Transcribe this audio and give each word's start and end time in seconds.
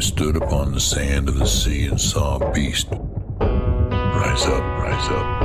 I 0.00 0.02
stood 0.02 0.36
upon 0.36 0.72
the 0.72 0.80
sand 0.80 1.28
of 1.28 1.38
the 1.38 1.44
sea 1.44 1.84
and 1.84 2.00
saw 2.00 2.38
a 2.38 2.52
beast 2.52 2.88
rise 2.90 4.46
up, 4.46 4.62
rise 4.80 5.08
up. 5.10 5.39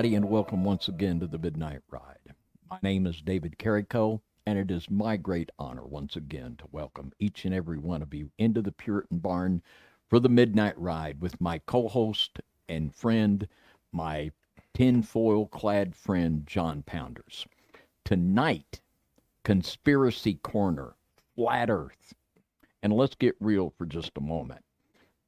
Everybody, 0.00 0.16
and 0.16 0.30
welcome 0.30 0.64
once 0.64 0.88
again 0.88 1.20
to 1.20 1.26
the 1.26 1.36
Midnight 1.36 1.82
Ride. 1.90 2.34
My 2.70 2.78
name 2.82 3.06
is 3.06 3.20
David 3.20 3.58
Carrico, 3.58 4.22
and 4.46 4.58
it 4.58 4.70
is 4.70 4.88
my 4.88 5.18
great 5.18 5.50
honor 5.58 5.84
once 5.84 6.16
again 6.16 6.56
to 6.56 6.64
welcome 6.72 7.12
each 7.18 7.44
and 7.44 7.54
every 7.54 7.76
one 7.76 8.00
of 8.00 8.14
you 8.14 8.30
into 8.38 8.62
the 8.62 8.72
Puritan 8.72 9.18
Barn 9.18 9.60
for 10.08 10.18
the 10.18 10.30
Midnight 10.30 10.78
Ride 10.78 11.20
with 11.20 11.38
my 11.38 11.58
co 11.58 11.86
host 11.86 12.40
and 12.66 12.94
friend, 12.94 13.46
my 13.92 14.30
tinfoil 14.72 15.44
clad 15.48 15.94
friend, 15.94 16.46
John 16.46 16.82
Pounders. 16.82 17.44
Tonight, 18.02 18.80
Conspiracy 19.44 20.32
Corner, 20.36 20.94
Flat 21.36 21.68
Earth. 21.68 22.14
And 22.82 22.94
let's 22.94 23.16
get 23.16 23.36
real 23.38 23.74
for 23.76 23.84
just 23.84 24.16
a 24.16 24.22
moment. 24.22 24.64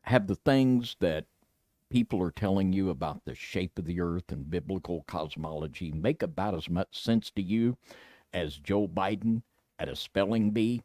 Have 0.00 0.28
the 0.28 0.36
things 0.36 0.96
that 1.00 1.26
people 1.92 2.22
are 2.22 2.30
telling 2.30 2.72
you 2.72 2.88
about 2.88 3.20
the 3.26 3.34
shape 3.34 3.78
of 3.78 3.84
the 3.84 4.00
earth 4.00 4.32
and 4.32 4.50
biblical 4.50 5.04
cosmology 5.06 5.92
make 5.92 6.22
about 6.22 6.54
as 6.54 6.70
much 6.70 6.98
sense 6.98 7.30
to 7.30 7.42
you 7.42 7.76
as 8.32 8.56
Joe 8.56 8.88
Biden 8.88 9.42
at 9.78 9.90
a 9.90 9.94
spelling 9.94 10.52
bee? 10.52 10.80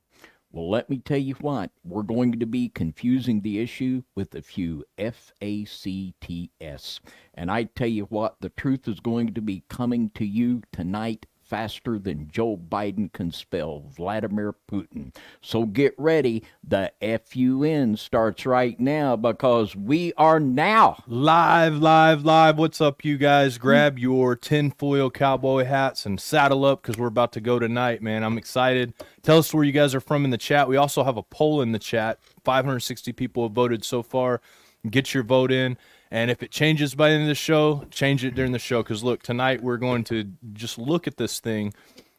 Well, 0.52 0.70
let 0.70 0.90
me 0.90 0.98
tell 0.98 1.18
you 1.18 1.36
what, 1.36 1.72
we're 1.86 2.04
going 2.04 2.38
to 2.42 2.46
be 2.46 2.68
confusing 2.68 3.40
the 3.40 3.60
issue 3.60 4.04
with 4.16 4.36
a 4.36 4.42
few 4.42 4.84
FACTS. 4.98 7.00
And 7.34 7.52
I 7.52 7.64
tell 7.64 7.88
you 7.88 8.04
what, 8.06 8.36
the 8.42 8.50
truth 8.50 8.86
is 8.90 9.00
going 9.00 9.34
to 9.34 9.42
be 9.42 9.64
coming 9.70 10.10
to 10.10 10.26
you 10.26 10.62
tonight 10.74 11.26
faster 11.48 11.98
than 11.98 12.30
Joe 12.30 12.58
Biden 12.58 13.12
can 13.12 13.32
spell 13.32 13.84
Vladimir 13.96 14.54
Putin. 14.70 15.16
So 15.42 15.66
get 15.66 15.94
ready. 15.98 16.44
The 16.64 16.92
FUN 17.02 17.96
starts 17.96 18.46
right 18.46 18.78
now 18.80 19.16
because 19.16 19.76
we 19.76 20.14
are 20.18 20.40
now. 20.40 21.04
Live, 21.08 21.78
live, 21.78 22.26
live. 22.26 22.58
What's 22.58 22.82
up, 22.82 23.06
you 23.06 23.18
guys? 23.18 23.58
Grab 23.58 23.98
your 23.98 24.36
tinfoil 24.36 25.10
cowboy 25.10 25.64
hats 25.64 26.06
and 26.06 26.20
saddle 26.20 26.66
up 26.66 26.82
because 26.82 26.98
we're 26.98 27.08
about 27.08 27.32
to 27.34 27.42
go 27.42 27.60
tonight, 27.60 28.02
man. 28.02 28.24
I'm 28.24 28.38
excited. 28.38 28.94
Tell 29.24 29.38
us 29.38 29.54
where 29.54 29.64
you 29.64 29.72
guys 29.72 29.96
are 29.96 30.02
from 30.02 30.26
in 30.26 30.32
the 30.32 30.38
chat. 30.38 30.68
We 30.68 30.76
also 30.76 31.04
have 31.04 31.18
a 31.18 31.24
poll 31.24 31.62
in 31.62 31.72
the 31.72 31.80
chat. 31.80 32.20
560 32.44 33.14
people 33.14 33.44
have 33.44 33.54
voted 33.54 33.86
so 33.86 34.04
far. 34.04 34.42
Get 34.88 35.14
your 35.14 35.24
vote 35.24 35.52
in. 35.52 35.78
And 36.10 36.32
if 36.32 36.42
it 36.42 36.52
changes 36.52 36.96
by 36.96 37.10
the 37.10 37.16
end 37.16 37.24
of 37.24 37.30
the 37.30 37.36
show, 37.36 37.86
change 37.92 38.24
it 38.24 38.36
during 38.36 38.52
the 38.52 38.60
show. 38.60 38.82
Because 38.82 39.04
look, 39.04 39.24
tonight 39.24 39.62
we're 39.62 39.78
going 39.78 40.04
to 40.06 40.32
just 40.54 40.78
look 40.78 41.08
at 41.08 41.18
this 41.18 41.40
thing 41.40 41.74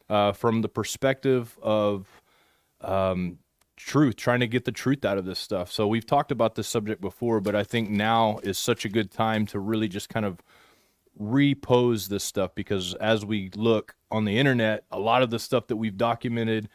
uh, 0.09 0.33
from 0.33 0.63
the 0.63 0.69
perspective 0.69 1.59
of 1.63 2.07
um, 2.81 3.39
truth, 3.77 4.17
trying 4.17 4.41
to 4.41 4.47
get 4.47 4.65
the 4.65 4.73
truth 4.73 5.05
out 5.05 5.19
of 5.19 5.25
this 5.25 5.39
stuff. 5.39 5.73
So 5.73 5.87
we've 5.87 6.07
talked 6.07 6.31
about 6.33 6.55
this 6.55 6.69
subject 6.69 7.01
before, 7.01 7.41
but 7.41 7.55
I 7.55 7.65
think 7.65 7.89
now 7.89 8.41
is 8.43 8.59
such 8.59 8.85
a 8.85 8.89
good 8.89 9.11
time 9.11 9.47
to 9.47 9.59
really 9.59 9.89
just 9.89 10.09
kind 10.09 10.27
of 10.27 10.41
repose 11.19 12.09
this 12.09 12.25
stuff 12.25 12.55
because 12.55 12.95
as 12.95 13.25
we 13.25 13.51
look 13.57 13.97
on 14.11 14.25
the 14.25 14.39
internet, 14.39 14.85
a 14.91 14.99
lot 14.99 15.23
of 15.23 15.31
the 15.31 15.39
stuff 15.39 15.67
that 15.69 15.77
we've 15.77 15.97
documented 15.97 16.69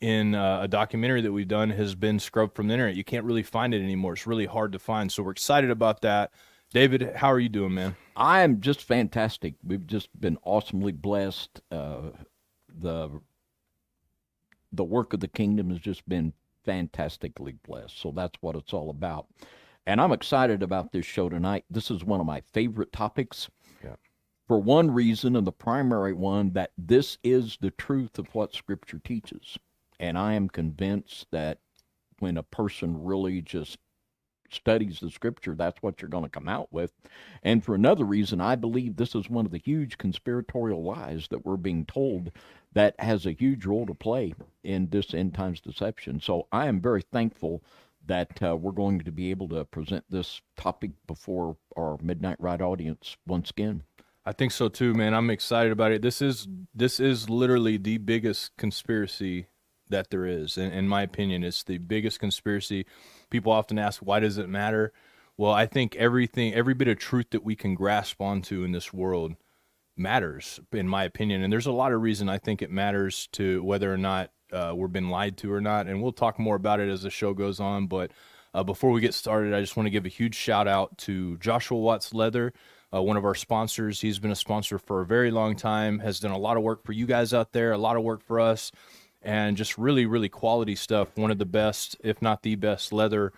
in 0.00 0.34
uh, 0.34 0.60
a 0.62 0.68
documentary 0.68 1.22
that 1.22 1.32
we've 1.32 1.48
done 1.48 1.70
has 1.70 1.94
been 1.94 2.18
scrubbed 2.18 2.54
from 2.54 2.68
the 2.68 2.74
internet. 2.74 2.96
You 2.96 3.04
can't 3.04 3.24
really 3.24 3.42
find 3.42 3.74
it 3.74 3.82
anymore. 3.82 4.12
It's 4.14 4.26
really 4.26 4.46
hard 4.46 4.72
to 4.72 4.78
find. 4.78 5.10
So 5.10 5.22
we're 5.22 5.32
excited 5.32 5.70
about 5.70 6.02
that. 6.02 6.30
David, 6.72 7.12
how 7.16 7.32
are 7.32 7.40
you 7.40 7.48
doing, 7.48 7.74
man? 7.74 7.96
I 8.14 8.42
am 8.42 8.60
just 8.60 8.82
fantastic. 8.82 9.54
We've 9.64 9.86
just 9.86 10.08
been 10.20 10.38
awesomely 10.42 10.92
blessed. 10.92 11.60
Uh, 11.70 12.10
the 12.68 13.20
the 14.70 14.84
work 14.84 15.14
of 15.14 15.20
the 15.20 15.28
kingdom 15.28 15.70
has 15.70 15.78
just 15.78 16.06
been 16.06 16.34
fantastically 16.64 17.54
blessed. 17.66 17.98
So 17.98 18.12
that's 18.14 18.36
what 18.42 18.54
it's 18.54 18.74
all 18.74 18.90
about. 18.90 19.26
And 19.86 19.98
I'm 20.00 20.12
excited 20.12 20.62
about 20.62 20.92
this 20.92 21.06
show 21.06 21.30
tonight. 21.30 21.64
This 21.70 21.90
is 21.90 22.04
one 22.04 22.20
of 22.20 22.26
my 22.26 22.42
favorite 22.52 22.92
topics. 22.92 23.48
Yeah. 23.82 23.94
For 24.46 24.60
one 24.60 24.90
reason, 24.90 25.34
and 25.34 25.46
the 25.46 25.52
primary 25.52 26.12
one, 26.12 26.52
that 26.52 26.72
this 26.76 27.16
is 27.24 27.56
the 27.62 27.70
truth 27.70 28.18
of 28.18 28.34
what 28.34 28.54
Scripture 28.54 29.00
teaches. 29.02 29.58
And 30.00 30.16
I 30.16 30.34
am 30.34 30.48
convinced 30.48 31.26
that 31.32 31.58
when 32.18 32.36
a 32.36 32.42
person 32.42 33.04
really 33.04 33.40
just 33.40 33.78
studies 34.50 35.00
the 35.00 35.10
scripture, 35.10 35.54
that's 35.54 35.82
what 35.82 36.00
you're 36.00 36.08
going 36.08 36.24
to 36.24 36.30
come 36.30 36.48
out 36.48 36.72
with. 36.72 36.92
And 37.42 37.64
for 37.64 37.74
another 37.74 38.04
reason, 38.04 38.40
I 38.40 38.56
believe 38.56 38.96
this 38.96 39.14
is 39.14 39.28
one 39.28 39.46
of 39.46 39.52
the 39.52 39.58
huge 39.58 39.98
conspiratorial 39.98 40.82
lies 40.82 41.28
that 41.30 41.44
we're 41.44 41.56
being 41.56 41.84
told 41.84 42.30
that 42.72 42.94
has 42.98 43.26
a 43.26 43.32
huge 43.32 43.66
role 43.66 43.86
to 43.86 43.94
play 43.94 44.34
in 44.62 44.88
this 44.88 45.14
end 45.14 45.34
times 45.34 45.60
deception. 45.60 46.20
So 46.20 46.46
I 46.52 46.66
am 46.66 46.80
very 46.80 47.02
thankful 47.02 47.62
that 48.06 48.42
uh, 48.42 48.56
we're 48.56 48.72
going 48.72 49.00
to 49.00 49.12
be 49.12 49.30
able 49.30 49.48
to 49.48 49.64
present 49.66 50.04
this 50.08 50.40
topic 50.56 50.92
before 51.06 51.56
our 51.76 51.98
midnight 52.02 52.36
ride 52.38 52.62
audience 52.62 53.16
once 53.26 53.50
again. 53.50 53.82
I 54.24 54.32
think 54.32 54.52
so 54.52 54.68
too, 54.68 54.94
man. 54.94 55.14
I'm 55.14 55.30
excited 55.30 55.72
about 55.72 55.92
it. 55.92 56.02
This 56.02 56.20
is 56.20 56.48
this 56.74 57.00
is 57.00 57.30
literally 57.30 57.76
the 57.76 57.98
biggest 57.98 58.56
conspiracy 58.56 59.46
that 59.90 60.10
there 60.10 60.26
is. 60.26 60.56
In, 60.58 60.72
in 60.72 60.88
my 60.88 61.02
opinion, 61.02 61.44
it's 61.44 61.62
the 61.62 61.78
biggest 61.78 62.20
conspiracy. 62.20 62.86
People 63.30 63.52
often 63.52 63.78
ask, 63.78 64.00
why 64.00 64.20
does 64.20 64.38
it 64.38 64.48
matter? 64.48 64.92
Well, 65.36 65.52
I 65.52 65.66
think 65.66 65.94
everything, 65.96 66.52
every 66.52 66.74
bit 66.74 66.88
of 66.88 66.98
truth 66.98 67.26
that 67.30 67.44
we 67.44 67.54
can 67.54 67.74
grasp 67.74 68.20
onto 68.20 68.64
in 68.64 68.72
this 68.72 68.92
world 68.92 69.36
matters, 69.96 70.60
in 70.72 70.88
my 70.88 71.04
opinion. 71.04 71.42
And 71.42 71.52
there's 71.52 71.66
a 71.66 71.72
lot 71.72 71.92
of 71.92 72.02
reason 72.02 72.28
I 72.28 72.38
think 72.38 72.60
it 72.60 72.70
matters 72.70 73.28
to 73.32 73.62
whether 73.62 73.92
or 73.92 73.98
not 73.98 74.30
uh, 74.52 74.72
we're 74.74 74.88
being 74.88 75.10
lied 75.10 75.36
to 75.38 75.52
or 75.52 75.60
not. 75.60 75.86
And 75.86 76.02
we'll 76.02 76.12
talk 76.12 76.38
more 76.38 76.56
about 76.56 76.80
it 76.80 76.88
as 76.88 77.02
the 77.02 77.10
show 77.10 77.34
goes 77.34 77.60
on. 77.60 77.86
But 77.86 78.10
uh, 78.52 78.64
before 78.64 78.90
we 78.90 79.00
get 79.00 79.14
started, 79.14 79.54
I 79.54 79.60
just 79.60 79.76
want 79.76 79.86
to 79.86 79.90
give 79.90 80.06
a 80.06 80.10
huge 80.10 80.34
shout 80.34 80.66
out 80.66 80.98
to 80.98 81.36
Joshua 81.38 81.78
Watts 81.78 82.12
Leather. 82.12 82.52
Uh, 82.92 83.02
one 83.02 83.18
of 83.18 83.24
our 83.24 83.34
sponsors. 83.34 84.00
He's 84.00 84.18
been 84.18 84.30
a 84.30 84.36
sponsor 84.36 84.78
for 84.78 85.02
a 85.02 85.06
very 85.06 85.30
long 85.30 85.56
time, 85.56 85.98
has 85.98 86.20
done 86.20 86.30
a 86.30 86.38
lot 86.38 86.56
of 86.56 86.62
work 86.62 86.84
for 86.84 86.92
you 86.92 87.04
guys 87.04 87.34
out 87.34 87.52
there, 87.52 87.72
a 87.72 87.78
lot 87.78 87.96
of 87.96 88.02
work 88.02 88.22
for 88.22 88.40
us 88.40 88.72
and 89.22 89.56
just 89.56 89.78
really, 89.78 90.06
really 90.06 90.28
quality 90.28 90.74
stuff. 90.74 91.08
One 91.16 91.30
of 91.30 91.38
the 91.38 91.46
best, 91.46 91.96
if 92.02 92.22
not 92.22 92.42
the 92.42 92.54
best, 92.54 92.92
leather 92.92 93.32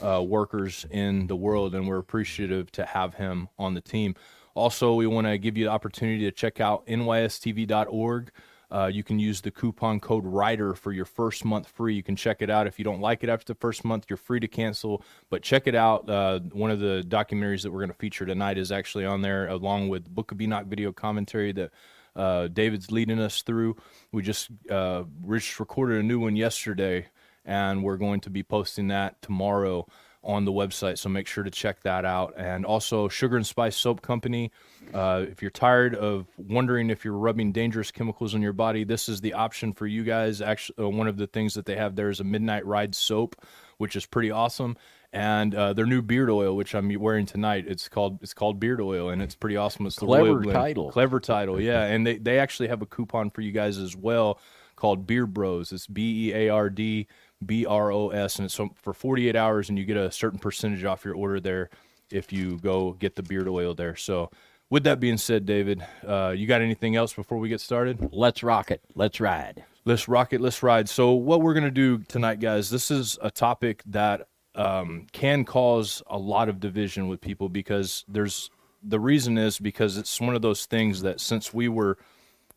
uh, 0.00 0.22
workers 0.22 0.86
in 0.90 1.26
the 1.26 1.36
world, 1.36 1.74
and 1.74 1.86
we're 1.86 1.98
appreciative 1.98 2.70
to 2.72 2.84
have 2.84 3.14
him 3.14 3.48
on 3.58 3.74
the 3.74 3.80
team. 3.80 4.14
Also, 4.54 4.94
we 4.94 5.06
want 5.06 5.26
to 5.26 5.38
give 5.38 5.56
you 5.56 5.64
the 5.64 5.70
opportunity 5.70 6.24
to 6.24 6.30
check 6.30 6.60
out 6.60 6.86
nystv.org. 6.86 8.30
Uh, 8.70 8.86
you 8.86 9.04
can 9.04 9.18
use 9.18 9.42
the 9.42 9.50
coupon 9.50 10.00
code 10.00 10.24
RIDER 10.24 10.72
for 10.74 10.92
your 10.92 11.04
first 11.04 11.44
month 11.44 11.68
free. 11.68 11.94
You 11.94 12.02
can 12.02 12.16
check 12.16 12.40
it 12.40 12.48
out. 12.48 12.66
If 12.66 12.78
you 12.78 12.86
don't 12.86 13.02
like 13.02 13.22
it 13.22 13.28
after 13.28 13.52
the 13.52 13.58
first 13.58 13.84
month, 13.84 14.06
you're 14.08 14.16
free 14.16 14.40
to 14.40 14.48
cancel. 14.48 15.04
But 15.28 15.42
check 15.42 15.66
it 15.66 15.74
out. 15.74 16.08
Uh, 16.08 16.40
one 16.52 16.70
of 16.70 16.80
the 16.80 17.04
documentaries 17.06 17.62
that 17.62 17.70
we're 17.70 17.80
going 17.80 17.90
to 17.90 17.96
feature 17.96 18.24
tonight 18.24 18.56
is 18.56 18.72
actually 18.72 19.04
on 19.04 19.20
there, 19.20 19.48
along 19.48 19.90
with 19.90 20.08
Book 20.08 20.32
of 20.32 20.40
Enoch 20.40 20.66
video 20.66 20.90
commentary 20.90 21.52
that 21.52 21.70
uh, 22.16 22.48
David's 22.48 22.90
leading 22.90 23.18
us 23.18 23.42
through. 23.42 23.76
We 24.12 24.22
just 24.22 24.50
uh, 24.70 25.04
recorded 25.24 26.00
a 26.00 26.02
new 26.02 26.20
one 26.20 26.36
yesterday, 26.36 27.06
and 27.44 27.82
we're 27.82 27.96
going 27.96 28.20
to 28.20 28.30
be 28.30 28.42
posting 28.42 28.88
that 28.88 29.20
tomorrow. 29.22 29.86
on 30.24 30.44
the 30.44 30.52
website. 30.52 30.98
So 30.98 31.08
make 31.08 31.26
sure 31.26 31.42
to 31.42 31.50
check 31.50 31.82
that 31.82 32.04
out. 32.04 32.34
And 32.36 32.64
also, 32.64 33.08
Sugar 33.08 33.36
and 33.36 33.46
Spice 33.46 33.76
Soap 33.76 34.02
Company. 34.02 34.52
Uh, 34.94 35.24
if 35.28 35.42
you're 35.42 35.50
tired 35.50 35.94
of 35.94 36.26
wondering 36.36 36.90
if 36.90 37.04
you're 37.04 37.14
rubbing 37.14 37.50
dangerous 37.52 37.90
chemicals 37.90 38.34
on 38.34 38.42
your 38.42 38.52
body, 38.52 38.84
this 38.84 39.08
is 39.08 39.20
the 39.20 39.32
option 39.32 39.72
for 39.72 39.86
you 39.86 40.04
guys. 40.04 40.40
Actually, 40.40 40.84
uh, 40.84 40.88
one 40.88 41.08
of 41.08 41.16
the 41.16 41.26
things 41.26 41.54
that 41.54 41.66
they 41.66 41.76
have 41.76 41.96
there 41.96 42.08
is 42.08 42.20
a 42.20 42.24
Midnight 42.24 42.64
Ride 42.66 42.94
soap, 42.94 43.34
which 43.82 43.96
is 43.96 44.06
pretty 44.06 44.30
awesome. 44.30 44.76
And 45.12 45.52
uh, 45.56 45.72
their 45.72 45.86
new 45.86 46.02
beard 46.02 46.30
oil, 46.30 46.54
which 46.54 46.72
I'm 46.72 46.88
wearing 47.00 47.26
tonight, 47.26 47.64
it's 47.66 47.88
called 47.88 48.20
it's 48.22 48.32
called 48.32 48.60
beard 48.60 48.80
oil, 48.80 49.10
and 49.10 49.20
it's 49.20 49.34
pretty 49.34 49.56
awesome. 49.56 49.86
It's 49.86 49.96
the 49.96 50.06
Clever 50.06 50.44
title. 50.44 50.92
Clever 50.92 51.18
title, 51.18 51.60
yeah. 51.60 51.82
And 51.86 52.06
they 52.06 52.16
they 52.16 52.38
actually 52.38 52.68
have 52.68 52.80
a 52.80 52.86
coupon 52.86 53.28
for 53.30 53.40
you 53.40 53.50
guys 53.50 53.78
as 53.78 53.96
well 53.96 54.38
called 54.76 55.04
Beard 55.04 55.34
Bros. 55.34 55.72
It's 55.72 55.88
B 55.88 56.28
E 56.28 56.32
A 56.32 56.48
R 56.48 56.70
D 56.70 57.08
B 57.44 57.66
R 57.66 57.90
O 57.92 58.10
S, 58.10 58.36
and 58.36 58.46
it's 58.46 58.54
so- 58.54 58.70
for 58.76 58.94
48 58.94 59.34
hours, 59.34 59.68
and 59.68 59.76
you 59.76 59.84
get 59.84 59.96
a 59.96 60.12
certain 60.12 60.38
percentage 60.38 60.84
off 60.84 61.04
your 61.04 61.16
order 61.16 61.40
there 61.40 61.68
if 62.12 62.32
you 62.32 62.58
go 62.58 62.92
get 62.92 63.16
the 63.16 63.22
beard 63.24 63.48
oil 63.48 63.74
there. 63.74 63.96
So, 63.96 64.30
with 64.70 64.84
that 64.84 65.00
being 65.00 65.18
said, 65.18 65.44
David, 65.44 65.84
uh, 66.06 66.32
you 66.36 66.46
got 66.46 66.62
anything 66.62 66.94
else 66.94 67.12
before 67.12 67.38
we 67.38 67.48
get 67.48 67.60
started? 67.60 68.10
Let's 68.12 68.44
rock 68.44 68.70
it. 68.70 68.80
Let's 68.94 69.20
ride. 69.20 69.64
Let's 69.84 70.06
rock 70.06 70.32
it. 70.32 70.40
Let's 70.40 70.62
ride. 70.62 70.88
So, 70.88 71.12
what 71.12 71.40
we're 71.42 71.54
going 71.54 71.64
to 71.64 71.70
do 71.70 71.98
tonight, 71.98 72.38
guys, 72.38 72.70
this 72.70 72.90
is 72.90 73.18
a 73.20 73.32
topic 73.32 73.82
that 73.86 74.28
um, 74.54 75.06
can 75.12 75.44
cause 75.44 76.02
a 76.06 76.18
lot 76.18 76.48
of 76.48 76.60
division 76.60 77.08
with 77.08 77.20
people 77.20 77.48
because 77.48 78.04
there's 78.06 78.50
the 78.82 79.00
reason 79.00 79.38
is 79.38 79.58
because 79.58 79.96
it's 79.96 80.20
one 80.20 80.36
of 80.36 80.42
those 80.42 80.66
things 80.66 81.02
that 81.02 81.20
since 81.20 81.52
we 81.52 81.68
were 81.68 81.98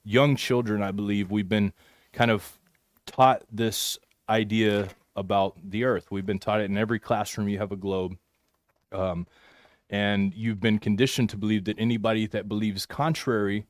young 0.03 0.35
children, 0.35 0.83
I 0.83 0.91
believe 0.91 1.31
we've 1.31 1.49
been 1.49 1.73
kind 2.13 2.29
of 2.29 2.59
taught 3.07 3.43
this 3.51 3.97
idea 4.29 4.89
about 5.15 5.55
the 5.63 5.83
earth. 5.83 6.11
We've 6.11 6.25
been 6.25 6.39
taught 6.39 6.61
it 6.61 6.65
in 6.65 6.77
every 6.77 6.99
classroom. 6.99 7.49
You 7.49 7.57
have 7.57 7.71
a 7.71 7.75
globe. 7.77 8.17
Um, 8.91 9.25
and 9.89 10.33
you've 10.35 10.59
been 10.59 10.79
conditioned 10.79 11.29
to 11.31 11.37
believe 11.37 11.65
that 11.65 11.79
anybody 11.79 12.27
that 12.27 12.47
believes 12.47 12.85
contrary 12.85 13.65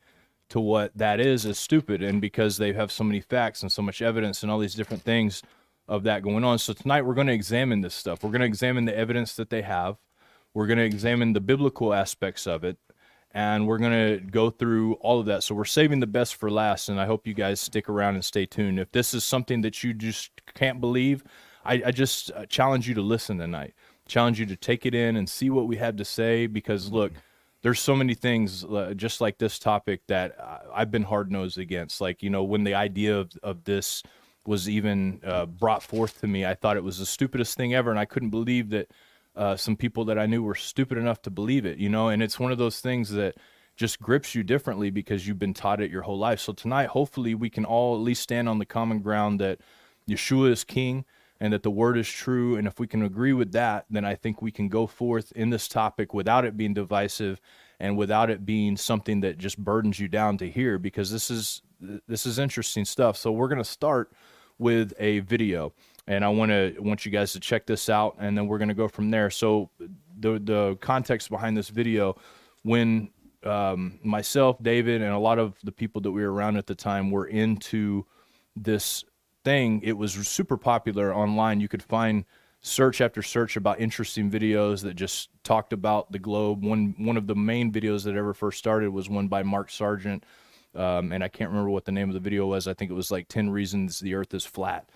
to 0.49 0.59
what 0.59 0.95
that 0.95 1.19
is 1.19 1.45
is 1.45 1.57
stupid. 1.57 2.01
And 2.03 2.21
because 2.21 2.57
they 2.57 2.73
have 2.73 2.91
so 2.91 3.03
many 3.03 3.19
facts 3.19 3.61
and 3.61 3.71
so 3.71 3.81
much 3.81 4.01
evidence 4.01 4.43
and 4.43 4.51
all 4.51 4.59
these 4.59 4.75
different 4.75 5.03
things 5.03 5.41
of 5.87 6.03
that 6.03 6.23
going 6.23 6.43
on. 6.43 6.57
So 6.59 6.73
tonight 6.73 7.03
we're 7.03 7.13
going 7.13 7.27
to 7.27 7.33
examine 7.33 7.81
this 7.81 7.93
stuff. 7.93 8.23
We're 8.23 8.31
going 8.31 8.41
to 8.41 8.47
examine 8.47 8.85
the 8.85 8.97
evidence 8.97 9.35
that 9.35 9.49
they 9.49 9.61
have. 9.61 9.97
We're 10.53 10.67
going 10.67 10.77
to 10.77 10.85
examine 10.85 11.33
the 11.33 11.41
biblical 11.41 11.93
aspects 11.93 12.47
of 12.47 12.63
it. 12.63 12.77
And 13.31 13.67
we're 13.67 13.79
going 13.79 13.91
to 13.91 14.25
go 14.25 14.49
through 14.49 14.93
all 14.95 15.19
of 15.19 15.25
that. 15.25 15.43
So 15.43 15.55
we're 15.55 15.65
saving 15.65 15.99
the 15.99 16.07
best 16.07 16.35
for 16.35 16.49
last 16.49 16.87
and 16.87 17.01
i 17.01 17.05
hope 17.05 17.27
you 17.27 17.33
guys 17.33 17.59
stick 17.59 17.89
around 17.89 18.15
and 18.15 18.23
stay 18.23 18.45
tuned. 18.45 18.79
If 18.79 18.91
this 18.91 19.13
is 19.13 19.23
something 19.25 19.61
that 19.61 19.83
you 19.83 19.93
just 19.93 20.31
can't 20.53 20.79
believe 20.79 21.23
i, 21.65 21.81
I 21.87 21.91
just 21.91 22.31
uh, 22.31 22.45
challenge 22.45 22.87
you 22.87 22.93
to 22.95 23.01
listen 23.01 23.37
tonight. 23.39 23.73
Challenge 24.07 24.39
you 24.39 24.45
to 24.45 24.55
take 24.55 24.85
it 24.85 24.93
in 24.93 25.17
and 25.17 25.27
see 25.27 25.49
what 25.49 25.67
we 25.67 25.77
have 25.77 25.95
to 25.97 26.05
say 26.05 26.45
because 26.47 26.91
look 26.91 27.11
there's 27.65 27.79
so 27.79 27.95
many 27.95 28.13
things 28.13 28.63
uh, 28.63 28.93
just 28.95 29.21
like 29.21 29.39
this 29.39 29.57
topic 29.57 30.01
that 30.05 30.37
I've 30.71 30.91
been 30.91 31.01
hard 31.01 31.31
nosed 31.31 31.57
against. 31.57 31.99
Like, 31.99 32.21
you 32.21 32.29
know, 32.29 32.43
when 32.43 32.63
the 32.63 32.75
idea 32.75 33.17
of, 33.17 33.31
of 33.41 33.63
this 33.63 34.03
was 34.45 34.69
even 34.69 35.19
uh, 35.25 35.47
brought 35.47 35.81
forth 35.81 36.21
to 36.21 36.27
me, 36.27 36.45
I 36.45 36.53
thought 36.53 36.77
it 36.77 36.83
was 36.83 36.99
the 36.99 37.07
stupidest 37.07 37.57
thing 37.57 37.73
ever. 37.73 37.89
And 37.89 37.97
I 37.97 38.05
couldn't 38.05 38.29
believe 38.29 38.69
that 38.69 38.91
uh, 39.35 39.55
some 39.55 39.75
people 39.75 40.05
that 40.05 40.19
I 40.19 40.27
knew 40.27 40.43
were 40.43 40.53
stupid 40.53 40.99
enough 40.99 41.23
to 41.23 41.31
believe 41.31 41.65
it, 41.65 41.79
you 41.79 41.89
know? 41.89 42.09
And 42.09 42.21
it's 42.21 42.39
one 42.39 42.51
of 42.51 42.59
those 42.59 42.81
things 42.81 43.09
that 43.13 43.33
just 43.75 43.99
grips 43.99 44.35
you 44.35 44.43
differently 44.43 44.91
because 44.91 45.27
you've 45.27 45.39
been 45.39 45.55
taught 45.55 45.81
it 45.81 45.89
your 45.89 46.03
whole 46.03 46.19
life. 46.19 46.39
So 46.39 46.53
tonight, 46.53 46.89
hopefully, 46.89 47.33
we 47.33 47.49
can 47.49 47.65
all 47.65 47.95
at 47.95 48.01
least 48.01 48.21
stand 48.21 48.47
on 48.47 48.59
the 48.59 48.67
common 48.67 48.99
ground 48.99 49.41
that 49.41 49.57
Yeshua 50.07 50.51
is 50.51 50.63
king 50.63 51.03
and 51.39 51.53
that 51.53 51.63
the 51.63 51.71
word 51.71 51.97
is 51.97 52.09
true. 52.09 52.55
And 52.55 52.67
if 52.67 52.79
we 52.79 52.87
can 52.87 53.03
agree 53.03 53.33
with 53.33 53.51
that, 53.53 53.85
then 53.89 54.05
I 54.05 54.15
think 54.15 54.41
we 54.41 54.51
can 54.51 54.69
go 54.69 54.87
forth 54.87 55.31
in 55.33 55.49
this 55.49 55.67
topic 55.67 56.13
without 56.13 56.45
it 56.45 56.55
being 56.55 56.73
divisive 56.73 57.41
and 57.79 57.97
without 57.97 58.29
it 58.29 58.45
being 58.45 58.77
something 58.77 59.21
that 59.21 59.37
just 59.37 59.57
burdens 59.57 59.99
you 59.99 60.07
down 60.07 60.37
to 60.37 60.49
hear 60.49 60.77
because 60.79 61.11
this 61.11 61.29
is 61.29 61.61
this 62.07 62.25
is 62.25 62.39
interesting 62.39 62.85
stuff. 62.85 63.17
So 63.17 63.31
we're 63.31 63.49
going 63.49 63.57
to 63.59 63.63
start 63.63 64.11
with 64.57 64.93
a 64.97 65.19
video 65.19 65.73
and 66.07 66.23
I 66.23 66.29
want 66.29 66.51
to 66.51 66.75
want 66.79 67.05
you 67.05 67.11
guys 67.11 67.33
to 67.33 67.39
check 67.39 67.65
this 67.65 67.89
out 67.89 68.15
and 68.19 68.37
then 68.37 68.47
we're 68.47 68.57
going 68.57 68.69
to 68.69 68.73
go 68.73 68.87
from 68.87 69.11
there. 69.11 69.29
So 69.29 69.69
the 70.19 70.39
the 70.39 70.77
context 70.79 71.29
behind 71.29 71.57
this 71.57 71.69
video 71.69 72.15
when 72.63 73.09
um, 73.45 73.99
myself, 74.03 74.57
David, 74.61 75.01
and 75.01 75.13
a 75.13 75.19
lot 75.19 75.37
of 75.37 75.53
the 75.63 75.71
people 75.71 76.01
that 76.01 76.11
we 76.11 76.23
were 76.23 76.33
around 76.33 76.57
at 76.57 76.65
the 76.65 76.75
time 76.75 77.11
were 77.11 77.27
into 77.27 78.05
this 78.55 79.03
thing. 79.45 79.79
It 79.83 79.93
was 79.93 80.13
super 80.27 80.57
popular 80.57 81.15
online. 81.15 81.61
You 81.61 81.69
could 81.69 81.83
find 81.83 82.25
search 82.61 82.99
after 82.99 83.21
search 83.21 83.55
about 83.55 83.79
interesting 83.79 84.29
videos 84.29 84.81
that 84.81 84.95
just 84.95 85.29
talked 85.43 85.71
about 85.71 86.11
the 86.11 86.19
globe. 86.19 86.65
One 86.65 86.95
one 86.97 87.15
of 87.15 87.27
the 87.27 87.35
main 87.35 87.71
videos 87.71 88.03
that 88.03 88.15
ever 88.15 88.33
first 88.33 88.57
started 88.57 88.89
was 88.89 89.07
one 89.07 89.27
by 89.27 89.43
Mark 89.43 89.69
Sargent, 89.69 90.25
um, 90.73 91.11
and 91.13 91.23
I 91.23 91.27
can't 91.27 91.51
remember 91.51 91.69
what 91.69 91.85
the 91.85 91.91
name 91.91 92.09
of 92.09 92.15
the 92.15 92.19
video 92.19 92.47
was. 92.47 92.67
I 92.67 92.73
think 92.73 92.91
it 92.91 92.95
was 92.95 93.11
like 93.11 93.27
ten 93.27 93.49
reasons 93.51 93.99
the 93.99 94.15
Earth 94.15 94.33
is 94.33 94.45
flat, 94.45 94.89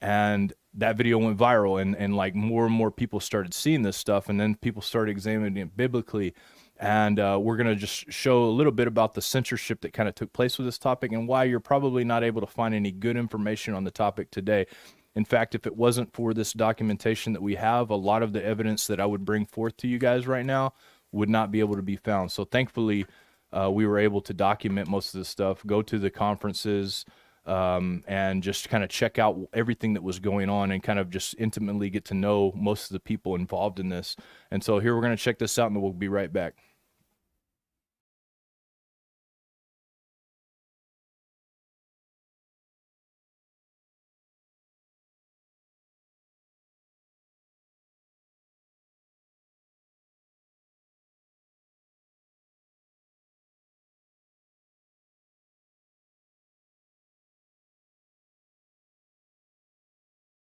and 0.00 0.52
that 0.74 0.96
video 0.96 1.18
went 1.18 1.36
viral, 1.36 1.82
and 1.82 1.96
and 1.96 2.16
like 2.16 2.34
more 2.34 2.64
and 2.64 2.74
more 2.74 2.92
people 2.92 3.18
started 3.18 3.52
seeing 3.52 3.82
this 3.82 3.96
stuff, 3.96 4.28
and 4.28 4.38
then 4.40 4.54
people 4.54 4.80
started 4.80 5.10
examining 5.10 5.56
it 5.56 5.76
biblically. 5.76 6.32
And 6.78 7.18
uh, 7.18 7.38
we're 7.40 7.56
going 7.56 7.68
to 7.68 7.76
just 7.76 8.12
show 8.12 8.44
a 8.44 8.50
little 8.50 8.72
bit 8.72 8.86
about 8.86 9.14
the 9.14 9.22
censorship 9.22 9.80
that 9.80 9.92
kind 9.92 10.08
of 10.08 10.14
took 10.14 10.32
place 10.32 10.58
with 10.58 10.66
this 10.66 10.78
topic 10.78 11.12
and 11.12 11.26
why 11.26 11.44
you're 11.44 11.60
probably 11.60 12.04
not 12.04 12.22
able 12.22 12.40
to 12.42 12.46
find 12.46 12.74
any 12.74 12.92
good 12.92 13.16
information 13.16 13.72
on 13.74 13.84
the 13.84 13.90
topic 13.90 14.30
today. 14.30 14.66
In 15.14 15.24
fact, 15.24 15.54
if 15.54 15.66
it 15.66 15.74
wasn't 15.74 16.12
for 16.12 16.34
this 16.34 16.52
documentation 16.52 17.32
that 17.32 17.40
we 17.40 17.54
have, 17.54 17.88
a 17.88 17.96
lot 17.96 18.22
of 18.22 18.34
the 18.34 18.44
evidence 18.44 18.86
that 18.88 19.00
I 19.00 19.06
would 19.06 19.24
bring 19.24 19.46
forth 19.46 19.76
to 19.78 19.88
you 19.88 19.98
guys 19.98 20.26
right 20.26 20.44
now 20.44 20.74
would 21.12 21.30
not 21.30 21.50
be 21.50 21.60
able 21.60 21.76
to 21.76 21.82
be 21.82 21.96
found. 21.96 22.30
So 22.30 22.44
thankfully, 22.44 23.06
uh, 23.50 23.70
we 23.70 23.86
were 23.86 23.98
able 23.98 24.20
to 24.20 24.34
document 24.34 24.88
most 24.88 25.14
of 25.14 25.20
this 25.20 25.28
stuff, 25.28 25.64
go 25.64 25.80
to 25.80 25.98
the 25.98 26.10
conferences, 26.10 27.06
um, 27.46 28.02
and 28.06 28.42
just 28.42 28.68
kind 28.68 28.84
of 28.84 28.90
check 28.90 29.18
out 29.18 29.38
everything 29.54 29.94
that 29.94 30.02
was 30.02 30.18
going 30.18 30.50
on 30.50 30.72
and 30.72 30.82
kind 30.82 30.98
of 30.98 31.10
just 31.10 31.34
intimately 31.38 31.88
get 31.88 32.04
to 32.06 32.14
know 32.14 32.52
most 32.54 32.90
of 32.90 32.92
the 32.92 33.00
people 33.00 33.36
involved 33.36 33.80
in 33.80 33.88
this. 33.88 34.16
And 34.50 34.62
so 34.62 34.80
here 34.80 34.94
we're 34.94 35.00
going 35.00 35.16
to 35.16 35.22
check 35.22 35.38
this 35.38 35.58
out 35.58 35.70
and 35.70 35.80
we'll 35.80 35.92
be 35.92 36.08
right 36.08 36.32
back. 36.32 36.56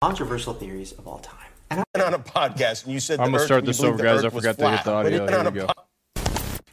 Controversial 0.03 0.53
theories 0.53 0.91
of 0.99 1.07
all 1.07 1.21
time. 1.21 1.37
And 1.71 1.79
I, 1.79 1.85
went 1.95 2.07
on 2.09 2.15
a 2.15 2.19
podcast 2.25 2.85
and 2.85 2.93
you 2.93 2.99
said 2.99 3.21
I'm 3.21 3.27
the 3.27 3.31
gonna 3.31 3.43
Earth- 3.43 3.47
start 3.47 3.65
this 3.65 3.81
over, 3.85 4.03
guys. 4.03 4.25
I 4.25 4.27
Earth 4.27 4.35
was 4.35 4.43
forgot 4.43 4.59
to 4.59 4.71
hit 4.71 4.83
flat. 4.83 4.85
the 4.85 4.93
audio. 4.93 5.03
But 5.05 5.13
you 5.15 5.21
went 5.21 5.31
we 5.31 5.37
on 5.39 5.47
a 5.47 5.51
go. 5.53 5.69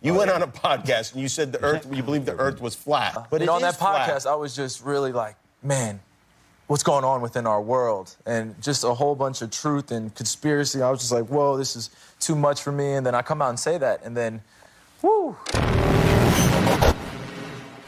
You 0.01 0.13
went 0.15 0.31
on 0.31 0.41
a 0.41 0.47
podcast 0.47 1.13
and 1.13 1.21
you 1.21 1.27
said 1.27 1.51
the 1.51 1.61
Earth, 1.63 1.87
you 1.93 2.01
believe 2.01 2.25
the 2.25 2.35
Earth 2.35 2.59
was 2.59 2.73
flat. 2.73 3.15
Uh, 3.15 3.25
but 3.29 3.41
and 3.41 3.43
it 3.43 3.49
on 3.49 3.63
is 3.63 3.77
that 3.77 3.85
podcast, 3.85 4.23
flat. 4.23 4.33
I 4.33 4.35
was 4.35 4.55
just 4.55 4.83
really 4.83 5.11
like, 5.11 5.35
man, 5.61 5.99
what's 6.65 6.81
going 6.81 7.03
on 7.03 7.21
within 7.21 7.45
our 7.45 7.61
world? 7.61 8.15
And 8.25 8.59
just 8.63 8.83
a 8.83 8.95
whole 8.95 9.13
bunch 9.13 9.43
of 9.43 9.51
truth 9.51 9.91
and 9.91 10.13
conspiracy. 10.15 10.81
I 10.81 10.89
was 10.89 10.99
just 10.99 11.11
like, 11.11 11.25
whoa, 11.27 11.55
this 11.55 11.75
is 11.75 11.91
too 12.19 12.35
much 12.35 12.63
for 12.63 12.71
me. 12.71 12.93
And 12.93 13.05
then 13.05 13.13
I 13.13 13.21
come 13.21 13.43
out 13.43 13.49
and 13.49 13.59
say 13.59 13.77
that, 13.77 14.03
and 14.03 14.17
then, 14.17 14.41
whoo. 15.03 15.37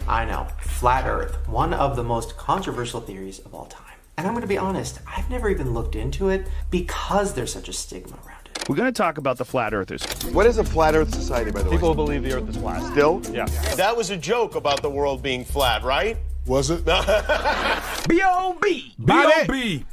I 0.08 0.24
know, 0.30 0.46
flat 0.60 1.08
Earth, 1.08 1.36
one 1.48 1.74
of 1.74 1.96
the 1.96 2.04
most 2.04 2.38
controversial 2.38 3.02
theories 3.02 3.40
of 3.40 3.56
all 3.56 3.66
time. 3.66 3.91
And 4.22 4.28
I'm 4.28 4.36
going 4.36 4.44
to 4.44 4.48
be 4.48 4.60
honest, 4.60 5.00
I've 5.08 5.28
never 5.32 5.50
even 5.50 5.74
looked 5.74 5.96
into 5.96 6.30
it 6.30 6.46
because 6.70 7.34
there's 7.34 7.52
such 7.52 7.68
a 7.70 7.74
stigma 7.74 8.20
around 8.28 8.50
it. 8.54 8.70
We're 8.70 8.76
going 8.76 8.86
to 8.86 8.96
talk 8.96 9.18
about 9.18 9.40
the 9.40 9.46
flat 9.46 9.74
earthers. 9.74 10.04
What 10.32 10.46
is 10.46 10.60
a 10.60 10.64
flat 10.64 10.94
Earth 10.94 11.12
society, 11.12 11.50
by 11.50 11.64
the 11.64 11.72
way? 11.72 11.76
People 11.78 11.96
believe 11.96 12.22
the 12.22 12.34
earth 12.34 12.48
is 12.48 12.58
flat. 12.58 12.84
Still? 12.92 13.20
Yeah. 13.32 13.46
That 13.78 13.98
was 13.98 14.12
a 14.12 14.18
joke 14.18 14.54
about 14.54 14.84
the 14.84 14.92
world 14.92 15.24
being 15.24 15.44
flat, 15.44 15.84
right? 15.84 16.18
Was 16.46 16.70
it? 16.70 16.86
B.O.B. 18.08 18.94
B.O.B. 19.04 19.86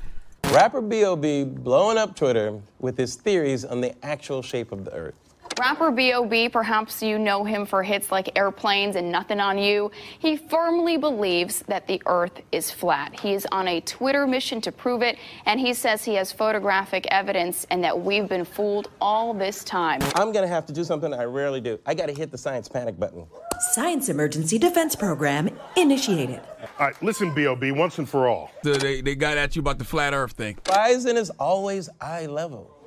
Rapper 0.52 0.82
B.O.B. 0.82 1.44
blowing 1.44 1.96
up 1.96 2.14
Twitter 2.14 2.60
with 2.80 2.98
his 2.98 3.14
theories 3.14 3.64
on 3.64 3.80
the 3.80 3.94
actual 4.04 4.42
shape 4.42 4.72
of 4.72 4.84
the 4.84 4.92
Earth. 4.92 5.14
Rapper 5.58 5.90
B.O.B., 5.90 6.50
perhaps 6.50 7.02
you 7.02 7.18
know 7.18 7.42
him 7.42 7.66
for 7.66 7.82
hits 7.82 8.12
like 8.12 8.38
Airplanes 8.38 8.94
and 8.94 9.10
Nothing 9.10 9.40
on 9.40 9.58
You. 9.58 9.90
He 10.20 10.36
firmly 10.36 10.96
believes 10.96 11.62
that 11.62 11.84
the 11.88 12.00
Earth 12.06 12.40
is 12.52 12.70
flat. 12.70 13.18
He 13.18 13.34
is 13.34 13.44
on 13.50 13.66
a 13.66 13.80
Twitter 13.80 14.24
mission 14.24 14.60
to 14.60 14.70
prove 14.70 15.02
it, 15.02 15.18
and 15.46 15.58
he 15.58 15.74
says 15.74 16.04
he 16.04 16.14
has 16.14 16.30
photographic 16.30 17.08
evidence 17.10 17.66
and 17.70 17.82
that 17.82 18.00
we've 18.00 18.28
been 18.28 18.44
fooled 18.44 18.90
all 19.00 19.34
this 19.34 19.64
time. 19.64 20.00
I'm 20.14 20.30
gonna 20.30 20.46
have 20.46 20.64
to 20.66 20.72
do 20.72 20.84
something 20.84 21.12
I 21.12 21.24
rarely 21.24 21.60
do. 21.60 21.80
I 21.84 21.94
gotta 21.94 22.12
hit 22.12 22.30
the 22.30 22.38
science 22.38 22.68
panic 22.68 22.96
button. 22.96 23.26
Science 23.72 24.08
Emergency 24.08 24.58
Defense 24.60 24.94
Program 24.94 25.50
initiated. 25.76 26.40
All 26.78 26.86
right, 26.86 27.02
listen, 27.02 27.34
B.O.B., 27.34 27.72
once 27.72 27.98
and 27.98 28.08
for 28.08 28.28
all. 28.28 28.52
They, 28.62 29.00
they 29.00 29.16
got 29.16 29.36
at 29.36 29.56
you 29.56 29.60
about 29.60 29.78
the 29.78 29.84
flat 29.84 30.14
earth 30.14 30.32
thing. 30.32 30.56
Bison 30.62 31.16
is 31.16 31.30
always 31.30 31.88
eye 32.00 32.26
level. 32.26 32.77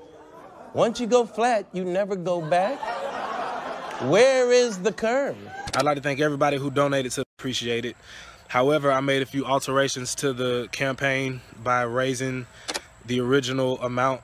Once 0.74 1.02
you 1.02 1.08
go 1.08 1.26
flat, 1.26 1.66
you 1.74 1.84
never 1.84 2.16
go 2.16 2.42
back. 2.42 2.80
Where 4.04 4.52
is 4.52 4.80
the 4.80 4.94
curve? 4.94 5.38
I'd 5.76 5.84
like 5.84 5.98
to 5.98 6.02
thank 6.02 6.22
everybody 6.22 6.58
who 6.58 6.72
donated 6.72 7.12
to 7.14 7.24
appreciate 7.38 7.84
it. 7.84 7.98
However, 8.48 8.90
I 8.92 9.02
made 9.02 9.22
a 9.22 9.26
few 9.26 9.46
alterations 9.46 10.16
to 10.16 10.32
the 10.32 10.70
campaign 10.72 11.42
by 11.62 11.82
raising 11.84 12.48
the 13.06 13.20
original 13.20 13.82
amount 13.82 14.22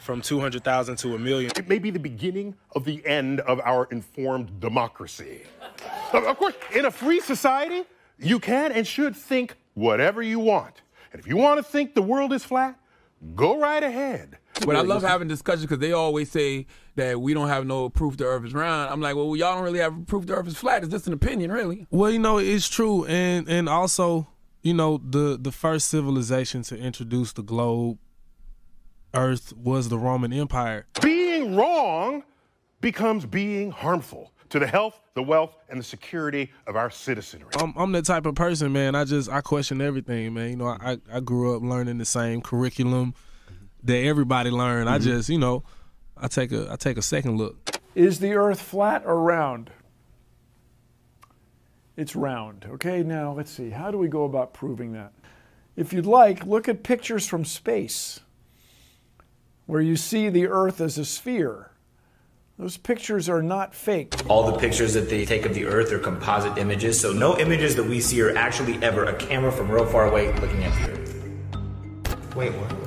from 0.00 0.22
200,000 0.22 0.96
to 0.96 1.16
a 1.16 1.18
million. 1.18 1.50
It 1.56 1.68
may 1.68 1.78
be 1.78 1.90
the 1.90 1.98
beginning 1.98 2.54
of 2.76 2.84
the 2.84 3.04
end 3.04 3.40
of 3.40 3.60
our 3.64 3.86
informed 3.90 4.60
democracy. 4.60 5.42
Of 6.12 6.36
course, 6.38 6.54
in 6.74 6.86
a 6.86 6.90
free 6.90 7.20
society, 7.20 7.84
you 8.18 8.38
can 8.38 8.70
and 8.70 8.86
should 8.86 9.16
think 9.16 9.56
whatever 9.74 10.22
you 10.22 10.38
want. 10.38 10.80
And 11.12 11.20
if 11.20 11.26
you 11.26 11.36
want 11.36 11.58
to 11.58 11.62
think 11.62 11.94
the 11.94 12.02
world 12.02 12.32
is 12.32 12.44
flat, 12.44 12.78
go 13.34 13.58
right 13.60 13.82
ahead. 13.82 14.38
But 14.66 14.76
I 14.76 14.80
love 14.82 15.02
having 15.02 15.28
discussions 15.28 15.62
because 15.62 15.78
they 15.78 15.92
always 15.92 16.30
say 16.30 16.66
that 16.96 17.20
we 17.20 17.32
don't 17.32 17.48
have 17.48 17.66
no 17.66 17.88
proof 17.88 18.16
the 18.16 18.24
Earth 18.24 18.44
is 18.44 18.54
round. 18.54 18.90
I'm 18.90 19.00
like, 19.00 19.16
well, 19.16 19.34
y'all 19.36 19.54
don't 19.54 19.64
really 19.64 19.78
have 19.78 20.06
proof 20.06 20.26
the 20.26 20.34
Earth 20.34 20.46
is 20.46 20.56
flat. 20.56 20.82
It's 20.82 20.92
just 20.92 21.06
an 21.06 21.12
opinion, 21.12 21.50
really. 21.52 21.86
Well, 21.90 22.10
you 22.10 22.18
know, 22.18 22.38
it's 22.38 22.68
true, 22.68 23.04
and 23.06 23.48
and 23.48 23.68
also, 23.68 24.28
you 24.62 24.74
know, 24.74 24.98
the 24.98 25.38
the 25.40 25.52
first 25.52 25.88
civilization 25.88 26.62
to 26.64 26.76
introduce 26.76 27.32
the 27.32 27.42
globe, 27.42 27.98
Earth, 29.14 29.52
was 29.56 29.88
the 29.88 29.98
Roman 29.98 30.32
Empire. 30.32 30.86
Being 31.00 31.56
wrong 31.56 32.24
becomes 32.80 33.26
being 33.26 33.70
harmful 33.70 34.32
to 34.50 34.58
the 34.58 34.66
health, 34.66 35.00
the 35.14 35.22
wealth, 35.22 35.54
and 35.68 35.78
the 35.78 35.84
security 35.84 36.50
of 36.66 36.76
our 36.76 36.90
citizenry. 36.90 37.50
I'm, 37.58 37.74
I'm 37.76 37.92
the 37.92 38.02
type 38.02 38.26
of 38.26 38.34
person, 38.34 38.72
man. 38.72 38.94
I 38.94 39.04
just 39.04 39.30
I 39.30 39.40
question 39.40 39.80
everything, 39.80 40.34
man. 40.34 40.50
You 40.50 40.56
know, 40.56 40.68
I 40.68 40.98
I 41.12 41.20
grew 41.20 41.56
up 41.56 41.62
learning 41.62 41.98
the 41.98 42.04
same 42.04 42.40
curriculum 42.40 43.14
that 43.88 44.04
everybody 44.04 44.50
learned. 44.50 44.88
I 44.88 44.98
mm-hmm. 44.98 45.04
just, 45.04 45.28
you 45.28 45.38
know, 45.38 45.64
I 46.16 46.28
take 46.28 46.52
a 46.52 46.70
I 46.70 46.76
take 46.76 46.96
a 46.96 47.02
second 47.02 47.36
look. 47.36 47.80
Is 47.94 48.20
the 48.20 48.34
Earth 48.34 48.60
flat 48.60 49.02
or 49.04 49.20
round? 49.20 49.70
It's 51.96 52.14
round. 52.14 52.66
Okay, 52.70 53.02
now 53.02 53.32
let's 53.32 53.50
see. 53.50 53.70
How 53.70 53.90
do 53.90 53.98
we 53.98 54.06
go 54.06 54.24
about 54.24 54.54
proving 54.54 54.92
that? 54.92 55.12
If 55.74 55.92
you'd 55.92 56.06
like, 56.06 56.46
look 56.46 56.68
at 56.68 56.82
pictures 56.82 57.26
from 57.26 57.44
space 57.44 58.20
where 59.66 59.80
you 59.80 59.96
see 59.96 60.28
the 60.28 60.46
Earth 60.46 60.80
as 60.80 60.96
a 60.96 61.04
sphere. 61.04 61.72
Those 62.58 62.76
pictures 62.76 63.28
are 63.28 63.42
not 63.42 63.74
fake. 63.74 64.14
All 64.28 64.50
the 64.50 64.58
pictures 64.58 64.94
that 64.94 65.08
they 65.08 65.24
take 65.24 65.44
of 65.46 65.54
the 65.54 65.66
Earth 65.66 65.92
are 65.92 65.98
composite 65.98 66.58
images, 66.58 67.00
so 67.00 67.12
no 67.12 67.38
images 67.38 67.76
that 67.76 67.84
we 67.84 68.00
see 68.00 68.20
are 68.22 68.36
actually 68.36 68.82
ever 68.82 69.04
a 69.04 69.14
camera 69.14 69.52
from 69.52 69.70
real 69.70 69.86
far 69.86 70.08
away 70.08 70.32
looking 70.40 70.64
at 70.64 70.72
the 70.74 70.92
Earth. 70.92 72.34
Wait, 72.34 72.52
what? 72.54 72.77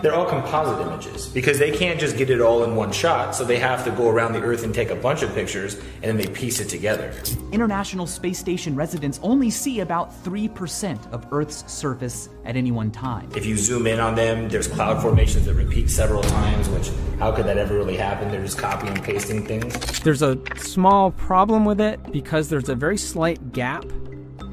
They're 0.00 0.14
all 0.14 0.26
composite 0.26 0.86
images 0.86 1.26
because 1.26 1.58
they 1.58 1.72
can't 1.72 1.98
just 1.98 2.16
get 2.16 2.30
it 2.30 2.40
all 2.40 2.62
in 2.62 2.76
one 2.76 2.92
shot, 2.92 3.34
so 3.34 3.44
they 3.44 3.58
have 3.58 3.84
to 3.84 3.90
go 3.90 4.08
around 4.08 4.32
the 4.32 4.40
Earth 4.40 4.62
and 4.62 4.72
take 4.72 4.90
a 4.90 4.94
bunch 4.94 5.22
of 5.22 5.34
pictures 5.34 5.74
and 5.74 6.04
then 6.04 6.16
they 6.16 6.28
piece 6.28 6.60
it 6.60 6.68
together. 6.68 7.12
International 7.50 8.06
Space 8.06 8.38
Station 8.38 8.76
residents 8.76 9.18
only 9.22 9.50
see 9.50 9.80
about 9.80 10.12
3% 10.22 11.10
of 11.10 11.26
Earth's 11.32 11.70
surface 11.72 12.28
at 12.44 12.54
any 12.54 12.70
one 12.70 12.92
time. 12.92 13.28
If 13.34 13.44
you 13.44 13.56
zoom 13.56 13.88
in 13.88 13.98
on 13.98 14.14
them, 14.14 14.48
there's 14.48 14.68
cloud 14.68 15.02
formations 15.02 15.46
that 15.46 15.54
repeat 15.54 15.90
several 15.90 16.22
times, 16.22 16.68
which 16.68 16.90
how 17.18 17.32
could 17.32 17.46
that 17.46 17.58
ever 17.58 17.74
really 17.74 17.96
happen? 17.96 18.30
They're 18.30 18.42
just 18.42 18.58
copying 18.58 18.94
and 18.94 19.02
pasting 19.02 19.44
things. 19.44 20.00
There's 20.00 20.22
a 20.22 20.38
small 20.58 21.10
problem 21.10 21.64
with 21.64 21.80
it 21.80 22.12
because 22.12 22.48
there's 22.48 22.68
a 22.68 22.76
very 22.76 22.98
slight 22.98 23.52
gap 23.52 23.84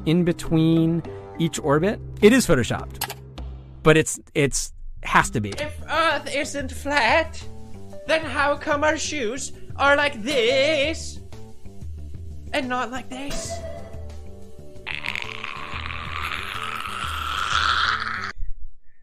in 0.06 0.24
between 0.24 1.04
each 1.38 1.60
orbit. 1.60 2.00
It 2.20 2.32
is 2.32 2.46
photoshopped, 2.46 3.14
but 3.84 3.96
it's 3.96 4.18
it's 4.34 4.72
has 5.06 5.30
to 5.30 5.40
be. 5.40 5.50
If 5.50 5.80
Earth 5.90 6.34
isn't 6.34 6.72
flat, 6.72 7.42
then 8.06 8.22
how 8.22 8.56
come 8.56 8.84
our 8.84 8.96
shoes 8.96 9.52
are 9.76 9.96
like 9.96 10.22
this 10.22 11.20
and 12.52 12.68
not 12.68 12.90
like 12.90 13.08
this? 13.08 13.52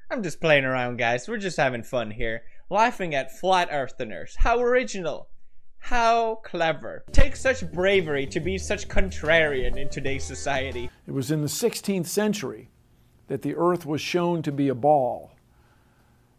I'm 0.09 0.21
just 0.21 0.39
playing 0.39 0.63
around, 0.63 0.97
guys. 0.97 1.27
We're 1.27 1.37
just 1.37 1.57
having 1.57 1.81
fun 1.81 2.11
here. 2.11 2.43
Laughing 2.69 3.15
at 3.15 3.35
flat 3.37 3.71
eartheners. 3.71 4.35
How 4.37 4.59
original. 4.59 5.27
How 5.79 6.35
clever. 6.45 7.03
Takes 7.11 7.41
such 7.41 7.69
bravery 7.71 8.27
to 8.27 8.39
be 8.39 8.57
such 8.57 8.87
contrarian 8.87 9.75
in 9.75 9.89
today's 9.89 10.23
society. 10.23 10.89
It 11.07 11.11
was 11.11 11.31
in 11.31 11.41
the 11.41 11.47
16th 11.47 12.05
century 12.05 12.69
that 13.27 13.41
the 13.41 13.55
Earth 13.55 13.85
was 13.85 14.01
shown 14.01 14.43
to 14.43 14.51
be 14.51 14.69
a 14.69 14.75
ball. 14.75 15.32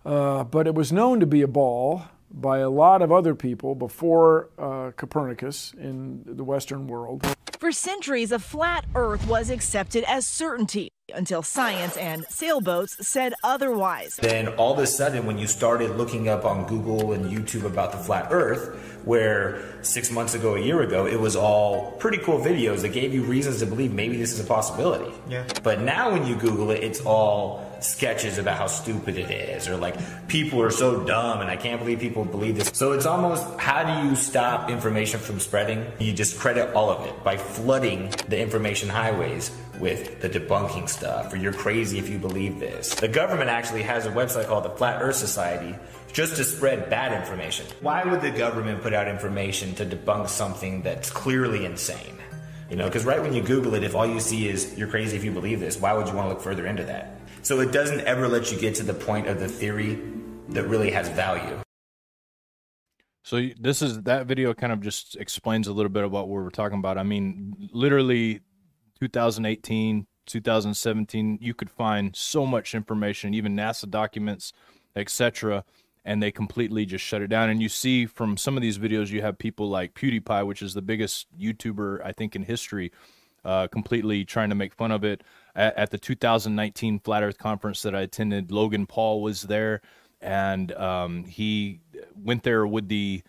Uh, 0.04 0.44
but 0.44 0.66
it 0.66 0.74
was 0.74 0.92
known 0.92 1.20
to 1.20 1.26
be 1.26 1.42
a 1.42 1.48
ball 1.48 2.02
by 2.30 2.58
a 2.58 2.68
lot 2.68 3.00
of 3.00 3.12
other 3.12 3.34
people 3.34 3.74
before 3.74 4.50
uh, 4.58 4.90
Copernicus 4.96 5.72
in 5.78 6.22
the 6.26 6.44
Western 6.44 6.88
world. 6.88 7.24
For 7.58 7.72
centuries, 7.72 8.32
a 8.32 8.38
flat 8.38 8.84
Earth 8.94 9.26
was 9.26 9.50
accepted 9.50 10.04
as 10.06 10.26
certainty 10.26 10.90
until 11.14 11.42
science 11.42 11.96
and 11.96 12.24
sailboats 12.28 13.06
said 13.06 13.34
otherwise. 13.44 14.16
Then 14.16 14.48
all 14.48 14.72
of 14.72 14.78
a 14.78 14.86
sudden, 14.86 15.26
when 15.26 15.38
you 15.38 15.46
started 15.46 15.96
looking 15.96 16.28
up 16.28 16.44
on 16.44 16.66
Google 16.66 17.12
and 17.12 17.30
YouTube 17.30 17.64
about 17.64 17.92
the 17.92 17.98
flat 17.98 18.28
Earth, 18.30 19.00
where 19.04 19.62
six 19.82 20.10
months 20.10 20.34
ago, 20.34 20.54
a 20.56 20.60
year 20.60 20.80
ago, 20.80 21.06
it 21.06 21.20
was 21.20 21.36
all 21.36 21.92
pretty 21.92 22.18
cool 22.18 22.40
videos 22.40 22.80
that 22.82 22.88
gave 22.88 23.14
you 23.14 23.22
reasons 23.22 23.60
to 23.60 23.66
believe 23.66 23.92
maybe 23.92 24.16
this 24.16 24.32
is 24.32 24.40
a 24.40 24.44
possibility. 24.44 25.14
Yeah. 25.28 25.44
But 25.62 25.80
now 25.80 26.12
when 26.12 26.26
you 26.26 26.36
Google 26.36 26.70
it, 26.70 26.82
it's 26.82 27.00
all 27.00 27.73
sketches 27.84 28.38
about 28.38 28.58
how 28.58 28.66
stupid 28.66 29.18
it 29.18 29.30
is, 29.30 29.68
or 29.68 29.76
like 29.76 29.96
people 30.28 30.60
are 30.62 30.70
so 30.70 31.04
dumb 31.04 31.40
and 31.40 31.50
I 31.50 31.56
can't 31.56 31.80
believe 31.80 32.00
people 32.00 32.24
believe 32.24 32.56
this. 32.56 32.70
So 32.74 32.92
it's 32.92 33.06
almost 33.06 33.46
how 33.58 33.84
do 33.84 34.08
you 34.08 34.16
stop 34.16 34.70
information 34.70 35.20
from 35.20 35.38
spreading? 35.38 35.86
You 35.98 36.12
discredit 36.12 36.74
all 36.74 36.90
of 36.90 37.06
it 37.06 37.22
by 37.22 37.36
flooding 37.36 38.10
the 38.28 38.40
information 38.40 38.88
highways 38.88 39.50
with 39.78 40.20
the 40.20 40.30
debunking 40.30 40.88
stuff, 40.88 41.32
or 41.32 41.36
you're 41.36 41.52
crazy 41.52 41.98
if 41.98 42.08
you 42.08 42.18
believe 42.18 42.60
this. 42.60 42.94
The 42.94 43.08
government 43.08 43.50
actually 43.50 43.82
has 43.82 44.06
a 44.06 44.10
website 44.10 44.46
called 44.46 44.64
the 44.64 44.70
Flat 44.70 45.02
Earth 45.02 45.16
Society 45.16 45.76
just 46.12 46.36
to 46.36 46.44
spread 46.44 46.88
bad 46.88 47.12
information. 47.12 47.66
Why 47.80 48.04
would 48.04 48.20
the 48.20 48.30
government 48.30 48.82
put 48.82 48.94
out 48.94 49.08
information 49.08 49.74
to 49.74 49.84
debunk 49.84 50.28
something 50.28 50.82
that's 50.82 51.10
clearly 51.10 51.64
insane? 51.64 52.18
You 52.70 52.76
know, 52.76 52.86
because 52.86 53.04
right 53.04 53.20
when 53.20 53.34
you 53.34 53.42
Google 53.42 53.74
it, 53.74 53.82
if 53.84 53.94
all 53.94 54.06
you 54.06 54.20
see 54.20 54.48
is 54.48 54.78
you're 54.78 54.88
crazy 54.88 55.16
if 55.16 55.24
you 55.24 55.32
believe 55.32 55.60
this, 55.60 55.78
why 55.78 55.92
would 55.92 56.08
you 56.08 56.14
want 56.14 56.26
to 56.26 56.34
look 56.34 56.42
further 56.42 56.66
into 56.66 56.84
that? 56.84 57.13
So 57.44 57.60
it 57.60 57.72
doesn't 57.72 58.00
ever 58.00 58.26
let 58.26 58.50
you 58.50 58.58
get 58.58 58.74
to 58.76 58.82
the 58.82 58.94
point 58.94 59.26
of 59.26 59.38
the 59.38 59.48
theory 59.48 60.02
that 60.48 60.66
really 60.66 60.90
has 60.92 61.10
value. 61.10 61.60
So 63.22 63.50
this 63.60 63.82
is 63.82 64.00
that 64.04 64.26
video 64.26 64.54
kind 64.54 64.72
of 64.72 64.80
just 64.80 65.16
explains 65.16 65.68
a 65.68 65.72
little 65.74 65.90
bit 65.90 66.04
about 66.04 66.26
what 66.26 66.28
we're 66.28 66.48
talking 66.48 66.78
about. 66.78 66.96
I 66.96 67.02
mean, 67.02 67.68
literally 67.70 68.40
2018, 68.98 70.06
2017, 70.24 71.38
you 71.42 71.52
could 71.52 71.70
find 71.70 72.16
so 72.16 72.46
much 72.46 72.74
information, 72.74 73.34
even 73.34 73.54
NASA 73.54 73.90
documents, 73.90 74.54
etc., 74.96 75.64
and 76.02 76.22
they 76.22 76.32
completely 76.32 76.86
just 76.86 77.04
shut 77.04 77.20
it 77.20 77.28
down. 77.28 77.50
And 77.50 77.60
you 77.60 77.68
see 77.68 78.06
from 78.06 78.38
some 78.38 78.56
of 78.56 78.62
these 78.62 78.78
videos, 78.78 79.10
you 79.10 79.20
have 79.20 79.36
people 79.36 79.68
like 79.68 79.92
PewDiePie, 79.92 80.46
which 80.46 80.62
is 80.62 80.72
the 80.72 80.82
biggest 80.82 81.26
YouTuber 81.38 82.00
I 82.02 82.12
think 82.12 82.36
in 82.36 82.44
history, 82.44 82.90
uh, 83.44 83.66
completely 83.68 84.24
trying 84.24 84.48
to 84.48 84.54
make 84.54 84.72
fun 84.72 84.90
of 84.90 85.04
it. 85.04 85.22
At, 85.56 85.76
at 85.76 85.90
the 85.90 85.98
2019 85.98 86.98
Flat 87.00 87.22
Earth 87.22 87.38
conference 87.38 87.82
that 87.82 87.94
I 87.94 88.02
attended, 88.02 88.50
Logan 88.50 88.86
Paul 88.86 89.22
was 89.22 89.42
there, 89.42 89.82
and 90.20 90.72
um, 90.72 91.24
he 91.24 91.80
went 92.16 92.42
there 92.42 92.66
with 92.66 92.88
the 92.88 93.22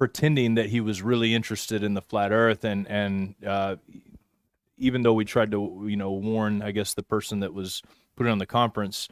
pretending 0.00 0.54
that 0.54 0.70
he 0.70 0.80
was 0.80 1.02
really 1.02 1.34
interested 1.34 1.82
in 1.82 1.92
the 1.92 2.00
flat 2.00 2.32
earth 2.32 2.64
and 2.64 2.88
and 2.88 3.34
uh, 3.46 3.76
even 4.78 5.02
though 5.02 5.12
we 5.12 5.26
tried 5.26 5.50
to 5.50 5.84
you 5.86 5.94
know 5.94 6.10
warn 6.10 6.62
i 6.62 6.70
guess 6.70 6.94
the 6.94 7.02
person 7.02 7.40
that 7.40 7.52
was 7.52 7.82
putting 8.16 8.32
on 8.32 8.38
the 8.38 8.46
conference 8.46 9.08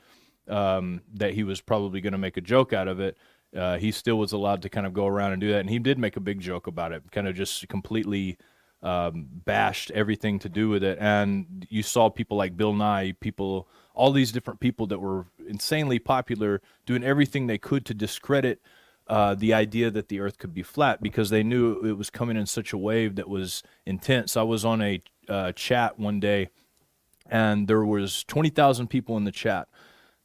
um, 0.49 1.03
that 1.13 1.35
he 1.35 1.45
was 1.45 1.61
probably 1.61 2.01
going 2.01 2.15
to 2.15 2.19
make 2.19 2.39
a 2.39 2.41
joke 2.41 2.73
out 2.73 2.89
of 2.89 3.01
it 3.01 3.19
uh, 3.55 3.77
he 3.77 3.93
still 3.93 4.17
was 4.17 4.33
allowed 4.33 4.63
to 4.63 4.71
kind 4.71 4.87
of 4.87 4.95
go 4.95 5.07
around 5.07 5.33
and 5.33 5.43
do 5.43 5.53
that 5.53 5.61
and 5.61 5.69
he 5.69 5.79
did 5.79 5.99
make 5.99 6.17
a 6.17 6.21
big 6.21 6.41
joke 6.41 6.67
about 6.67 6.91
it 6.91 7.03
kind 7.13 7.29
of 7.29 7.37
just 7.37 7.69
completely 7.69 8.39
um, 8.83 9.27
bashed 9.45 9.91
everything 9.93 10.39
to 10.39 10.49
do 10.49 10.69
with 10.69 10.85
it 10.85 10.99
and 11.01 11.67
you 11.69 11.83
saw 11.83 12.09
people 12.09 12.37
like 12.37 12.57
bill 12.57 12.73
nye 12.73 13.13
people 13.21 13.69
all 13.95 14.13
these 14.13 14.31
different 14.31 14.61
people 14.61 14.87
that 14.87 15.01
were 15.01 15.27
insanely 15.49 15.99
popular 15.99 16.61
doing 16.87 17.03
everything 17.03 17.47
they 17.47 17.59
could 17.59 17.85
to 17.85 17.95
discredit 17.95 18.61
uh, 19.09 19.35
the 19.35 19.55
idea 19.55 19.91
that 19.91 20.09
the 20.09 20.21
Earth 20.21 20.39
could 20.39 20.53
be 20.53 20.63
flat 20.63 21.03
because 21.03 21.31
they 21.31 21.43
knew 21.43 21.81
it 21.83 21.97
was 21.97 22.11
coming 22.11 22.37
in 22.37 22.47
such 22.47 22.73
a 22.73 22.79
wave 22.79 23.17
that 23.17 23.29
was 23.29 23.63
intense. 23.87 24.37
I 24.37 24.43
was 24.43 24.65
on 24.65 24.83
a 24.83 25.01
uh, 25.29 25.53
chat 25.53 25.99
one 25.99 26.21
day, 26.21 26.51
and 27.27 27.67
there 27.69 27.85
was 27.85 28.23
twenty 28.25 28.51
thousand 28.51 28.89
people 28.89 29.17
in 29.17 29.25
the 29.25 29.33
chat. 29.33 29.69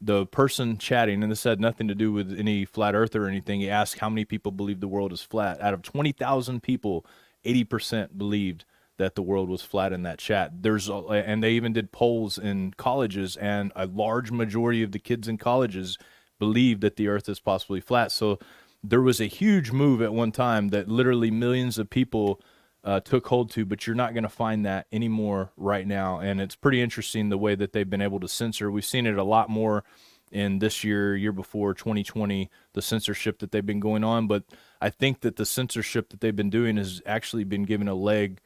The 0.01 0.25
person 0.25 0.77
chatting, 0.77 1.23
and 1.23 1.31
this 1.31 1.45
had 1.45 1.61
nothing 1.61 1.87
to 1.87 1.95
do 1.95 2.11
with 2.11 2.37
any 2.37 2.65
flat 2.65 2.93
Earth 2.93 3.15
or 3.15 3.25
anything. 3.25 3.61
He 3.61 3.69
asked 3.69 3.99
how 3.99 4.09
many 4.09 4.25
people 4.25 4.51
believe 4.51 4.81
the 4.81 4.87
world 4.89 5.13
is 5.13 5.21
flat. 5.21 5.61
Out 5.61 5.73
of 5.73 5.81
twenty 5.81 6.11
thousand 6.11 6.61
people, 6.61 7.05
eighty 7.45 7.63
percent 7.63 8.17
believed 8.17 8.65
that 8.97 9.15
the 9.15 9.23
world 9.23 9.49
was 9.49 9.63
flat 9.63 9.91
in 9.91 10.03
that 10.03 10.19
chat. 10.19 10.61
There's 10.61 10.87
a- 10.87 10.93
and 11.09 11.43
they 11.43 11.53
even 11.53 11.73
did 11.73 11.91
polls 11.91 12.37
in 12.37 12.73
colleges, 12.77 13.35
and 13.37 13.71
a 13.75 13.87
large 13.87 14.31
majority 14.31 14.83
of 14.83 14.91
the 14.91 14.99
kids 14.99 15.27
in 15.27 15.37
colleges 15.37 15.97
believe 16.39 16.79
that 16.81 16.95
the 16.95 17.07
Earth 17.07 17.27
is 17.27 17.39
possibly 17.39 17.81
flat. 17.81 18.11
So 18.11 18.37
there 18.83 19.01
was 19.01 19.21
a 19.21 19.25
huge 19.25 19.71
move 19.71 20.01
at 20.01 20.13
one 20.13 20.31
time 20.31 20.69
that 20.69 20.89
literally 20.89 21.31
millions 21.31 21.77
of 21.77 21.89
people 21.89 22.41
uh, 22.83 22.99
took 22.99 23.27
hold 23.27 23.49
to, 23.51 23.65
but 23.65 23.87
you're 23.87 23.95
not 23.95 24.13
going 24.13 24.23
to 24.23 24.29
find 24.29 24.65
that 24.65 24.87
anymore 24.91 25.51
right 25.55 25.87
now. 25.87 26.19
And 26.19 26.41
it's 26.41 26.55
pretty 26.55 26.81
interesting 26.81 27.29
the 27.29 27.37
way 27.37 27.55
that 27.55 27.71
they've 27.71 27.89
been 27.89 28.01
able 28.01 28.19
to 28.19 28.27
censor. 28.27 28.69
We've 28.69 28.83
seen 28.83 29.07
it 29.07 29.17
a 29.17 29.23
lot 29.23 29.49
more 29.49 29.85
in 30.33 30.57
this 30.57 30.83
year, 30.83 31.15
year 31.15 31.31
before, 31.31 31.75
2020, 31.75 32.49
the 32.73 32.81
censorship 32.81 33.37
that 33.37 33.51
they've 33.51 33.65
been 33.65 33.79
going 33.79 34.03
on. 34.03 34.27
But 34.27 34.43
I 34.81 34.89
think 34.89 35.21
that 35.21 35.35
the 35.35 35.45
censorship 35.45 36.09
that 36.09 36.21
they've 36.21 36.35
been 36.35 36.49
doing 36.49 36.75
has 36.77 37.01
actually 37.05 37.43
been 37.43 37.63
given 37.63 37.87
a 37.87 37.93
leg 37.93 38.41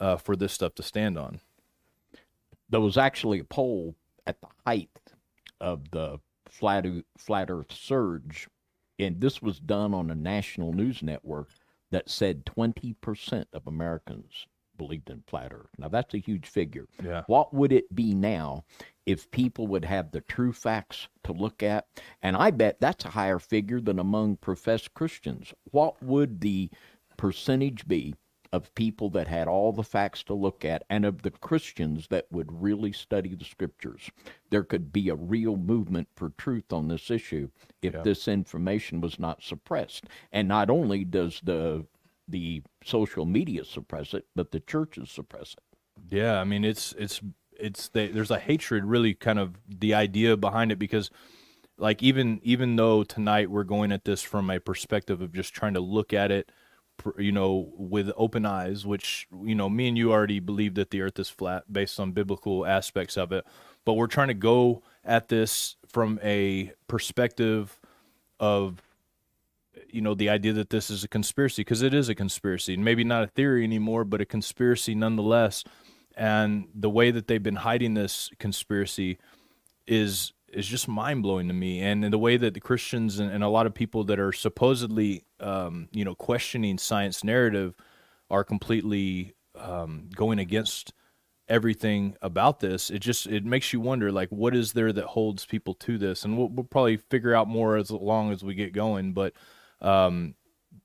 uh, 0.00 0.16
for 0.16 0.34
this 0.34 0.54
stuff 0.54 0.74
to 0.76 0.82
stand 0.82 1.18
on. 1.18 1.40
There 2.70 2.80
was 2.80 2.96
actually 2.96 3.38
a 3.38 3.44
poll 3.44 3.94
at 4.26 4.40
the 4.40 4.48
height 4.66 4.98
of 5.60 5.90
the 5.90 6.18
flat, 6.48 6.86
flat 7.18 7.50
Earth 7.50 7.72
surge, 7.72 8.48
and 8.98 9.20
this 9.20 9.42
was 9.42 9.60
done 9.60 9.92
on 9.92 10.10
a 10.10 10.14
national 10.14 10.72
news 10.72 11.02
network 11.02 11.50
that 11.90 12.08
said 12.08 12.46
20% 12.46 13.44
of 13.52 13.66
Americans 13.66 14.46
believed 14.76 15.10
in 15.10 15.22
flat 15.26 15.52
Earth. 15.52 15.70
Now, 15.78 15.88
that's 15.88 16.14
a 16.14 16.18
huge 16.18 16.46
figure. 16.46 16.86
Yeah. 17.02 17.22
What 17.26 17.52
would 17.54 17.72
it 17.72 17.94
be 17.94 18.14
now 18.14 18.64
if 19.04 19.30
people 19.30 19.66
would 19.68 19.84
have 19.84 20.10
the 20.10 20.20
true 20.20 20.52
facts 20.52 21.08
to 21.24 21.32
look 21.32 21.62
at? 21.62 21.86
And 22.22 22.36
I 22.36 22.50
bet 22.50 22.80
that's 22.80 23.04
a 23.04 23.10
higher 23.10 23.38
figure 23.38 23.80
than 23.80 23.98
among 23.98 24.36
professed 24.36 24.94
Christians. 24.94 25.52
What 25.70 26.02
would 26.02 26.40
the 26.40 26.70
percentage 27.16 27.86
be 27.88 28.14
of 28.52 28.72
people 28.76 29.10
that 29.10 29.26
had 29.26 29.48
all 29.48 29.72
the 29.72 29.82
facts 29.82 30.22
to 30.22 30.32
look 30.32 30.64
at 30.64 30.84
and 30.88 31.04
of 31.04 31.22
the 31.22 31.32
Christians 31.32 32.06
that 32.08 32.26
would 32.30 32.62
really 32.62 32.92
study 32.92 33.34
the 33.34 33.44
scriptures? 33.44 34.10
There 34.50 34.62
could 34.62 34.92
be 34.92 35.08
a 35.08 35.14
real 35.16 35.56
movement 35.56 36.08
for 36.14 36.30
truth 36.38 36.72
on 36.72 36.88
this 36.88 37.10
issue 37.10 37.50
if 37.82 37.94
Yeah. 37.94 38.02
this 38.02 38.28
information 38.28 39.00
was 39.00 39.18
not 39.18 39.42
suppressed. 39.42 40.04
And 40.32 40.46
not 40.46 40.70
only 40.70 41.04
does 41.04 41.40
the 41.42 41.86
the 42.28 42.62
social 42.84 43.24
media 43.24 43.64
suppress 43.64 44.14
it, 44.14 44.26
but 44.34 44.52
the 44.52 44.60
churches 44.60 45.10
suppress 45.10 45.54
it. 45.54 45.78
Yeah, 46.10 46.40
I 46.40 46.44
mean 46.44 46.64
it's 46.64 46.94
it's 46.98 47.20
it's 47.58 47.88
they, 47.88 48.08
there's 48.08 48.30
a 48.30 48.38
hatred 48.38 48.84
really 48.84 49.14
kind 49.14 49.38
of 49.38 49.58
the 49.68 49.94
idea 49.94 50.36
behind 50.36 50.72
it 50.72 50.78
because 50.78 51.10
like 51.78 52.02
even 52.02 52.40
even 52.42 52.76
though 52.76 53.02
tonight 53.02 53.50
we're 53.50 53.64
going 53.64 53.92
at 53.92 54.04
this 54.04 54.22
from 54.22 54.50
a 54.50 54.58
perspective 54.58 55.20
of 55.20 55.32
just 55.32 55.54
trying 55.54 55.74
to 55.74 55.80
look 55.80 56.12
at 56.12 56.30
it 56.30 56.50
you 57.18 57.32
know 57.32 57.72
with 57.76 58.10
open 58.16 58.46
eyes 58.46 58.86
which 58.86 59.26
you 59.44 59.54
know 59.54 59.68
me 59.68 59.88
and 59.88 59.98
you 59.98 60.10
already 60.10 60.40
believe 60.40 60.74
that 60.74 60.90
the 60.90 61.02
earth 61.02 61.18
is 61.18 61.28
flat 61.28 61.70
based 61.70 62.00
on 62.00 62.12
biblical 62.12 62.64
aspects 62.64 63.16
of 63.16 63.32
it 63.32 63.44
but 63.84 63.94
we're 63.94 64.06
trying 64.06 64.28
to 64.28 64.34
go 64.34 64.82
at 65.04 65.28
this 65.28 65.76
from 65.86 66.18
a 66.22 66.72
perspective 66.88 67.78
of 68.40 68.82
you 69.96 70.02
know 70.02 70.14
the 70.14 70.28
idea 70.28 70.52
that 70.52 70.68
this 70.68 70.90
is 70.90 71.02
a 71.02 71.08
conspiracy 71.08 71.62
because 71.62 71.80
it 71.80 71.94
is 71.94 72.10
a 72.10 72.14
conspiracy 72.14 72.74
And 72.74 72.84
maybe 72.84 73.02
not 73.02 73.24
a 73.24 73.28
theory 73.28 73.64
anymore 73.64 74.04
but 74.04 74.20
a 74.20 74.26
conspiracy 74.26 74.94
nonetheless. 74.94 75.64
And 76.14 76.68
the 76.74 76.90
way 76.90 77.10
that 77.10 77.26
they've 77.26 77.42
been 77.42 77.56
hiding 77.56 77.94
this 77.94 78.30
conspiracy 78.38 79.18
is 79.86 80.32
is 80.52 80.66
just 80.66 80.86
mind 80.86 81.22
blowing 81.22 81.48
to 81.48 81.54
me. 81.54 81.80
And 81.80 82.04
the 82.04 82.18
way 82.18 82.36
that 82.36 82.54
the 82.54 82.60
Christians 82.60 83.18
and, 83.18 83.30
and 83.30 83.42
a 83.42 83.48
lot 83.48 83.66
of 83.66 83.74
people 83.74 84.04
that 84.04 84.20
are 84.20 84.32
supposedly 84.32 85.24
um, 85.40 85.88
you 85.92 86.04
know 86.04 86.14
questioning 86.14 86.76
science 86.78 87.24
narrative 87.24 87.74
are 88.30 88.44
completely 88.44 89.34
um, 89.58 90.10
going 90.14 90.38
against 90.38 90.92
everything 91.48 92.16
about 92.20 92.60
this. 92.60 92.90
It 92.90 92.98
just 92.98 93.26
it 93.26 93.44
makes 93.46 93.72
you 93.72 93.80
wonder 93.80 94.12
like 94.12 94.28
what 94.28 94.54
is 94.54 94.72
there 94.72 94.92
that 94.92 95.04
holds 95.06 95.46
people 95.46 95.74
to 95.74 95.96
this? 95.96 96.24
And 96.24 96.36
we'll, 96.36 96.48
we'll 96.48 96.64
probably 96.64 96.98
figure 96.98 97.34
out 97.34 97.48
more 97.48 97.76
as 97.76 97.90
long 97.90 98.30
as 98.30 98.44
we 98.44 98.54
get 98.54 98.72
going 98.74 99.14
but 99.14 99.32
um, 99.80 100.34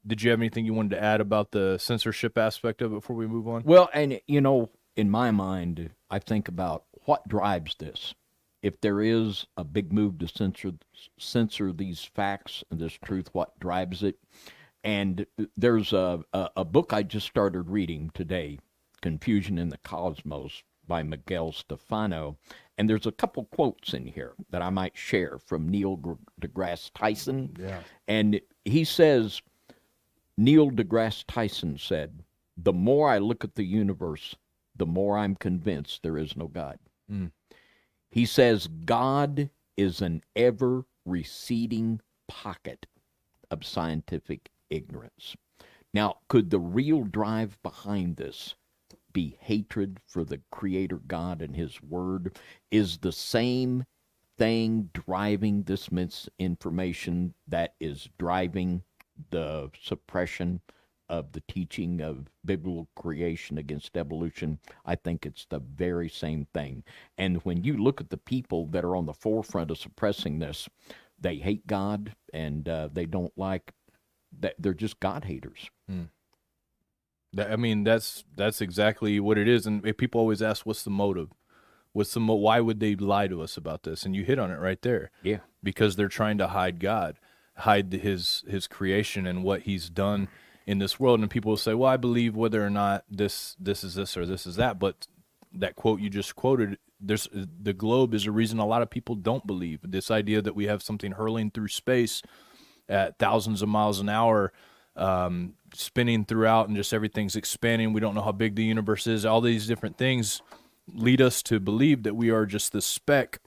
did 0.05 0.21
you 0.21 0.31
have 0.31 0.39
anything 0.39 0.65
you 0.65 0.73
wanted 0.73 0.95
to 0.95 1.03
add 1.03 1.21
about 1.21 1.51
the 1.51 1.77
censorship 1.77 2.37
aspect 2.37 2.81
of 2.81 2.91
it 2.91 2.95
before 2.95 3.15
we 3.15 3.27
move 3.27 3.47
on 3.47 3.63
Well, 3.63 3.89
and 3.93 4.19
you 4.27 4.41
know, 4.41 4.69
in 4.95 5.09
my 5.09 5.31
mind, 5.31 5.91
I 6.09 6.19
think 6.19 6.47
about 6.47 6.85
what 7.05 7.27
drives 7.27 7.75
this. 7.75 8.13
If 8.61 8.79
there 8.81 9.01
is 9.01 9.47
a 9.57 9.63
big 9.63 9.91
move 9.91 10.19
to 10.19 10.27
censor 10.27 10.73
censor 11.17 11.71
these 11.71 12.03
facts 12.03 12.63
and 12.69 12.79
this 12.79 12.93
truth, 13.03 13.29
what 13.33 13.59
drives 13.59 14.03
it? 14.03 14.19
And 14.83 15.25
there's 15.55 15.93
a, 15.93 16.23
a, 16.33 16.49
a 16.57 16.65
book 16.65 16.93
I 16.93 17.03
just 17.03 17.27
started 17.27 17.69
reading 17.69 18.11
today, 18.13 18.59
Confusion 19.01 19.57
in 19.57 19.69
the 19.69 19.77
Cosmos 19.77 20.63
by 20.87 21.03
Miguel 21.03 21.51
Stefano. 21.51 22.37
And 22.81 22.89
there's 22.89 23.05
a 23.05 23.11
couple 23.11 23.45
quotes 23.45 23.93
in 23.93 24.07
here 24.07 24.33
that 24.49 24.63
I 24.63 24.71
might 24.71 24.97
share 24.97 25.37
from 25.37 25.69
Neil 25.69 25.99
deGrasse 26.41 26.89
Tyson. 26.95 27.55
Yeah. 27.59 27.81
And 28.07 28.41
he 28.65 28.85
says, 28.85 29.43
Neil 30.35 30.71
deGrasse 30.71 31.25
Tyson 31.27 31.77
said, 31.77 32.23
The 32.57 32.73
more 32.73 33.07
I 33.07 33.19
look 33.19 33.43
at 33.43 33.53
the 33.53 33.65
universe, 33.65 34.35
the 34.75 34.87
more 34.87 35.15
I'm 35.15 35.35
convinced 35.35 36.01
there 36.01 36.17
is 36.17 36.35
no 36.35 36.47
God. 36.47 36.79
Mm. 37.07 37.29
He 38.09 38.25
says, 38.25 38.65
God 38.65 39.51
is 39.77 40.01
an 40.01 40.23
ever 40.35 40.85
receding 41.05 42.01
pocket 42.27 42.87
of 43.51 43.63
scientific 43.63 44.49
ignorance. 44.71 45.35
Now, 45.93 46.17
could 46.29 46.49
the 46.49 46.59
real 46.59 47.03
drive 47.03 47.61
behind 47.61 48.15
this 48.15 48.55
be 49.13 49.37
hatred 49.39 49.99
for 50.07 50.23
the 50.23 50.41
Creator 50.51 51.01
God 51.07 51.41
and 51.41 51.55
His 51.55 51.81
Word? 51.81 52.37
Is 52.71 52.97
the 52.99 53.11
same 53.11 53.85
thing 54.37 54.89
driving 54.93 55.63
this 55.63 55.91
misinformation 55.91 57.33
that 57.47 57.75
is 57.79 58.09
driving 58.17 58.83
the 59.29 59.69
suppression 59.81 60.61
of 61.11 61.33
the 61.33 61.43
teaching 61.47 62.01
of 62.01 62.27
biblical 62.45 62.87
creation 62.95 63.57
against 63.57 63.97
evolution, 63.97 64.57
I 64.85 64.95
think 64.95 65.25
it's 65.25 65.45
the 65.49 65.59
very 65.59 66.07
same 66.09 66.47
thing. 66.53 66.83
And 67.17 67.37
when 67.43 67.63
you 67.65 67.75
look 67.75 67.99
at 67.99 68.09
the 68.09 68.17
people 68.17 68.67
that 68.67 68.85
are 68.85 68.95
on 68.95 69.05
the 69.05 69.13
forefront 69.13 69.71
of 69.71 69.77
suppressing 69.77 70.39
this, 70.39 70.69
they 71.19 71.35
hate 71.35 71.67
God 71.67 72.15
and 72.33 72.67
uh, 72.67 72.89
they 72.91 73.05
don't 73.05 73.37
like 73.37 73.73
that. 74.39 74.55
They're 74.57 74.73
just 74.73 75.01
God 75.01 75.25
haters. 75.25 75.69
That, 75.89 76.07
I 77.37 77.55
mean, 77.55 77.83
that's 77.83 78.23
that's 78.35 78.61
exactly 78.61 79.19
what 79.19 79.37
it 79.37 79.47
is. 79.47 79.65
And 79.65 79.81
people 79.97 80.19
always 80.19 80.41
ask, 80.41 80.65
"What's 80.65 80.83
the 80.83 80.89
motive? 80.89 81.29
What's 81.93 82.13
the 82.13 82.19
mo- 82.19 82.35
why 82.35 82.59
would 82.59 82.79
they 82.79 82.95
lie 82.95 83.27
to 83.27 83.41
us 83.41 83.57
about 83.57 83.83
this?" 83.83 84.05
And 84.05 84.15
you 84.15 84.23
hit 84.23 84.39
on 84.39 84.51
it 84.51 84.59
right 84.59 84.81
there. 84.81 85.11
Yeah. 85.23 85.39
because 85.63 85.95
they're 85.95 86.07
trying 86.07 86.37
to 86.39 86.47
hide 86.47 86.79
God, 86.79 87.17
hide 87.57 87.93
his 87.93 88.43
his 88.47 88.67
creation 88.67 89.25
and 89.27 89.43
what 89.43 89.61
He's 89.61 89.89
done 89.89 90.27
in 90.65 90.79
this 90.79 90.99
world. 90.99 91.19
And 91.19 91.29
people 91.29 91.51
will 91.51 91.57
say, 91.57 91.73
"Well, 91.73 91.89
I 91.89 91.97
believe 91.97 92.35
whether 92.35 92.65
or 92.65 92.69
not 92.69 93.05
this 93.09 93.55
this 93.59 93.83
is 93.83 93.95
this 93.95 94.17
or 94.17 94.25
this 94.25 94.45
is 94.45 94.55
that." 94.57 94.79
But 94.79 95.07
that 95.53 95.75
quote 95.75 95.99
you 95.99 96.09
just 96.09 96.35
quoted, 96.35 96.77
there's 96.99 97.27
the 97.31 97.73
globe 97.73 98.13
is 98.13 98.25
a 98.25 98.31
reason 98.31 98.59
a 98.59 98.65
lot 98.65 98.81
of 98.81 98.89
people 98.89 99.15
don't 99.15 99.45
believe 99.45 99.79
this 99.83 100.09
idea 100.11 100.41
that 100.41 100.55
we 100.55 100.65
have 100.65 100.81
something 100.81 101.13
hurling 101.13 101.51
through 101.51 101.67
space 101.67 102.21
at 102.87 103.17
thousands 103.19 103.61
of 103.61 103.69
miles 103.69 103.99
an 103.99 104.09
hour, 104.09 104.51
um, 104.95 105.53
spinning 105.73 106.25
throughout, 106.25 106.67
and 106.67 106.75
just 106.75 106.93
everything's 106.93 107.35
expanding. 107.35 107.93
We 107.93 108.01
don't 108.01 108.15
know 108.15 108.21
how 108.21 108.31
big 108.31 108.55
the 108.55 108.63
universe 108.63 109.07
is. 109.07 109.25
All 109.25 109.41
these 109.41 109.67
different 109.67 109.97
things 109.97 110.41
lead 110.93 111.21
us 111.21 111.41
to 111.43 111.59
believe 111.59 112.03
that 112.03 112.15
we 112.15 112.29
are 112.29 112.45
just 112.45 112.73
this 112.73 112.85
speck 112.85 113.39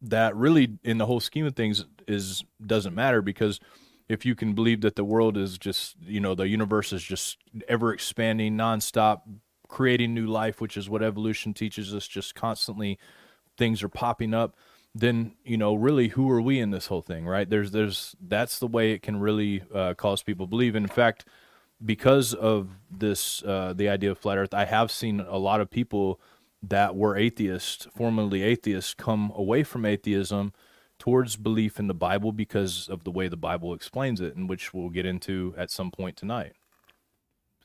that 0.00 0.36
really, 0.36 0.78
in 0.82 0.98
the 0.98 1.06
whole 1.06 1.20
scheme 1.20 1.46
of 1.46 1.56
things, 1.56 1.84
is 2.06 2.44
doesn't 2.64 2.94
matter 2.94 3.22
because 3.22 3.60
if 4.08 4.26
you 4.26 4.34
can 4.34 4.54
believe 4.54 4.82
that 4.82 4.96
the 4.96 5.04
world 5.04 5.36
is 5.36 5.56
just, 5.56 5.96
you 6.02 6.20
know, 6.20 6.34
the 6.34 6.48
universe 6.48 6.92
is 6.92 7.02
just 7.02 7.38
ever 7.68 7.92
expanding, 7.92 8.56
nonstop, 8.56 9.22
creating 9.68 10.12
new 10.14 10.26
life, 10.26 10.60
which 10.60 10.76
is 10.76 10.90
what 10.90 11.02
evolution 11.02 11.54
teaches 11.54 11.94
us, 11.94 12.06
just 12.06 12.34
constantly 12.34 12.98
things 13.56 13.82
are 13.82 13.88
popping 13.88 14.34
up 14.34 14.56
then 14.94 15.32
you 15.44 15.56
know 15.56 15.74
really 15.74 16.08
who 16.08 16.30
are 16.30 16.40
we 16.40 16.60
in 16.60 16.70
this 16.70 16.86
whole 16.86 17.02
thing 17.02 17.26
right? 17.26 17.48
There's 17.48 17.70
there's 17.72 18.14
that's 18.20 18.58
the 18.58 18.66
way 18.68 18.92
it 18.92 19.02
can 19.02 19.18
really 19.18 19.62
uh, 19.74 19.94
cause 19.94 20.22
people 20.22 20.46
believe. 20.46 20.76
In 20.76 20.86
fact 20.86 21.24
because 21.84 22.34
of 22.34 22.70
this 22.90 23.42
uh, 23.42 23.72
the 23.74 23.88
idea 23.88 24.10
of 24.10 24.18
flat 24.18 24.38
earth 24.38 24.54
i 24.54 24.64
have 24.64 24.90
seen 24.90 25.20
a 25.20 25.36
lot 25.36 25.60
of 25.60 25.70
people 25.70 26.20
that 26.62 26.96
were 26.96 27.16
atheists 27.16 27.86
formerly 27.96 28.42
atheists 28.42 28.94
come 28.94 29.32
away 29.34 29.62
from 29.62 29.84
atheism 29.84 30.52
towards 30.98 31.36
belief 31.36 31.78
in 31.78 31.86
the 31.88 31.94
bible 31.94 32.32
because 32.32 32.88
of 32.88 33.04
the 33.04 33.10
way 33.10 33.28
the 33.28 33.36
bible 33.36 33.74
explains 33.74 34.20
it 34.20 34.36
and 34.36 34.48
which 34.48 34.72
we'll 34.72 34.88
get 34.88 35.04
into 35.04 35.52
at 35.56 35.70
some 35.70 35.90
point 35.90 36.16
tonight. 36.16 36.52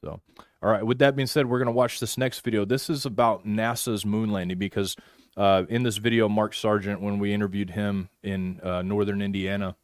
So 0.01 0.21
all 0.61 0.71
right 0.71 0.85
with 0.85 0.99
that 0.99 1.15
being 1.15 1.27
said 1.27 1.45
we're 1.45 1.59
going 1.59 1.67
to 1.67 1.71
watch 1.71 1.99
this 1.99 2.17
next 2.17 2.39
video. 2.39 2.65
This 2.65 2.89
is 2.89 3.05
about 3.05 3.45
nasa's 3.45 4.05
moon 4.05 4.31
landing 4.31 4.57
because 4.57 4.95
uh, 5.39 5.63
in 5.69 5.84
this 5.84 5.97
video, 5.97 6.28
Mark 6.28 6.54
Sargent, 6.54 6.99
when 6.99 7.17
we 7.17 7.34
interviewed 7.34 7.69
him 7.69 8.10
in 8.21 8.60
uh, 8.62 8.82
northern 8.82 9.21
Indiana, 9.21 9.78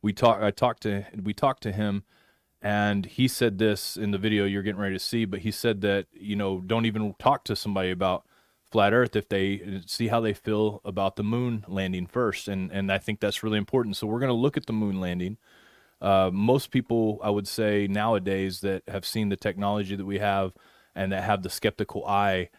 we 0.00 0.12
talked. 0.12 0.44
I 0.44 0.52
talked 0.52 0.84
to 0.84 1.06
we 1.20 1.34
talked 1.34 1.64
to 1.64 1.72
him, 1.72 2.04
and 2.62 3.04
he 3.04 3.26
said 3.26 3.58
this 3.58 3.96
in 3.96 4.12
the 4.12 4.18
video 4.18 4.44
you're 4.44 4.62
getting 4.62 4.80
ready 4.80 4.94
to 4.94 5.00
see. 5.00 5.24
But 5.24 5.40
he 5.40 5.50
said 5.50 5.80
that 5.80 6.06
you 6.12 6.36
know 6.36 6.60
don't 6.60 6.86
even 6.86 7.16
talk 7.18 7.42
to 7.44 7.56
somebody 7.56 7.90
about 7.90 8.26
flat 8.70 8.92
Earth 8.92 9.16
if 9.16 9.28
they 9.28 9.82
see 9.86 10.06
how 10.06 10.20
they 10.20 10.32
feel 10.32 10.80
about 10.84 11.16
the 11.16 11.24
moon 11.24 11.64
landing 11.66 12.06
first, 12.06 12.46
and 12.46 12.70
and 12.70 12.92
I 12.92 12.98
think 12.98 13.18
that's 13.18 13.42
really 13.42 13.58
important. 13.58 13.96
So 13.96 14.06
we're 14.06 14.20
going 14.20 14.28
to 14.28 14.34
look 14.34 14.56
at 14.56 14.66
the 14.66 14.72
moon 14.72 15.00
landing. 15.00 15.36
Uh, 16.00 16.30
most 16.32 16.70
people, 16.70 17.18
I 17.24 17.30
would 17.30 17.48
say 17.48 17.88
nowadays, 17.88 18.60
that 18.60 18.84
have 18.86 19.04
seen 19.04 19.30
the 19.30 19.36
technology 19.36 19.96
that 19.96 20.06
we 20.06 20.20
have 20.20 20.52
and 20.94 21.10
that 21.10 21.24
have 21.24 21.42
the 21.42 21.50
skeptical 21.50 22.06
eye, 22.06 22.50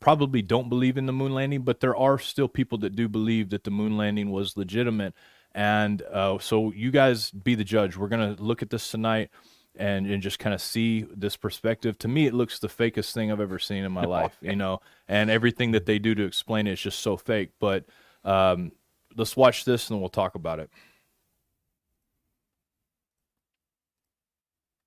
probably 0.00 0.42
don't 0.42 0.68
believe 0.68 0.96
in 0.96 1.06
the 1.06 1.12
moon 1.12 1.34
landing. 1.34 1.62
But 1.62 1.80
there 1.80 1.96
are 1.96 2.18
still 2.18 2.48
people 2.48 2.78
that 2.78 2.96
do 2.96 3.08
believe 3.08 3.50
that 3.50 3.64
the 3.64 3.70
moon 3.70 3.96
landing 3.96 4.30
was 4.30 4.56
legitimate. 4.56 5.14
And 5.52 6.02
uh, 6.02 6.38
so 6.38 6.72
you 6.72 6.90
guys 6.90 7.30
be 7.30 7.54
the 7.54 7.64
judge. 7.64 7.96
We're 7.96 8.08
going 8.08 8.36
to 8.36 8.42
look 8.42 8.62
at 8.62 8.70
this 8.70 8.90
tonight 8.90 9.30
and, 9.78 10.06
and 10.06 10.22
just 10.22 10.38
kind 10.38 10.54
of 10.54 10.60
see 10.60 11.06
this 11.14 11.36
perspective. 11.36 11.98
To 11.98 12.08
me, 12.08 12.26
it 12.26 12.34
looks 12.34 12.58
the 12.58 12.68
fakest 12.68 13.12
thing 13.12 13.30
I've 13.30 13.40
ever 13.40 13.58
seen 13.58 13.84
in 13.84 13.92
my 13.92 14.04
life, 14.06 14.36
you 14.40 14.56
know, 14.56 14.80
and 15.08 15.30
everything 15.30 15.72
that 15.72 15.86
they 15.86 15.98
do 15.98 16.14
to 16.14 16.24
explain 16.24 16.66
it 16.66 16.72
is 16.72 16.80
just 16.80 17.00
so 17.00 17.16
fake. 17.16 17.50
But 17.58 17.84
um, 18.24 18.72
let's 19.16 19.36
watch 19.36 19.64
this 19.64 19.90
and 19.90 20.00
we'll 20.00 20.08
talk 20.08 20.34
about 20.34 20.60
it. 20.60 20.70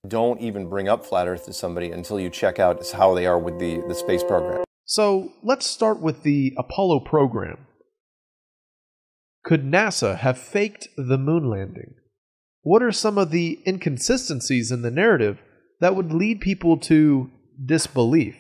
Don't 0.08 0.39
even 0.39 0.69
bring 0.69 0.88
up 0.88 1.06
flat 1.06 1.28
Earth 1.28 1.45
to 1.45 1.54
somebody 1.54 1.91
until 1.91 2.19
you 2.19 2.30
check 2.30 2.58
out 2.58 2.89
how 2.91 3.13
they 3.13 3.26
are 3.26 3.38
with 3.38 3.60
the, 3.60 3.82
the 3.88 3.93
space 3.95 4.24
program. 4.24 4.63
So 4.89 5.34
let's 5.43 5.67
start 5.67 6.02
with 6.02 6.23
the 6.23 6.56
Apollo 6.58 7.02
program. 7.02 7.67
Could 9.43 9.63
NASA 9.63 10.17
have 10.17 10.39
faked 10.39 10.88
the 10.97 11.19
moon 11.19 11.47
landing? 11.47 11.93
What 12.63 12.82
are 12.82 12.91
some 12.91 13.19
of 13.19 13.30
the 13.30 13.60
inconsistencies 13.67 14.71
in 14.71 14.82
the 14.82 14.89
narrative 14.89 15.43
that 15.80 15.95
would 15.95 16.12
lead 16.12 16.41
people 16.41 16.75
to 16.78 17.30
disbelief? 17.63 18.36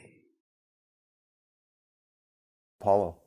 Apollo. 2.81 3.17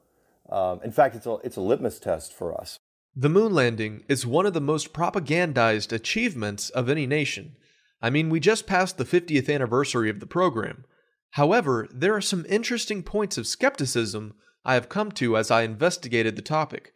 Um, 0.50 0.80
in 0.82 0.90
fact, 0.90 1.14
it's 1.14 1.26
a, 1.26 1.36
it's 1.44 1.56
a 1.56 1.60
litmus 1.60 2.00
test 2.00 2.32
for 2.32 2.60
us. 2.60 2.76
The 3.14 3.28
moon 3.28 3.54
landing 3.54 4.02
is 4.08 4.26
one 4.26 4.46
of 4.46 4.52
the 4.52 4.60
most 4.60 4.92
propagandized 4.92 5.92
achievements 5.92 6.70
of 6.70 6.90
any 6.90 7.06
nation. 7.06 7.54
I 8.02 8.10
mean, 8.10 8.30
we 8.30 8.40
just 8.40 8.66
passed 8.66 8.98
the 8.98 9.04
50th 9.04 9.48
anniversary 9.48 10.10
of 10.10 10.18
the 10.18 10.26
program. 10.26 10.86
However, 11.32 11.88
there 11.92 12.14
are 12.14 12.20
some 12.20 12.44
interesting 12.48 13.02
points 13.02 13.38
of 13.38 13.46
skepticism 13.46 14.34
I 14.64 14.74
have 14.74 14.88
come 14.88 15.12
to 15.12 15.36
as 15.36 15.50
I 15.50 15.62
investigated 15.62 16.36
the 16.36 16.42
topic. 16.42 16.92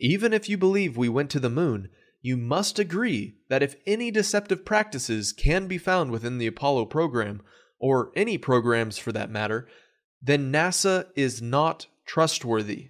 Even 0.00 0.32
if 0.32 0.48
you 0.48 0.56
believe 0.56 0.96
we 0.96 1.08
went 1.08 1.30
to 1.30 1.40
the 1.40 1.50
moon, 1.50 1.90
you 2.22 2.36
must 2.36 2.78
agree 2.78 3.36
that 3.48 3.62
if 3.62 3.76
any 3.86 4.10
deceptive 4.10 4.64
practices 4.64 5.32
can 5.32 5.66
be 5.66 5.78
found 5.78 6.10
within 6.10 6.38
the 6.38 6.46
Apollo 6.46 6.86
program, 6.86 7.42
or 7.78 8.10
any 8.16 8.38
programs 8.38 8.98
for 8.98 9.12
that 9.12 9.30
matter, 9.30 9.68
then 10.20 10.52
NASA 10.52 11.06
is 11.14 11.40
not 11.40 11.86
trustworthy. 12.06 12.88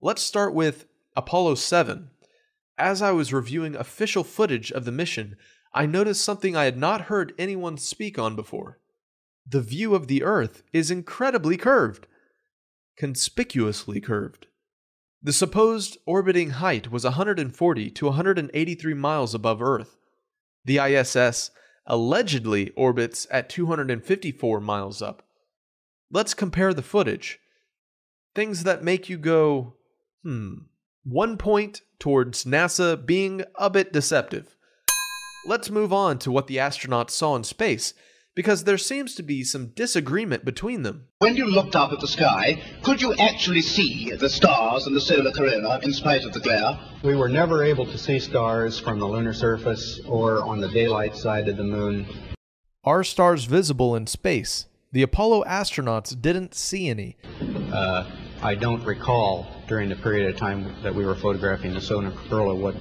Let's 0.00 0.22
start 0.22 0.52
with 0.52 0.86
Apollo 1.16 1.56
7. 1.56 2.10
As 2.76 3.02
I 3.02 3.12
was 3.12 3.32
reviewing 3.32 3.74
official 3.74 4.24
footage 4.24 4.70
of 4.70 4.84
the 4.84 4.92
mission, 4.92 5.36
I 5.72 5.86
noticed 5.86 6.24
something 6.24 6.56
I 6.56 6.64
had 6.64 6.76
not 6.76 7.02
heard 7.02 7.32
anyone 7.38 7.78
speak 7.78 8.18
on 8.18 8.36
before. 8.36 8.78
The 9.50 9.62
view 9.62 9.94
of 9.94 10.08
the 10.08 10.22
Earth 10.22 10.62
is 10.72 10.90
incredibly 10.90 11.56
curved, 11.56 12.06
conspicuously 12.98 14.00
curved. 14.00 14.46
The 15.22 15.32
supposed 15.32 15.96
orbiting 16.04 16.50
height 16.50 16.90
was 16.90 17.04
140 17.04 17.90
to 17.90 18.04
183 18.04 18.94
miles 18.94 19.34
above 19.34 19.62
Earth. 19.62 19.96
The 20.64 20.78
ISS 20.78 21.50
allegedly 21.86 22.70
orbits 22.70 23.26
at 23.30 23.48
254 23.48 24.60
miles 24.60 25.00
up. 25.00 25.22
Let's 26.10 26.34
compare 26.34 26.74
the 26.74 26.82
footage. 26.82 27.40
Things 28.34 28.64
that 28.64 28.84
make 28.84 29.08
you 29.08 29.16
go, 29.16 29.74
hmm. 30.22 30.54
One 31.04 31.38
point 31.38 31.80
towards 31.98 32.44
NASA 32.44 33.04
being 33.04 33.44
a 33.58 33.70
bit 33.70 33.94
deceptive. 33.94 34.56
Let's 35.46 35.70
move 35.70 35.92
on 35.92 36.18
to 36.18 36.30
what 36.30 36.48
the 36.48 36.58
astronauts 36.58 37.10
saw 37.10 37.34
in 37.34 37.44
space, 37.44 37.94
because 38.38 38.62
there 38.62 38.78
seems 38.78 39.16
to 39.16 39.22
be 39.24 39.42
some 39.42 39.66
disagreement 39.74 40.44
between 40.44 40.84
them. 40.84 41.08
When 41.18 41.34
you 41.34 41.46
looked 41.46 41.74
up 41.74 41.90
at 41.90 41.98
the 41.98 42.06
sky, 42.06 42.62
could 42.84 43.02
you 43.02 43.12
actually 43.16 43.62
see 43.62 44.12
the 44.12 44.28
stars 44.28 44.86
and 44.86 44.94
the 44.94 45.00
solar 45.00 45.32
corona 45.32 45.80
in 45.82 45.92
spite 45.92 46.22
of 46.22 46.32
the 46.32 46.38
glare? 46.38 46.78
We 47.02 47.16
were 47.16 47.28
never 47.28 47.64
able 47.64 47.84
to 47.86 47.98
see 47.98 48.20
stars 48.20 48.78
from 48.78 49.00
the 49.00 49.08
lunar 49.08 49.32
surface 49.32 49.98
or 50.06 50.40
on 50.44 50.60
the 50.60 50.68
daylight 50.68 51.16
side 51.16 51.48
of 51.48 51.56
the 51.56 51.64
moon. 51.64 52.06
Are 52.84 53.02
stars 53.02 53.46
visible 53.46 53.96
in 53.96 54.06
space? 54.06 54.66
The 54.92 55.02
Apollo 55.02 55.42
astronauts 55.42 56.14
didn't 56.22 56.54
see 56.54 56.88
any. 56.88 57.16
Uh, 57.72 58.08
I 58.40 58.54
don't 58.54 58.84
recall 58.84 59.48
during 59.66 59.88
the 59.88 59.96
period 59.96 60.32
of 60.32 60.36
time 60.36 60.80
that 60.84 60.94
we 60.94 61.04
were 61.04 61.16
photographing 61.16 61.74
the 61.74 61.80
solar 61.80 62.12
corona 62.12 62.54
what 62.54 62.76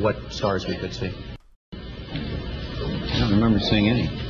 what 0.00 0.32
stars 0.32 0.66
we 0.66 0.78
could 0.78 0.94
see. 0.94 1.12
I 1.74 3.18
don't 3.20 3.32
remember 3.32 3.60
seeing 3.60 3.90
any. 3.90 4.23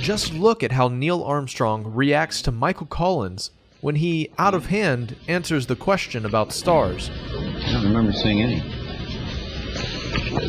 Just 0.00 0.32
look 0.32 0.62
at 0.62 0.72
how 0.72 0.88
Neil 0.88 1.22
Armstrong 1.22 1.92
reacts 1.92 2.42
to 2.42 2.52
Michael 2.52 2.86
Collins 2.86 3.50
when 3.80 3.96
he, 3.96 4.30
out 4.38 4.54
of 4.54 4.66
hand, 4.66 5.16
answers 5.28 5.66
the 5.66 5.76
question 5.76 6.24
about 6.24 6.52
stars. 6.52 7.10
I 7.10 7.72
don't 7.72 7.84
remember 7.84 8.12
seeing 8.12 8.40
any. 8.40 8.60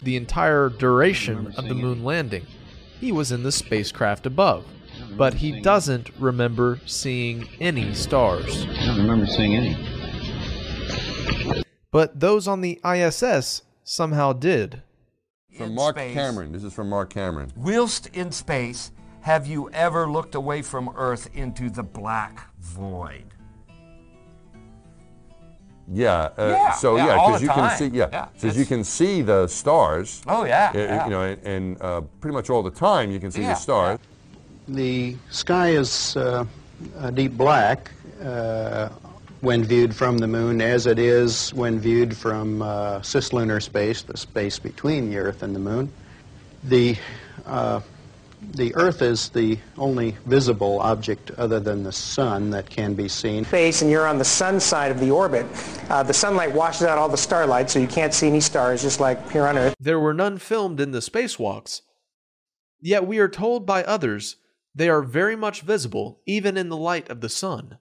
The 0.03 0.15
entire 0.15 0.69
duration 0.69 1.53
of 1.57 1.67
the 1.67 1.75
moon 1.75 2.03
landing. 2.03 2.45
He 2.99 3.11
was 3.11 3.31
in 3.31 3.43
the 3.43 3.51
spacecraft 3.51 4.25
above, 4.25 4.65
but 5.17 5.35
he 5.35 5.61
doesn't 5.61 6.09
remember 6.19 6.79
seeing 6.85 7.47
any 7.59 7.93
stars. 7.93 8.65
I 8.65 8.85
don't 8.87 8.97
remember 8.97 9.27
seeing 9.27 9.55
any. 9.55 9.75
But 11.91 12.19
those 12.19 12.47
on 12.47 12.61
the 12.61 12.79
ISS 12.85 13.63
somehow 13.83 14.33
did. 14.33 14.81
From 15.57 15.73
Mark 15.73 15.95
space. 15.95 16.13
Cameron. 16.13 16.51
This 16.51 16.63
is 16.63 16.73
from 16.73 16.89
Mark 16.89 17.09
Cameron. 17.11 17.51
Whilst 17.55 18.07
in 18.07 18.31
space, 18.31 18.91
have 19.27 19.45
you 19.45 19.69
ever 19.71 20.09
looked 20.09 20.35
away 20.35 20.61
from 20.61 20.89
Earth 20.95 21.29
into 21.33 21.69
the 21.69 21.83
black 21.83 22.47
void? 22.61 23.25
Yeah. 25.91 26.29
Uh, 26.37 26.47
Yeah, 26.47 26.71
So 26.71 26.95
yeah, 26.95 27.07
yeah, 27.07 27.15
because 27.15 27.39
the 27.41 27.45
you 27.45 27.51
can 27.51 27.77
see 27.77 27.87
yeah, 27.87 28.09
Yeah, 28.11 28.27
because 28.33 28.57
you 28.57 28.65
can 28.65 28.83
see 28.85 29.21
the 29.21 29.47
stars. 29.47 30.21
Oh, 30.27 30.45
yeah, 30.45 30.71
Uh, 30.73 30.77
yeah. 30.77 31.05
You 31.05 31.11
know, 31.11 31.23
and, 31.23 31.39
and 31.43 31.81
uh, 31.81 32.01
pretty 32.21 32.35
much 32.35 32.49
all 32.49 32.63
the 32.63 32.71
time 32.71 33.11
you 33.11 33.19
can 33.19 33.31
see 33.31 33.41
Yeah, 33.41 33.53
the 33.53 33.59
stars. 33.59 33.99
The 34.69 35.17
sky 35.29 35.69
is 35.71 36.15
uh, 36.15 36.45
a 37.01 37.11
deep 37.11 37.33
black 37.33 37.91
uh, 38.23 38.87
when 39.41 39.65
viewed 39.65 39.93
from 39.93 40.19
the 40.19 40.27
moon, 40.27 40.61
as 40.61 40.85
it 40.87 40.99
is 40.99 41.53
when 41.53 41.79
viewed 41.79 42.15
from 42.15 42.61
uh, 42.61 43.01
cislunar 43.01 43.61
space, 43.61 44.03
the 44.03 44.15
space 44.15 44.57
between 44.57 45.09
the 45.09 45.17
Earth 45.17 45.43
and 45.43 45.53
the 45.53 45.59
moon. 45.59 45.91
The 46.63 46.95
uh, 47.45 47.81
the 48.53 48.73
Earth 48.75 49.01
is 49.01 49.29
the 49.29 49.57
only 49.77 50.15
visible 50.25 50.79
object 50.79 51.31
other 51.31 51.59
than 51.59 51.83
the 51.83 51.91
sun 51.91 52.49
that 52.51 52.69
can 52.69 52.93
be 52.93 53.07
seen. 53.07 53.45
space 53.45 53.81
and 53.81 53.91
you're 53.91 54.07
on 54.07 54.17
the 54.17 54.25
sun 54.25 54.59
side 54.59 54.91
of 54.91 54.99
the 54.99 55.11
orbit, 55.11 55.45
uh, 55.89 56.03
the 56.03 56.13
sunlight 56.13 56.53
washes 56.53 56.83
out 56.83 56.97
all 56.97 57.09
the 57.09 57.17
starlight, 57.17 57.69
so 57.69 57.79
you 57.79 57.87
can't 57.87 58.13
see 58.13 58.27
any 58.27 58.39
stars, 58.39 58.81
just 58.81 58.99
like 58.99 59.31
here 59.31 59.45
on 59.45 59.57
Earth. 59.57 59.75
There 59.79 59.99
were 59.99 60.13
none 60.13 60.37
filmed 60.37 60.79
in 60.79 60.91
the 60.91 60.99
spacewalks. 60.99 61.81
Yet 62.79 63.07
we 63.07 63.19
are 63.19 63.27
told 63.27 63.65
by 63.65 63.83
others 63.83 64.37
they 64.73 64.89
are 64.89 65.01
very 65.01 65.35
much 65.35 65.61
visible 65.61 66.21
even 66.25 66.57
in 66.57 66.69
the 66.69 66.77
light 66.77 67.09
of 67.09 67.21
the 67.21 67.29
sun. 67.29 67.79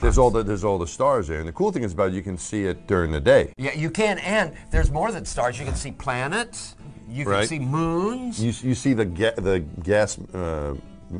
There's 0.00 0.16
all 0.18 0.30
the 0.30 0.42
there's 0.42 0.64
all 0.64 0.78
the 0.78 0.86
stars 0.86 1.28
there, 1.28 1.38
and 1.40 1.48
the 1.48 1.52
cool 1.52 1.72
thing 1.72 1.82
is 1.82 1.92
about 1.92 2.08
it, 2.08 2.14
you 2.14 2.22
can 2.22 2.38
see 2.38 2.64
it 2.64 2.86
during 2.86 3.12
the 3.12 3.20
day. 3.20 3.52
Yeah, 3.58 3.74
you 3.74 3.90
can, 3.90 4.18
and 4.20 4.54
there's 4.70 4.90
more 4.90 5.12
than 5.12 5.24
stars. 5.24 5.58
You 5.58 5.64
can 5.66 5.74
see 5.74 5.92
planets. 5.92 6.74
You 7.08 7.24
can 7.24 7.32
Right. 7.32 7.48
see 7.48 7.58
moons. 7.58 8.42
You, 8.42 8.52
you 8.68 8.74
see 8.74 8.92
the 8.94 9.04
ga- 9.04 9.34
the 9.36 9.60
gas 9.82 10.18
uh, 10.32 10.74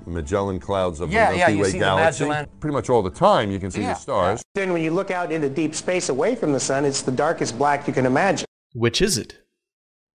Magellan 0.06 0.60
clouds 0.60 1.00
of 1.00 1.10
Yeah, 1.12 1.32
the 1.32 1.36
yeah, 1.38 1.46
Milky 1.48 1.52
you 1.56 1.62
Way 1.62 1.70
see 1.70 1.78
the 1.78 1.84
galaxy. 1.84 2.24
Magellan- 2.24 2.48
Pretty 2.60 2.74
much 2.74 2.88
all 2.88 3.02
the 3.02 3.10
time 3.10 3.50
you 3.50 3.58
can 3.58 3.70
see 3.72 3.80
Yeah, 3.82 3.94
the 3.94 3.98
stars. 3.98 4.42
Then 4.54 4.72
when 4.72 4.82
you 4.82 4.92
look 4.92 5.10
out 5.10 5.32
into 5.32 5.48
deep 5.50 5.74
space 5.74 6.08
away 6.08 6.36
from 6.36 6.52
the 6.52 6.60
sun, 6.60 6.84
it's 6.84 7.02
the 7.02 7.10
darkest 7.12 7.58
black 7.58 7.86
you 7.88 7.92
can 7.92 8.06
imagine. 8.06 8.46
Which 8.72 9.02
is 9.02 9.18
it? 9.18 9.34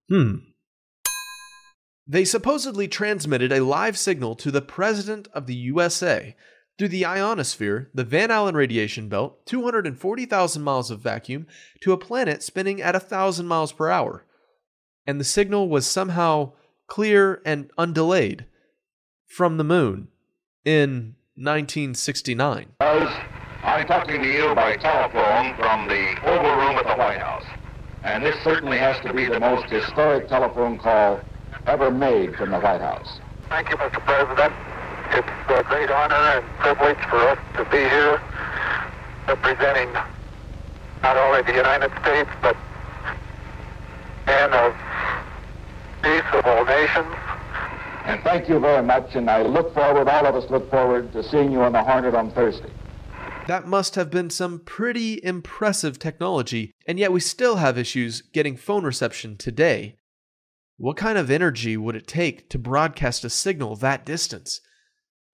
Hmm. 0.10 0.36
They 2.08 2.24
supposedly 2.24 2.88
transmitted 2.88 3.52
a 3.52 3.62
live 3.64 3.98
signal 3.98 4.36
to 4.36 4.52
the 4.52 4.62
President 4.62 5.28
of 5.34 5.46
the 5.48 5.56
USA 5.56 6.36
through 6.78 6.90
the 6.90 7.06
ionosphere, 7.06 7.90
the 7.94 8.04
Van 8.04 8.32
Allen 8.32 8.56
radiation 8.56 9.08
belt, 9.08 9.46
240,000 9.46 10.62
miles 10.62 10.92
of 10.92 11.00
vacuum, 11.00 11.48
to 11.82 11.94
a 11.94 11.98
planet 11.98 12.44
spinning 12.44 12.82
at 12.82 12.96
1,000 12.96 13.48
miles 13.48 13.72
per 13.72 13.90
hour. 13.90 14.26
And 15.08 15.20
the 15.20 15.26
signal 15.26 15.70
was 15.70 15.88
somehow 15.88 16.54
clear 16.88 17.42
and 17.46 17.72
undelayed 17.78 18.46
from 19.26 19.58
the 19.58 19.64
moon 19.64 20.10
in 20.66 21.16
1969. 21.36 22.68
I'm 22.80 23.88
talking 23.88 24.22
to 24.22 24.28
you 24.28 24.54
by 24.54 24.76
telephone 24.78 25.56
from 25.56 25.88
the 25.88 26.16
Oval 26.28 26.56
Room 26.56 26.78
at 26.78 26.84
the 26.84 26.96
White 26.96 27.20
House. 27.20 27.46
And 28.04 28.24
this 28.24 28.36
certainly 28.44 28.78
has 28.78 29.00
to 29.02 29.14
be 29.14 29.26
the 29.26 29.40
most 29.40 29.66
historic 29.66 30.28
telephone 30.28 30.78
call 30.78 31.20
ever 31.66 31.90
made 31.90 32.36
from 32.36 32.52
the 32.52 32.60
White 32.60 32.82
House. 32.82 33.20
Thank 33.50 33.70
you, 33.70 33.78
Mr. 33.78 34.04
President. 34.06 34.54
It's 35.12 35.28
a 35.50 35.64
great 35.64 35.92
honor 35.92 36.16
and 36.16 36.46
privilege 36.58 36.98
for 37.10 37.18
us 37.18 37.40
to 37.58 37.66
be 37.66 37.78
here 37.78 38.22
representing 39.28 39.92
not 41.02 41.18
only 41.18 41.42
the 41.44 41.54
United 41.54 41.92
States, 42.02 42.30
but 42.42 42.56
men 44.26 44.54
of 44.54 44.74
peace 46.02 46.24
of 46.34 46.46
all 46.46 46.66
nations. 46.66 47.16
And 48.06 48.22
thank 48.22 48.48
you 48.48 48.60
very 48.60 48.84
much, 48.84 49.16
and 49.16 49.30
I 49.30 49.42
look 49.42 49.74
forward, 49.74 50.08
all 50.08 50.26
of 50.26 50.36
us 50.36 50.50
look 50.52 50.70
forward 50.70 51.12
to 51.14 51.24
seeing 51.24 51.52
you 51.52 51.62
on 51.62 51.72
the 51.72 51.84
Hornet 51.84 52.14
on 52.14 52.32
Thursday. 52.32 52.70
That 53.48 53.68
must 53.68 53.96
have 53.96 54.10
been 54.10 54.30
some 54.30 54.60
pretty 54.60 55.24
impressive 55.24 56.00
technology, 56.00 56.72
and 56.88 56.98
yet 56.98 57.12
we 57.12 57.20
still 57.20 57.58
have 57.58 57.78
issues 57.78 58.22
getting 58.22 58.58
phone 58.58 58.84
reception 58.84 59.38
today. 59.38 59.96
What 60.78 60.98
kind 60.98 61.18
of 61.18 61.32
energy 61.32 61.78
would 61.78 61.96
it 61.96 62.08
take 62.08 62.50
to 62.50 62.60
broadcast 62.60 63.24
a 63.24 63.30
signal 63.30 63.76
that 63.78 64.06
distance? 64.06 64.62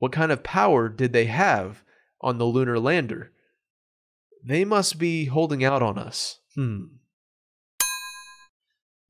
What 0.01 0.11
kind 0.11 0.31
of 0.31 0.41
power 0.41 0.89
did 0.89 1.13
they 1.13 1.25
have 1.25 1.83
on 2.21 2.39
the 2.39 2.45
lunar 2.45 2.79
lander? 2.79 3.31
They 4.43 4.65
must 4.65 4.97
be 4.97 5.25
holding 5.25 5.63
out 5.63 5.83
on 5.83 5.99
us. 5.99 6.39
Hmm. 6.55 6.85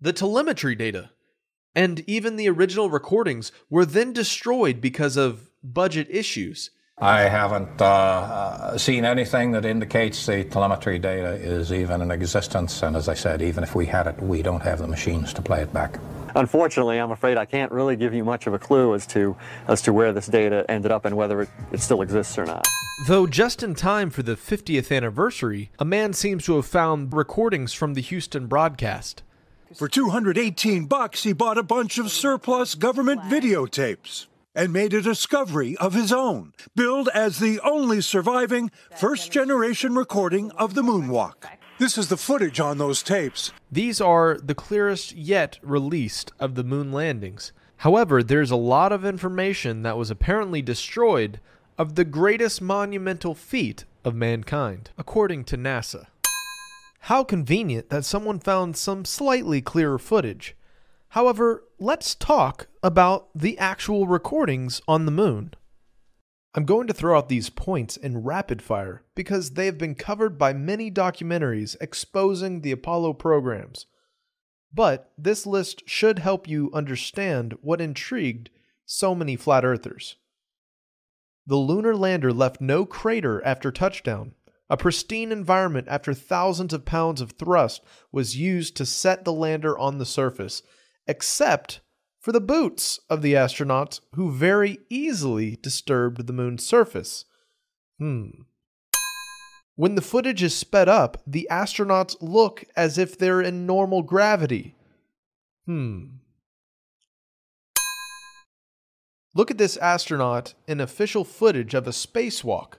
The 0.02 0.12
telemetry 0.12 0.76
data 0.76 1.12
and 1.74 2.04
even 2.08 2.36
the 2.36 2.50
original 2.50 2.90
recordings 2.90 3.54
were 3.70 3.86
then 3.86 4.12
destroyed 4.12 4.82
because 4.82 5.16
of 5.16 5.50
budget 5.64 6.08
issues. 6.10 6.72
I 6.98 7.22
haven't 7.22 7.82
uh, 7.82 7.86
uh, 7.86 8.78
seen 8.78 9.06
anything 9.06 9.52
that 9.52 9.64
indicates 9.64 10.26
the 10.26 10.44
telemetry 10.44 11.00
data 11.00 11.36
is 11.36 11.72
even 11.72 12.02
in 12.02 12.12
existence, 12.12 12.84
and 12.84 12.98
as 12.98 13.08
I 13.08 13.14
said, 13.14 13.42
even 13.42 13.64
if 13.64 13.76
we 13.76 13.86
had 13.86 14.08
it, 14.08 14.22
we 14.22 14.42
don't 14.42 14.62
have 14.62 14.80
the 14.80 14.90
machines 14.90 15.34
to 15.36 15.42
play 15.42 15.62
it 15.62 15.72
back. 15.72 16.00
Unfortunately, 16.36 16.98
I'm 16.98 17.12
afraid 17.12 17.38
I 17.38 17.46
can't 17.46 17.72
really 17.72 17.96
give 17.96 18.14
you 18.14 18.24
much 18.24 18.48
of 18.48 18.54
a 18.54 18.60
clue 18.60 18.94
as 18.94 19.06
to 19.08 19.36
as 19.68 19.82
to 19.84 19.94
where 19.94 20.14
this 20.14 20.28
data 20.28 20.66
ended 20.70 20.92
up 20.92 21.06
and 21.06 21.16
whether 21.16 21.42
it, 21.42 21.50
it 21.72 21.80
still 21.80 22.02
exists 22.02 22.38
or 22.38 22.46
not. 22.46 22.68
Though 23.08 23.28
just 23.28 23.64
in 23.64 23.74
time 23.74 24.10
for 24.10 24.22
the 24.22 24.36
50th 24.36 24.96
anniversary, 24.96 25.72
a 25.80 25.86
man 25.86 26.14
seems 26.14 26.46
to 26.46 26.56
have 26.56 26.68
found 26.68 27.14
recordings 27.14 27.74
from 27.74 27.96
the 27.96 28.02
Houston 28.02 28.48
broadcast. 28.48 29.24
For 29.74 29.88
218 29.88 30.86
bucks, 30.86 31.24
he 31.24 31.34
bought 31.34 31.58
a 31.58 31.64
bunch 31.64 31.98
of 31.98 32.12
surplus 32.12 32.76
government 32.76 33.22
videotapes 33.22 34.28
and 34.54 34.74
made 34.74 34.94
a 34.94 35.02
discovery 35.02 35.78
of 35.78 35.94
his 35.94 36.12
own, 36.12 36.54
billed 36.76 37.10
as 37.14 37.40
the 37.40 37.60
only 37.62 38.02
surviving 38.02 38.70
first 38.98 39.32
generation 39.32 39.96
recording 39.96 40.52
of 40.52 40.74
the 40.74 40.82
moonwalk. 40.82 41.46
This 41.82 41.98
is 41.98 42.10
the 42.10 42.16
footage 42.16 42.60
on 42.60 42.78
those 42.78 43.02
tapes. 43.02 43.52
These 43.72 44.00
are 44.00 44.38
the 44.38 44.54
clearest 44.54 45.16
yet 45.16 45.58
released 45.64 46.32
of 46.40 46.54
the 46.54 46.64
moon 46.64 46.92
landings. 46.92 47.54
However, 47.78 48.22
there's 48.22 48.52
a 48.52 48.56
lot 48.56 48.92
of 48.92 49.04
information 49.04 49.82
that 49.82 49.98
was 49.98 50.12
apparently 50.12 50.62
destroyed 50.62 51.40
of 51.80 51.96
the 51.96 52.06
greatest 52.06 52.62
monumental 52.62 53.34
feat 53.34 53.86
of 54.06 54.14
mankind, 54.14 54.92
according 54.96 55.44
to 55.46 55.58
NASA. 55.58 56.06
How 57.00 57.24
convenient 57.24 57.90
that 57.90 58.06
someone 58.06 58.40
found 58.40 58.78
some 58.78 59.04
slightly 59.04 59.60
clearer 59.60 59.98
footage. 59.98 60.56
However, 61.10 61.64
let's 61.80 62.14
talk 62.14 62.68
about 62.84 63.30
the 63.34 63.58
actual 63.58 64.06
recordings 64.06 64.84
on 64.88 65.06
the 65.06 65.12
moon. 65.12 65.56
I'm 66.54 66.66
going 66.66 66.88
to 66.88 66.94
throw 66.94 67.18
out 67.18 67.30
these 67.30 67.50
points 67.50 67.96
in 67.96 68.24
rapid 68.24 68.62
fire 68.62 69.04
because 69.16 69.52
they 69.52 69.66
have 69.68 69.78
been 69.78 69.96
covered 69.96 70.38
by 70.38 70.52
many 70.52 70.92
documentaries 70.92 71.78
exposing 71.80 72.62
the 72.62 72.72
Apollo 72.72 73.14
programs. 73.14 73.86
But 74.74 75.12
this 75.18 75.46
list 75.46 75.84
should 75.86 76.20
help 76.20 76.48
you 76.48 76.70
understand 76.74 77.56
what 77.62 77.80
intrigued 77.80 78.50
so 78.86 79.16
many 79.16 79.38
flat 79.38 79.64
earthers. 79.64 80.18
The 81.48 81.56
lunar 81.56 81.96
lander 81.96 82.34
left 82.34 82.62
no 82.62 82.86
crater 82.86 83.44
after 83.46 83.72
touchdown. 83.72 84.34
A 84.70 84.78
pristine 84.78 85.32
environment 85.32 85.88
after 85.90 86.14
thousands 86.14 86.74
of 86.74 86.86
pounds 86.86 87.22
of 87.22 87.32
thrust 87.32 87.82
was 88.12 88.38
used 88.38 88.76
to 88.78 88.86
set 88.86 89.26
the 89.26 89.34
lander 89.34 89.78
on 89.78 89.98
the 89.98 90.06
surface, 90.06 90.64
except 91.08 91.82
for 92.22 92.32
the 92.32 92.40
boots 92.40 93.00
of 93.10 93.24
the 93.24 93.34
astronauts 93.34 94.00
who 94.14 94.32
very 94.32 94.78
easily 94.90 95.58
disturbed 95.62 96.28
the 96.28 96.34
moon's 96.34 96.66
surface. 96.66 97.26
Hmm. 97.98 98.30
When 99.76 99.96
the 99.96 100.02
footage 100.02 100.44
is 100.44 100.56
sped 100.56 100.88
up, 100.88 101.22
the 101.26 101.48
astronauts 101.50 102.16
look 102.22 102.64
as 102.76 103.00
if 103.00 103.18
they're 103.18 103.42
in 103.42 103.66
normal 103.66 104.04
gravity. 104.04 104.76
Hmm. 105.66 106.06
Look 109.34 109.50
at 109.50 109.58
this 109.58 109.78
astronaut 109.78 110.54
in 110.68 110.80
official 110.80 111.24
footage 111.24 111.74
of 111.74 111.88
a 111.88 111.92
spacewalk. 111.92 112.74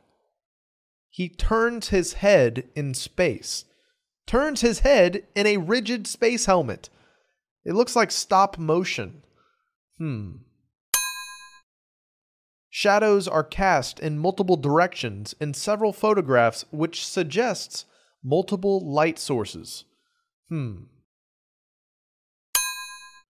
He 1.08 1.28
turns 1.28 1.88
his 1.88 2.14
head 2.14 2.68
in 2.76 2.94
space, 2.94 3.64
turns 4.26 4.60
his 4.60 4.80
head 4.80 5.24
in 5.34 5.46
a 5.46 5.56
rigid 5.56 6.06
space 6.06 6.44
helmet. 6.44 6.90
It 7.64 7.72
looks 7.72 7.96
like 7.96 8.10
stop 8.10 8.58
motion. 8.58 9.22
Hmm. 9.98 10.36
Shadows 12.70 13.28
are 13.28 13.44
cast 13.44 14.00
in 14.00 14.18
multiple 14.18 14.56
directions 14.56 15.34
in 15.40 15.52
several 15.52 15.92
photographs, 15.92 16.64
which 16.70 17.06
suggests 17.06 17.84
multiple 18.24 18.80
light 18.80 19.18
sources. 19.18 19.84
Hmm. 20.48 20.84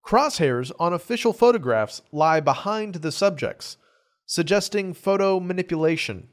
Crosshairs 0.04 0.72
on 0.80 0.92
official 0.92 1.32
photographs 1.32 2.02
lie 2.10 2.40
behind 2.40 2.96
the 2.96 3.12
subjects, 3.12 3.76
suggesting 4.26 4.94
photo 4.94 5.38
manipulation. 5.38 6.28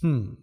Hmm. 0.00 0.34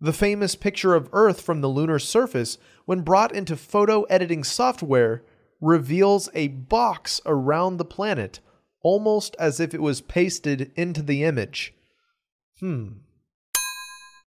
The 0.00 0.12
famous 0.12 0.56
picture 0.56 0.94
of 0.94 1.08
Earth 1.12 1.40
from 1.40 1.60
the 1.62 1.68
lunar 1.68 1.98
surface, 1.98 2.58
when 2.84 3.00
brought 3.00 3.34
into 3.34 3.56
photo 3.56 4.02
editing 4.04 4.44
software, 4.44 5.22
reveals 5.60 6.28
a 6.34 6.48
box 6.48 7.20
around 7.26 7.76
the 7.76 7.84
planet, 7.84 8.40
almost 8.82 9.34
as 9.38 9.60
if 9.60 9.74
it 9.74 9.82
was 9.82 10.00
pasted 10.00 10.70
into 10.76 11.02
the 11.02 11.24
image. 11.24 11.74
Hmm. 12.60 12.88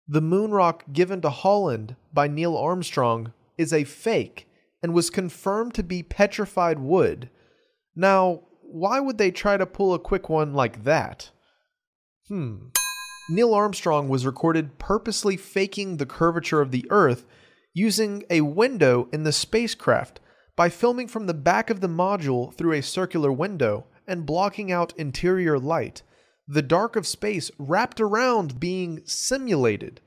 The 0.07 0.21
moon 0.21 0.51
rock 0.51 0.85
given 0.93 1.21
to 1.21 1.29
Holland 1.29 1.95
by 2.13 2.27
Neil 2.27 2.55
Armstrong 2.55 3.33
is 3.57 3.73
a 3.73 3.83
fake 3.83 4.47
and 4.81 4.93
was 4.93 5.09
confirmed 5.09 5.73
to 5.73 5.83
be 5.83 6.03
petrified 6.03 6.79
wood. 6.79 7.29
Now, 7.95 8.43
why 8.61 8.99
would 8.99 9.17
they 9.17 9.31
try 9.31 9.57
to 9.57 9.65
pull 9.65 9.93
a 9.93 9.99
quick 9.99 10.29
one 10.29 10.53
like 10.53 10.83
that? 10.83 11.31
Hmm. 12.27 12.67
Neil 13.29 13.53
Armstrong 13.53 14.07
was 14.07 14.25
recorded 14.25 14.77
purposely 14.79 15.35
faking 15.35 15.97
the 15.97 16.05
curvature 16.05 16.61
of 16.61 16.71
the 16.71 16.85
Earth 16.89 17.25
using 17.73 18.23
a 18.29 18.41
window 18.41 19.09
in 19.11 19.23
the 19.23 19.33
spacecraft 19.33 20.19
by 20.57 20.67
filming 20.69 21.07
from 21.07 21.27
the 21.27 21.35
back 21.35 21.69
of 21.69 21.79
the 21.79 21.87
module 21.87 22.51
through 22.51 22.73
a 22.73 22.81
circular 22.81 23.31
window 23.31 23.85
and 24.07 24.25
blocking 24.25 24.71
out 24.71 24.91
interior 24.97 25.59
light, 25.59 26.01
the 26.47 26.63
dark 26.63 26.95
of 26.95 27.05
space 27.05 27.51
wrapped 27.59 28.01
around 28.01 28.59
being 28.59 28.99
simulated. 29.05 30.01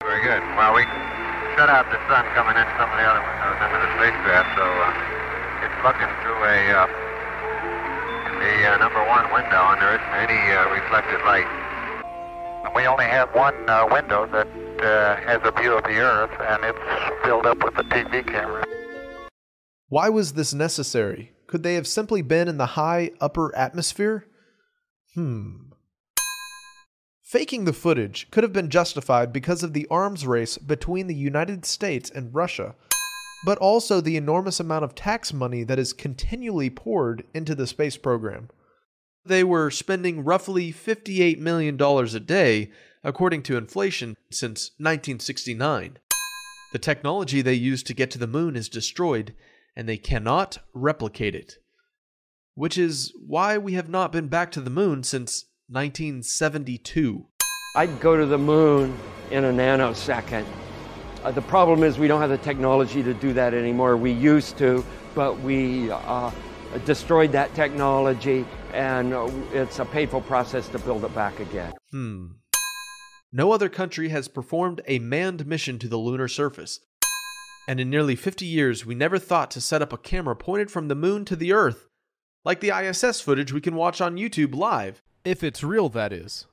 Very 0.00 0.24
good. 0.24 0.40
Well, 0.56 0.74
we 0.74 0.82
shut 1.54 1.68
out 1.68 1.84
the 1.92 2.00
sun 2.08 2.24
coming 2.32 2.56
in 2.56 2.66
some 2.80 2.88
of 2.88 2.96
the 2.96 3.04
other 3.04 3.20
windows 3.20 3.58
into 3.60 3.78
the 3.84 3.90
spacecraft, 4.00 4.48
so 4.56 4.64
uh, 4.64 5.68
it's 5.68 5.78
looking 5.84 6.10
through 6.24 6.40
a 6.40 6.58
uh, 6.72 6.86
the 8.40 8.72
uh, 8.72 8.76
number 8.78 9.04
one 9.04 9.28
window, 9.32 9.62
and 9.68 9.80
there 9.82 9.96
isn't 10.00 10.14
any 10.16 10.40
uh, 10.52 10.72
reflected 10.72 11.20
light. 11.28 11.48
We 12.74 12.86
only 12.86 13.04
have 13.04 13.34
one 13.34 13.68
uh, 13.68 13.88
window 13.90 14.26
that 14.32 14.48
uh, 14.80 15.16
has 15.28 15.40
a 15.44 15.52
view 15.60 15.76
of 15.76 15.84
the 15.84 15.98
Earth, 16.00 16.32
and 16.40 16.64
it's 16.64 17.24
filled 17.24 17.46
up 17.46 17.62
with 17.64 17.76
a 17.78 17.84
TV 17.84 18.26
camera. 18.26 18.64
Why 19.88 20.08
was 20.08 20.32
this 20.32 20.52
necessary? 20.52 21.32
Could 21.46 21.62
they 21.62 21.74
have 21.74 21.86
simply 21.86 22.20
been 22.20 22.48
in 22.48 22.58
the 22.58 22.66
high 22.66 23.12
upper 23.20 23.54
atmosphere? 23.54 24.26
Hmm. 25.14 25.66
Faking 27.22 27.64
the 27.64 27.72
footage 27.72 28.28
could 28.30 28.42
have 28.42 28.52
been 28.52 28.70
justified 28.70 29.32
because 29.32 29.62
of 29.62 29.72
the 29.72 29.86
arms 29.88 30.26
race 30.26 30.58
between 30.58 31.06
the 31.06 31.14
United 31.14 31.64
States 31.64 32.10
and 32.10 32.34
Russia, 32.34 32.74
but 33.44 33.58
also 33.58 34.00
the 34.00 34.16
enormous 34.16 34.58
amount 34.58 34.84
of 34.84 34.94
tax 34.94 35.32
money 35.32 35.62
that 35.62 35.78
is 35.78 35.92
continually 35.92 36.70
poured 36.70 37.24
into 37.32 37.54
the 37.54 37.66
space 37.66 37.96
program. 37.96 38.48
They 39.24 39.44
were 39.44 39.70
spending 39.70 40.24
roughly 40.24 40.72
$58 40.72 41.38
million 41.38 41.80
a 41.80 42.20
day, 42.20 42.70
according 43.02 43.42
to 43.44 43.56
inflation, 43.56 44.16
since 44.30 44.70
1969. 44.78 45.98
The 46.72 46.78
technology 46.78 47.42
they 47.42 47.54
used 47.54 47.86
to 47.86 47.94
get 47.94 48.10
to 48.12 48.18
the 48.18 48.26
moon 48.26 48.56
is 48.56 48.68
destroyed, 48.68 49.34
and 49.76 49.88
they 49.88 49.98
cannot 49.98 50.58
replicate 50.72 51.34
it. 51.34 51.54
Which 52.54 52.78
is 52.78 53.12
why 53.24 53.58
we 53.58 53.74
have 53.74 53.90
not 53.90 54.10
been 54.10 54.28
back 54.28 54.50
to 54.52 54.60
the 54.60 54.70
moon 54.70 55.02
since 55.02 55.44
1972. 55.68 57.26
I'd 57.76 58.00
go 58.00 58.16
to 58.16 58.24
the 58.24 58.38
moon 58.38 58.96
in 59.30 59.44
a 59.44 59.52
nanosecond. 59.52 60.46
Uh, 61.22 61.30
the 61.32 61.42
problem 61.42 61.82
is 61.82 61.98
we 61.98 62.08
don't 62.08 62.20
have 62.20 62.30
the 62.30 62.38
technology 62.38 63.02
to 63.02 63.12
do 63.12 63.34
that 63.34 63.52
anymore. 63.52 63.96
We 63.96 64.12
used 64.12 64.56
to, 64.58 64.84
but 65.14 65.38
we 65.40 65.90
uh, 65.90 66.30
destroyed 66.86 67.32
that 67.32 67.54
technology, 67.54 68.46
and 68.72 69.12
uh, 69.12 69.28
it's 69.52 69.78
a 69.78 69.84
painful 69.84 70.22
process 70.22 70.68
to 70.68 70.78
build 70.78 71.04
it 71.04 71.14
back 71.14 71.38
again. 71.40 71.72
Hmm. 71.90 72.26
No 73.32 73.52
other 73.52 73.68
country 73.68 74.08
has 74.08 74.28
performed 74.28 74.80
a 74.86 74.98
manned 74.98 75.46
mission 75.46 75.78
to 75.80 75.88
the 75.88 75.98
lunar 75.98 76.28
surface. 76.28 76.80
And 77.68 77.80
in 77.80 77.90
nearly 77.90 78.14
50 78.14 78.46
years, 78.46 78.86
we 78.86 78.94
never 78.94 79.18
thought 79.18 79.50
to 79.52 79.60
set 79.60 79.82
up 79.82 79.92
a 79.92 79.98
camera 79.98 80.36
pointed 80.36 80.70
from 80.70 80.86
the 80.86 80.94
moon 80.94 81.24
to 81.24 81.34
the 81.34 81.52
Earth, 81.52 81.88
like 82.44 82.60
the 82.60 82.70
ISS 82.70 83.20
footage 83.20 83.52
we 83.52 83.60
can 83.60 83.74
watch 83.74 84.00
on 84.00 84.16
YouTube 84.16 84.54
live. 84.54 85.02
If 85.24 85.42
it's 85.42 85.64
real, 85.64 85.88
that 85.88 86.12
is. 86.12 86.46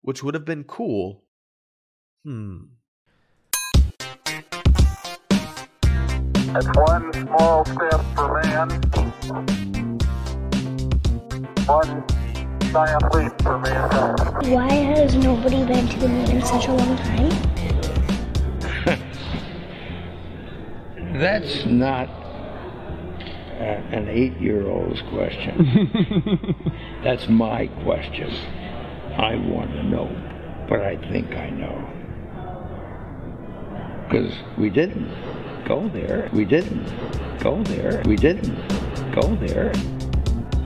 Which 0.00 0.22
would 0.22 0.32
have 0.32 0.46
been 0.46 0.64
cool. 0.64 1.22
Hmm. 2.24 2.62
It's 6.56 6.68
one 6.76 7.12
small 7.12 7.64
step 7.66 8.00
for 8.14 8.40
man, 8.42 8.70
one 11.66 12.04
giant 12.72 13.14
leap 13.14 13.42
for 13.42 13.58
mankind. 13.58 14.48
Why 14.50 14.72
has 14.72 15.14
nobody 15.14 15.64
been 15.66 15.88
to 15.88 15.98
the 15.98 16.08
moon 16.08 16.30
in 16.30 16.42
such 16.42 16.68
a 16.68 16.72
long 16.72 16.96
time? 16.96 17.53
That's 21.14 21.64
not 21.64 22.08
uh, 22.08 23.62
an 23.92 24.08
eight 24.08 24.36
year 24.40 24.66
old's 24.66 25.00
question. 25.02 26.66
That's 27.04 27.28
my 27.28 27.68
question. 27.84 28.34
I 29.16 29.36
want 29.36 29.70
to 29.70 29.84
know, 29.84 30.10
but 30.68 30.80
I 30.80 30.96
think 31.12 31.36
I 31.36 31.50
know. 31.50 31.88
Because 34.08 34.34
we 34.58 34.70
didn't 34.70 35.08
go 35.64 35.86
there. 35.86 36.28
We 36.32 36.44
didn't 36.44 36.92
go 37.38 37.62
there. 37.62 38.02
We 38.06 38.16
didn't 38.16 38.56
go 39.12 39.36
there. 39.36 39.70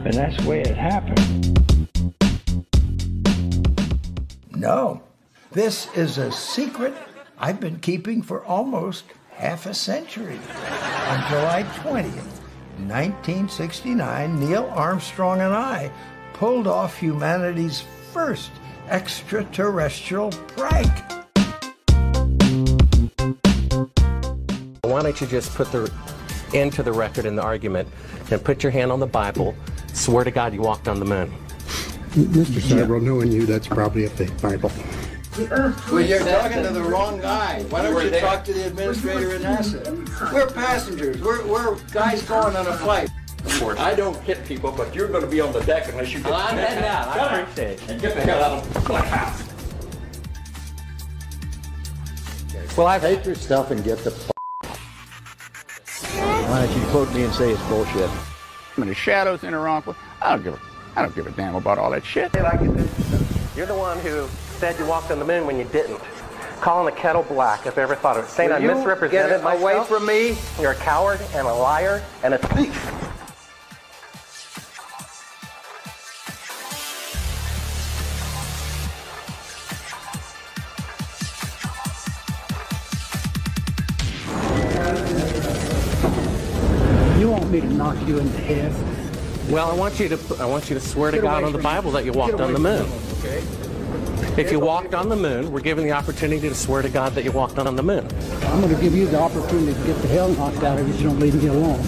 And 0.06 0.14
that's 0.14 0.42
the 0.42 0.48
way 0.48 0.62
it 0.62 0.74
happened. 0.74 1.58
No, 4.56 5.02
this 5.52 5.88
is 5.94 6.16
a 6.16 6.32
secret 6.32 6.94
I've 7.38 7.60
been 7.60 7.80
keeping 7.80 8.22
for 8.22 8.42
almost 8.44 9.04
half 9.38 9.66
a 9.66 9.74
century. 9.74 10.34
On 10.34 11.30
July 11.30 11.64
20th, 11.76 12.40
1969, 12.88 14.40
Neil 14.40 14.68
Armstrong 14.74 15.40
and 15.40 15.54
I 15.54 15.92
pulled 16.32 16.66
off 16.66 16.98
humanity's 16.98 17.84
first 18.12 18.50
extraterrestrial 18.88 20.30
prank. 20.30 20.90
Why 24.82 25.02
don't 25.02 25.20
you 25.20 25.26
just 25.28 25.54
put 25.54 25.70
the 25.70 25.92
end 26.52 26.72
to 26.72 26.82
the 26.82 26.92
record 26.92 27.24
in 27.24 27.36
the 27.36 27.42
argument 27.42 27.88
and 28.30 28.42
put 28.42 28.64
your 28.64 28.72
hand 28.72 28.90
on 28.90 28.98
the 28.98 29.06
Bible, 29.06 29.54
swear 29.92 30.24
to 30.24 30.30
God 30.32 30.52
you 30.52 30.62
walked 30.62 30.88
on 30.88 30.98
the 30.98 31.04
moon. 31.04 31.32
Mr. 32.10 32.60
Sibrel, 32.60 33.02
knowing 33.02 33.30
you, 33.30 33.46
that's 33.46 33.68
probably 33.68 34.04
a 34.04 34.10
fake 34.10 34.40
Bible. 34.42 34.72
Well, 35.38 36.00
you're 36.00 36.18
talking 36.18 36.64
to 36.64 36.70
the 36.70 36.82
wrong 36.82 37.20
guy. 37.20 37.62
Why 37.64 37.82
don't 37.82 38.04
you 38.04 38.18
talk 38.18 38.42
to 38.44 38.52
the 38.52 38.66
administrator 38.66 39.36
at 39.36 39.40
NASA? 39.40 40.32
We're 40.32 40.50
passengers. 40.50 41.20
We're, 41.22 41.46
we're 41.46 41.78
guys 41.92 42.22
going 42.22 42.56
on 42.56 42.66
a 42.66 42.76
flight. 42.78 43.08
I 43.78 43.94
don't 43.94 44.16
hit 44.22 44.44
people, 44.46 44.72
but 44.72 44.92
you're 44.94 45.06
going 45.06 45.22
to 45.22 45.28
be 45.30 45.40
on 45.40 45.52
the 45.52 45.60
deck 45.60 45.88
unless 45.88 46.12
you 46.12 46.20
get. 46.20 46.32
I'm 46.32 46.56
heading 46.56 46.84
out. 46.84 47.08
I 47.08 47.18
Come 47.18 47.34
on. 47.34 47.40
appreciate 47.40 47.82
it. 47.82 47.88
And 47.88 48.00
get 48.00 48.14
the 48.16 48.22
hell 48.22 48.42
out 48.42 48.76
of 48.76 48.88
my 48.88 48.98
house. 49.06 49.44
Well, 52.76 52.88
I 52.88 52.98
hate 52.98 53.24
your 53.24 53.36
stuff 53.36 53.70
and 53.70 53.84
get 53.84 53.98
the. 53.98 54.10
Why 56.16 56.66
don't 56.66 56.76
you 56.76 56.86
quote 56.88 57.14
me 57.14 57.22
and 57.22 57.32
say 57.32 57.52
it's 57.52 57.62
bullshit? 57.68 58.10
And 58.76 58.88
the 58.88 58.94
shadows 58.94 59.44
in 59.44 59.52
the 59.52 59.58
wrong 59.58 59.82
place. 59.82 59.96
I 60.20 60.34
don't 60.34 60.42
give 60.42 60.54
a, 60.54 60.60
I 60.96 61.02
don't 61.02 61.14
give 61.14 61.28
a 61.28 61.30
damn 61.30 61.54
about 61.54 61.78
all 61.78 61.90
that 61.90 62.04
shit. 62.04 62.34
You're 62.34 63.66
the 63.66 63.74
one 63.74 63.98
who 64.00 64.28
said 64.58 64.78
you 64.78 64.86
walked 64.86 65.10
on 65.10 65.18
the 65.18 65.24
moon 65.24 65.46
when 65.46 65.56
you 65.58 65.64
didn't. 65.66 66.00
Calling 66.60 66.92
the 66.92 67.00
kettle 67.00 67.22
black 67.22 67.66
if 67.66 67.78
I 67.78 67.82
ever 67.82 67.94
thought 67.94 68.16
of 68.18 68.24
it. 68.24 68.28
Saying 68.30 68.50
Will 68.50 68.56
I 68.56 68.60
you 68.60 68.68
misrepresented 68.74 69.30
get 69.30 69.44
myself. 69.44 69.62
away 69.62 69.84
from 69.98 70.06
me? 70.06 70.36
You're 70.60 70.72
a 70.72 70.76
coward 70.76 71.20
and 71.34 71.46
a 71.46 71.54
liar 71.54 72.02
and 72.24 72.34
a 72.34 72.38
thief. 72.38 72.74
You 87.18 87.28
want 87.30 87.50
me 87.50 87.60
to 87.60 87.66
knock 87.66 87.96
you 88.06 88.18
in 88.18 88.30
the 88.32 88.38
head? 88.38 88.72
Well, 89.50 89.70
I 89.70 89.74
want 89.74 89.98
you 89.98 90.08
to 90.08 90.18
I 90.40 90.44
want 90.44 90.68
you 90.68 90.74
to 90.74 90.80
swear 90.80 91.10
to 91.10 91.16
Get 91.16 91.22
God 91.24 91.42
on 91.42 91.52
the 91.52 91.58
Bible 91.58 91.90
me. 91.90 91.98
that 91.98 92.04
you 92.04 92.12
walked 92.12 92.34
away 92.34 92.44
on 92.44 92.52
the 92.52 92.58
moon. 92.60 92.84
me, 92.88 92.96
Okay. 93.18 93.42
If 94.38 94.52
you 94.52 94.60
walked 94.60 94.94
on 94.94 95.08
the 95.08 95.16
moon, 95.16 95.50
we're 95.50 95.58
given 95.58 95.82
the 95.82 95.90
opportunity 95.90 96.48
to 96.48 96.54
swear 96.54 96.80
to 96.80 96.88
God 96.88 97.12
that 97.14 97.24
you 97.24 97.32
walked 97.32 97.58
on 97.58 97.74
the 97.74 97.82
moon. 97.82 98.06
I'm 98.44 98.60
going 98.60 98.72
to 98.72 98.80
give 98.80 98.94
you 98.94 99.06
the 99.06 99.18
opportunity 99.18 99.74
to 99.74 99.86
get 99.86 100.00
the 100.00 100.06
hell 100.06 100.28
knocked 100.28 100.62
out 100.62 100.78
of 100.78 100.86
you 100.86 100.94
if 100.94 101.00
you 101.00 101.08
don't 101.08 101.18
leave 101.18 101.34
me 101.42 101.48
alone. 101.48 101.84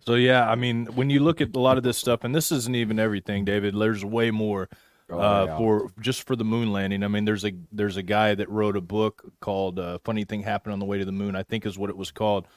So 0.00 0.16
yeah, 0.16 0.50
I 0.50 0.56
mean, 0.56 0.86
when 0.96 1.10
you 1.10 1.20
look 1.20 1.40
at 1.40 1.54
a 1.54 1.60
lot 1.60 1.78
of 1.78 1.84
this 1.84 1.96
stuff, 1.96 2.24
and 2.24 2.34
this 2.34 2.50
isn't 2.50 2.74
even 2.74 2.98
everything, 2.98 3.44
David. 3.44 3.74
There's 3.78 4.04
way 4.04 4.30
more 4.32 4.68
Oh, 5.10 5.20
uh, 5.20 5.44
yeah. 5.46 5.58
for 5.58 5.90
just 6.00 6.26
for 6.26 6.34
the 6.34 6.44
moon 6.44 6.72
landing. 6.72 7.02
I 7.02 7.08
mean, 7.08 7.26
there's 7.26 7.44
a 7.44 7.52
there's 7.70 7.98
a 7.98 8.02
guy 8.02 8.34
that 8.34 8.48
wrote 8.48 8.74
a 8.74 8.80
book 8.80 9.22
called 9.40 9.78
uh, 9.78 9.98
"Funny 10.02 10.24
Thing 10.24 10.42
Happened 10.42 10.72
on 10.72 10.78
the 10.78 10.86
Way 10.86 10.96
to 10.98 11.04
the 11.04 11.12
Moon." 11.12 11.36
I 11.36 11.42
think 11.42 11.66
is 11.66 11.76
what 11.76 11.90
it 11.90 11.96
was 11.96 12.10
called. 12.10 12.48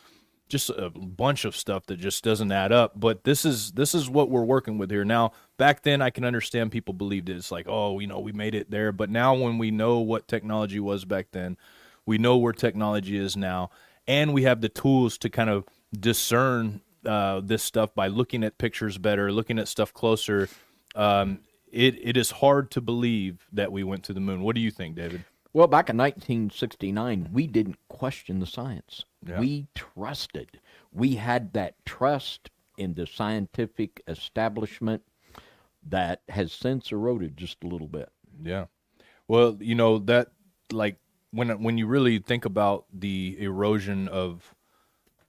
Just 0.48 0.70
a 0.70 0.90
bunch 0.90 1.44
of 1.46 1.56
stuff 1.56 1.86
that 1.88 1.98
just 1.98 2.24
doesn't 2.24 2.52
add 2.52 2.72
up. 2.72 3.00
But 3.00 3.24
this 3.24 3.44
is 3.44 3.72
this 3.74 3.94
is 3.94 4.10
what 4.10 4.30
we're 4.30 4.44
working 4.44 4.78
with 4.78 4.90
here 4.90 5.04
now. 5.04 5.34
Back 5.58 5.84
then, 5.84 6.02
I 6.02 6.10
can 6.10 6.24
understand 6.24 6.72
people 6.72 6.94
believed 6.94 7.30
it. 7.30 7.36
It's 7.36 7.52
like, 7.52 7.68
oh, 7.68 8.00
you 8.00 8.08
know, 8.08 8.20
we 8.20 8.32
made 8.32 8.56
it 8.56 8.72
there. 8.72 8.92
But 8.92 9.10
now, 9.10 9.34
when 9.34 9.58
we 9.58 9.72
know 9.72 10.00
what 10.00 10.28
technology 10.28 10.80
was 10.80 11.06
back 11.06 11.28
then, 11.32 11.58
we 12.06 12.18
know 12.18 12.38
where 12.38 12.54
technology 12.54 13.18
is 13.18 13.36
now, 13.36 13.70
and 14.08 14.34
we 14.34 14.44
have 14.44 14.62
the 14.62 14.70
tools 14.70 15.18
to 15.20 15.30
kind 15.30 15.50
of 15.50 15.66
discern 15.98 16.82
uh, 17.06 17.42
this 17.44 17.64
stuff 17.64 17.94
by 17.94 18.08
looking 18.08 18.44
at 18.44 18.58
pictures 18.58 18.98
better, 18.98 19.32
looking 19.32 19.60
at 19.60 19.68
stuff 19.68 19.94
closer. 19.94 20.50
Um, 20.96 21.40
it 21.72 21.96
it 22.02 22.18
is 22.18 22.32
hard 22.32 22.72
to 22.72 22.82
believe 22.82 23.48
that 23.52 23.72
we 23.72 23.84
went 23.84 24.04
to 24.06 24.14
the 24.14 24.20
moon. 24.20 24.42
What 24.42 24.56
do 24.56 24.62
you 24.62 24.72
think, 24.72 24.96
David? 24.96 25.24
Well, 25.54 25.68
back 25.68 25.90
in 25.90 25.98
1969, 25.98 27.30
we 27.32 27.48
didn't 27.48 27.78
question 27.88 28.40
the 28.40 28.46
science. 28.46 29.06
Yeah. 29.28 29.40
We 29.40 29.68
trusted. 29.76 30.60
We 30.92 31.16
had 31.16 31.54
that 31.54 31.76
trust 31.86 32.50
in 32.78 32.94
the 32.94 33.08
scientific 33.08 34.02
establishment 34.08 35.04
that 35.90 36.22
has 36.30 36.52
since 36.52 36.92
eroded 36.92 37.38
just 37.38 37.64
a 37.64 37.68
little 37.68 37.88
bit. 37.88 38.10
Yeah. 38.42 38.66
Well, 39.28 39.58
you 39.60 39.76
know 39.76 40.00
that 40.00 40.30
like 40.72 40.98
when 41.32 41.62
when 41.62 41.78
you 41.78 41.88
really 41.88 42.20
think 42.20 42.46
about 42.46 42.86
the 42.94 43.36
erosion 43.40 44.08
of 44.08 44.56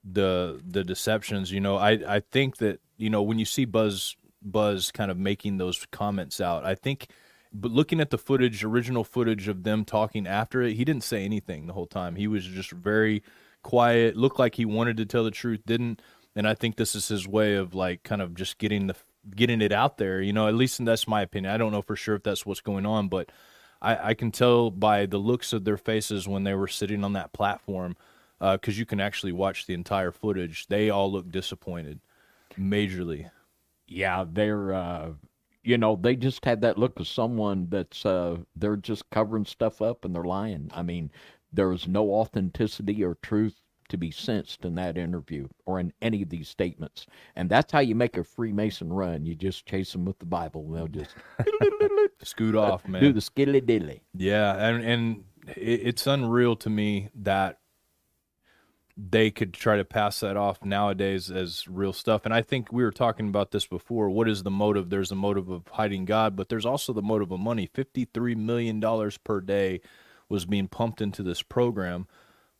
the 0.05 0.61
the 0.67 0.85
deceptions, 0.85 1.51
you 1.51 1.61
know, 1.61 1.77
I 1.77 1.91
I 2.07 2.21
think 2.21 2.59
that 2.59 2.81
you 2.97 3.11
know 3.11 3.23
when 3.23 3.39
you 3.39 3.45
see 3.45 3.65
Buzz 3.65 4.17
Buzz 4.43 4.93
kind 4.93 5.11
of 5.11 5.19
making 5.19 5.59
those 5.59 5.87
comments 5.91 6.41
out, 6.41 6.65
I 6.65 6.75
think 6.75 7.09
but 7.53 7.71
looking 7.71 8.01
at 8.01 8.11
the 8.11 8.19
footage, 8.19 8.63
original 8.63 9.05
footage 9.05 9.49
of 9.49 9.63
them 9.63 9.85
talking 9.85 10.27
after 10.27 10.63
it, 10.63 10.75
he 10.75 10.85
didn't 10.85 11.05
say 11.05 11.25
anything 11.25 11.67
the 11.67 11.73
whole 11.73 11.87
time. 11.87 12.17
He 12.17 12.27
was 12.27 12.45
just 12.45 12.71
very 12.71 13.23
quiet, 13.69 14.17
looked 14.17 14.39
like 14.39 14.55
he 14.55 14.65
wanted 14.65 14.97
to 14.97 15.05
tell 15.05 15.25
the 15.25 15.31
truth, 15.31 15.61
didn't. 15.67 16.01
And 16.35 16.49
I 16.49 16.55
think 16.55 16.77
this 16.77 16.95
is 16.95 17.09
his 17.09 17.29
way 17.29 17.55
of 17.55 17.75
like 17.75 18.03
kind 18.03 18.23
of 18.23 18.35
just 18.35 18.57
getting 18.57 18.87
the 18.87 18.95
getting 19.37 19.61
it 19.61 19.73
out 19.73 19.99
there. 19.99 20.23
You 20.23 20.33
know, 20.33 20.49
at 20.49 20.55
least 20.55 20.83
that's 20.83 21.07
my 21.07 21.21
opinion. 21.21 21.53
I 21.53 21.59
don't 21.59 21.73
know 21.73 21.83
for 21.83 21.95
sure 21.95 22.15
if 22.15 22.23
that's 22.23 22.47
what's 22.47 22.63
going 22.63 22.87
on, 22.87 23.09
but 23.09 23.31
I, 23.83 24.11
I 24.11 24.15
can 24.15 24.31
tell 24.31 24.71
by 24.71 25.05
the 25.05 25.19
looks 25.19 25.53
of 25.53 25.65
their 25.65 25.77
faces 25.77 26.27
when 26.27 26.45
they 26.45 26.55
were 26.55 26.67
sitting 26.67 27.05
on 27.05 27.13
that 27.13 27.35
platform, 27.35 27.95
because 28.41 28.79
you 28.79 28.87
can 28.87 29.01
actually 29.01 29.33
watch 29.33 29.67
the 29.67 29.75
entire 29.75 30.13
footage. 30.13 30.67
They 30.69 30.89
all 30.89 31.13
look 31.13 31.31
disappointed, 31.31 32.01
majorly. 32.59 33.31
Yeah, 33.87 34.25
they're 34.27 34.73
uh 34.73 35.11
you 35.63 35.77
know, 35.77 35.99
they 36.01 36.17
just 36.17 36.43
had 36.47 36.63
that 36.63 36.79
look 36.79 36.99
of 36.99 37.07
someone 37.07 37.67
that's 37.69 38.07
uh 38.07 38.39
they're 38.57 38.77
just 38.77 39.11
covering 39.11 39.45
stuff 39.45 39.83
up 39.83 40.07
and 40.07 40.15
they're 40.15 40.25
lying. 40.25 40.71
I 40.73 40.83
mean, 40.83 41.11
there 41.53 41.69
was 41.69 41.89
no 41.89 42.11
authenticity 42.13 43.03
or 43.05 43.17
truth 43.23 43.61
to 43.89 43.97
be 43.97 44.11
sensed 44.11 44.65
in 44.65 44.75
that 44.75 44.99
interview 44.99 45.49
or 45.65 45.81
in 45.81 45.93
any 46.03 46.23
of 46.23 46.29
these 46.29 46.49
statements. 46.49 47.07
And 47.37 47.49
that's 47.49 47.73
how 47.73 47.79
you 47.81 47.95
make 47.95 48.17
a 48.19 48.25
Freemason 48.25 48.93
run. 48.93 49.25
You 49.25 49.35
just 49.35 49.65
chase 49.67 49.93
them 49.93 50.05
with 50.05 50.19
the 50.19 50.27
Bible. 50.27 50.65
and 50.67 50.77
They'll 50.77 50.89
just 50.89 51.15
Scoot 52.23 52.55
uh, 52.55 52.61
off, 52.61 52.87
man. 52.87 53.03
do 53.03 53.13
the 53.13 53.21
skiddly 53.21 53.63
diddly. 53.63 54.01
Yeah, 54.15 54.55
and 54.57 54.85
and 54.85 55.25
it's 55.57 56.07
unreal 56.07 56.57
to 56.57 56.69
me 56.71 57.09
that 57.15 57.61
they 58.97 59.31
could 59.31 59.55
try 59.55 59.77
to 59.77 59.85
pass 59.85 60.21
that 60.21 60.37
off 60.37 60.65
nowadays 60.65 61.31
as 61.31 61.67
real 61.69 61.93
stuff. 61.93 62.25
And 62.25 62.35
I 62.35 62.43
think 62.43 62.73
we 62.73 62.83
were 62.83 62.91
talking 62.91 63.29
about 63.29 63.53
this 63.53 63.65
before. 63.65 64.11
What 64.11 64.29
is 64.29 64.43
the 64.43 64.51
motive? 64.51 64.91
There's 64.91 65.13
a 65.13 65.17
motive 65.17 65.49
of 65.49 65.63
hiding 65.69 66.05
God, 66.05 66.35
but 66.35 66.49
there's 66.49 66.67
also 66.67 66.93
the 66.93 67.03
motive 67.03 67.31
of 67.31 67.41
money. 67.41 67.71
Fifty-three 67.73 68.35
million 68.35 68.81
dollars 68.81 69.17
per 69.17 69.41
day 69.41 69.81
was 70.29 70.45
being 70.45 70.69
pumped 70.69 71.01
into 71.01 71.23
this 71.23 71.43
program. 71.43 72.07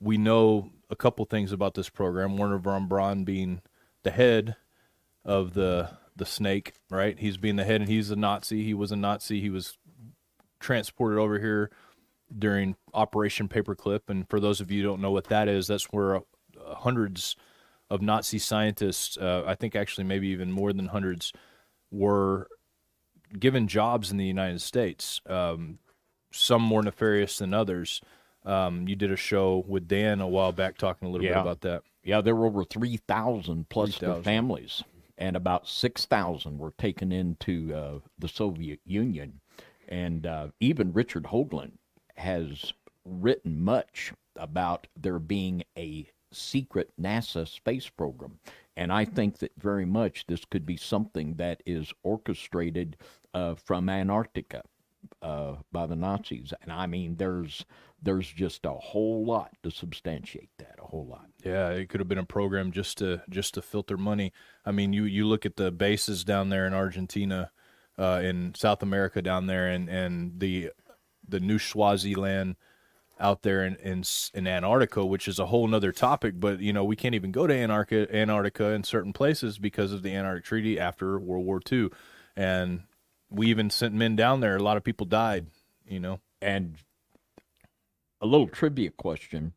We 0.01 0.17
know 0.17 0.71
a 0.91 0.97
couple 0.97 1.25
things 1.25 1.53
about 1.53 1.75
this 1.75 1.89
program. 1.89 2.37
Werner 2.37 2.59
von 2.59 2.89
Braun 2.89 3.25
being 3.25 3.61
the 4.03 4.11
head 4.11 4.57
of 5.25 5.55
the 5.55 5.91
the 6.17 6.27
snake, 6.27 6.75
right? 6.91 7.19
He's 7.19 7.37
being 7.37 7.57
the 7.57 7.65
head, 7.65 7.81
and 7.81 7.91
he's 7.91 8.11
a 8.11 8.17
Nazi. 8.17 8.65
He 8.65 8.75
was 8.75 8.91
a 8.91 8.97
Nazi. 8.97 9.41
He 9.41 9.51
was 9.51 9.79
transported 10.61 11.19
over 11.19 11.39
here 11.39 11.71
during 12.37 12.77
Operation 12.93 13.49
Paperclip. 13.49 14.01
And 14.09 14.29
for 14.29 14.41
those 14.41 14.61
of 14.61 14.71
you 14.71 14.83
don't 14.83 15.01
know 15.01 15.13
what 15.13 15.29
that 15.29 15.49
is, 15.49 15.69
that's 15.69 15.85
where 15.85 16.17
uh, 16.17 16.21
hundreds 16.67 17.37
of 17.91 18.03
Nazi 18.03 18.39
scientists, 18.39 19.17
uh, 19.17 19.45
I 19.47 19.55
think 19.55 19.75
actually 19.75 20.05
maybe 20.05 20.29
even 20.29 20.53
more 20.53 20.73
than 20.73 20.87
hundreds, 20.87 21.33
were 21.91 22.49
given 23.39 23.69
jobs 23.69 24.11
in 24.11 24.19
the 24.19 24.27
United 24.27 24.61
States. 24.61 25.21
Um, 25.27 25.79
some 26.31 26.63
more 26.63 26.83
nefarious 26.83 27.39
than 27.39 27.55
others. 27.55 28.01
Um, 28.45 28.89
you 28.89 28.97
did 28.97 29.13
a 29.13 29.17
show 29.17 29.65
with 29.67 29.89
Dan 29.89 30.21
a 30.21 30.29
while 30.29 30.53
back 30.53 30.79
talking 30.79 31.09
a 31.09 31.11
little 31.11 31.27
bit 31.27 31.37
about 31.37 31.61
that. 31.63 31.83
Yeah, 32.03 32.21
there 32.21 32.35
were 32.35 32.47
over 32.47 32.65
3,000 32.65 33.69
plus 33.69 33.99
their 33.99 34.15
3,000. 34.15 34.23
families, 34.23 34.83
and 35.19 35.37
about 35.37 35.69
6,000 35.69 36.59
were 36.59 36.73
taken 36.79 37.13
into 37.13 37.75
uh, 37.75 37.99
the 38.19 38.29
Soviet 38.29 38.81
Union. 38.87 39.41
And 39.89 40.27
uh, 40.27 40.49
even 40.61 40.93
Richard 40.93 41.25
Hoagland 41.25 41.73
has 42.17 42.73
written 43.05 43.61
much 43.61 44.13
about 44.37 44.87
there 44.97 45.19
being 45.19 45.65
a 45.77 46.09
secret 46.33 46.91
NASA 47.01 47.47
space 47.49 47.89
program. 47.89 48.39
And 48.77 48.93
I 48.93 49.05
think 49.05 49.39
that 49.39 49.53
very 49.59 49.85
much 49.85 50.27
this 50.27 50.45
could 50.45 50.65
be 50.65 50.77
something 50.77 51.35
that 51.35 51.63
is 51.67 51.93
orchestrated 52.03 52.97
uh, 53.35 53.55
from 53.55 53.89
Antarctica 53.89 54.63
uh, 55.23 55.57
by 55.73 55.87
the 55.87 55.97
Nazis. 55.97 56.53
And 56.63 56.73
I 56.73 56.87
mean, 56.87 57.17
there's 57.17 57.65
there's 58.01 58.29
just 58.29 58.65
a 58.65 58.73
whole 58.73 59.25
lot 59.25 59.51
to 59.63 59.71
substantiate 59.71 60.51
that, 60.59 60.77
a 60.81 60.87
whole 60.87 61.07
lot. 61.07 61.27
Yeah, 61.45 61.71
it 61.71 61.89
could 61.89 62.01
have 62.01 62.09
been 62.09 62.19
a 62.19 62.25
program 62.25 62.71
just 62.71 62.99
to 62.99 63.23
just 63.29 63.55
to 63.55 63.63
filter 63.63 63.97
money. 63.97 64.33
I 64.65 64.73
mean, 64.73 64.93
you 64.93 65.05
you 65.05 65.27
look 65.27 65.45
at 65.45 65.57
the 65.57 65.71
bases 65.71 66.25
down 66.25 66.49
there 66.49 66.67
in 66.67 66.75
Argentina, 66.75 67.51
uh, 67.99 68.21
in 68.23 68.55
South 68.55 68.83
America 68.83 69.21
down 69.23 69.47
there, 69.47 69.69
and 69.69 69.89
and 69.89 70.39
the 70.39 70.71
the 71.27 71.41
New 71.41 71.59
Swaziland 71.59 72.57
out 73.21 73.43
there 73.43 73.65
in, 73.65 73.75
in 73.77 74.05
in 74.35 74.47
Antarctica, 74.47 75.05
which 75.05 75.27
is 75.27 75.39
a 75.39 75.47
whole 75.47 75.67
nother 75.67 75.93
topic. 75.93 76.35
But 76.39 76.61
you 76.61 76.73
know, 76.73 76.85
we 76.85 76.97
can't 76.97 77.15
even 77.15 77.33
go 77.33 77.47
to 77.47 77.55
Antarctica 77.55 78.15
Antarctica 78.15 78.71
in 78.71 78.85
certain 78.85 79.13
places 79.13 79.59
because 79.59 79.93
of 79.93 80.03
the 80.03 80.15
Antarctic 80.15 80.45
Treaty 80.45 80.79
after 80.79 81.19
World 81.19 81.45
War 81.45 81.61
II, 81.71 81.89
and 82.37 82.83
we 83.31 83.49
even 83.49 83.71
sent 83.71 83.95
men 83.95 84.17
down 84.17 84.41
there. 84.41 84.57
A 84.57 84.63
lot 84.63 84.77
of 84.77 84.85
people 84.85 85.07
died. 85.07 85.47
You 85.87 86.01
know, 86.01 86.21
And 86.43 86.77
a 88.21 88.27
little 88.27 88.49
trivia 88.49 88.91
question. 88.91 89.55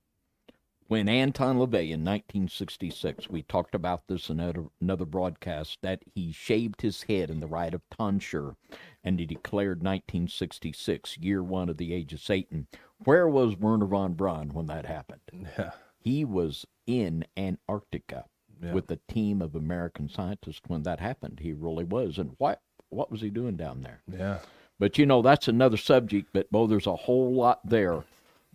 When 0.88 1.07
Anton 1.07 1.55
LaVey 1.57 1.89
in 1.91 2.03
1966, 2.03 3.30
we 3.30 3.43
talked 3.43 3.74
about 3.74 4.07
this 4.07 4.30
in 4.30 4.39
another, 4.41 4.65
another 4.82 5.05
broadcast, 5.05 5.80
that 5.82 6.03
he 6.13 6.32
shaved 6.34 6.82
his 6.82 7.03
head 7.03 7.30
in 7.30 7.39
the 7.39 7.47
rite 7.47 7.74
of 7.74 7.82
tonsure 7.89 8.55
and 9.03 9.17
he 9.19 9.26
declared 9.26 9.82
1966, 9.84 11.17
year 11.17 11.41
one 11.41 11.69
of 11.69 11.78
the 11.78 11.93
age 11.93 12.11
of 12.13 12.19
Satan. 12.19 12.67
Where 13.05 13.28
was 13.28 13.55
Werner 13.57 13.86
von 13.86 14.13
Braun 14.13 14.49
when 14.53 14.67
that 14.67 14.86
happened? 14.86 15.22
Yeah. 15.57 15.72
He 15.97 16.26
was 16.26 16.65
in 16.86 17.26
Antarctica 17.38 18.26
Yeah. 18.61 18.74
with 18.74 18.91
a 18.91 18.99
team 19.07 19.41
of 19.41 19.55
American 19.55 20.09
scientists 20.09 20.61
when 20.67 20.84
that 20.84 20.99
happened. 20.99 21.39
He 21.41 21.53
really 21.53 21.86
was. 21.86 22.17
And 22.17 22.36
what, 22.38 22.61
what 22.91 23.11
was 23.11 23.21
he 23.21 23.29
doing 23.29 23.55
down 23.55 23.81
there? 23.81 24.01
yeah. 24.11 24.39
But 24.79 24.97
you 24.97 25.05
know, 25.05 25.21
that's 25.21 25.47
another 25.47 25.77
subject. 25.77 26.29
But 26.33 26.49
Bo, 26.51 26.65
there's 26.65 26.87
a 26.87 26.95
whole 26.95 27.33
lot 27.33 27.59
there 27.63 28.03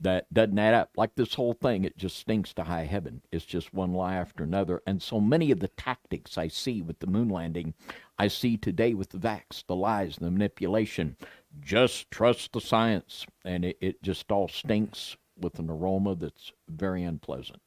that 0.01 0.33
doesn't 0.35 0.59
add 0.59 0.75
up. 0.75 0.91
Like 0.97 1.15
this 1.15 1.35
whole 1.35 1.55
thing, 1.55 1.85
it 1.85 1.97
just 1.97 2.19
stinks 2.19 2.53
to 2.55 2.65
high 2.65 2.85
heaven. 2.85 3.23
It's 3.33 3.45
just 3.45 3.73
one 3.73 3.93
lie 3.93 4.17
after 4.17 4.45
another. 4.45 4.83
And 4.87 5.01
so 5.01 5.21
many 5.21 5.51
of 5.51 5.61
the 5.61 5.69
tactics 5.69 6.37
I 6.37 6.49
see 6.49 6.83
with 6.83 6.99
the 6.99 7.07
moon 7.07 7.29
landing, 7.29 7.75
I 8.19 8.29
see 8.29 8.57
today 8.57 8.93
with 8.93 9.11
the 9.11 9.19
vax, 9.19 9.65
the 9.67 9.77
lies, 9.77 10.17
the 10.17 10.31
manipulation. 10.31 11.17
Just 11.61 12.11
trust 12.11 12.53
the 12.53 12.61
science. 12.61 13.25
And 13.45 13.65
it, 13.65 13.79
it 13.81 14.03
just 14.03 14.31
all 14.31 14.49
stinks 14.49 15.17
with 15.39 15.59
an 15.59 15.71
aroma 15.71 16.17
that's 16.17 16.53
very 16.69 17.05
unpleasant. 17.05 17.61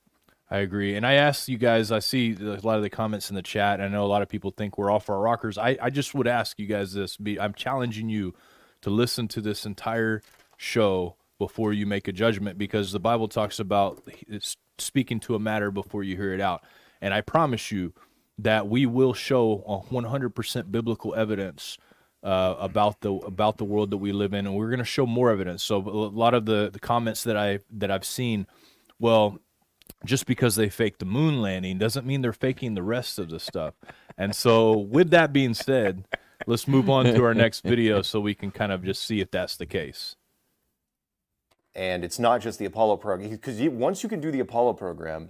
I 0.52 0.60
agree. 0.60 0.96
And 0.96 1.06
I 1.06 1.14
ask 1.14 1.48
you 1.48 1.58
guys, 1.58 1.92
I 1.92 2.00
see 2.00 2.34
a 2.34 2.60
lot 2.62 2.78
of 2.78 2.82
the 2.82 2.90
comments 2.90 3.30
in 3.30 3.36
the 3.36 3.44
chat. 3.44 3.80
I 3.80 3.88
know 3.88 4.04
a 4.04 4.08
lot 4.08 4.24
of 4.24 4.30
people 4.30 4.52
think 4.52 4.78
we're 4.78 4.90
off 4.90 5.10
our 5.10 5.20
rockers. 5.20 5.58
I, 5.60 5.78
I 5.80 5.92
just 5.92 6.16
would 6.16 6.28
ask 6.28 6.58
you 6.58 6.66
guys 6.66 6.94
this. 6.94 7.18
Be, 7.18 7.40
I'm 7.40 7.54
challenging 7.54 8.10
you 8.10 8.34
to 8.82 8.90
listen 8.90 9.28
to 9.30 9.42
this 9.42 9.66
entire 9.66 10.24
show 10.58 11.18
before 11.38 11.72
you 11.72 11.86
make 11.86 12.08
a 12.08 12.12
judgment 12.12 12.58
because 12.58 12.92
the 12.92 13.00
Bible 13.00 13.28
talks 13.28 13.60
about 13.60 14.04
speaking 14.80 15.20
to 15.22 15.36
a 15.36 15.40
matter 15.40 15.70
before 15.70 16.04
you 16.04 16.16
hear 16.16 16.34
it 16.34 16.42
out. 16.42 16.64
And 17.00 17.14
I 17.14 17.22
promise 17.22 17.72
you 17.72 17.94
that 18.40 18.68
we 18.68 18.86
will 18.86 19.14
show 19.14 19.64
a 19.68 19.94
100% 19.94 20.72
biblical 20.72 21.14
evidence 21.14 21.78
uh, 22.24 22.56
about 22.60 23.00
the 23.02 23.14
about 23.14 23.58
the 23.58 23.64
world 23.64 23.92
that 23.92 23.98
we 23.98 24.12
live 24.12 24.34
in, 24.34 24.46
and 24.46 24.56
we're 24.56 24.70
going 24.70 24.80
to 24.80 24.86
show 24.86 25.06
more 25.06 25.32
evidence. 25.32 25.64
So 25.64 25.78
a 25.78 25.80
lot 25.80 26.34
of 26.34 26.46
the, 26.46 26.70
the 26.72 26.80
comments 26.80 27.24
that 27.24 27.38
I 27.38 27.60
that 27.72 27.92
I've 27.92 28.04
seen, 28.04 28.46
well, 29.00 29.40
just 30.06 30.26
because 30.26 30.56
they 30.56 30.70
faked 30.70 31.00
the 31.00 31.06
moon 31.06 31.42
landing 31.42 31.78
doesn't 31.78 32.06
mean 32.06 32.22
they're 32.22 32.34
faking 32.34 32.74
the 32.74 32.84
rest 32.84 33.20
of 33.20 33.30
the 33.30 33.40
stuff. 33.40 33.74
And 34.18 34.36
so, 34.36 34.78
with 34.78 35.10
that 35.12 35.34
being 35.34 35.54
said, 35.54 36.06
let's 36.48 36.68
move 36.68 36.90
on 36.90 37.06
to 37.06 37.24
our 37.24 37.34
next 37.34 37.62
video 37.62 38.02
so 38.02 38.20
we 38.20 38.34
can 38.36 38.52
kind 38.52 38.72
of 38.72 38.84
just 38.84 39.04
see 39.04 39.20
if 39.22 39.32
that's 39.32 39.58
the 39.58 39.66
case. 39.66 40.16
and 41.76 42.04
it's 42.04 42.20
not 42.20 42.42
just 42.42 42.60
the 42.60 42.66
Apollo 42.66 42.98
program 42.98 43.30
because 43.30 43.60
once 43.70 44.04
you 44.04 44.10
can 44.10 44.20
do 44.20 44.32
the 44.32 44.40
Apollo 44.40 44.74
program, 44.74 45.30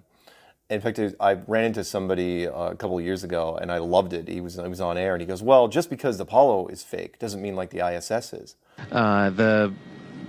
in 0.69 0.81
fact, 0.81 0.99
I 1.19 1.33
ran 1.47 1.65
into 1.65 1.83
somebody 1.83 2.47
uh, 2.47 2.71
a 2.71 2.75
couple 2.75 2.97
of 2.97 3.03
years 3.03 3.23
ago 3.23 3.57
and 3.61 3.71
I 3.71 3.79
loved 3.79 4.13
it. 4.13 4.27
He 4.27 4.39
was 4.41 4.55
he 4.55 4.67
was 4.67 4.81
on 4.81 4.97
air 4.97 5.13
and 5.13 5.21
he 5.21 5.27
goes, 5.27 5.43
"Well, 5.43 5.67
just 5.67 5.89
because 5.89 6.17
the 6.17 6.23
Apollo 6.23 6.67
is 6.67 6.83
fake 6.83 7.19
doesn't 7.19 7.41
mean 7.41 7.55
like 7.55 7.71
the 7.71 7.85
ISS 7.85 8.33
is." 8.33 8.55
Uh, 8.91 9.29
the 9.31 9.73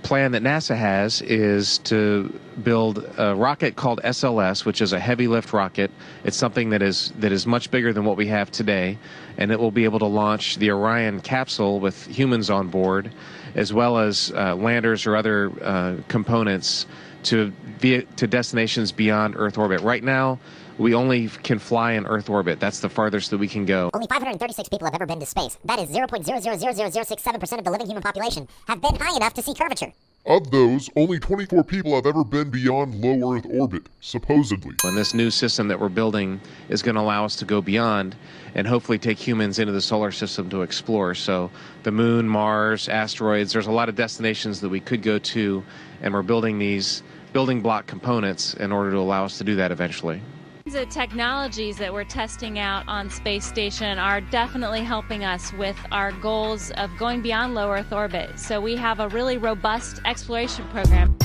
plan 0.03 0.31
that 0.31 0.43
NASA 0.43 0.75
has 0.75 1.21
is 1.21 1.77
to 1.79 2.37
build 2.63 3.09
a 3.17 3.35
rocket 3.35 3.75
called 3.75 4.01
SLS, 4.03 4.65
which 4.65 4.81
is 4.81 4.93
a 4.93 4.99
heavy 4.99 5.27
lift 5.27 5.53
rocket. 5.53 5.91
It's 6.23 6.37
something 6.37 6.69
that 6.71 6.81
is 6.81 7.13
that 7.19 7.31
is 7.31 7.45
much 7.45 7.71
bigger 7.71 7.93
than 7.93 8.05
what 8.05 8.17
we 8.17 8.27
have 8.27 8.51
today, 8.51 8.97
and 9.37 9.51
it 9.51 9.59
will 9.59 9.71
be 9.71 9.83
able 9.83 9.99
to 9.99 10.05
launch 10.05 10.57
the 10.57 10.71
Orion 10.71 11.21
capsule 11.21 11.79
with 11.79 12.07
humans 12.07 12.49
on 12.49 12.67
board, 12.67 13.11
as 13.55 13.73
well 13.73 13.97
as 13.97 14.31
uh, 14.35 14.55
landers 14.55 15.05
or 15.05 15.15
other 15.15 15.51
uh, 15.63 15.95
components 16.07 16.85
to 17.23 17.51
via, 17.79 18.01
to 18.03 18.27
destinations 18.27 18.91
beyond 18.91 19.35
Earth 19.37 19.57
orbit. 19.57 19.81
Right 19.81 20.03
now, 20.03 20.39
we 20.81 20.95
only 20.95 21.27
can 21.27 21.59
fly 21.59 21.93
in 21.93 22.05
Earth 22.05 22.29
orbit. 22.29 22.59
That's 22.59 22.79
the 22.79 22.89
farthest 22.89 23.29
that 23.29 23.37
we 23.37 23.47
can 23.47 23.65
go. 23.65 23.91
Only 23.93 24.07
536 24.07 24.69
people 24.69 24.87
have 24.87 24.95
ever 24.95 25.05
been 25.05 25.19
to 25.19 25.25
space. 25.25 25.57
That 25.65 25.79
is 25.79 25.89
0.0000067% 25.89 27.57
of 27.57 27.63
the 27.63 27.71
living 27.71 27.87
human 27.87 28.03
population 28.03 28.47
have 28.67 28.81
been 28.81 28.95
high 28.95 29.15
enough 29.15 29.33
to 29.35 29.43
see 29.43 29.53
curvature. 29.53 29.93
Of 30.25 30.51
those, 30.51 30.87
only 30.95 31.17
24 31.17 31.63
people 31.63 31.95
have 31.95 32.05
ever 32.05 32.23
been 32.23 32.51
beyond 32.51 32.95
low 32.95 33.35
Earth 33.35 33.45
orbit, 33.49 33.83
supposedly. 34.01 34.75
And 34.83 34.95
this 34.95 35.15
new 35.15 35.31
system 35.31 35.67
that 35.67 35.79
we're 35.79 35.89
building 35.89 36.39
is 36.69 36.83
going 36.83 36.93
to 36.93 37.01
allow 37.01 37.25
us 37.25 37.35
to 37.37 37.45
go 37.45 37.59
beyond 37.59 38.15
and 38.53 38.67
hopefully 38.67 38.99
take 38.99 39.17
humans 39.17 39.57
into 39.57 39.73
the 39.73 39.81
solar 39.81 40.11
system 40.11 40.47
to 40.51 40.61
explore. 40.61 41.15
So, 41.15 41.49
the 41.83 41.91
moon, 41.91 42.27
Mars, 42.27 42.87
asteroids, 42.87 43.51
there's 43.51 43.67
a 43.67 43.71
lot 43.71 43.89
of 43.89 43.95
destinations 43.95 44.61
that 44.61 44.69
we 44.69 44.79
could 44.79 45.01
go 45.01 45.17
to, 45.17 45.63
and 46.01 46.13
we're 46.13 46.21
building 46.21 46.59
these 46.59 47.01
building 47.33 47.61
block 47.61 47.87
components 47.87 48.53
in 48.55 48.71
order 48.71 48.91
to 48.91 48.97
allow 48.97 49.25
us 49.25 49.37
to 49.39 49.43
do 49.43 49.55
that 49.55 49.71
eventually. 49.71 50.21
The 50.65 50.85
technologies 50.85 51.77
that 51.77 51.91
we're 51.91 52.03
testing 52.03 52.59
out 52.59 52.87
on 52.87 53.09
space 53.09 53.45
station 53.45 53.97
are 53.97 54.21
definitely 54.21 54.81
helping 54.81 55.23
us 55.23 55.51
with 55.53 55.75
our 55.91 56.11
goals 56.11 56.69
of 56.71 56.91
going 56.99 57.23
beyond 57.23 57.55
low 57.55 57.71
Earth 57.71 57.91
orbit. 57.91 58.37
So 58.37 58.61
we 58.61 58.75
have 58.75 58.99
a 58.99 59.09
really 59.09 59.39
robust 59.39 60.01
exploration 60.05 60.67
program. 60.67 61.17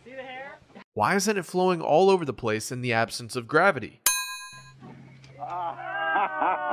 See 0.05 0.15
the 0.15 0.23
hair? 0.23 0.59
Why 0.95 1.15
isn't 1.15 1.37
it 1.37 1.45
flowing 1.45 1.81
all 1.81 2.11
over 2.11 2.25
the 2.25 2.33
place 2.33 2.73
in 2.73 2.81
the 2.81 2.93
absence 2.93 3.37
of 3.37 3.47
gravity? 3.47 4.01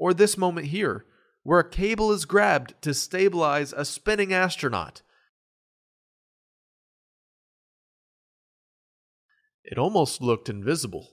Or 0.00 0.14
this 0.14 0.38
moment 0.38 0.68
here, 0.68 1.04
where 1.42 1.60
a 1.60 1.68
cable 1.68 2.10
is 2.10 2.24
grabbed 2.24 2.72
to 2.80 2.94
stabilize 2.94 3.74
a 3.74 3.84
spinning 3.84 4.32
astronaut. 4.32 5.02
It 9.62 9.76
almost 9.76 10.22
looked 10.22 10.48
invisible. 10.48 11.10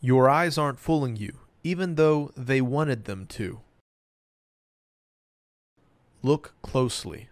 Your 0.00 0.30
eyes 0.30 0.56
aren't 0.56 0.78
fooling 0.78 1.16
you, 1.16 1.40
even 1.64 1.96
though 1.96 2.30
they 2.36 2.60
wanted 2.60 3.04
them 3.04 3.26
to. 3.30 3.62
Look 6.22 6.54
closely. 6.62 7.29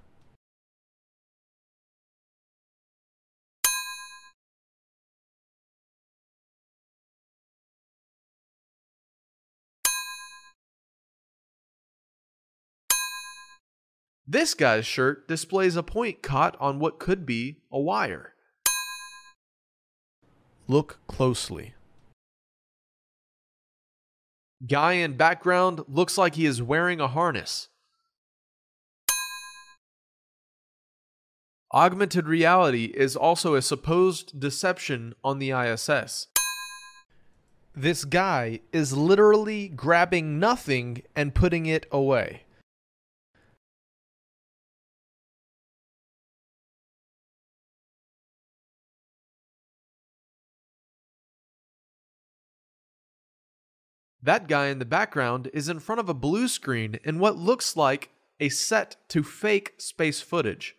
This 14.30 14.52
guy's 14.52 14.84
shirt 14.84 15.26
displays 15.26 15.74
a 15.74 15.82
point 15.82 16.22
caught 16.22 16.54
on 16.60 16.78
what 16.78 16.98
could 16.98 17.24
be 17.24 17.62
a 17.72 17.80
wire. 17.80 18.34
Look 20.66 20.98
closely. 21.06 21.72
Guy 24.68 24.92
in 24.94 25.16
background 25.16 25.80
looks 25.88 26.18
like 26.18 26.34
he 26.34 26.44
is 26.44 26.60
wearing 26.60 27.00
a 27.00 27.08
harness. 27.08 27.70
Augmented 31.72 32.26
reality 32.26 32.92
is 32.94 33.16
also 33.16 33.54
a 33.54 33.62
supposed 33.62 34.38
deception 34.38 35.14
on 35.24 35.38
the 35.38 35.52
ISS. 35.52 36.26
This 37.74 38.04
guy 38.04 38.60
is 38.74 38.92
literally 38.94 39.68
grabbing 39.68 40.38
nothing 40.38 41.02
and 41.16 41.34
putting 41.34 41.64
it 41.64 41.86
away. 41.90 42.42
That 54.22 54.48
guy 54.48 54.66
in 54.66 54.78
the 54.78 54.84
background 54.84 55.48
is 55.52 55.68
in 55.68 55.78
front 55.78 56.00
of 56.00 56.08
a 56.08 56.14
blue 56.14 56.48
screen 56.48 56.98
in 57.04 57.18
what 57.18 57.36
looks 57.36 57.76
like 57.76 58.10
a 58.40 58.48
set 58.48 58.96
to 59.08 59.22
fake 59.22 59.74
space 59.78 60.20
footage. 60.20 60.74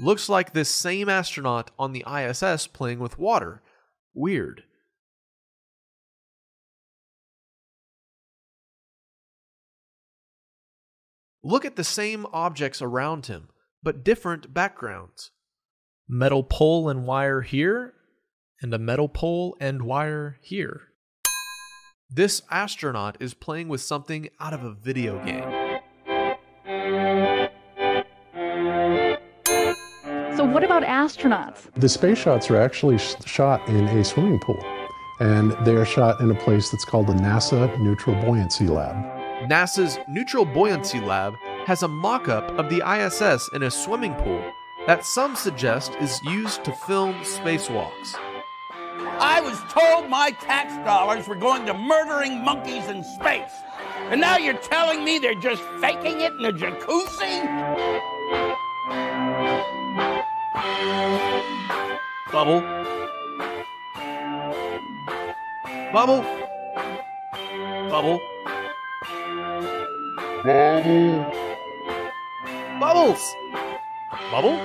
Looks 0.00 0.28
like 0.28 0.52
this 0.52 0.68
same 0.68 1.08
astronaut 1.08 1.70
on 1.78 1.92
the 1.92 2.04
ISS 2.10 2.66
playing 2.66 2.98
with 2.98 3.18
water. 3.18 3.62
Weird. 4.12 4.64
Look 11.44 11.64
at 11.64 11.76
the 11.76 11.84
same 11.84 12.26
objects 12.32 12.80
around 12.82 13.26
him, 13.26 13.50
but 13.82 14.02
different 14.02 14.52
backgrounds. 14.52 15.30
Metal 16.08 16.42
pole 16.42 16.88
and 16.88 17.06
wire 17.06 17.42
here, 17.42 17.94
and 18.60 18.72
a 18.74 18.78
metal 18.78 19.08
pole 19.08 19.56
and 19.60 19.82
wire 19.82 20.38
here. 20.42 20.93
This 22.14 22.42
astronaut 22.48 23.16
is 23.18 23.34
playing 23.34 23.66
with 23.66 23.80
something 23.80 24.28
out 24.38 24.54
of 24.54 24.62
a 24.62 24.70
video 24.70 25.18
game. 25.24 25.42
So, 30.36 30.44
what 30.44 30.62
about 30.62 30.84
astronauts? 30.84 31.74
The 31.74 31.88
space 31.88 32.18
shots 32.18 32.52
are 32.52 32.56
actually 32.56 32.98
sh- 32.98 33.16
shot 33.26 33.68
in 33.68 33.86
a 33.88 34.04
swimming 34.04 34.38
pool, 34.38 34.64
and 35.18 35.56
they 35.66 35.74
are 35.74 35.84
shot 35.84 36.20
in 36.20 36.30
a 36.30 36.36
place 36.36 36.70
that's 36.70 36.84
called 36.84 37.08
the 37.08 37.14
NASA 37.14 37.76
Neutral 37.80 38.14
Buoyancy 38.22 38.68
Lab. 38.68 38.94
NASA's 39.50 39.98
Neutral 40.08 40.44
Buoyancy 40.44 41.00
Lab 41.00 41.34
has 41.66 41.82
a 41.82 41.88
mock 41.88 42.28
up 42.28 42.48
of 42.60 42.70
the 42.70 42.80
ISS 42.88 43.50
in 43.54 43.64
a 43.64 43.70
swimming 43.72 44.14
pool 44.14 44.52
that 44.86 45.04
some 45.04 45.34
suggest 45.34 45.96
is 45.96 46.22
used 46.22 46.62
to 46.62 46.70
film 46.86 47.14
spacewalks. 47.24 48.14
I 49.20 49.40
was 49.40 49.58
told 49.70 50.08
my 50.08 50.30
tax 50.32 50.74
dollars 50.84 51.28
were 51.28 51.36
going 51.36 51.66
to 51.66 51.74
murdering 51.74 52.44
monkeys 52.44 52.88
in 52.88 53.04
space. 53.04 53.62
And 54.10 54.20
now 54.20 54.36
you're 54.36 54.54
telling 54.54 55.04
me 55.04 55.18
they're 55.18 55.34
just 55.34 55.62
faking 55.80 56.20
it 56.20 56.32
in 56.32 56.44
a 56.44 56.52
jacuzzi? 56.52 57.44
Bubble. 62.32 62.60
Bubble. 65.92 66.24
Bubble. 67.88 68.20
Bubble. 70.42 71.40
Bubbles. 72.80 73.34
Bubble. 74.30 74.58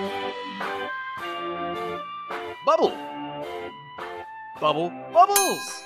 Bubble. 2.66 3.09
Bubble. 4.60 4.92
Bubbles. 5.14 5.84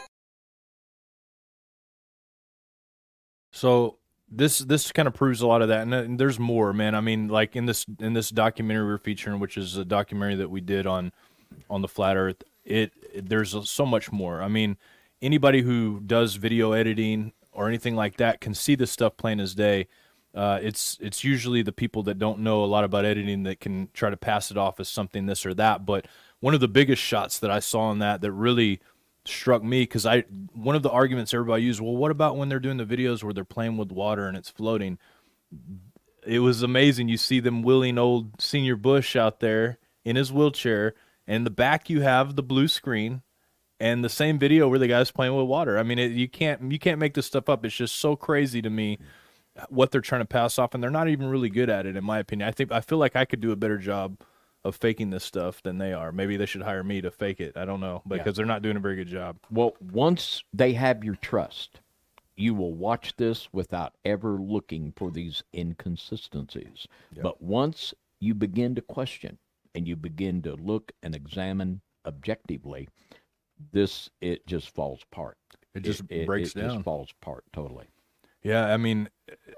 So 3.51 3.97
this 4.29 4.59
this 4.59 4.91
kind 4.91 5.07
of 5.07 5.13
proves 5.13 5.41
a 5.41 5.47
lot 5.47 5.61
of 5.61 5.67
that, 5.67 5.83
and, 5.83 5.93
uh, 5.93 5.97
and 5.97 6.19
there's 6.19 6.39
more, 6.39 6.73
man. 6.73 6.95
I 6.95 7.01
mean, 7.01 7.27
like 7.27 7.55
in 7.55 7.65
this 7.65 7.85
in 7.99 8.13
this 8.13 8.29
documentary 8.29 8.85
we're 8.85 8.97
featuring, 8.97 9.39
which 9.39 9.57
is 9.57 9.77
a 9.77 9.85
documentary 9.85 10.35
that 10.35 10.49
we 10.49 10.59
did 10.59 10.87
on 10.87 11.11
on 11.69 11.81
the 11.81 11.87
flat 11.87 12.17
Earth. 12.17 12.43
It, 12.65 12.93
it 13.13 13.29
there's 13.29 13.55
so 13.69 13.85
much 13.85 14.11
more. 14.11 14.41
I 14.41 14.47
mean, 14.47 14.77
anybody 15.21 15.61
who 15.61 15.99
does 15.99 16.35
video 16.35 16.71
editing 16.71 17.31
or 17.51 17.67
anything 17.67 17.95
like 17.95 18.17
that 18.17 18.41
can 18.41 18.55
see 18.55 18.73
this 18.73 18.91
stuff 18.91 19.17
plain 19.17 19.39
as 19.39 19.53
day. 19.53 19.87
Uh, 20.33 20.57
it's 20.63 20.97
it's 20.99 21.23
usually 21.23 21.61
the 21.61 21.71
people 21.71 22.01
that 22.03 22.17
don't 22.17 22.39
know 22.39 22.63
a 22.63 22.65
lot 22.65 22.83
about 22.83 23.05
editing 23.05 23.43
that 23.43 23.59
can 23.59 23.87
try 23.93 24.09
to 24.09 24.17
pass 24.17 24.49
it 24.49 24.57
off 24.57 24.79
as 24.79 24.89
something 24.89 25.27
this 25.27 25.45
or 25.45 25.53
that. 25.53 25.85
But 25.85 26.07
one 26.43 26.53
of 26.53 26.59
the 26.59 26.67
biggest 26.67 27.01
shots 27.01 27.39
that 27.39 27.49
I 27.49 27.59
saw 27.59 27.89
in 27.93 27.99
that 27.99 28.19
that 28.19 28.33
really 28.33 28.81
struck 29.23 29.63
me 29.63 29.83
because 29.83 30.05
I 30.05 30.25
one 30.51 30.75
of 30.75 30.83
the 30.83 30.89
arguments 30.89 31.33
everybody 31.33 31.63
used. 31.63 31.79
Well, 31.79 31.95
what 31.95 32.11
about 32.11 32.35
when 32.35 32.49
they're 32.49 32.59
doing 32.59 32.75
the 32.75 32.83
videos 32.83 33.23
where 33.23 33.31
they're 33.31 33.45
playing 33.45 33.77
with 33.77 33.93
water 33.93 34.27
and 34.27 34.35
it's 34.35 34.49
floating? 34.49 34.97
It 36.27 36.39
was 36.39 36.61
amazing. 36.61 37.07
You 37.07 37.15
see 37.15 37.39
them 37.39 37.63
willing 37.63 37.97
old 37.97 38.41
Senior 38.41 38.75
Bush 38.75 39.15
out 39.15 39.39
there 39.39 39.77
in 40.03 40.17
his 40.17 40.33
wheelchair, 40.33 40.95
and 41.25 41.37
in 41.37 41.43
the 41.45 41.49
back 41.49 41.89
you 41.89 42.01
have 42.01 42.35
the 42.35 42.43
blue 42.43 42.67
screen 42.67 43.21
and 43.79 44.03
the 44.03 44.09
same 44.09 44.37
video 44.37 44.67
where 44.67 44.79
the 44.79 44.89
guy's 44.89 45.11
playing 45.11 45.37
with 45.37 45.47
water. 45.47 45.77
I 45.77 45.83
mean, 45.83 45.97
it, 45.97 46.11
you 46.11 46.27
can't 46.27 46.69
you 46.69 46.77
can't 46.77 46.99
make 46.99 47.13
this 47.13 47.25
stuff 47.25 47.47
up. 47.47 47.63
It's 47.63 47.73
just 47.73 47.95
so 47.95 48.17
crazy 48.17 48.61
to 48.61 48.69
me 48.69 48.99
what 49.69 49.91
they're 49.91 50.01
trying 50.01 50.19
to 50.19 50.25
pass 50.25 50.59
off, 50.59 50.73
and 50.73 50.83
they're 50.83 50.91
not 50.91 51.07
even 51.07 51.29
really 51.29 51.49
good 51.49 51.69
at 51.69 51.85
it, 51.85 51.95
in 51.95 52.03
my 52.03 52.19
opinion. 52.19 52.49
I 52.49 52.51
think 52.51 52.69
I 52.69 52.81
feel 52.81 52.97
like 52.97 53.15
I 53.15 53.23
could 53.23 53.39
do 53.39 53.53
a 53.53 53.55
better 53.55 53.77
job 53.77 54.17
of 54.63 54.75
faking 54.75 55.09
this 55.09 55.23
stuff 55.23 55.61
than 55.61 55.77
they 55.77 55.91
are. 55.93 56.11
Maybe 56.11 56.37
they 56.37 56.45
should 56.45 56.61
hire 56.61 56.83
me 56.83 57.01
to 57.01 57.11
fake 57.11 57.41
it. 57.41 57.57
I 57.57 57.65
don't 57.65 57.79
know 57.81 58.01
because 58.07 58.25
Yeah. 58.27 58.31
they're 58.31 58.45
not 58.45 58.61
doing 58.61 58.77
a 58.77 58.79
very 58.79 58.95
good 58.95 59.07
job. 59.07 59.37
Well, 59.51 59.73
once 59.81 60.43
they 60.53 60.73
have 60.73 61.03
your 61.03 61.15
trust, 61.15 61.81
you 62.35 62.53
will 62.55 62.73
watch 62.73 63.15
this 63.17 63.51
without 63.53 63.93
ever 64.05 64.33
looking 64.39 64.93
for 64.95 65.11
these 65.11 65.43
inconsistencies. 65.53 66.87
But 67.21 67.41
once 67.41 67.93
you 68.19 68.33
begin 68.33 68.73
to 68.75 68.81
question 68.81 69.37
and 69.75 69.87
you 69.87 69.95
begin 69.95 70.41
to 70.43 70.55
look 70.55 70.91
and 71.03 71.13
examine 71.15 71.81
objectively, 72.05 72.87
this 73.71 74.09
it 74.21 74.45
just 74.47 74.69
falls 74.69 75.01
apart. 75.11 75.37
It 75.75 75.81
just 75.81 76.07
breaks 76.07 76.55
it 76.55 76.59
down. 76.59 76.69
just 76.75 76.83
falls 76.83 77.09
apart 77.21 77.43
totally. 77.53 77.87
Yeah, 78.43 78.73
I 78.73 78.77
mean, 78.77 79.09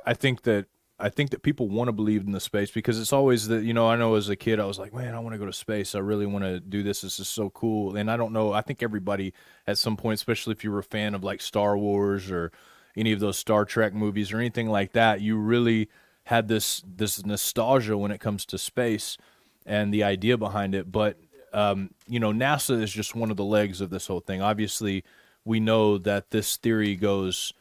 I 0.06 0.14
think 0.14 0.44
that 0.44 0.68
I 0.98 1.10
think 1.10 1.32
that 1.32 1.44
people 1.44 1.68
want 1.68 1.90
to 1.90 1.92
believe 1.92 2.26
in 2.26 2.32
the 2.32 2.40
space 2.40 2.72
because 2.72 3.00
it's 3.00 3.12
always 3.12 3.48
that 3.50 3.64
you 3.64 3.74
know 3.74 3.90
I 3.90 3.98
know 3.98 4.16
as 4.16 4.30
a 4.30 4.36
kid 4.36 4.60
I 4.60 4.66
was 4.66 4.80
like, 4.80 4.94
man, 4.94 5.14
I 5.14 5.20
want 5.20 5.34
to 5.34 5.40
go 5.40 5.46
to 5.46 5.54
space. 5.54 5.94
I 5.94 6.00
really 6.00 6.26
want 6.26 6.46
to 6.46 6.60
do 6.60 6.84
this. 6.84 7.02
This 7.02 7.20
is 7.20 7.28
so 7.28 7.50
cool. 7.50 7.98
And 7.98 8.10
I 8.10 8.16
don't 8.16 8.32
know. 8.32 8.54
I 8.54 8.62
think 8.62 8.82
everybody 8.82 9.34
at 9.68 9.78
some 9.78 9.98
point, 9.98 10.16
especially 10.16 10.54
if 10.54 10.64
you 10.64 10.72
were 10.72 10.80
a 10.80 10.84
fan 10.84 11.14
of 11.14 11.24
like 11.24 11.42
Star 11.42 11.78
Wars 11.78 12.32
or 12.32 12.52
any 12.96 13.12
of 13.12 13.20
those 13.20 13.38
Star 13.38 13.66
Trek 13.66 13.94
movies 13.94 14.32
or 14.32 14.38
anything 14.40 14.70
like 14.70 14.94
that, 14.94 15.20
you 15.20 15.38
really 15.38 15.90
had 16.26 16.48
this 16.48 16.82
this 16.88 17.26
nostalgia 17.26 17.98
when 17.98 18.12
it 18.12 18.22
comes 18.22 18.46
to 18.46 18.58
space 18.58 19.18
and 19.66 19.94
the 19.94 20.04
idea 20.04 20.38
behind 20.38 20.74
it. 20.74 20.92
But 20.92 21.18
um, 21.54 21.92
you 22.08 22.22
know, 22.22 22.32
NASA 22.32 22.82
is 22.82 22.92
just 22.92 23.16
one 23.16 23.32
of 23.32 23.38
the 23.38 23.44
legs 23.44 23.82
of 23.82 23.90
this 23.90 24.08
whole 24.08 24.22
thing. 24.22 24.42
Obviously, 24.42 25.04
we 25.44 25.60
know 25.60 25.98
that 25.98 26.32
this 26.32 26.56
theory 26.58 26.96
goes 26.96 27.54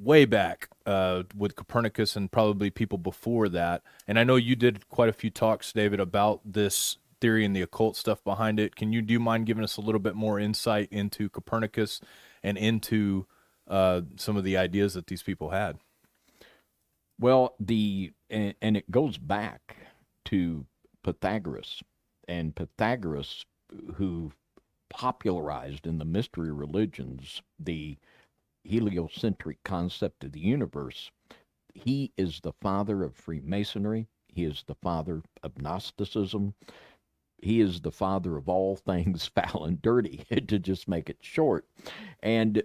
way 0.00 0.24
back 0.24 0.68
uh, 0.86 1.24
with 1.36 1.56
Copernicus 1.56 2.16
and 2.16 2.30
probably 2.30 2.70
people 2.70 2.98
before 2.98 3.48
that. 3.48 3.82
And 4.06 4.18
I 4.18 4.24
know 4.24 4.36
you 4.36 4.56
did 4.56 4.88
quite 4.88 5.08
a 5.08 5.14
few 5.14 5.30
talks, 5.30 5.72
David, 5.72 6.00
about 6.00 6.40
this 6.44 6.98
theory 7.20 7.44
and 7.44 7.54
the 7.54 7.62
occult 7.62 7.96
stuff 7.96 8.22
behind 8.22 8.60
it. 8.60 8.76
Can 8.76 8.92
you 8.92 9.02
do 9.02 9.12
you 9.12 9.20
mind 9.20 9.46
giving 9.46 9.64
us 9.64 9.76
a 9.76 9.80
little 9.80 9.98
bit 9.98 10.14
more 10.14 10.38
insight 10.38 10.88
into 10.90 11.28
Copernicus 11.28 12.00
and 12.42 12.56
into 12.56 13.26
uh, 13.66 14.02
some 14.16 14.36
of 14.36 14.44
the 14.44 14.56
ideas 14.56 14.94
that 14.94 15.08
these 15.08 15.22
people 15.22 15.50
had? 15.50 15.78
Well, 17.18 17.54
the 17.58 18.12
and, 18.30 18.54
and 18.62 18.76
it 18.76 18.90
goes 18.90 19.18
back 19.18 19.76
to 20.26 20.66
Pythagoras, 21.02 21.82
and 22.28 22.54
Pythagoras, 22.54 23.44
who 23.94 24.32
popularized 24.88 25.86
in 25.86 25.98
the 25.98 26.04
mystery 26.04 26.52
religions 26.52 27.42
the 27.58 27.98
heliocentric 28.68 29.62
concept 29.64 30.24
of 30.24 30.32
the 30.32 30.40
universe, 30.40 31.10
he 31.74 32.12
is 32.16 32.40
the 32.40 32.52
father 32.52 33.02
of 33.02 33.14
Freemasonry. 33.14 34.08
He 34.26 34.44
is 34.44 34.64
the 34.66 34.74
father 34.74 35.22
of 35.42 35.60
Gnosticism. 35.60 36.54
He 37.40 37.60
is 37.60 37.80
the 37.80 37.92
father 37.92 38.36
of 38.36 38.48
all 38.48 38.76
things 38.86 39.26
foul 39.26 39.64
and 39.64 39.80
dirty, 39.80 40.24
to 40.48 40.58
just 40.58 40.88
make 40.88 41.08
it 41.08 41.18
short. 41.20 41.66
And 42.20 42.62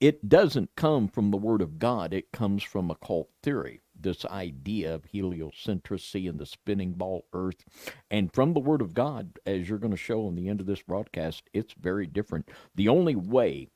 it 0.00 0.28
doesn't 0.28 0.76
come 0.76 1.08
from 1.08 1.30
the 1.30 1.36
Word 1.36 1.60
of 1.60 1.78
God, 1.78 2.12
it 2.12 2.32
comes 2.32 2.62
from 2.62 2.90
occult 2.90 3.28
theory. 3.42 3.80
This 3.98 4.24
idea 4.26 4.94
of 4.94 5.04
heliocentricity 5.04 6.28
and 6.28 6.38
the 6.38 6.46
spinning 6.46 6.92
ball 6.92 7.26
earth. 7.32 7.64
And 8.10 8.32
from 8.32 8.54
the 8.54 8.60
Word 8.60 8.80
of 8.80 8.92
God, 8.92 9.38
as 9.46 9.68
you're 9.68 9.78
going 9.78 9.92
to 9.92 9.96
show 9.96 10.26
in 10.28 10.34
the 10.34 10.48
end 10.48 10.60
of 10.60 10.66
this 10.66 10.82
broadcast, 10.82 11.44
it's 11.52 11.74
very 11.74 12.06
different. 12.06 12.50
The 12.74 12.88
only 12.88 13.14
way 13.14 13.68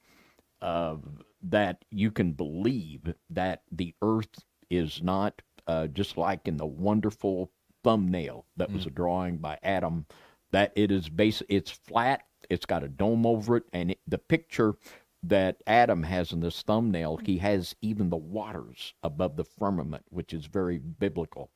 uh, 0.60 0.96
that 1.42 1.84
you 1.90 2.10
can 2.10 2.32
believe 2.32 3.14
that 3.30 3.62
the 3.70 3.94
earth 4.02 4.44
is 4.70 5.02
not 5.02 5.40
uh, 5.66 5.86
just 5.86 6.16
like 6.16 6.48
in 6.48 6.56
the 6.56 6.66
wonderful 6.66 7.50
thumbnail 7.84 8.44
that 8.56 8.72
was 8.72 8.86
a 8.86 8.90
drawing 8.90 9.36
by 9.36 9.58
Adam, 9.62 10.06
that 10.50 10.72
it 10.74 10.90
is 10.90 11.08
base 11.08 11.42
it's 11.48 11.70
flat, 11.70 12.22
it's 12.50 12.66
got 12.66 12.82
a 12.82 12.88
dome 12.88 13.26
over 13.26 13.56
it, 13.56 13.64
and 13.72 13.92
it, 13.92 14.00
the 14.06 14.18
picture 14.18 14.74
that 15.22 15.62
Adam 15.66 16.02
has 16.04 16.32
in 16.32 16.40
this 16.40 16.62
thumbnail, 16.62 17.16
he 17.18 17.38
has 17.38 17.74
even 17.82 18.08
the 18.08 18.16
waters 18.16 18.94
above 19.02 19.36
the 19.36 19.44
firmament, 19.44 20.04
which 20.10 20.32
is 20.32 20.46
very 20.46 20.78
biblical. 20.78 21.50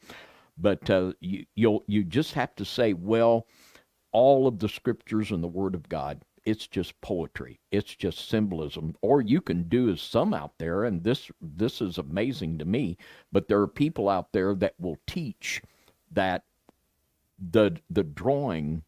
But 0.58 0.88
uh, 0.90 1.12
you 1.20 1.46
you'll 1.54 1.84
you 1.86 2.04
just 2.04 2.34
have 2.34 2.54
to 2.56 2.64
say, 2.64 2.92
well, 2.92 3.46
all 4.12 4.46
of 4.46 4.58
the 4.58 4.68
scriptures 4.68 5.30
and 5.30 5.42
the 5.42 5.48
Word 5.48 5.74
of 5.74 5.88
God 5.88 6.22
it's 6.44 6.66
just 6.66 7.00
poetry. 7.00 7.60
It's 7.70 7.94
just 7.94 8.28
symbolism. 8.28 8.96
Or 9.00 9.20
you 9.20 9.40
can 9.40 9.64
do 9.64 9.90
as 9.90 10.00
some 10.00 10.34
out 10.34 10.52
there 10.58 10.84
and 10.84 11.02
this 11.02 11.30
this 11.40 11.80
is 11.80 11.98
amazing 11.98 12.58
to 12.58 12.64
me 12.64 12.96
but 13.30 13.48
there 13.48 13.60
are 13.60 13.68
people 13.68 14.08
out 14.08 14.32
there 14.32 14.54
that 14.54 14.74
will 14.78 14.98
teach 15.06 15.62
that 16.10 16.44
the 17.50 17.76
the 17.90 18.04
drawing 18.04 18.82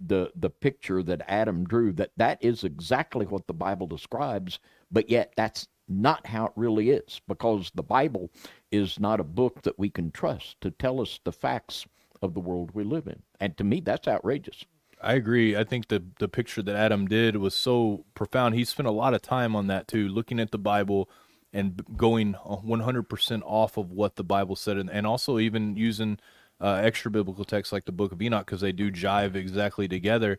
the 0.00 0.30
the 0.34 0.50
picture 0.50 1.02
that 1.02 1.22
Adam 1.28 1.64
drew 1.64 1.92
that 1.92 2.10
that 2.16 2.42
is 2.42 2.64
exactly 2.64 3.26
what 3.26 3.46
the 3.46 3.54
Bible 3.54 3.86
describes 3.86 4.58
but 4.90 5.08
yet 5.10 5.32
that's 5.36 5.66
not 5.88 6.26
how 6.26 6.46
it 6.46 6.52
really 6.56 6.90
is 6.90 7.20
because 7.28 7.70
the 7.74 7.82
Bible 7.82 8.30
is 8.70 9.00
not 9.00 9.20
a 9.20 9.24
book 9.24 9.62
that 9.62 9.78
we 9.78 9.88
can 9.88 10.10
trust 10.10 10.60
to 10.60 10.70
tell 10.70 11.00
us 11.00 11.20
the 11.24 11.32
facts 11.32 11.86
of 12.20 12.34
the 12.34 12.40
world 12.40 12.70
we 12.74 12.84
live 12.84 13.06
in. 13.06 13.22
And 13.40 13.56
to 13.56 13.64
me 13.64 13.80
that's 13.80 14.08
outrageous 14.08 14.64
I 15.02 15.14
agree. 15.14 15.56
I 15.56 15.64
think 15.64 15.88
the 15.88 16.02
the 16.18 16.28
picture 16.28 16.62
that 16.62 16.76
Adam 16.76 17.06
did 17.06 17.36
was 17.36 17.54
so 17.54 18.04
profound. 18.14 18.54
He 18.54 18.64
spent 18.64 18.88
a 18.88 18.92
lot 18.92 19.14
of 19.14 19.22
time 19.22 19.54
on 19.54 19.66
that 19.68 19.88
too, 19.88 20.08
looking 20.08 20.40
at 20.40 20.50
the 20.50 20.58
Bible 20.58 21.08
and 21.52 21.82
going 21.96 22.34
100% 22.34 23.42
off 23.44 23.78
of 23.78 23.90
what 23.90 24.16
the 24.16 24.24
Bible 24.24 24.54
said, 24.54 24.76
and, 24.76 24.90
and 24.90 25.06
also 25.06 25.38
even 25.38 25.76
using 25.76 26.18
uh, 26.60 26.80
extra 26.82 27.10
biblical 27.10 27.44
texts 27.44 27.72
like 27.72 27.86
the 27.86 27.92
Book 27.92 28.12
of 28.12 28.20
Enoch 28.20 28.44
because 28.44 28.60
they 28.60 28.72
do 28.72 28.90
jive 28.90 29.34
exactly 29.34 29.88
together. 29.88 30.38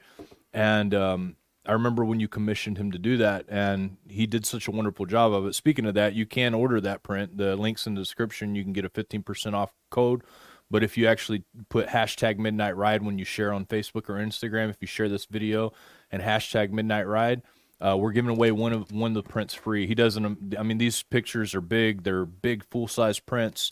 And 0.53 0.93
um, 0.93 1.35
I 1.65 1.73
remember 1.73 2.05
when 2.05 2.19
you 2.19 2.27
commissioned 2.27 2.77
him 2.77 2.91
to 2.91 2.99
do 2.99 3.17
that, 3.17 3.45
and 3.49 3.97
he 4.07 4.27
did 4.27 4.45
such 4.45 4.67
a 4.67 4.71
wonderful 4.71 5.05
job 5.05 5.33
of 5.33 5.45
it. 5.45 5.55
Speaking 5.55 5.85
of 5.85 5.93
that, 5.95 6.13
you 6.13 6.25
can 6.25 6.53
order 6.53 6.79
that 6.81 7.03
print. 7.03 7.37
The 7.37 7.55
links 7.55 7.87
in 7.87 7.95
the 7.95 8.01
description. 8.01 8.55
You 8.55 8.63
can 8.63 8.73
get 8.73 8.85
a 8.85 8.89
15% 8.89 9.53
off 9.53 9.73
code. 9.89 10.23
But 10.71 10.83
if 10.83 10.97
you 10.97 11.07
actually 11.07 11.43
put 11.69 11.87
hashtag 11.87 12.37
Midnight 12.37 12.77
Ride 12.77 13.03
when 13.03 13.17
you 13.17 13.25
share 13.25 13.51
on 13.53 13.65
Facebook 13.65 14.09
or 14.09 14.15
Instagram, 14.15 14.69
if 14.69 14.77
you 14.81 14.87
share 14.87 15.09
this 15.09 15.25
video 15.25 15.73
and 16.11 16.21
hashtag 16.21 16.71
Midnight 16.71 17.07
Ride, 17.07 17.41
uh, 17.81 17.97
we're 17.97 18.11
giving 18.11 18.29
away 18.29 18.51
one 18.51 18.73
of 18.73 18.91
one 18.91 19.15
of 19.15 19.23
the 19.23 19.29
prints 19.29 19.53
free. 19.53 19.87
He 19.87 19.95
doesn't. 19.95 20.55
I 20.57 20.63
mean, 20.63 20.77
these 20.77 21.01
pictures 21.03 21.55
are 21.55 21.61
big. 21.61 22.03
They're 22.03 22.25
big, 22.25 22.63
full 22.65 22.87
size 22.87 23.19
prints, 23.19 23.71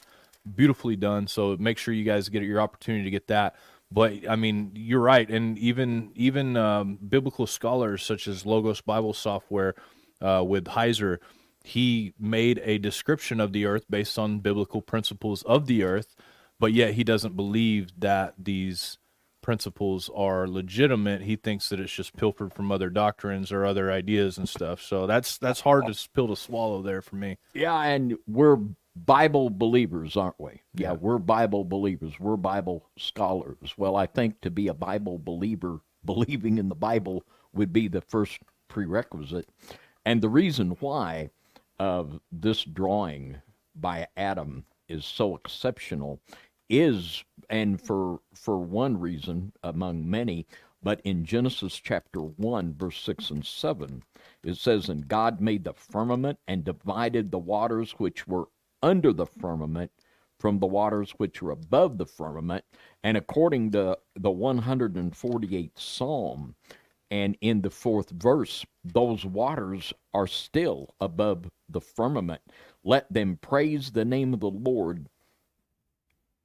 beautifully 0.56 0.96
done. 0.96 1.28
So 1.28 1.58
make 1.60 1.78
sure 1.78 1.94
you 1.94 2.06
guys 2.06 2.30
get 2.30 2.44
your 2.44 2.62
opportunity 2.62 3.04
to 3.04 3.12
get 3.12 3.28
that. 3.28 3.56
But 3.92 4.30
I 4.30 4.36
mean, 4.36 4.72
you're 4.74 5.02
right, 5.02 5.30
and 5.30 5.58
even 5.60 6.12
even 6.16 6.58
um, 6.58 6.98
biblical 7.08 7.48
scholars 7.48 8.04
such 8.04 8.28
as 8.28 8.46
Logos 8.46 8.82
Bible 8.82 9.14
Software 9.14 9.76
uh, 10.22 10.44
with 10.46 10.66
Heiser, 10.66 11.20
he 11.64 12.14
made 12.20 12.62
a 12.64 12.80
description 12.80 13.40
of 13.40 13.54
the 13.54 13.66
earth 13.66 13.86
based 13.90 14.18
on 14.18 14.40
biblical 14.40 14.82
principles 14.82 15.44
of 15.44 15.68
the 15.68 15.84
earth 15.84 16.16
but 16.60 16.74
yet 16.74 16.94
he 16.94 17.04
doesn't 17.04 17.36
believe 17.36 17.90
that 18.00 18.34
these 18.38 18.98
principles 19.42 20.10
are 20.14 20.48
legitimate. 20.48 21.22
He 21.22 21.36
thinks 21.36 21.70
that 21.70 21.80
it's 21.80 21.94
just 21.94 22.18
pilfered 22.18 22.54
from 22.54 22.72
other 22.72 22.90
doctrines 22.90 23.52
or 23.52 23.66
other 23.66 23.92
ideas 23.92 24.38
and 24.38 24.50
stuff. 24.50 24.82
So 24.82 25.08
that's 25.08 25.38
that's 25.38 25.62
hard 25.62 25.86
to 25.88 26.10
pill 26.14 26.28
to 26.28 26.36
swallow 26.36 26.82
there 26.82 27.02
for 27.02 27.16
me. 27.16 27.38
Yeah, 27.54 27.80
and 27.82 28.18
we're 28.28 28.58
Bible 29.06 29.50
believers, 29.50 30.18
aren't 30.18 30.40
we? 30.40 30.62
Yeah, 30.74 30.94
we're 30.94 31.20
Bible 31.20 31.64
believers. 31.64 32.20
We're 32.20 32.36
Bible 32.36 32.90
scholars. 32.98 33.76
Well, 33.78 33.96
I 33.96 34.06
think 34.06 34.42
to 34.42 34.50
be 34.50 34.68
a 34.68 34.74
Bible 34.74 35.20
believer, 35.20 35.80
believing 36.06 36.58
in 36.58 36.70
the 36.70 36.76
Bible 36.76 37.24
would 37.54 37.72
be 37.72 37.88
the 37.88 38.02
first 38.02 38.40
prerequisite. 38.68 39.48
And 40.06 40.22
the 40.22 40.30
reason 40.30 40.72
why 40.80 41.30
of 41.80 42.20
this 42.32 42.64
drawing 42.64 43.38
by 43.76 44.08
Adam 44.18 44.66
is 44.88 45.06
so 45.06 45.36
exceptional 45.36 46.20
is 46.70 47.24
and 47.50 47.82
for 47.82 48.20
for 48.34 48.60
one 48.60 49.00
reason 49.00 49.54
among 49.64 50.10
many 50.10 50.46
but 50.84 51.02
in 51.04 51.26
Genesis 51.26 51.76
chapter 51.76 52.20
1 52.20 52.74
verse 52.74 53.00
6 53.02 53.30
and 53.32 53.46
7 53.46 54.04
it 54.44 54.58
says 54.58 54.90
and 54.90 55.08
God 55.08 55.42
made 55.42 55.64
the 55.64 55.74
firmament 55.74 56.40
and 56.48 56.64
divided 56.64 57.32
the 57.32 57.40
waters 57.40 57.94
which 57.94 58.28
were 58.28 58.50
under 58.84 59.14
the 59.14 59.26
firmament 59.26 59.92
from 60.40 60.60
the 60.60 60.68
waters 60.68 61.12
which 61.18 61.42
are 61.42 61.52
above 61.52 61.98
the 61.98 62.06
firmament 62.06 62.64
and 63.04 63.18
according 63.18 63.72
to 63.72 63.98
the 64.16 64.30
148th 64.30 65.80
psalm 65.80 66.56
and 67.10 67.38
in 67.42 67.62
the 67.62 67.70
fourth 67.70 68.10
verse 68.10 68.66
those 68.84 69.26
waters 69.26 69.94
are 70.14 70.28
still 70.28 70.94
above 71.00 71.50
the 71.70 71.82
firmament. 71.82 72.42
Let 72.84 73.12
them 73.12 73.38
praise 73.42 73.92
the 73.92 74.06
name 74.06 74.34
of 74.34 74.40
the 74.40 74.50
lord 74.50 75.08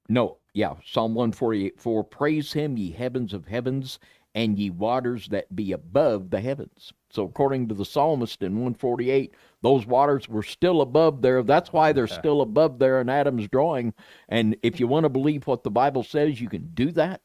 no, 0.09 0.37
yeah, 0.53 0.73
Psalm 0.85 1.15
148 1.15 1.79
4 1.79 2.03
Praise 2.03 2.53
him, 2.53 2.77
ye 2.77 2.91
heavens 2.91 3.33
of 3.33 3.47
heavens, 3.47 3.99
and 4.35 4.57
ye 4.57 4.69
waters 4.69 5.27
that 5.29 5.55
be 5.55 5.71
above 5.71 6.29
the 6.29 6.41
heavens. 6.41 6.93
So, 7.09 7.23
according 7.23 7.67
to 7.69 7.75
the 7.75 7.85
psalmist 7.85 8.41
in 8.41 8.53
148, 8.53 9.33
those 9.61 9.85
waters 9.85 10.27
were 10.27 10.43
still 10.43 10.81
above 10.81 11.21
there. 11.21 11.43
That's 11.43 11.71
why 11.71 11.91
they're 11.91 12.07
still 12.21 12.41
above 12.41 12.79
there 12.79 12.99
in 13.01 13.09
Adam's 13.09 13.47
drawing. 13.47 13.93
And 14.29 14.55
if 14.63 14.79
you 14.79 14.87
want 14.87 15.05
to 15.05 15.09
believe 15.09 15.47
what 15.47 15.63
the 15.63 15.71
Bible 15.71 16.03
says, 16.03 16.41
you 16.41 16.49
can 16.49 16.69
do 16.73 16.91
that. 16.91 17.21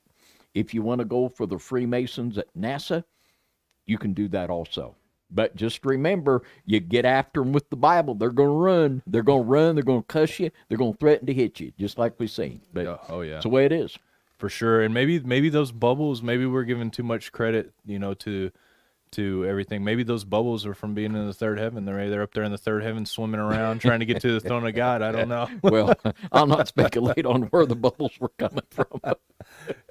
If 0.55 0.75
you 0.75 0.83
want 0.83 1.01
to 1.01 1.05
go 1.05 1.29
for 1.29 1.47
the 1.47 1.59
Freemasons 1.59 2.39
at 2.39 2.53
NASA, 2.55 3.05
you 3.87 3.99
can 3.99 4.13
do 4.13 4.29
that 4.29 4.51
also. 4.51 4.95
But 5.31 5.57
just 5.57 5.85
remember, 5.85 6.43
you 6.65 6.81
get 6.81 7.05
after 7.05 7.41
them 7.41 7.53
with 7.53 7.69
the 7.71 7.77
Bible, 7.77 8.15
they're 8.15 8.31
going 8.31 8.49
to 8.49 8.55
run. 8.55 9.03
They're 9.07 9.23
going 9.23 9.43
to 9.45 9.49
run. 9.49 9.75
They're 9.75 9.85
going 9.85 10.03
to 10.03 10.07
cuss 10.07 10.39
you. 10.41 10.51
They're 10.69 10.79
going 10.79 10.93
to 10.93 10.99
threaten 10.99 11.27
to 11.27 11.35
hit 11.35 11.61
you, 11.61 11.73
just 11.79 11.99
like 11.99 12.15
we've 12.19 12.31
seen. 12.31 12.61
But 12.73 13.01
oh 13.09 13.21
yeah, 13.21 13.37
it's 13.37 13.43
the 13.43 13.51
way 13.51 13.65
it 13.67 13.73
is. 13.73 13.99
for 14.39 14.49
sure. 14.49 14.81
And 14.83 14.95
maybe 14.95 15.19
maybe 15.21 15.49
those 15.51 15.73
bubbles, 15.73 16.23
maybe 16.23 16.47
we're 16.47 16.65
giving 16.65 16.91
too 16.91 17.03
much 17.03 17.33
credit, 17.33 17.73
you 17.85 17.99
know, 17.99 18.15
to 18.15 18.51
to 19.13 19.47
everything. 19.47 19.85
Maybe 19.85 20.03
those 20.03 20.25
bubbles 20.25 20.67
are 20.67 20.75
from 20.75 20.95
being 20.95 21.15
in 21.15 21.27
the 21.27 21.33
third 21.33 21.59
heaven. 21.59 21.85
They're 21.85 22.11
they're 22.11 22.23
up 22.23 22.35
there 22.35 22.45
in 22.45 22.53
the 22.53 22.59
third 22.59 22.83
heaven, 22.83 23.07
swimming 23.07 23.41
around, 23.41 23.81
trying 23.83 24.01
to 24.01 24.07
get 24.07 24.21
to 24.23 24.33
the 24.33 24.41
throne 24.41 24.67
of 24.67 24.75
God. 24.75 25.03
I 25.03 25.13
don't 25.13 25.29
know. 25.29 25.49
well, 25.63 25.95
I'll 26.33 26.47
not 26.47 26.69
speculate 26.69 27.27
on 27.27 27.43
where 27.45 27.67
the 27.67 27.77
bubbles 27.77 28.13
were 28.21 28.33
coming 28.39 28.65
from. 28.71 29.01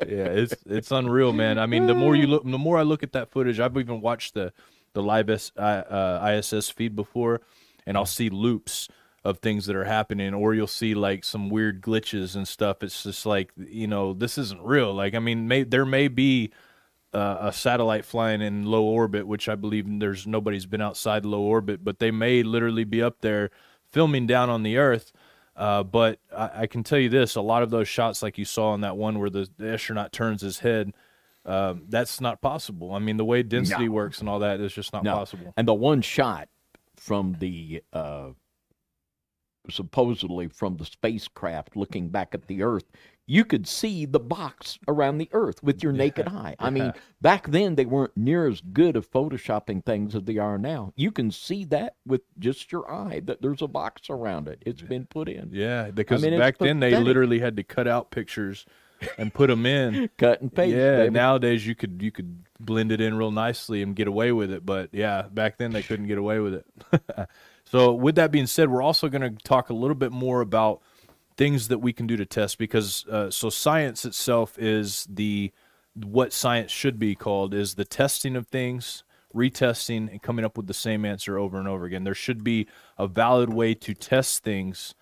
yeah, 0.07 0.25
it's 0.25 0.55
it's 0.65 0.91
unreal, 0.91 1.33
man. 1.33 1.59
I 1.59 1.65
mean, 1.65 1.87
the 1.87 1.95
more 1.95 2.15
you 2.15 2.27
look, 2.27 2.43
the 2.43 2.57
more 2.57 2.77
I 2.77 2.83
look 2.83 3.03
at 3.03 3.13
that 3.13 3.29
footage. 3.29 3.59
I've 3.59 3.77
even 3.77 4.01
watched 4.01 4.33
the 4.33 4.53
the 4.97 5.03
live 5.03 5.29
uh, 5.29 6.33
ISS 6.33 6.71
feed 6.71 6.95
before, 6.95 7.41
and 7.85 7.95
I'll 7.95 8.07
see 8.07 8.29
loops 8.29 8.89
of 9.23 9.37
things 9.37 9.67
that 9.67 9.75
are 9.75 9.83
happening, 9.83 10.33
or 10.33 10.55
you'll 10.55 10.65
see 10.65 10.95
like 10.95 11.23
some 11.23 11.51
weird 11.51 11.83
glitches 11.83 12.35
and 12.35 12.47
stuff. 12.47 12.81
It's 12.81 13.03
just 13.03 13.23
like 13.23 13.51
you 13.55 13.85
know, 13.85 14.13
this 14.13 14.39
isn't 14.39 14.61
real. 14.61 14.91
Like, 14.93 15.13
I 15.13 15.19
mean, 15.19 15.47
may, 15.47 15.63
there 15.63 15.85
may 15.85 16.07
be 16.07 16.51
uh, 17.13 17.37
a 17.41 17.53
satellite 17.53 18.05
flying 18.05 18.41
in 18.41 18.65
low 18.65 18.83
orbit, 18.85 19.27
which 19.27 19.47
I 19.47 19.53
believe 19.53 19.85
there's 19.99 20.25
nobody's 20.25 20.65
been 20.65 20.81
outside 20.81 21.25
low 21.25 21.41
orbit, 21.41 21.83
but 21.83 21.99
they 21.99 22.09
may 22.09 22.41
literally 22.41 22.83
be 22.83 23.03
up 23.03 23.21
there 23.21 23.51
filming 23.91 24.25
down 24.25 24.49
on 24.49 24.63
the 24.63 24.77
Earth. 24.77 25.11
Uh, 25.55 25.83
but 25.83 26.19
I, 26.35 26.61
I, 26.61 26.67
can 26.67 26.83
tell 26.83 26.99
you 26.99 27.09
this: 27.09 27.35
a 27.35 27.41
lot 27.41 27.61
of 27.61 27.69
those 27.69 27.87
shots, 27.87 28.23
like 28.23 28.39
you 28.39 28.45
saw 28.45 28.73
in 28.73 28.81
that 28.81 28.97
one 28.97 29.19
where 29.19 29.29
the, 29.29 29.47
the 29.57 29.73
astronaut 29.73 30.11
turns 30.11 30.41
his 30.41 30.59
head, 30.59 30.93
um, 31.47 31.85
that's 31.87 32.19
not 32.21 32.41
possible. 32.41 32.93
I 32.93 32.99
mean, 32.99 33.17
the 33.17 33.25
way 33.25 33.41
density 33.41 33.85
No. 33.85 33.91
works 33.91 34.19
and 34.19 34.27
all 34.29 34.39
that 34.39 34.59
is 34.59 34.73
just 34.73 34.91
not 34.93 35.03
No. 35.03 35.13
possible. 35.13 35.53
And 35.55 35.67
the 35.67 35.73
one 35.73 36.01
shot 36.01 36.49
from 36.97 37.37
the 37.39 37.81
uh, 37.93 38.29
supposedly 39.69 40.47
from 40.47 40.77
the 40.77 40.85
spacecraft 40.85 41.75
looking 41.75 42.09
back 42.09 42.33
at 42.33 42.47
the 42.47 42.63
Earth, 42.63 42.85
you 43.25 43.43
could 43.43 43.67
see 43.67 44.05
the 44.05 44.19
box 44.19 44.79
around 44.87 45.17
the 45.17 45.29
Earth 45.33 45.61
with 45.61 45.83
your 45.83 45.91
naked 45.91 46.27
eye. 46.27 46.55
I 46.59 46.69
mean, 46.69 46.93
back 47.21 47.47
then 47.47 47.75
they 47.75 47.85
weren't 47.85 48.15
near 48.15 48.47
as 48.47 48.61
good 48.61 48.95
at 48.95 49.03
photoshopping 49.03 49.85
things 49.85 50.15
as 50.15 50.23
they 50.23 50.37
are 50.37 50.57
now. 50.57 50.93
You 50.95 51.11
can 51.11 51.31
see 51.31 51.65
that 51.65 51.95
with 52.05 52.21
just 52.39 52.71
your 52.71 52.89
eye 52.89 53.21
that 53.25 53.41
there's 53.41 53.61
a 53.61 53.67
box 53.67 54.09
around 54.09 54.47
it. 54.47 54.63
It's 54.65 54.81
been 54.81 55.05
put 55.05 55.27
in. 55.27 55.49
Yeah, 55.51 55.91
because 55.91 56.23
mean, 56.23 56.37
back 56.39 56.57
then 56.57 56.79
they 56.79 56.95
literally 56.95 57.39
had 57.39 57.57
to 57.57 57.63
cut 57.63 57.87
out 57.87 58.11
pictures 58.11 58.65
and 59.17 59.33
put 59.33 59.47
them 59.47 59.65
in. 59.65 60.09
Cut 60.17 60.41
and 60.41 60.53
paste, 60.53 60.75
Yeah, 60.75 60.97
baby. 60.97 61.11
nowadays 61.11 61.65
you 61.65 61.75
could 61.75 62.01
you 62.01 62.11
could 62.11 62.43
blend 62.59 62.91
it 62.91 63.01
in 63.01 63.15
real 63.15 63.31
nicely 63.31 63.81
and 63.81 63.95
get 63.95 64.07
away 64.07 64.31
with 64.31 64.51
it, 64.51 64.65
but 64.65 64.89
yeah, 64.91 65.23
back 65.31 65.57
then 65.57 65.71
they 65.71 65.83
couldn't 65.83 66.07
get 66.07 66.17
away 66.17 66.39
with 66.39 66.53
it. 66.55 66.65
so, 67.65 67.93
with 67.93 68.15
that 68.15 68.31
being 68.31 68.47
said, 68.47 68.69
we're 68.69 68.81
also 68.81 69.09
going 69.09 69.21
to 69.21 69.43
talk 69.43 69.69
a 69.69 69.73
little 69.73 69.95
bit 69.95 70.11
more 70.11 70.41
about 70.41 70.81
things 71.37 71.67
that 71.67 71.79
we 71.79 71.93
can 71.93 72.07
do 72.07 72.17
to 72.17 72.25
test 72.25 72.57
because 72.57 73.05
uh, 73.07 73.29
so 73.29 73.49
science 73.49 74.05
itself 74.05 74.57
is 74.57 75.07
the 75.09 75.51
what 75.93 76.33
science 76.33 76.71
should 76.71 76.97
be 76.99 77.15
called 77.15 77.53
is 77.53 77.75
the 77.75 77.85
testing 77.85 78.35
of 78.35 78.47
things 78.47 79.03
retesting 79.35 80.09
and 80.09 80.21
coming 80.21 80.43
up 80.43 80.57
with 80.57 80.65
the 80.67 80.73
same 80.73 81.05
answer 81.05 81.37
over 81.37 81.59
and 81.59 81.67
over 81.67 81.85
again 81.85 82.03
there 82.03 82.15
should 82.15 82.43
be 82.43 82.67
a 82.97 83.07
valid 83.07 83.53
way 83.53 83.73
to 83.75 83.93
test 83.93 84.43
things 84.43 84.95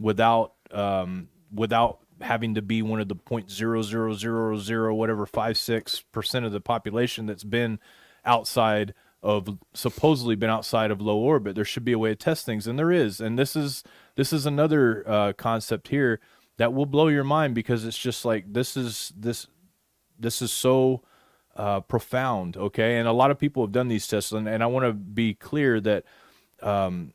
without 0.00 0.54
um, 0.70 1.28
without 1.54 1.98
having 2.22 2.54
to 2.54 2.62
be 2.62 2.82
one 2.82 3.00
of 3.00 3.08
the 3.08 3.14
point 3.14 3.50
zero 3.50 3.82
zero 3.82 4.14
zero 4.14 4.56
zero 4.56 4.94
whatever 4.94 5.26
five 5.26 5.58
six 5.58 6.00
percent 6.00 6.44
of 6.44 6.52
the 6.52 6.60
population 6.60 7.26
that's 7.26 7.44
been 7.44 7.78
outside 8.24 8.94
of 9.22 9.58
supposedly 9.72 10.34
been 10.34 10.50
outside 10.50 10.90
of 10.90 11.00
low 11.00 11.16
orbit. 11.16 11.54
There 11.54 11.64
should 11.64 11.84
be 11.84 11.92
a 11.92 11.98
way 11.98 12.10
to 12.10 12.16
test 12.16 12.44
things, 12.44 12.66
and 12.66 12.78
there 12.78 12.90
is. 12.90 13.20
And 13.20 13.38
this 13.38 13.54
is 13.54 13.84
this 14.16 14.32
is 14.32 14.46
another 14.46 15.08
uh, 15.08 15.32
concept 15.34 15.88
here 15.88 16.20
that 16.56 16.72
will 16.72 16.86
blow 16.86 17.08
your 17.08 17.24
mind 17.24 17.54
because 17.54 17.84
it's 17.84 17.98
just 17.98 18.24
like 18.24 18.52
this 18.52 18.76
is 18.76 19.12
this 19.16 19.46
this 20.18 20.42
is 20.42 20.52
so 20.52 21.02
uh, 21.56 21.80
profound. 21.80 22.56
Okay, 22.56 22.98
and 22.98 23.06
a 23.06 23.12
lot 23.12 23.30
of 23.30 23.38
people 23.38 23.62
have 23.62 23.72
done 23.72 23.88
these 23.88 24.06
tests, 24.06 24.32
and, 24.32 24.48
and 24.48 24.62
I 24.62 24.66
want 24.66 24.86
to 24.86 24.92
be 24.92 25.34
clear 25.34 25.80
that 25.80 26.04
um, 26.60 27.12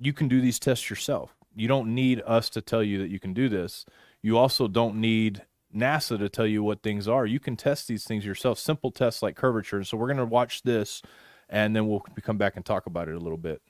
you 0.00 0.12
can 0.12 0.28
do 0.28 0.40
these 0.40 0.58
tests 0.58 0.90
yourself. 0.90 1.37
You 1.58 1.66
don't 1.66 1.92
need 1.92 2.22
us 2.24 2.48
to 2.50 2.62
tell 2.62 2.84
you 2.84 2.98
that 2.98 3.10
you 3.10 3.18
can 3.18 3.34
do 3.34 3.48
this. 3.48 3.84
You 4.22 4.38
also 4.38 4.68
don't 4.68 4.94
need 5.00 5.42
NASA 5.74 6.16
to 6.16 6.28
tell 6.28 6.46
you 6.46 6.62
what 6.62 6.84
things 6.84 7.08
are. 7.08 7.26
You 7.26 7.40
can 7.40 7.56
test 7.56 7.88
these 7.88 8.04
things 8.04 8.24
yourself. 8.24 8.60
Simple 8.60 8.92
tests 8.92 9.22
like 9.22 9.34
curvature. 9.34 9.82
So 9.82 9.96
we're 9.96 10.06
going 10.06 10.18
to 10.18 10.24
watch 10.24 10.62
this, 10.62 11.02
and 11.48 11.74
then 11.74 11.88
we'll 11.88 12.04
come 12.22 12.38
back 12.38 12.54
and 12.54 12.64
talk 12.64 12.86
about 12.86 13.08
it 13.08 13.16
a 13.16 13.18
little 13.18 13.36
bit. 13.36 13.60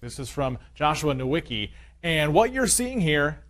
This 0.00 0.18
is 0.18 0.28
from 0.28 0.58
Joshua 0.74 1.14
Nowicki. 1.14 1.70
And 2.02 2.34
what 2.34 2.52
you're 2.52 2.66
seeing 2.66 3.00
here 3.00 3.44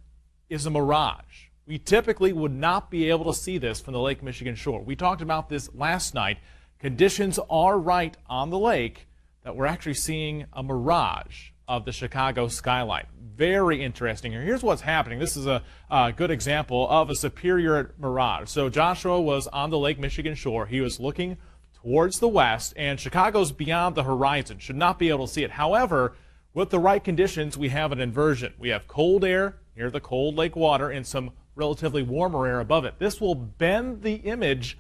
is 0.51 0.67
a 0.67 0.71
mirage. 0.71 1.47
We 1.67 1.79
typically 1.79 2.35
would 2.35 2.53
not 2.53 2.91
be 2.91 3.09
able 3.09 3.33
to 3.33 3.39
see 3.39 3.57
this 3.57 3.81
from 3.81 3.95
the 3.95 4.01
Lake 4.01 4.23
Michigan 4.23 4.57
shore. 4.57 4.83
We 4.83 4.95
talked 4.95 5.23
about 5.23 5.49
this 5.49 5.73
last 5.75 6.13
night. 6.13 6.37
Conditions 6.79 7.39
are 7.49 7.79
right 7.79 8.15
on 8.27 8.51
the 8.51 8.59
lake 8.59 9.07
that 9.45 9.57
we're 9.57 9.67
actually 9.67 9.95
seeing 9.95 10.47
a 10.53 10.63
mirage 10.63 11.51
of 11.67 11.85
the 11.85 11.93
Chicago 11.93 12.49
skyline. 12.49 13.07
Very 13.37 13.83
interesting 13.83 14.33
here. 14.33 14.43
Here's 14.43 14.63
what's 14.63 14.83
happening. 14.83 15.19
This 15.19 15.37
is 15.37 15.47
a, 15.47 15.63
a 15.91 16.13
good 16.13 16.31
example 16.31 16.89
of 16.91 17.11
a 17.11 17.15
superior 17.15 17.95
mirage. 17.99 18.51
So 18.51 18.69
Joshua 18.69 19.21
was 19.21 19.47
on 19.47 19.71
the 19.71 19.79
Lake 19.79 19.99
Michigan 19.99 20.35
shore. 20.35 20.67
He 20.67 20.81
was 20.81 21.01
looking 21.01 21.39
towards 21.75 22.19
the 22.19 22.29
west, 22.29 22.75
and 22.77 23.01
Chicago's 23.01 23.53
beyond 23.53 23.95
the 23.95 24.03
horizon. 24.03 24.59
Should 24.59 24.77
not 24.77 24.99
be 24.99 25.09
able 25.09 25.27
to 25.27 25.33
see 25.33 25.45
it. 25.45 25.53
However, 25.53 26.15
with 26.53 26.71
the 26.71 26.79
right 26.79 27.03
conditions, 27.03 27.57
we 27.57 27.69
have 27.69 27.93
an 27.93 28.01
inversion. 28.01 28.53
We 28.59 28.71
have 28.71 28.89
cold 28.89 29.25
air 29.25 29.57
near 29.77 29.91
the 29.91 30.01
cold 30.01 30.37
lake 30.37 30.57
water 30.57 30.91
and 30.91 31.07
some 31.07 31.31
relatively 31.55 32.03
warmer 32.03 32.47
air 32.47 32.61
above 32.61 32.85
it. 32.85 32.99
This 32.99 33.21
will 33.21 33.35
bend 33.35 34.03
the 34.03 34.15
image 34.15 34.77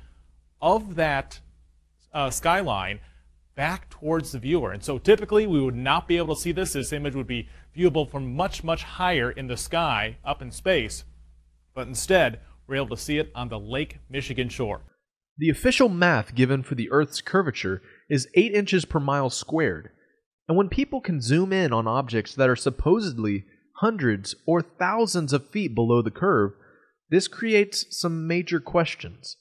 of 0.60 0.96
that 0.96 1.40
uh, 2.12 2.30
skyline 2.30 3.00
back 3.60 3.90
towards 3.90 4.32
the 4.32 4.38
viewer. 4.38 4.72
And 4.72 4.82
so 4.82 4.96
typically 4.96 5.46
we 5.46 5.60
would 5.60 5.76
not 5.76 6.08
be 6.08 6.16
able 6.16 6.34
to 6.34 6.40
see 6.40 6.50
this. 6.50 6.72
This 6.72 6.94
image 6.94 7.14
would 7.14 7.26
be 7.26 7.46
viewable 7.76 8.10
from 8.10 8.34
much, 8.34 8.64
much 8.64 8.84
higher 8.84 9.30
in 9.30 9.48
the 9.48 9.56
sky 9.58 10.16
up 10.24 10.40
in 10.40 10.50
space. 10.50 11.04
But 11.74 11.86
instead, 11.86 12.40
we're 12.66 12.76
able 12.76 12.96
to 12.96 13.02
see 13.02 13.18
it 13.18 13.30
on 13.34 13.50
the 13.50 13.60
Lake 13.60 13.98
Michigan 14.08 14.48
shore. 14.48 14.80
The 15.36 15.50
official 15.50 15.90
math 15.90 16.34
given 16.34 16.62
for 16.62 16.74
the 16.74 16.90
Earth's 16.90 17.20
curvature 17.20 17.82
is 18.08 18.28
8 18.34 18.54
inches 18.54 18.86
per 18.86 18.98
mile 18.98 19.28
squared. 19.28 19.90
And 20.48 20.56
when 20.56 20.70
people 20.70 21.02
can 21.02 21.20
zoom 21.20 21.52
in 21.52 21.70
on 21.70 21.86
objects 21.86 22.34
that 22.36 22.48
are 22.48 22.56
supposedly 22.56 23.44
hundreds 23.82 24.34
or 24.46 24.62
thousands 24.62 25.34
of 25.34 25.50
feet 25.50 25.74
below 25.74 26.00
the 26.00 26.10
curve, 26.10 26.52
this 27.10 27.28
creates 27.28 27.84
some 27.90 28.26
major 28.26 28.58
questions. 28.58 29.36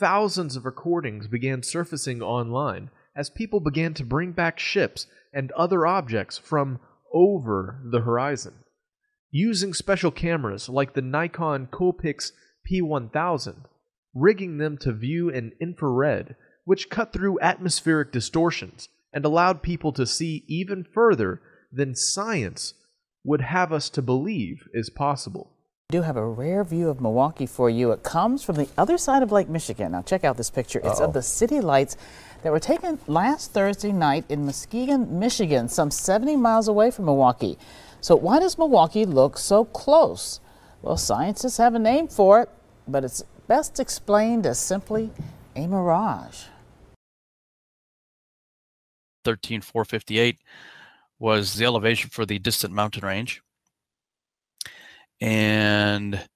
Thousands 0.00 0.56
of 0.56 0.64
recordings 0.64 1.28
began 1.28 1.62
surfacing 1.62 2.22
online 2.22 2.88
as 3.14 3.28
people 3.28 3.60
began 3.60 3.92
to 3.92 4.02
bring 4.02 4.32
back 4.32 4.58
ships 4.58 5.06
and 5.30 5.52
other 5.52 5.86
objects 5.86 6.38
from 6.38 6.80
over 7.12 7.82
the 7.84 8.00
horizon. 8.00 8.64
Using 9.30 9.74
special 9.74 10.10
cameras 10.10 10.70
like 10.70 10.94
the 10.94 11.02
Nikon 11.02 11.66
Coolpix 11.66 12.32
P1000, 12.66 13.66
rigging 14.14 14.56
them 14.56 14.78
to 14.78 14.90
view 14.94 15.28
in 15.28 15.52
infrared, 15.60 16.34
which 16.64 16.88
cut 16.88 17.12
through 17.12 17.38
atmospheric 17.40 18.10
distortions 18.10 18.88
and 19.12 19.26
allowed 19.26 19.60
people 19.60 19.92
to 19.92 20.06
see 20.06 20.46
even 20.48 20.82
further 20.82 21.42
than 21.70 21.94
science 21.94 22.72
would 23.22 23.42
have 23.42 23.70
us 23.70 23.90
to 23.90 24.00
believe 24.00 24.66
is 24.72 24.88
possible. 24.88 25.52
We 25.90 25.98
do 25.98 26.02
have 26.02 26.16
a 26.16 26.24
rare 26.24 26.62
view 26.62 26.88
of 26.88 27.00
Milwaukee 27.00 27.46
for 27.46 27.68
you. 27.68 27.90
It 27.90 28.04
comes 28.04 28.44
from 28.44 28.54
the 28.54 28.68
other 28.78 28.96
side 28.96 29.24
of 29.24 29.32
Lake 29.32 29.48
Michigan. 29.48 29.90
Now 29.90 30.02
check 30.02 30.22
out 30.22 30.36
this 30.36 30.48
picture. 30.48 30.78
It's 30.78 31.00
Uh-oh. 31.00 31.06
of 31.06 31.14
the 31.14 31.20
city 31.20 31.60
lights 31.60 31.96
that 32.44 32.52
were 32.52 32.60
taken 32.60 33.00
last 33.08 33.50
Thursday 33.50 33.90
night 33.90 34.24
in 34.28 34.46
Muskegon, 34.46 35.18
Michigan, 35.18 35.68
some 35.68 35.90
70 35.90 36.36
miles 36.36 36.68
away 36.68 36.92
from 36.92 37.06
Milwaukee. 37.06 37.58
So 38.00 38.14
why 38.14 38.38
does 38.38 38.56
Milwaukee 38.56 39.04
look 39.04 39.36
so 39.36 39.64
close? 39.64 40.38
Well, 40.80 40.96
scientists 40.96 41.56
have 41.56 41.74
a 41.74 41.80
name 41.80 42.06
for 42.06 42.40
it, 42.42 42.50
but 42.86 43.02
it's 43.02 43.24
best 43.48 43.80
explained 43.80 44.46
as 44.46 44.60
simply 44.60 45.10
a 45.56 45.66
mirage. 45.66 46.44
13458 49.24 50.38
was 51.18 51.54
the 51.54 51.64
elevation 51.64 52.10
for 52.10 52.24
the 52.24 52.38
distant 52.38 52.72
mountain 52.72 53.04
range. 53.04 53.42
And 55.20 56.26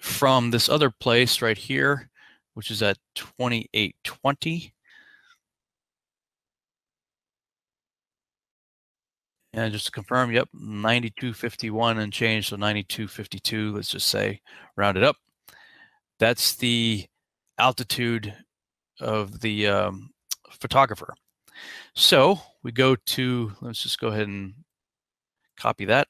from 0.00 0.50
this 0.50 0.68
other 0.68 0.90
place 0.90 1.42
right 1.42 1.58
here, 1.58 2.10
which 2.54 2.70
is 2.70 2.82
at 2.82 2.98
2820, 3.14 4.74
and 9.52 9.72
just 9.72 9.86
to 9.86 9.92
confirm, 9.92 10.30
yep, 10.30 10.48
9251 10.52 11.98
and 11.98 12.12
change, 12.12 12.48
so 12.48 12.56
9252, 12.56 13.74
let's 13.74 13.88
just 13.88 14.08
say, 14.08 14.40
round 14.76 14.96
it 14.96 15.02
up. 15.02 15.16
That's 16.18 16.54
the 16.54 17.06
altitude 17.58 18.34
of 19.00 19.40
the 19.40 19.66
um, 19.66 20.10
photographer. 20.50 21.14
So 21.94 22.38
we 22.62 22.72
go 22.72 22.94
to, 22.94 23.52
let's 23.60 23.82
just 23.82 23.98
go 23.98 24.08
ahead 24.08 24.28
and 24.28 24.54
copy 25.56 25.86
that. 25.86 26.08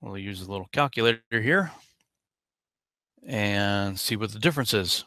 We'll 0.00 0.18
use 0.18 0.42
a 0.42 0.50
little 0.50 0.68
calculator 0.72 1.20
here 1.30 1.70
and 3.26 3.98
see 3.98 4.16
what 4.16 4.32
the 4.32 4.38
difference 4.38 4.74
is. 4.74 5.04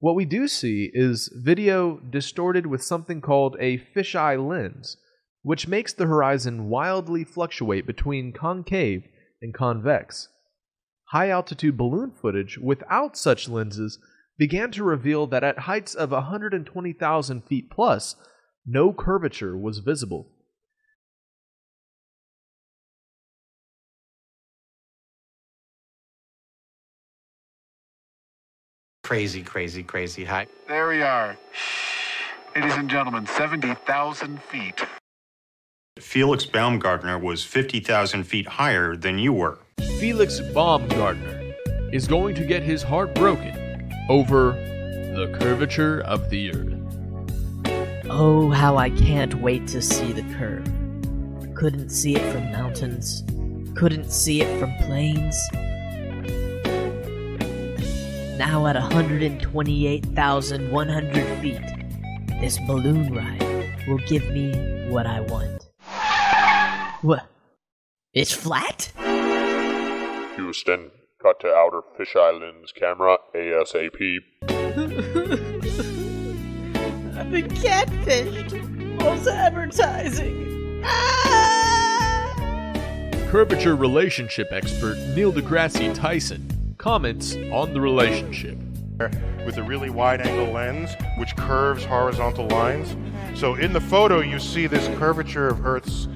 What 0.00 0.14
we 0.14 0.24
do 0.24 0.48
see 0.48 0.90
is 0.94 1.30
video 1.34 1.98
distorted 1.98 2.66
with 2.66 2.82
something 2.82 3.20
called 3.20 3.56
a 3.58 3.78
fisheye 3.78 4.38
lens, 4.38 4.96
which 5.42 5.68
makes 5.68 5.92
the 5.92 6.06
horizon 6.06 6.68
wildly 6.68 7.24
fluctuate 7.24 7.86
between 7.86 8.32
concave 8.32 9.04
and 9.40 9.54
convex. 9.54 10.28
High 11.10 11.30
altitude 11.30 11.76
balloon 11.76 12.10
footage 12.10 12.58
without 12.58 13.16
such 13.16 13.48
lenses 13.48 13.98
began 14.36 14.70
to 14.72 14.84
reveal 14.84 15.26
that 15.26 15.42
at 15.42 15.60
heights 15.60 15.94
of 15.94 16.10
120,000 16.10 17.44
feet 17.44 17.70
plus, 17.70 18.14
no 18.66 18.92
curvature 18.92 19.56
was 19.56 19.78
visible. 19.78 20.30
Crazy, 29.02 29.42
crazy, 29.42 29.82
crazy 29.82 30.24
high. 30.26 30.46
There 30.68 30.86
we 30.88 31.00
are. 31.00 31.34
Ladies 32.54 32.74
and 32.74 32.90
gentlemen, 32.90 33.26
70,000 33.26 34.42
feet. 34.42 34.84
Felix 36.02 36.44
Baumgartner 36.46 37.18
was 37.18 37.44
50,000 37.44 38.24
feet 38.24 38.46
higher 38.46 38.96
than 38.96 39.18
you 39.18 39.32
were. 39.32 39.58
Felix 39.98 40.40
Baumgartner 40.40 41.54
is 41.92 42.06
going 42.06 42.34
to 42.34 42.44
get 42.44 42.62
his 42.62 42.82
heart 42.82 43.14
broken 43.14 43.90
over 44.08 44.52
the 44.52 45.34
curvature 45.40 46.00
of 46.02 46.28
the 46.30 46.52
Earth. 46.52 46.74
Oh, 48.08 48.50
how 48.50 48.76
I 48.76 48.90
can't 48.90 49.34
wait 49.34 49.66
to 49.68 49.80
see 49.82 50.12
the 50.12 50.22
curve. 50.34 50.64
Couldn't 51.54 51.90
see 51.90 52.16
it 52.16 52.32
from 52.32 52.50
mountains, 52.52 53.24
couldn't 53.74 54.10
see 54.10 54.42
it 54.42 54.60
from 54.60 54.72
plains. 54.86 55.36
Now 58.38 58.66
at 58.66 58.76
128,100 58.76 61.40
feet, 61.40 61.60
this 62.40 62.58
balloon 62.66 63.12
ride 63.12 63.42
will 63.88 63.98
give 64.06 64.30
me 64.30 64.52
what 64.88 65.06
I 65.06 65.20
want. 65.20 65.67
What? 67.02 67.28
It's 68.12 68.32
flat? 68.32 68.90
Houston, 70.34 70.90
cut 71.22 71.38
to 71.40 71.46
outer 71.46 71.82
fisheye 71.96 72.40
lens 72.40 72.72
camera 72.72 73.18
ASAP. 73.36 74.18
I've 77.16 77.30
been 77.30 77.48
catfished. 77.50 79.00
False 79.00 79.28
advertising. 79.28 80.82
Ah! 80.84 82.34
Curvature 83.30 83.76
relationship 83.76 84.48
expert 84.50 84.96
Neil 85.14 85.32
deGrasse 85.32 85.94
Tyson 85.94 86.74
comments 86.78 87.36
on 87.52 87.74
the 87.74 87.80
relationship. 87.80 88.58
With 89.46 89.56
a 89.58 89.62
really 89.62 89.90
wide 89.90 90.20
angle 90.20 90.52
lens, 90.52 90.90
which 91.18 91.36
curves 91.36 91.84
horizontal 91.84 92.48
lines. 92.48 92.96
So 93.38 93.54
in 93.54 93.72
the 93.72 93.80
photo, 93.80 94.18
you 94.18 94.40
see 94.40 94.66
this 94.66 94.88
curvature 94.98 95.46
of 95.46 95.64
Earth's 95.64 96.08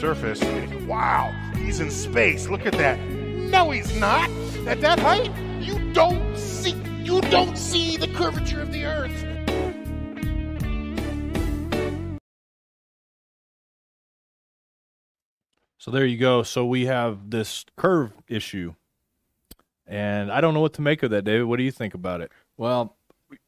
surface. 0.00 0.42
Wow, 0.86 1.30
he's 1.56 1.78
in 1.80 1.90
space. 1.90 2.48
Look 2.48 2.64
at 2.64 2.72
that. 2.72 2.98
No, 2.98 3.70
he's 3.70 3.94
not. 4.00 4.30
At 4.66 4.80
that 4.80 4.98
height, 4.98 5.30
you 5.60 5.92
don't 5.92 6.36
see 6.38 6.74
you 7.02 7.20
don't 7.22 7.58
see 7.58 7.98
the 7.98 8.08
curvature 8.08 8.62
of 8.62 8.72
the 8.72 8.86
Earth. 8.86 9.26
So 15.76 15.90
there 15.90 16.06
you 16.06 16.16
go. 16.16 16.44
So 16.44 16.64
we 16.64 16.86
have 16.86 17.30
this 17.30 17.66
curve 17.76 18.12
issue. 18.28 18.74
And 19.86 20.30
I 20.30 20.40
don't 20.40 20.54
know 20.54 20.60
what 20.60 20.74
to 20.74 20.82
make 20.82 21.02
of 21.02 21.10
that, 21.10 21.24
David. 21.24 21.44
What 21.44 21.56
do 21.56 21.62
you 21.62 21.72
think 21.72 21.94
about 21.94 22.20
it? 22.20 22.30
Well, 22.56 22.96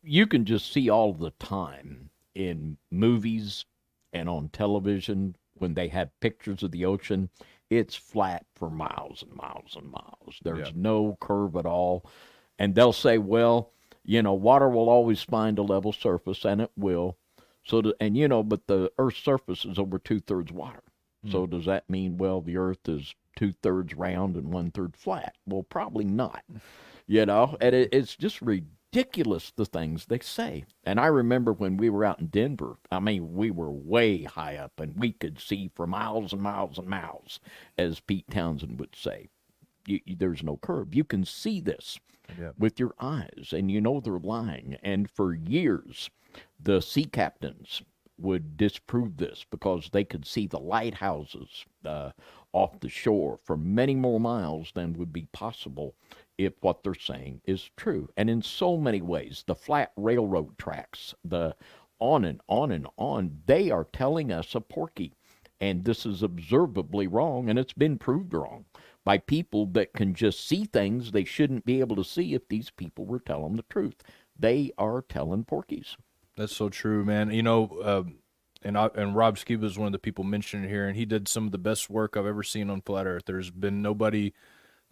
you 0.03 0.27
can 0.27 0.45
just 0.45 0.73
see 0.73 0.91
all 0.91 1.13
the 1.13 1.31
time 1.31 2.11
in 2.35 2.77
movies 2.91 3.65
and 4.13 4.29
on 4.29 4.49
television 4.49 5.37
when 5.63 5.75
they 5.75 5.89
have 5.89 6.11
pictures 6.21 6.63
of 6.65 6.73
the 6.73 6.85
ocean. 6.85 7.31
It's 7.71 7.95
flat 7.95 8.45
for 8.55 8.69
miles 8.69 9.23
and 9.23 9.33
miles 9.35 9.77
and 9.77 9.91
miles. 9.91 10.39
There's 10.43 10.69
Yeah. 10.69 10.75
no 10.75 11.17
curve 11.21 11.57
at 11.57 11.65
all. 11.65 12.05
And 12.59 12.75
they'll 12.75 12.93
say, 12.93 13.17
well, 13.17 13.71
you 14.05 14.21
know, 14.23 14.35
water 14.35 14.69
will 14.69 14.91
always 14.91 15.23
find 15.23 15.59
a 15.59 15.63
level 15.63 15.93
surface, 15.93 16.45
and 16.45 16.61
it 16.61 16.73
will. 16.77 17.17
So, 17.65 17.81
the, 17.81 17.97
and 18.01 18.17
you 18.17 18.27
know, 18.29 18.43
but 18.43 18.67
the 18.67 18.93
Earth's 18.99 19.21
surface 19.23 19.65
is 19.65 19.79
over 19.79 19.99
two 19.99 20.19
thirds 20.21 20.53
water. 20.53 20.83
So, 21.31 21.47
hmm. 21.47 21.51
does 21.53 21.67
that 21.67 21.89
mean, 21.89 22.19
well, 22.19 22.41
the 22.41 22.57
Earth 22.57 22.89
is 22.89 23.15
two 23.37 23.53
thirds 23.63 23.95
round 23.95 24.37
and 24.37 24.53
one 24.53 24.73
third 24.73 24.97
flat? 24.97 25.37
Well, 25.47 25.63
probably 25.63 26.05
not. 26.05 26.43
You 27.09 27.27
know, 27.27 27.57
and 27.61 27.75
it, 27.75 27.89
it's 27.93 28.15
just 28.15 28.41
ridiculous 28.41 28.71
the 28.93 29.69
things 29.73 30.07
they 30.07 30.19
say. 30.19 30.65
And 30.85 31.01
I 31.01 31.07
remember 31.07 31.53
when 31.53 31.77
we 31.77 31.89
were 31.91 32.05
out 32.05 32.21
in 32.21 32.27
Denver, 32.27 32.77
I 32.91 33.01
mean, 33.01 33.35
we 33.35 33.51
were 33.51 33.71
way 33.71 34.25
high 34.25 34.57
up 34.57 34.79
and 34.79 34.99
we 34.99 35.13
could 35.13 35.41
see 35.41 35.71
for 35.75 35.87
miles 35.87 36.33
and 36.33 36.43
miles 36.43 36.79
and 36.79 36.89
miles, 36.89 37.41
as 37.79 38.01
Pete 38.01 38.31
Townshend 38.31 38.79
would 38.79 38.95
say. 38.95 39.29
You, 39.87 40.01
you- 40.05 40.17
there's 40.17 40.43
no 40.43 40.57
curve. 40.59 40.95
You 40.95 41.05
can 41.05 41.25
see 41.25 41.61
this 41.61 41.99
Yeah. 42.39 42.53
with 42.59 42.79
your 42.79 42.95
eyes, 43.01 43.53
and 43.53 43.71
you 43.71 43.81
know 43.81 44.01
they're 44.01 44.19
lying. 44.19 44.77
And 44.83 45.11
for 45.11 45.35
years, 45.35 46.11
the 46.61 46.81
sea 46.81 47.05
captains 47.05 47.83
would 48.19 48.57
disprove 48.57 49.17
this 49.17 49.45
because 49.51 49.89
they 49.91 50.05
could 50.05 50.25
see 50.25 50.47
the 50.47 50.61
lighthouses 50.61 51.65
uh, 51.85 52.13
off 52.53 52.79
the 52.81 52.89
shore 52.89 53.37
for 53.37 53.57
many 53.57 53.95
more 53.95 54.21
miles 54.21 54.71
than 54.75 54.93
would 54.93 55.13
be 55.13 55.27
possible 55.33 55.95
if 56.39 56.55
what 56.61 56.83
they're 56.83 56.95
saying 56.95 57.41
is 57.45 57.71
true. 57.77 58.09
And 58.17 58.29
in 58.31 58.43
so 58.43 58.77
many 58.77 59.01
ways, 59.01 59.45
the 59.47 59.55
flat 59.55 59.93
railroad 59.97 60.59
tracks, 60.59 61.15
the 61.25 61.55
on 61.99 62.25
and 62.25 62.41
on 62.49 62.73
and 62.73 62.87
on, 62.97 63.39
they 63.47 63.71
are 63.71 63.87
telling 63.93 64.33
us 64.33 64.55
a 64.55 64.61
porky. 64.61 65.15
And 65.61 65.85
this 65.85 66.05
is 66.05 66.25
observably 66.25 67.07
wrong, 67.07 67.49
and 67.49 67.57
it's 67.59 67.73
been 67.73 67.97
proved 67.97 68.35
wrong 68.35 68.65
by 69.05 69.19
people 69.19 69.67
that 69.67 69.93
can 69.93 70.15
just 70.15 70.47
see 70.47 70.65
things 70.65 71.13
they 71.13 71.25
shouldn't 71.25 71.65
be 71.65 71.79
able 71.81 71.97
to 71.97 72.05
see 72.05 72.35
if 72.35 72.49
these 72.49 72.71
people 72.71 73.07
were 73.07 73.21
telling 73.21 73.55
the 73.55 73.65
truth. 73.71 74.03
They 74.37 74.73
are 74.77 75.03
telling 75.03 75.45
porkies. 75.45 75.97
That's 76.37 76.57
so 76.57 76.69
true, 76.69 77.05
man. 77.05 77.31
You 77.31 77.43
know, 77.45 77.79
uh, 77.85 78.03
and 78.63 78.79
I, 78.79 78.91
and 78.95 79.15
Rob 79.15 79.37
Skiba 79.37 79.65
is 79.65 79.79
one 79.79 79.87
of 79.87 79.93
the 79.93 79.99
people 79.99 80.25
mentioned 80.25 80.69
here, 80.69 80.87
and 80.87 80.97
he 80.97 81.05
did 81.05 81.29
some 81.29 81.47
of 81.47 81.53
the 81.53 81.59
best 81.59 81.91
work 81.91 82.17
I've 82.17 82.27
ever 82.27 82.43
seen 82.43 82.71
on 82.71 82.81
flat 82.81 83.07
Earth. 83.07 83.25
There's 83.27 83.51
been 83.51 83.83
nobody 83.83 84.33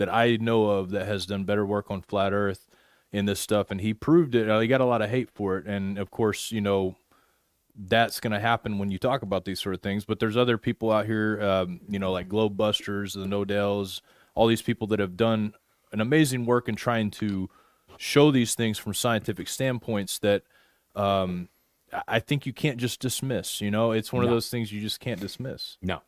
that 0.01 0.13
I 0.13 0.37
know 0.37 0.71
of 0.71 0.91
that 0.91 1.07
has 1.07 1.27
done 1.27 1.45
better 1.45 1.65
work 1.65 1.91
on 1.91 2.01
flat 2.01 2.33
Earth 2.33 2.67
in 3.13 3.27
this 3.27 3.39
stuff, 3.39 3.71
and 3.71 3.83
he 3.83 3.93
proved 3.93 4.35
it. 4.35 4.49
He 4.63 4.67
got 4.67 4.81
a 4.81 4.87
lot 4.87 5.03
of 5.03 5.11
hate 5.11 5.29
for 5.31 5.59
it, 5.59 5.67
and 5.67 5.99
of 5.99 6.11
course, 6.11 6.51
you 6.51 6.63
know, 6.63 6.97
that's 7.77 8.19
going 8.19 8.33
to 8.33 8.41
happen 8.41 8.79
when 8.79 8.91
you 8.91 8.99
talk 8.99 9.21
about 9.21 9.45
these 9.45 9.61
sort 9.61 9.75
of 9.75 9.83
things. 9.83 10.07
But 10.07 10.19
there's 10.19 10.39
other 10.39 10.57
people 10.57 10.91
out 10.91 11.05
here, 11.05 11.39
um, 11.43 11.81
you 11.87 11.99
know, 11.99 12.13
like 12.13 12.29
Globe 12.29 12.57
Busters, 12.57 13.13
the 13.13 13.27
Nodells, 13.27 14.01
all 14.35 14.47
these 14.47 14.63
people 14.63 14.87
that 14.87 15.01
have 15.01 15.19
done 15.19 15.53
an 15.93 16.01
amazing 16.01 16.47
work 16.47 16.67
in 16.67 16.77
trying 16.77 17.11
to 17.11 17.51
show 17.99 18.31
these 18.31 18.55
things 18.55 18.79
from 18.79 18.95
scientific 18.95 19.49
standpoints 19.49 20.19
that 20.21 20.45
um, 20.97 21.51
I 22.09 22.21
think 22.21 22.47
you 22.47 22.55
can't 22.55 22.79
just 22.79 23.01
dismiss. 23.01 23.61
You 23.61 23.71
know, 23.71 23.93
it's 23.93 24.15
one 24.15 24.25
of 24.25 24.31
those 24.31 24.49
things 24.49 24.73
you 24.73 24.81
just 24.81 24.99
can't 24.99 25.21
dismiss. 25.21 25.77
No. 25.83 26.01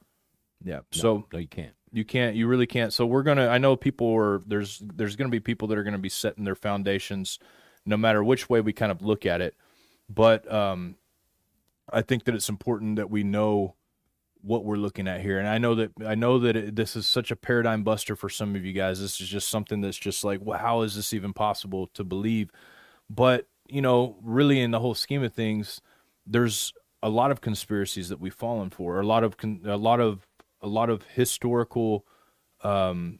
Yeah. 0.65 0.77
No, 0.77 0.83
so 0.93 1.27
no, 1.31 1.39
you 1.39 1.49
can't. 1.49 1.75
You 1.93 2.05
can't. 2.05 2.35
You 2.35 2.47
really 2.47 2.67
can't. 2.67 2.93
So 2.93 3.05
we're 3.05 3.23
gonna. 3.23 3.49
I 3.49 3.59
know 3.59 3.77
people 3.77 4.15
are. 4.15 4.41
There's 4.47 4.83
there's 4.83 5.17
gonna 5.17 5.31
be 5.31 5.41
people 5.41 5.69
that 5.69 5.79
are 5.79 5.85
gonna 5.85 5.99
be 5.99 6.09
setting 6.09 6.45
their 6.45 6.55
foundations, 6.55 7.39
no 7.85 7.97
matter 7.97 8.25
which 8.25 8.49
way 8.49 8.61
we 8.61 8.73
kind 8.73 8.91
of 8.91 9.03
look 9.03 9.27
at 9.27 9.41
it. 9.43 9.55
But 10.09 10.51
um, 10.53 10.97
I 11.93 12.03
think 12.03 12.25
that 12.25 12.35
it's 12.35 12.49
important 12.49 12.97
that 12.97 13.11
we 13.11 13.25
know 13.25 13.75
what 14.43 14.65
we're 14.65 14.77
looking 14.77 15.07
at 15.07 15.21
here. 15.21 15.39
And 15.39 15.47
I 15.47 15.59
know 15.59 15.75
that 15.77 15.93
I 16.05 16.15
know 16.15 16.39
that 16.41 16.57
it, 16.57 16.77
this 16.77 16.97
is 16.97 17.07
such 17.07 17.31
a 17.31 17.37
paradigm 17.37 17.85
buster 17.85 18.17
for 18.17 18.29
some 18.29 18.57
of 18.57 18.65
you 18.65 18.73
guys. 18.73 19.01
This 19.01 19.21
is 19.21 19.29
just 19.29 19.49
something 19.49 19.81
that's 19.81 19.99
just 19.99 20.25
like, 20.25 20.41
well, 20.43 20.59
how 20.59 20.83
is 20.83 20.97
this 20.97 21.13
even 21.13 21.33
possible 21.33 21.89
to 21.95 22.05
believe? 22.05 22.51
But 23.09 23.47
you 23.69 23.83
know, 23.83 24.17
really, 24.23 24.61
in 24.61 24.71
the 24.71 24.81
whole 24.81 24.95
scheme 24.95 25.23
of 25.23 25.33
things, 25.33 25.81
there's 26.27 26.73
a 27.03 27.09
lot 27.09 27.31
of 27.31 27.41
conspiracies 27.41 28.09
that 28.09 28.21
we've 28.21 28.35
fallen 28.35 28.71
for. 28.71 29.01
A 29.01 29.07
lot 29.07 29.25
of 29.25 29.37
con- 29.37 29.63
a 29.65 29.77
lot 29.77 30.01
of 30.01 30.27
a 30.63 30.69
lot 30.69 30.89
of 30.91 31.03
historical 31.15 32.07
um, 32.63 33.19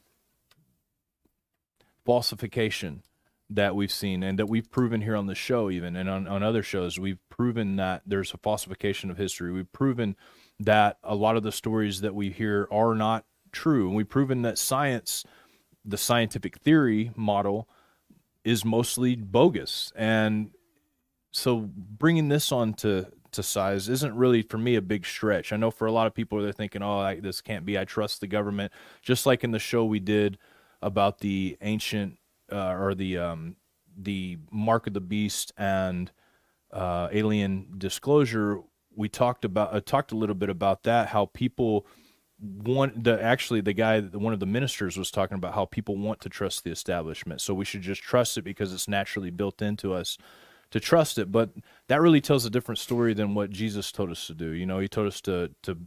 falsification 2.05 3.03
that 3.49 3.75
we've 3.75 3.91
seen 3.91 4.23
and 4.23 4.39
that 4.39 4.47
we've 4.47 4.71
proven 4.71 5.01
here 5.01 5.15
on 5.15 5.27
the 5.27 5.35
show 5.35 5.69
even 5.69 5.95
and 5.95 6.09
on, 6.09 6.27
on 6.27 6.41
other 6.41 6.63
shows. 6.63 6.99
We've 6.99 7.19
proven 7.29 7.75
that 7.75 8.01
there's 8.05 8.33
a 8.33 8.37
falsification 8.37 9.11
of 9.11 9.17
history. 9.17 9.51
We've 9.51 9.71
proven 9.71 10.15
that 10.59 10.97
a 11.03 11.15
lot 11.15 11.35
of 11.35 11.43
the 11.43 11.51
stories 11.51 12.01
that 12.01 12.15
we 12.15 12.31
hear 12.31 12.67
are 12.71 12.95
not 12.95 13.25
true. 13.51 13.87
And 13.87 13.95
we've 13.95 14.09
proven 14.09 14.41
that 14.43 14.57
science 14.57 15.25
the 15.85 15.97
scientific 15.97 16.57
theory 16.59 17.11
model 17.15 17.67
is 18.43 18.63
mostly 18.63 19.15
bogus. 19.15 19.91
And 19.95 20.51
so 21.31 21.69
bringing 21.75 22.29
this 22.29 22.51
on 22.51 22.73
to 22.75 23.07
size 23.41 23.89
isn't 23.89 24.15
really 24.15 24.43
for 24.43 24.59
me 24.59 24.75
a 24.75 24.81
big 24.81 25.05
stretch. 25.05 25.51
I 25.51 25.57
know 25.57 25.71
for 25.71 25.87
a 25.87 25.91
lot 25.91 26.05
of 26.05 26.13
people 26.13 26.39
they're 26.41 26.51
thinking, 26.51 26.83
"Oh, 26.83 26.99
I, 26.99 27.19
this 27.19 27.41
can't 27.41 27.65
be. 27.65 27.79
I 27.79 27.85
trust 27.85 28.21
the 28.21 28.27
government." 28.27 28.71
Just 29.01 29.25
like 29.25 29.43
in 29.43 29.51
the 29.51 29.59
show 29.59 29.83
we 29.83 29.99
did 29.99 30.37
about 30.81 31.19
the 31.19 31.57
ancient 31.61 32.17
uh, 32.51 32.73
or 32.73 32.93
the 32.93 33.17
um, 33.17 33.55
the 33.97 34.37
mark 34.51 34.85
of 34.85 34.93
the 34.93 35.01
beast 35.01 35.51
and 35.57 36.11
uh, 36.71 37.07
alien 37.11 37.67
disclosure, 37.77 38.59
we 38.95 39.09
talked 39.09 39.45
about 39.45 39.73
uh, 39.73 39.81
talked 39.81 40.11
a 40.11 40.17
little 40.17 40.35
bit 40.35 40.49
about 40.49 40.83
that. 40.83 41.09
How 41.09 41.25
people 41.25 41.87
want 42.39 43.03
the 43.03 43.21
actually 43.21 43.61
the 43.61 43.73
guy 43.73 44.01
one 44.01 44.33
of 44.33 44.39
the 44.39 44.45
ministers 44.45 44.97
was 44.97 45.11
talking 45.11 45.35
about 45.35 45.53
how 45.53 45.65
people 45.65 45.95
want 45.95 46.19
to 46.21 46.29
trust 46.29 46.63
the 46.63 46.71
establishment, 46.71 47.41
so 47.41 47.53
we 47.53 47.65
should 47.65 47.81
just 47.81 48.01
trust 48.01 48.37
it 48.37 48.43
because 48.43 48.73
it's 48.73 48.87
naturally 48.87 49.29
built 49.29 49.61
into 49.61 49.93
us 49.93 50.17
to 50.71 50.79
trust 50.79 51.17
it. 51.17 51.31
But 51.31 51.51
that 51.93 52.01
really 52.01 52.21
tells 52.21 52.43
a 52.43 52.49
different 52.49 52.79
story 52.79 53.13
than 53.13 53.35
what 53.35 53.51
Jesus 53.51 53.91
told 53.91 54.09
us 54.09 54.25
to 54.25 54.33
do. 54.33 54.49
You 54.49 54.65
know, 54.65 54.79
he 54.79 54.87
told 54.87 55.05
us 55.05 55.21
to 55.21 55.51
to 55.61 55.77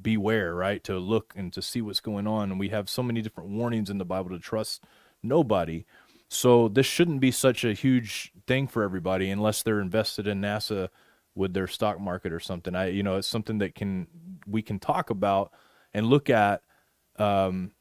beware, 0.00 0.54
right? 0.54 0.82
To 0.84 0.98
look 0.98 1.34
and 1.36 1.52
to 1.52 1.60
see 1.60 1.82
what's 1.82 2.00
going 2.00 2.26
on. 2.26 2.50
And 2.50 2.58
we 2.58 2.70
have 2.70 2.88
so 2.88 3.02
many 3.02 3.20
different 3.20 3.50
warnings 3.50 3.90
in 3.90 3.98
the 3.98 4.06
Bible 4.06 4.30
to 4.30 4.38
trust 4.38 4.84
nobody. 5.22 5.84
So 6.30 6.68
this 6.68 6.86
shouldn't 6.86 7.20
be 7.20 7.30
such 7.30 7.62
a 7.62 7.74
huge 7.74 8.32
thing 8.46 8.68
for 8.68 8.82
everybody 8.82 9.28
unless 9.28 9.62
they're 9.62 9.82
invested 9.82 10.26
in 10.26 10.40
NASA 10.40 10.88
with 11.34 11.52
their 11.52 11.66
stock 11.66 12.00
market 12.00 12.32
or 12.32 12.40
something. 12.40 12.74
I 12.74 12.86
you 12.86 13.02
know, 13.02 13.16
it's 13.16 13.28
something 13.28 13.58
that 13.58 13.74
can 13.74 14.06
we 14.46 14.62
can 14.62 14.78
talk 14.78 15.10
about 15.10 15.52
and 15.92 16.06
look 16.06 16.30
at 16.30 16.62
um 17.16 17.72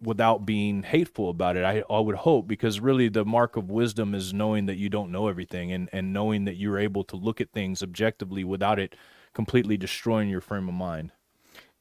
without 0.00 0.44
being 0.44 0.82
hateful 0.82 1.30
about 1.30 1.56
it. 1.56 1.64
I, 1.64 1.82
I 1.90 2.00
would 2.00 2.16
hope 2.16 2.46
because 2.46 2.80
really 2.80 3.08
the 3.08 3.24
mark 3.24 3.56
of 3.56 3.70
wisdom 3.70 4.14
is 4.14 4.34
knowing 4.34 4.66
that 4.66 4.76
you 4.76 4.88
don't 4.88 5.10
know 5.10 5.28
everything 5.28 5.72
and, 5.72 5.88
and 5.92 6.12
knowing 6.12 6.44
that 6.44 6.56
you're 6.56 6.78
able 6.78 7.04
to 7.04 7.16
look 7.16 7.40
at 7.40 7.52
things 7.52 7.82
objectively 7.82 8.44
without 8.44 8.78
it 8.78 8.94
completely 9.32 9.76
destroying 9.76 10.28
your 10.28 10.40
frame 10.40 10.68
of 10.68 10.74
mind. 10.74 11.12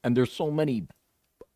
And 0.03 0.15
there's 0.15 0.31
so 0.31 0.51
many 0.51 0.87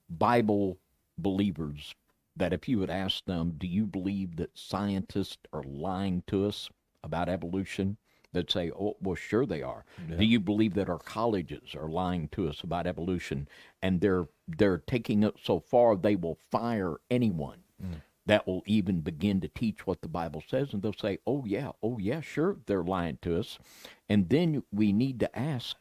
Bible 0.09 0.77
believers 1.17 1.93
that 2.35 2.53
if 2.53 2.67
you 2.67 2.79
would 2.79 2.89
ask 2.89 3.25
them, 3.25 3.55
do 3.57 3.67
you 3.67 3.85
believe 3.85 4.37
that 4.37 4.57
scientists 4.57 5.37
are 5.53 5.63
lying 5.63 6.23
to 6.27 6.45
us 6.45 6.69
about 7.03 7.29
evolution? 7.29 7.97
They'd 8.31 8.51
say, 8.51 8.71
oh, 8.71 8.95
well, 9.01 9.15
sure 9.15 9.45
they 9.45 9.63
are. 9.63 9.85
Yeah. 10.07 10.17
Do 10.17 10.25
you 10.25 10.39
believe 10.39 10.75
that 10.75 10.89
our 10.89 10.99
colleges 10.99 11.75
are 11.75 11.89
lying 11.89 12.27
to 12.29 12.47
us 12.47 12.61
about 12.61 12.85
evolution? 12.85 13.47
And 13.81 14.01
they're 14.01 14.27
they're 14.47 14.79
taking 14.79 15.23
it 15.23 15.35
so 15.43 15.59
far 15.59 15.95
they 15.95 16.15
will 16.15 16.37
fire 16.51 16.97
anyone 17.09 17.59
mm. 17.83 18.01
that 18.25 18.47
will 18.47 18.63
even 18.65 19.01
begin 19.01 19.41
to 19.41 19.47
teach 19.47 19.85
what 19.85 20.01
the 20.01 20.07
Bible 20.07 20.43
says, 20.47 20.73
and 20.73 20.81
they'll 20.81 20.93
say, 20.93 21.19
oh 21.25 21.43
yeah, 21.45 21.71
oh 21.83 21.97
yeah, 21.99 22.21
sure, 22.21 22.57
they're 22.65 22.83
lying 22.83 23.17
to 23.21 23.39
us. 23.39 23.59
And 24.07 24.29
then 24.29 24.63
we 24.71 24.91
need 24.91 25.19
to 25.21 25.37
ask, 25.37 25.77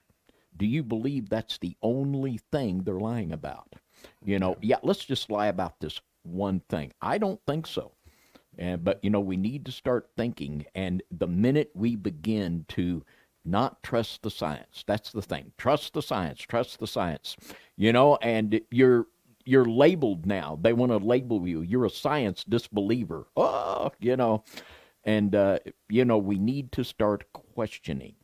do 0.56 0.66
you 0.66 0.82
believe 0.82 1.28
that's 1.28 1.58
the 1.58 1.76
only 1.82 2.40
thing 2.50 2.82
they're 2.82 3.00
lying 3.00 3.32
about? 3.32 3.74
You 4.24 4.38
know, 4.38 4.56
yeah, 4.60 4.78
let's 4.82 5.04
just 5.04 5.30
lie 5.30 5.46
about 5.46 5.80
this 5.80 6.00
one 6.22 6.60
thing. 6.68 6.92
I 7.00 7.18
don't 7.18 7.40
think 7.46 7.66
so. 7.66 7.92
And 8.58 8.84
but 8.84 9.02
you 9.02 9.10
know, 9.10 9.20
we 9.20 9.36
need 9.36 9.64
to 9.66 9.72
start 9.72 10.10
thinking 10.16 10.66
and 10.74 11.02
the 11.10 11.28
minute 11.28 11.70
we 11.74 11.96
begin 11.96 12.64
to 12.68 13.04
not 13.44 13.82
trust 13.82 14.22
the 14.22 14.30
science, 14.30 14.84
that's 14.86 15.12
the 15.12 15.22
thing. 15.22 15.52
Trust 15.56 15.94
the 15.94 16.02
science, 16.02 16.40
trust 16.40 16.80
the 16.80 16.86
science. 16.86 17.36
You 17.76 17.92
know, 17.92 18.16
and 18.16 18.60
you're 18.70 19.06
you're 19.44 19.64
labeled 19.64 20.26
now. 20.26 20.58
They 20.60 20.74
want 20.74 20.92
to 20.92 20.98
label 20.98 21.46
you. 21.48 21.62
You're 21.62 21.86
a 21.86 21.90
science 21.90 22.44
disbeliever. 22.44 23.26
Oh, 23.36 23.92
you 24.00 24.16
know. 24.16 24.44
And 25.04 25.34
uh, 25.34 25.60
you 25.88 26.04
know, 26.04 26.18
we 26.18 26.38
need 26.38 26.72
to 26.72 26.84
start 26.84 27.24
questioning. 27.32 28.14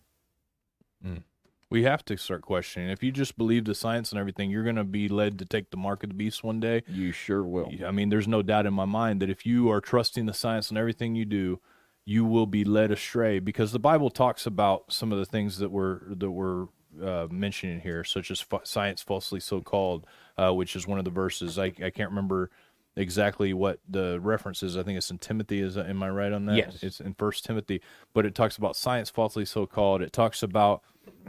We 1.70 1.84
have 1.84 2.04
to 2.06 2.16
start 2.16 2.42
questioning. 2.42 2.90
If 2.90 3.02
you 3.02 3.10
just 3.10 3.36
believe 3.36 3.64
the 3.64 3.74
science 3.74 4.12
and 4.12 4.18
everything, 4.18 4.50
you're 4.50 4.64
going 4.64 4.76
to 4.76 4.84
be 4.84 5.08
led 5.08 5.38
to 5.38 5.44
take 5.44 5.70
the 5.70 5.76
mark 5.76 6.02
of 6.02 6.10
the 6.10 6.14
beast 6.14 6.44
one 6.44 6.60
day. 6.60 6.82
You 6.88 7.12
sure 7.12 7.42
will. 7.42 7.70
I 7.86 7.90
mean, 7.90 8.10
there's 8.10 8.28
no 8.28 8.42
doubt 8.42 8.66
in 8.66 8.74
my 8.74 8.84
mind 8.84 9.20
that 9.22 9.30
if 9.30 9.44
you 9.44 9.70
are 9.70 9.80
trusting 9.80 10.26
the 10.26 10.34
science 10.34 10.68
and 10.68 10.78
everything 10.78 11.14
you 11.14 11.24
do, 11.24 11.60
you 12.04 12.24
will 12.24 12.46
be 12.46 12.64
led 12.64 12.90
astray 12.90 13.38
because 13.38 13.72
the 13.72 13.78
Bible 13.78 14.10
talks 14.10 14.46
about 14.46 14.92
some 14.92 15.10
of 15.10 15.18
the 15.18 15.24
things 15.24 15.58
that 15.58 15.70
we're 15.70 16.00
that 16.14 16.30
we're 16.30 16.66
uh, 17.02 17.26
mentioning 17.30 17.80
here, 17.80 18.04
such 18.04 18.30
as 18.30 18.40
fa- 18.40 18.60
science 18.64 19.02
falsely 19.02 19.40
so 19.40 19.60
called, 19.60 20.06
uh, 20.36 20.52
which 20.52 20.76
is 20.76 20.86
one 20.86 20.98
of 20.98 21.04
the 21.04 21.10
verses. 21.10 21.58
I, 21.58 21.72
I 21.82 21.90
can't 21.90 22.10
remember 22.10 22.50
exactly 22.96 23.52
what 23.52 23.80
the 23.88 24.20
reference 24.20 24.62
is. 24.62 24.76
I 24.76 24.82
think 24.82 24.98
it's 24.98 25.10
in 25.10 25.18
Timothy. 25.18 25.60
Is 25.60 25.76
am 25.76 26.02
I 26.02 26.10
right 26.10 26.32
on 26.32 26.46
that? 26.46 26.56
Yes. 26.56 26.82
it's 26.82 27.00
in 27.00 27.14
First 27.14 27.44
Timothy, 27.44 27.80
but 28.12 28.26
it 28.26 28.34
talks 28.34 28.56
about 28.56 28.76
science 28.76 29.10
falsely 29.10 29.44
so 29.44 29.66
called. 29.66 30.02
It 30.02 30.12
talks 30.12 30.42
about 30.42 30.82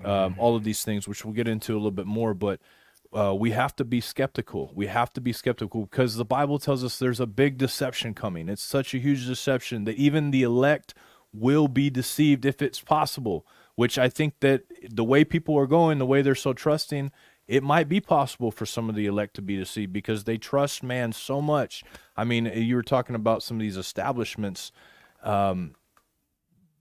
um, 0.04 0.36
all 0.38 0.56
of 0.56 0.64
these 0.64 0.84
things, 0.84 1.08
which 1.08 1.26
we'll 1.26 1.34
get 1.34 1.48
into 1.48 1.74
a 1.74 1.78
little 1.78 1.92
bit 1.92 2.08
more, 2.08 2.34
but. 2.34 2.60
Uh, 3.14 3.34
we 3.34 3.52
have 3.52 3.74
to 3.74 3.86
be 3.86 4.02
skeptical. 4.02 4.72
We 4.76 4.88
have 4.88 5.14
to 5.14 5.22
be 5.22 5.32
skeptical 5.32 5.86
because 5.86 6.16
the 6.16 6.26
Bible 6.26 6.60
tells 6.60 6.84
us 6.84 7.00
there's 7.00 7.22
a 7.22 7.26
big 7.26 7.58
deception 7.58 8.14
coming. 8.14 8.50
It's 8.50 8.64
such 8.64 8.94
a 8.94 8.98
huge 8.98 9.26
deception 9.26 9.86
that 9.86 9.96
even 9.96 10.32
the 10.32 10.44
elect 10.44 10.94
will 11.32 11.70
be 11.70 11.90
deceived 11.90 12.44
if 12.44 12.62
it's 12.62 12.82
possible. 12.82 13.46
Which 13.76 13.98
I 13.98 14.10
think 14.10 14.42
that 14.42 14.64
the 14.90 15.06
way 15.06 15.24
people 15.24 15.58
are 15.58 15.68
going, 15.68 15.98
the 15.98 16.06
way 16.06 16.22
they're 16.24 16.36
so 16.36 16.52
trusting, 16.52 17.12
it 17.48 17.64
might 17.64 17.88
be 17.88 18.00
possible 18.00 18.52
for 18.52 18.66
some 18.66 18.90
of 18.90 18.96
the 18.96 19.06
elect 19.06 19.36
to 19.36 19.42
be 19.42 19.56
deceived 19.56 19.94
because 19.94 20.24
they 20.24 20.38
trust 20.38 20.84
man 20.84 21.12
so 21.12 21.42
much. 21.42 21.84
I 22.18 22.24
mean, 22.24 22.46
you 22.46 22.76
were 22.76 22.84
talking 22.84 23.16
about 23.16 23.44
some 23.44 23.58
of 23.58 23.62
these 23.62 23.78
establishments. 23.78 24.72
Um, 25.24 25.76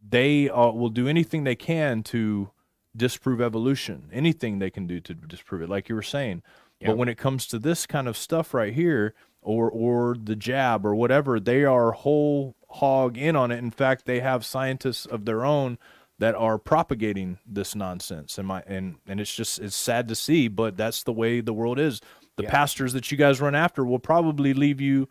they 0.07 0.49
uh, 0.49 0.71
will 0.71 0.91
do 0.91 1.09
anything 1.09 1.45
they 1.45 1.57
can 1.57 2.03
to 2.05 2.51
disprove 2.97 3.41
evolution, 3.41 4.09
anything 4.13 4.59
they 4.59 4.71
can 4.71 4.87
do 4.87 5.01
to 5.01 5.15
disprove 5.15 5.63
it, 5.63 5.69
like 5.69 5.89
you 5.89 5.95
were 5.95 6.03
saying. 6.03 6.43
But 6.87 6.99
when 6.99 7.09
it 7.09 7.17
comes 7.17 7.47
to 7.47 7.59
this 7.59 7.87
kind 7.87 8.07
of 8.07 8.17
stuff 8.17 8.53
right 8.53 8.75
here, 8.75 9.15
or 9.45 9.71
or 9.71 10.17
the 10.21 10.35
jab 10.35 10.85
or 10.85 10.95
whatever, 10.95 11.39
they 11.39 11.65
are 11.65 11.93
whole 11.93 12.57
hog 12.71 13.17
in 13.17 13.37
on 13.37 13.51
it. 13.51 13.59
In 13.59 13.71
fact, 13.71 14.07
they 14.07 14.21
have 14.21 14.45
scientists 14.45 15.07
of 15.07 15.25
their 15.25 15.45
own 15.45 15.79
that 16.19 16.35
are 16.35 16.59
propagating 16.59 17.39
this 17.47 17.75
nonsense. 17.75 18.39
And 18.39 18.47
my 18.47 18.63
and 18.67 18.97
and 19.07 19.21
it's 19.21 19.35
just 19.35 19.59
it's 19.59 19.77
sad 19.77 20.09
to 20.09 20.15
see 20.15 20.49
but 20.49 20.77
that's 20.77 21.03
the 21.03 21.13
way 21.13 21.41
the 21.41 21.53
world 21.53 21.79
is. 21.79 22.01
The 22.37 22.45
Yeah. 22.45 22.51
pastors 22.51 22.93
that 22.93 23.11
you 23.11 23.17
guys 23.17 23.41
run 23.41 23.55
after 23.55 23.85
will 23.85 23.99
probably 23.99 24.55
leave 24.55 24.81
you 24.81 25.09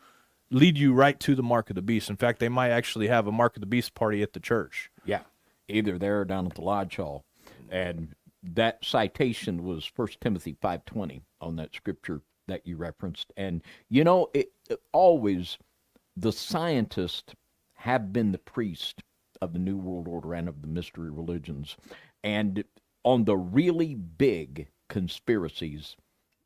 lead 0.51 0.77
you 0.77 0.93
right 0.93 1.19
to 1.21 1.35
the 1.35 1.43
mark 1.43 1.69
of 1.69 1.75
the 1.75 1.81
beast. 1.81 2.09
In 2.09 2.15
fact 2.15 2.39
they 2.39 2.49
might 2.49 2.69
actually 2.69 3.07
have 3.07 3.27
a 3.27 3.31
mark 3.31 3.55
of 3.55 3.61
the 3.61 3.65
beast 3.65 3.95
party 3.95 4.21
at 4.21 4.33
the 4.33 4.39
church. 4.39 4.89
Yeah, 5.05 5.21
either 5.67 5.97
there 5.97 6.21
or 6.21 6.25
down 6.25 6.45
at 6.45 6.55
the 6.55 6.61
lodge 6.61 6.95
hall, 6.97 7.25
and 7.69 8.13
that 8.43 8.83
citation 8.83 9.63
was 9.63 9.85
First 9.85 10.19
Timothy 10.21 10.55
five 10.61 10.85
twenty 10.85 11.23
on 11.41 11.55
that 11.57 11.73
scripture 11.73 12.21
that 12.47 12.67
you 12.67 12.75
referenced. 12.75 13.31
And 13.37 13.61
you 13.89 14.03
know, 14.03 14.29
it, 14.33 14.51
it 14.69 14.81
always 14.91 15.57
the 16.15 16.31
scientists 16.31 17.33
have 17.73 18.13
been 18.13 18.31
the 18.31 18.37
priest 18.37 19.01
of 19.43 19.53
the 19.53 19.59
New 19.59 19.77
World 19.77 20.07
Order 20.07 20.33
and 20.33 20.47
of 20.49 20.61
the 20.61 20.67
mystery 20.67 21.11
religions, 21.11 21.77
and 22.23 22.63
on 23.03 23.25
the 23.25 23.37
really 23.37 23.95
big 23.95 24.67
conspiracies. 24.89 25.95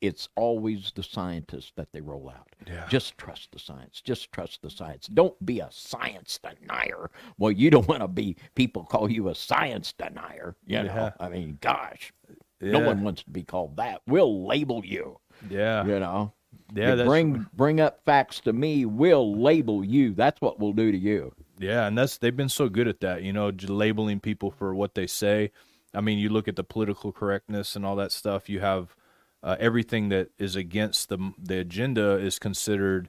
It's 0.00 0.28
always 0.36 0.92
the 0.94 1.02
scientists 1.02 1.72
that 1.74 1.88
they 1.92 2.00
roll 2.00 2.30
out. 2.30 2.54
Yeah. 2.68 2.86
Just 2.88 3.18
trust 3.18 3.50
the 3.50 3.58
science. 3.58 4.00
Just 4.00 4.30
trust 4.30 4.62
the 4.62 4.70
science. 4.70 5.08
Don't 5.08 5.34
be 5.44 5.58
a 5.58 5.66
science 5.72 6.38
denier. 6.40 7.10
Well, 7.36 7.50
you 7.50 7.68
don't 7.68 7.88
want 7.88 8.02
to 8.02 8.06
be, 8.08 8.36
people 8.54 8.84
call 8.84 9.10
you 9.10 9.28
a 9.28 9.34
science 9.34 9.92
denier. 9.92 10.54
You 10.66 10.84
know, 10.84 10.94
Yeah. 10.94 11.10
I 11.18 11.28
mean, 11.28 11.58
gosh, 11.60 12.12
no 12.60 12.78
one 12.78 13.02
wants 13.02 13.24
to 13.24 13.30
be 13.30 13.42
called 13.42 13.76
that. 13.78 14.02
We'll 14.06 14.46
label 14.46 14.84
you. 14.84 15.18
yeah 15.50 15.84
You 15.84 15.98
know, 15.98 16.32
Yeah, 16.74 16.94
bring 17.02 17.46
bring 17.54 17.80
up 17.80 18.04
facts 18.04 18.38
to 18.42 18.52
me. 18.52 18.84
We'll 18.84 19.34
label 19.40 19.84
you. 19.84 20.14
That's 20.14 20.40
what 20.40 20.60
we'll 20.60 20.74
do 20.74 20.92
to 20.92 20.98
you. 20.98 21.34
Yeah, 21.58 21.86
and 21.86 21.98
that's 21.98 22.18
they've 22.18 22.36
been 22.36 22.48
so 22.48 22.68
good 22.68 22.88
at 22.88 23.00
that, 23.00 23.22
you 23.22 23.32
know, 23.32 23.50
labeling 23.66 24.20
people 24.20 24.50
for 24.50 24.74
what 24.74 24.94
they 24.94 25.06
say. 25.06 25.50
I 25.94 26.00
mean, 26.00 26.18
you 26.18 26.28
look 26.28 26.48
at 26.48 26.56
the 26.56 26.64
political 26.64 27.12
correctness 27.12 27.74
and 27.74 27.84
all 27.84 27.96
that 27.96 28.12
stuff. 28.12 28.48
You 28.48 28.60
have 28.60 28.94
uh, 29.42 29.56
everything 29.58 30.08
that 30.10 30.30
is 30.38 30.56
against 30.56 31.08
the 31.08 31.32
the 31.38 31.58
agenda 31.58 32.12
is 32.18 32.38
considered 32.38 33.08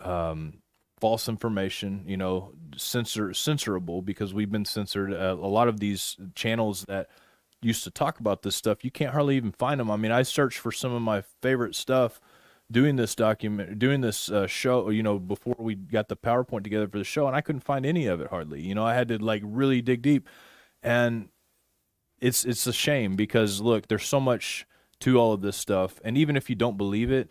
um, 0.00 0.54
false 1.00 1.28
information. 1.28 2.04
You 2.06 2.16
know, 2.16 2.52
censor 2.76 3.28
censorable 3.28 4.04
because 4.04 4.34
we've 4.34 4.50
been 4.50 4.64
censored. 4.64 5.12
Uh, 5.12 5.36
a 5.40 5.46
lot 5.48 5.68
of 5.68 5.78
these 5.80 6.16
channels 6.34 6.84
that 6.88 7.08
used 7.62 7.84
to 7.84 7.90
talk 7.90 8.20
about 8.20 8.42
this 8.42 8.56
stuff, 8.56 8.84
you 8.84 8.90
can't 8.90 9.12
hardly 9.12 9.36
even 9.36 9.52
find 9.52 9.80
them. 9.80 9.90
I 9.90 9.96
mean, 9.96 10.12
I 10.12 10.22
searched 10.22 10.58
for 10.58 10.72
some 10.72 10.92
of 10.92 11.02
my 11.02 11.22
favorite 11.42 11.74
stuff 11.74 12.20
doing 12.70 12.96
this 12.96 13.14
document, 13.14 13.78
doing 13.78 14.00
this 14.00 14.30
uh, 14.30 14.46
show, 14.46 14.90
you 14.90 15.02
know, 15.02 15.18
before 15.18 15.56
we 15.58 15.74
got 15.74 16.08
the 16.08 16.16
PowerPoint 16.16 16.64
together 16.64 16.88
for 16.88 16.98
the 16.98 17.04
show, 17.04 17.26
and 17.26 17.34
I 17.34 17.40
couldn't 17.40 17.62
find 17.62 17.86
any 17.86 18.06
of 18.06 18.20
it 18.20 18.28
hardly. 18.28 18.60
You 18.60 18.74
know, 18.74 18.84
I 18.84 18.94
had 18.94 19.08
to 19.08 19.18
like 19.18 19.42
really 19.44 19.80
dig 19.80 20.02
deep, 20.02 20.28
and 20.82 21.28
it's 22.20 22.44
it's 22.44 22.66
a 22.66 22.72
shame 22.72 23.16
because 23.16 23.60
look, 23.60 23.88
there's 23.88 24.06
so 24.06 24.20
much 24.20 24.66
to 25.00 25.18
all 25.18 25.32
of 25.32 25.40
this 25.40 25.56
stuff, 25.56 26.00
and 26.04 26.18
even 26.18 26.36
if 26.36 26.50
you 26.50 26.56
don't 26.56 26.76
believe 26.76 27.10
it, 27.10 27.30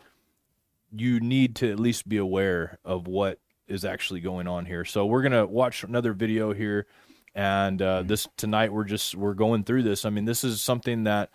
you 0.90 1.20
need 1.20 1.54
to 1.56 1.70
at 1.70 1.78
least 1.78 2.08
be 2.08 2.16
aware 2.16 2.78
of 2.84 3.06
what 3.06 3.38
is 3.68 3.84
actually 3.84 4.20
going 4.20 4.48
on 4.48 4.64
here. 4.64 4.84
So 4.84 5.06
we're 5.06 5.22
gonna 5.22 5.46
watch 5.46 5.84
another 5.84 6.14
video 6.14 6.52
here, 6.52 6.86
and 7.34 7.80
uh, 7.80 8.02
this 8.02 8.26
tonight 8.36 8.72
we're 8.72 8.84
just 8.84 9.14
we're 9.14 9.34
going 9.34 9.62
through 9.62 9.84
this. 9.84 10.04
I 10.04 10.10
mean, 10.10 10.24
this 10.24 10.42
is 10.42 10.60
something 10.60 11.04
that 11.04 11.30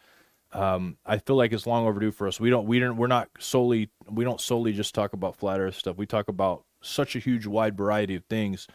um, 0.53 0.97
I 1.05 1.17
feel 1.17 1.35
like 1.35 1.51
it's 1.51 1.67
long 1.67 1.87
overdue 1.87 2.11
for 2.11 2.27
us. 2.27 2.39
We 2.39 2.49
don't 2.49 2.67
we 2.67 2.79
don't 2.79 2.97
we're 2.97 3.07
not 3.07 3.29
solely 3.39 3.89
we 4.09 4.23
don't 4.23 4.41
solely 4.41 4.73
just 4.73 4.95
talk 4.95 5.13
about 5.13 5.35
flat 5.35 5.59
Earth 5.59 5.75
stuff. 5.75 5.97
We 5.97 6.05
talk 6.05 6.27
about 6.27 6.63
such 6.81 7.15
a 7.15 7.19
huge 7.19 7.45
wide 7.45 7.77
variety 7.77 8.15
of 8.15 8.25
things. 8.25 8.67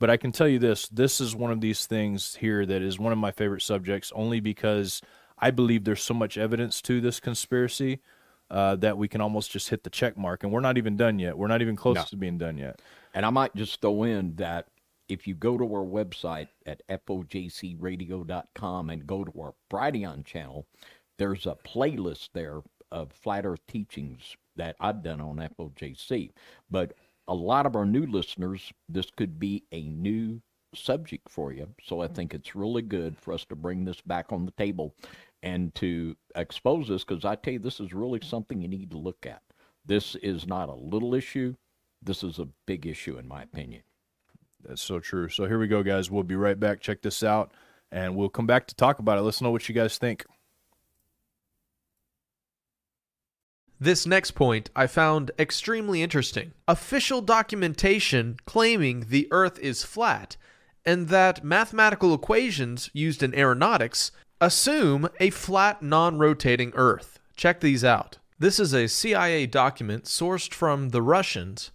But 0.00 0.10
I 0.10 0.16
can 0.16 0.32
tell 0.32 0.48
you 0.48 0.58
this: 0.58 0.88
this 0.88 1.20
is 1.20 1.34
one 1.34 1.50
of 1.50 1.60
these 1.60 1.86
things 1.86 2.36
here 2.36 2.64
that 2.64 2.82
is 2.82 2.98
one 2.98 3.12
of 3.12 3.18
my 3.18 3.32
favorite 3.32 3.62
subjects, 3.62 4.12
only 4.14 4.40
because 4.40 5.02
I 5.38 5.50
believe 5.50 5.84
there's 5.84 6.02
so 6.02 6.14
much 6.14 6.38
evidence 6.38 6.80
to 6.82 7.00
this 7.00 7.18
conspiracy 7.20 8.00
uh, 8.50 8.76
that 8.76 8.96
we 8.96 9.08
can 9.08 9.20
almost 9.20 9.50
just 9.50 9.70
hit 9.70 9.82
the 9.82 9.90
check 9.90 10.16
mark, 10.16 10.44
and 10.44 10.52
we're 10.52 10.60
not 10.60 10.78
even 10.78 10.96
done 10.96 11.18
yet. 11.18 11.36
We're 11.36 11.48
not 11.48 11.62
even 11.62 11.74
close 11.76 11.96
No. 11.96 12.04
to 12.04 12.16
being 12.16 12.38
done 12.38 12.58
yet. 12.58 12.80
And 13.12 13.26
I 13.26 13.30
might 13.30 13.54
just 13.56 13.80
throw 13.80 14.04
in 14.04 14.36
that 14.36 14.66
if 15.08 15.26
you 15.26 15.34
go 15.34 15.58
to 15.58 15.64
our 15.64 15.84
website 15.84 16.48
at 16.66 16.86
fojcradio.com 16.86 18.90
and 18.90 19.06
go 19.06 19.24
to 19.24 19.40
our 19.40 19.54
Brighteon 19.70 20.24
channel, 20.24 20.66
there's 21.18 21.46
a 21.46 21.56
playlist 21.66 22.30
there 22.32 22.62
of 22.90 23.12
flat 23.12 23.44
earth 23.44 23.66
teachings 23.68 24.36
that 24.56 24.76
I've 24.80 25.02
done 25.02 25.20
on 25.20 25.36
FOJC. 25.36 26.30
But 26.70 26.94
a 27.26 27.34
lot 27.34 27.66
of 27.66 27.76
our 27.76 27.84
new 27.84 28.06
listeners, 28.06 28.72
this 28.88 29.10
could 29.10 29.38
be 29.38 29.64
a 29.72 29.82
new 29.82 30.40
subject 30.74 31.28
for 31.28 31.52
you. 31.52 31.68
So 31.82 32.00
I 32.00 32.08
think 32.08 32.34
it's 32.34 32.54
really 32.56 32.82
good 32.82 33.18
for 33.18 33.32
us 33.32 33.44
to 33.46 33.56
bring 33.56 33.84
this 33.84 34.00
back 34.00 34.32
on 34.32 34.46
the 34.46 34.52
table 34.52 34.94
and 35.42 35.74
to 35.76 36.16
expose 36.34 36.88
this 36.88 37.04
because 37.04 37.24
I 37.24 37.36
tell 37.36 37.54
you, 37.54 37.58
this 37.58 37.80
is 37.80 37.92
really 37.92 38.20
something 38.22 38.60
you 38.60 38.68
need 38.68 38.90
to 38.90 38.98
look 38.98 39.26
at. 39.26 39.42
This 39.84 40.14
is 40.16 40.46
not 40.46 40.68
a 40.68 40.74
little 40.74 41.14
issue. 41.14 41.54
This 42.02 42.22
is 42.22 42.38
a 42.38 42.48
big 42.66 42.86
issue, 42.86 43.18
in 43.18 43.26
my 43.26 43.42
opinion. 43.42 43.82
That's 44.66 44.82
so 44.82 44.98
true. 44.98 45.28
So 45.28 45.46
here 45.46 45.58
we 45.58 45.68
go, 45.68 45.82
guys. 45.82 46.10
We'll 46.10 46.24
be 46.24 46.36
right 46.36 46.58
back. 46.58 46.80
Check 46.80 47.02
this 47.02 47.22
out, 47.22 47.52
and 47.90 48.16
we'll 48.16 48.28
come 48.28 48.46
back 48.46 48.66
to 48.68 48.74
talk 48.74 48.98
about 48.98 49.18
it. 49.18 49.22
Let's 49.22 49.40
know 49.40 49.50
what 49.50 49.68
you 49.68 49.74
guys 49.74 49.98
think. 49.98 50.24
This 53.80 54.06
next 54.06 54.32
point 54.32 54.70
I 54.74 54.88
found 54.88 55.30
extremely 55.38 56.02
interesting. 56.02 56.52
Official 56.66 57.20
documentation 57.20 58.36
claiming 58.44 59.06
the 59.08 59.28
Earth 59.30 59.58
is 59.60 59.84
flat, 59.84 60.36
and 60.84 61.08
that 61.08 61.44
mathematical 61.44 62.12
equations 62.12 62.90
used 62.92 63.22
in 63.22 63.34
aeronautics 63.34 64.10
assume 64.40 65.08
a 65.20 65.30
flat, 65.30 65.80
non 65.82 66.18
rotating 66.18 66.72
Earth. 66.74 67.20
Check 67.36 67.60
these 67.60 67.84
out. 67.84 68.18
This 68.40 68.58
is 68.58 68.72
a 68.72 68.88
CIA 68.88 69.46
document 69.46 70.04
sourced 70.04 70.52
from 70.52 70.88
the 70.88 71.02
Russians, 71.02 71.70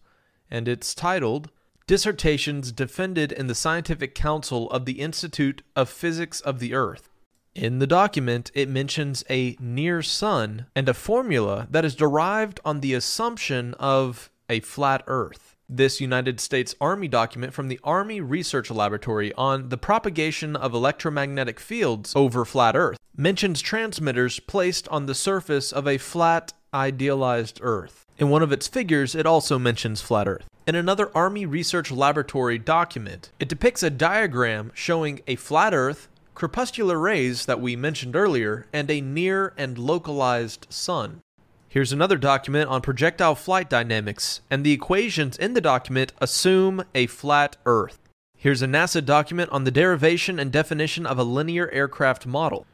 and 0.51 0.67
it's 0.67 0.93
titled 0.93 1.51
Dissertations 1.87 2.71
Defended 2.71 3.31
in 3.31 3.47
the 3.47 3.55
Scientific 3.55 4.13
Council 4.15 4.69
of 4.71 4.85
the 4.85 4.99
Institute 4.99 5.61
of 5.75 5.89
Physics 5.89 6.41
of 6.41 6.59
the 6.59 6.73
Earth. 6.73 7.09
In 7.55 7.77
the 7.77 7.87
document, 7.87 8.49
it 8.55 8.67
mentions 8.67 9.23
a 9.29 9.55
near 9.59 10.01
sun 10.01 10.65
and 10.75 10.89
a 10.89 10.93
formula 10.93 11.67
that 11.69 11.85
is 11.85 11.95
derived 11.95 12.59
on 12.65 12.79
the 12.79 12.95
assumption 12.95 13.75
of 13.75 14.31
a 14.49 14.59
flat 14.61 15.03
Earth. 15.05 15.55
This 15.69 16.01
United 16.01 16.39
States 16.39 16.73
Army 16.81 17.07
document 17.07 17.53
from 17.53 17.67
the 17.67 17.79
Army 17.83 18.21
Research 18.21 18.71
Laboratory 18.71 19.33
on 19.33 19.69
the 19.69 19.77
propagation 19.77 20.55
of 20.55 20.73
electromagnetic 20.73 21.59
fields 21.59 22.13
over 22.15 22.43
flat 22.43 22.75
Earth 22.75 22.97
mentions 23.15 23.61
transmitters 23.61 24.39
placed 24.39 24.87
on 24.87 25.05
the 25.05 25.15
surface 25.15 25.71
of 25.71 25.87
a 25.87 25.99
flat, 25.99 26.53
idealized 26.73 27.59
Earth. 27.61 28.07
In 28.17 28.29
one 28.29 28.41
of 28.41 28.51
its 28.51 28.67
figures, 28.67 29.13
it 29.13 29.27
also 29.27 29.59
mentions 29.59 30.01
flat 30.01 30.27
Earth. 30.27 30.45
In 30.65 30.75
another 30.75 31.11
Army 31.15 31.45
Research 31.45 31.91
Laboratory 31.91 32.57
document, 32.57 33.31
it 33.39 33.49
depicts 33.49 33.83
a 33.83 33.89
diagram 33.89 34.71
showing 34.73 35.21
a 35.27 35.35
flat 35.35 35.73
Earth, 35.73 36.07
crepuscular 36.35 36.99
rays 36.99 37.45
that 37.45 37.61
we 37.61 37.75
mentioned 37.75 38.15
earlier, 38.15 38.65
and 38.73 38.89
a 38.89 39.01
near 39.01 39.53
and 39.57 39.77
localized 39.77 40.67
sun. 40.69 41.21
Here's 41.69 41.91
another 41.91 42.17
document 42.17 42.69
on 42.69 42.81
projectile 42.81 43.35
flight 43.35 43.69
dynamics, 43.69 44.41
and 44.49 44.63
the 44.63 44.73
equations 44.73 45.37
in 45.37 45.53
the 45.53 45.61
document 45.61 46.13
assume 46.19 46.83
a 46.93 47.07
flat 47.07 47.57
Earth. 47.65 47.99
Here's 48.37 48.61
a 48.61 48.67
NASA 48.67 49.03
document 49.03 49.49
on 49.51 49.63
the 49.63 49.71
derivation 49.71 50.37
and 50.37 50.51
definition 50.51 51.05
of 51.05 51.17
a 51.17 51.23
linear 51.23 51.69
aircraft 51.71 52.25
model. 52.25 52.67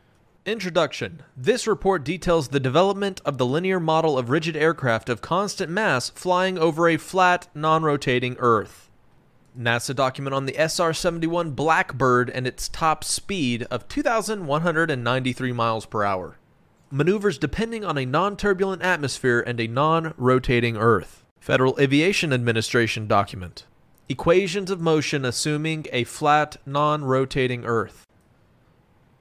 Introduction 0.45 1.21
This 1.37 1.67
report 1.67 2.03
details 2.03 2.47
the 2.47 2.59
development 2.59 3.21
of 3.23 3.37
the 3.37 3.45
linear 3.45 3.79
model 3.79 4.17
of 4.17 4.29
rigid 4.29 4.57
aircraft 4.57 5.07
of 5.07 5.21
constant 5.21 5.71
mass 5.71 6.09
flying 6.09 6.57
over 6.57 6.89
a 6.89 6.97
flat, 6.97 7.47
non 7.53 7.83
rotating 7.83 8.35
Earth. 8.39 8.88
NASA 9.59 9.93
document 9.93 10.33
on 10.33 10.45
the 10.45 10.55
SR 10.57 10.93
71 10.93 11.51
Blackbird 11.51 12.29
and 12.29 12.47
its 12.47 12.69
top 12.69 13.03
speed 13.03 13.63
of 13.63 13.89
2,193 13.89 15.51
miles 15.51 15.85
per 15.85 16.03
hour. 16.03 16.37
Maneuvers 16.89 17.37
depending 17.37 17.83
on 17.83 17.97
a 17.97 18.05
non 18.05 18.37
turbulent 18.37 18.81
atmosphere 18.81 19.41
and 19.41 19.59
a 19.59 19.67
non 19.67 20.13
rotating 20.17 20.77
Earth. 20.77 21.25
Federal 21.41 21.77
Aviation 21.79 22.31
Administration 22.31 23.05
document. 23.05 23.65
Equations 24.07 24.71
of 24.71 24.79
motion 24.79 25.25
assuming 25.25 25.85
a 25.91 26.05
flat, 26.05 26.57
non 26.65 27.03
rotating 27.03 27.65
Earth. 27.65 28.07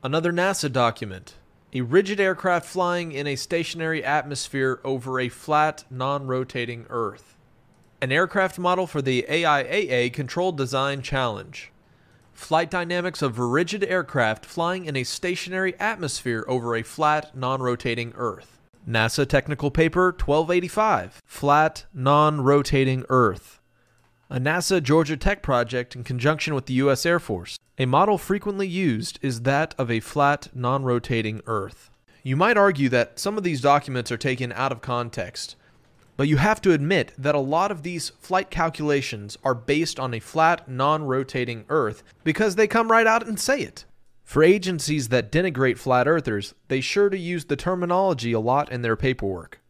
Another 0.05 0.32
NASA 0.32 0.73
document. 0.73 1.35
A 1.73 1.81
rigid 1.81 2.20
aircraft 2.20 2.65
flying 2.65 3.10
in 3.10 3.27
a 3.27 3.35
stationary 3.36 4.05
atmosphere 4.05 4.81
over 4.85 5.19
a 5.19 5.28
flat, 5.28 5.85
non 5.90 6.28
rotating 6.28 6.86
Earth. 6.89 7.38
An 8.01 8.12
aircraft 8.12 8.61
model 8.61 8.87
for 8.87 9.03
the 9.03 9.27
AIAA 9.29 10.12
Controlled 10.12 10.57
Design 10.57 11.03
Challenge. 11.03 11.73
Flight 12.33 12.70
dynamics 12.70 13.23
of 13.23 13.41
rigid 13.41 13.83
aircraft 13.83 14.47
flying 14.47 14.85
in 14.85 14.95
a 14.95 15.03
stationary 15.03 15.75
atmosphere 15.81 16.45
over 16.47 16.77
a 16.77 16.85
flat, 16.85 17.37
non 17.37 17.61
rotating 17.61 18.12
Earth. 18.15 18.61
NASA 18.89 19.27
Technical 19.29 19.73
Paper 19.73 20.12
1285 20.12 21.20
Flat, 21.27 21.87
non 21.93 22.41
rotating 22.43 23.05
Earth. 23.09 23.61
A 24.31 24.39
NASA 24.39 24.81
Georgia 24.81 25.16
Tech 25.16 25.43
project 25.43 25.97
in 25.97 26.05
conjunction 26.05 26.55
with 26.55 26.66
the 26.66 26.75
U.S. 26.75 27.05
Air 27.05 27.19
Force. 27.19 27.59
A 27.79 27.87
model 27.87 28.16
frequently 28.16 28.69
used 28.69 29.19
is 29.23 29.41
that 29.41 29.75
of 29.77 29.91
a 29.91 29.99
flat, 29.99 30.51
non 30.55 30.85
rotating 30.85 31.43
Earth. 31.47 31.91
You 32.23 32.37
might 32.37 32.57
argue 32.57 32.89
that 32.91 33.19
some 33.19 33.37
of 33.37 33.43
these 33.43 33.61
documents 33.61 34.12
are 34.12 34.16
taken 34.16 34.53
out 34.53 34.70
of 34.70 34.83
context, 34.83 35.57
but 36.19 36.27
you 36.27 36.36
have 36.36 36.61
to 36.61 36.73
admit 36.73 37.12
that 37.16 37.36
a 37.36 37.39
lot 37.39 37.70
of 37.70 37.85
these 37.85 38.11
flight 38.19 38.51
calculations 38.51 39.39
are 39.45 39.55
based 39.55 40.01
on 40.01 40.12
a 40.12 40.20
flat, 40.20 40.69
non 40.69 41.05
rotating 41.05 41.65
Earth 41.69 42.03
because 42.24 42.57
they 42.57 42.66
come 42.66 42.90
right 42.90 43.07
out 43.07 43.27
and 43.27 43.39
say 43.39 43.61
it. 43.61 43.85
For 44.24 44.43
agencies 44.43 45.09
that 45.09 45.31
denigrate 45.32 45.78
flat 45.78 46.07
earthers, 46.09 46.55
they 46.66 46.81
sure 46.82 47.09
to 47.09 47.16
use 47.16 47.45
the 47.47 47.57
terminology 47.57 48.32
a 48.32 48.40
lot 48.40 48.70
in 48.70 48.82
their 48.82 48.97
paperwork. 48.97 49.61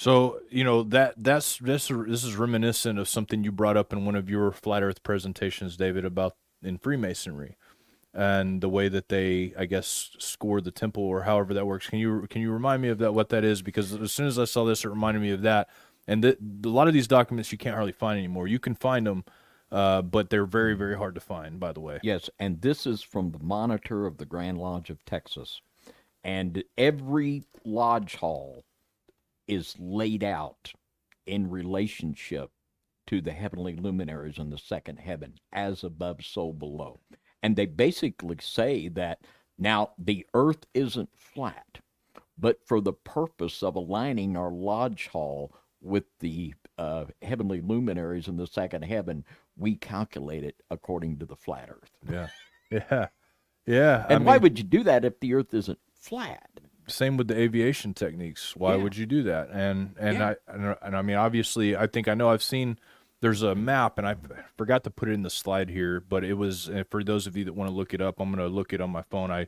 So 0.00 0.40
you 0.50 0.64
know 0.64 0.82
that 0.84 1.14
that's 1.16 1.58
this 1.58 1.88
this 1.88 2.24
is 2.24 2.34
reminiscent 2.34 2.98
of 2.98 3.08
something 3.08 3.44
you 3.44 3.52
brought 3.52 3.76
up 3.76 3.92
in 3.92 4.06
one 4.06 4.16
of 4.16 4.30
your 4.30 4.50
flat 4.52 4.82
Earth 4.82 5.02
presentations, 5.02 5.76
David, 5.76 6.06
about 6.06 6.32
in 6.62 6.78
Freemasonry 6.78 7.56
and 8.14 8.60
the 8.60 8.68
way 8.68 8.88
that 8.88 9.08
they, 9.08 9.54
I 9.58 9.64
guess, 9.64 10.10
score 10.18 10.60
the 10.60 10.70
temple 10.70 11.02
or 11.02 11.22
however 11.22 11.54
that 11.54 11.66
works. 11.66 11.88
Can 11.88 11.98
you 11.98 12.26
can 12.28 12.42
you 12.42 12.50
remind 12.50 12.82
me 12.82 12.88
of 12.88 12.98
that 12.98 13.14
what 13.14 13.30
that 13.30 13.44
is? 13.44 13.62
Because 13.62 13.94
as 13.94 14.12
soon 14.12 14.26
as 14.26 14.38
I 14.38 14.44
saw 14.44 14.64
this, 14.64 14.84
it 14.84 14.88
reminded 14.88 15.20
me 15.20 15.30
of 15.30 15.42
that. 15.42 15.68
And 16.06 16.22
the, 16.22 16.36
a 16.64 16.68
lot 16.68 16.88
of 16.88 16.94
these 16.94 17.06
documents 17.06 17.52
you 17.52 17.58
can't 17.58 17.74
hardly 17.74 17.92
find 17.92 18.18
anymore. 18.18 18.48
You 18.48 18.58
can 18.58 18.74
find 18.74 19.06
them, 19.06 19.24
uh, 19.70 20.02
but 20.02 20.30
they're 20.30 20.46
very 20.46 20.74
very 20.74 20.96
hard 20.96 21.14
to 21.14 21.20
find. 21.20 21.58
By 21.58 21.72
the 21.72 21.80
way, 21.80 22.00
Yes, 22.02 22.28
and 22.38 22.60
this 22.60 22.86
is 22.86 23.02
from 23.02 23.30
the 23.30 23.42
monitor 23.42 24.06
of 24.06 24.18
the 24.18 24.26
Grand 24.26 24.58
Lodge 24.58 24.90
of 24.90 25.04
Texas. 25.04 25.60
And 26.24 26.62
every 26.78 27.44
lodge 27.64 28.16
hall 28.16 28.64
is 29.48 29.74
laid 29.78 30.22
out 30.22 30.72
in 31.26 31.50
relationship 31.50 32.50
to 33.06 33.20
the 33.20 33.32
heavenly 33.32 33.74
luminaries 33.74 34.38
in 34.38 34.50
the 34.50 34.58
second 34.58 34.98
heaven, 34.98 35.34
as 35.52 35.82
above, 35.82 36.24
so 36.24 36.52
below. 36.52 37.00
And 37.42 37.56
they 37.56 37.66
basically 37.66 38.36
say 38.40 38.88
that 38.88 39.20
now 39.58 39.90
the 39.98 40.26
earth 40.34 40.64
isn't 40.74 41.10
flat, 41.16 41.80
but 42.38 42.58
for 42.66 42.80
the 42.80 42.92
purpose 42.92 43.62
of 43.62 43.74
aligning 43.76 44.36
our 44.36 44.50
lodge 44.50 45.08
hall 45.08 45.52
with 45.80 46.04
the 46.20 46.54
uh, 46.78 47.06
heavenly 47.22 47.60
luminaries 47.60 48.28
in 48.28 48.36
the 48.36 48.46
second 48.46 48.82
heaven, 48.82 49.24
we 49.56 49.74
calculate 49.74 50.44
it 50.44 50.56
according 50.70 51.18
to 51.18 51.26
the 51.26 51.36
flat 51.36 51.68
earth. 51.70 51.90
Yeah. 52.10 52.28
Yeah. 52.70 53.08
Yeah. 53.66 54.06
I 54.08 54.14
And 54.14 54.24
why 54.24 54.34
mean- 54.34 54.42
would 54.44 54.58
you 54.58 54.64
do 54.64 54.82
that 54.84 55.04
if 55.04 55.20
the 55.20 55.34
earth 55.34 55.52
isn't 55.52 55.78
flat? 55.94 56.48
same 56.88 57.16
with 57.16 57.28
the 57.28 57.36
aviation 57.38 57.94
techniques. 57.94 58.56
Why 58.56 58.74
Yeah. 58.76 58.82
would 58.82 58.96
you 58.96 59.06
do 59.06 59.22
that? 59.24 59.50
And 59.50 59.94
and 60.00 60.18
Yeah. 60.18 60.30
I 60.48 60.52
and, 60.52 60.76
and 60.82 60.96
I 60.96 61.02
mean 61.02 61.16
obviously 61.16 61.76
I 61.76 61.86
think 61.86 62.08
I 62.08 62.14
know 62.14 62.30
I've 62.30 62.42
seen 62.42 62.78
there's 63.22 63.42
a 63.42 63.54
map 63.54 63.98
and 63.98 64.06
I 64.06 64.16
forgot 64.58 64.82
to 64.84 64.90
put 64.90 65.08
it 65.08 65.12
in 65.12 65.22
the 65.22 65.30
slide 65.30 65.70
here, 65.70 66.00
but 66.00 66.24
it 66.24 66.34
was 66.34 66.68
for 66.90 67.02
those 67.04 67.26
of 67.28 67.36
you 67.36 67.44
that 67.44 67.54
want 67.54 67.70
to 67.70 67.74
look 67.74 67.94
it 67.94 68.02
up, 68.02 68.20
I'm 68.20 68.30
going 68.30 68.46
to 68.46 68.54
look 68.54 68.72
it 68.72 68.80
on 68.80 68.90
my 68.90 69.02
phone. 69.02 69.30
I 69.30 69.46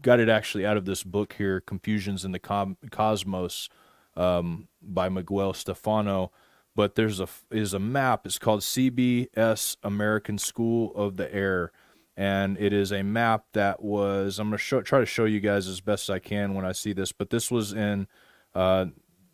got 0.00 0.20
it 0.20 0.28
actually 0.28 0.64
out 0.64 0.76
of 0.76 0.84
this 0.84 1.02
book 1.02 1.34
here, 1.36 1.60
Confusions 1.60 2.24
in 2.24 2.30
the 2.30 2.38
Cosmos 2.38 3.68
um, 4.16 4.68
by 4.80 5.08
Miguel 5.08 5.52
Stefano. 5.54 6.30
But 6.76 6.94
there's 6.94 7.20
a 7.20 7.28
is 7.50 7.74
a 7.74 7.78
map. 7.78 8.26
It's 8.26 8.38
called 8.38 8.60
CBS 8.60 9.76
American 9.82 10.38
School 10.38 10.92
of 10.96 11.16
the 11.16 11.32
Air, 11.32 11.70
and 12.16 12.58
it 12.58 12.72
is 12.72 12.90
a 12.90 13.04
map 13.04 13.44
that 13.52 13.80
was. 13.80 14.40
I'm 14.40 14.48
gonna 14.48 14.58
show, 14.58 14.82
try 14.82 14.98
to 14.98 15.06
show 15.06 15.24
you 15.24 15.38
guys 15.38 15.68
as 15.68 15.80
best 15.80 16.10
I 16.10 16.18
can 16.18 16.52
when 16.52 16.64
I 16.64 16.72
see 16.72 16.92
this. 16.92 17.12
But 17.12 17.30
this 17.30 17.48
was 17.48 17.72
in 17.72 18.08
uh, 18.56 18.86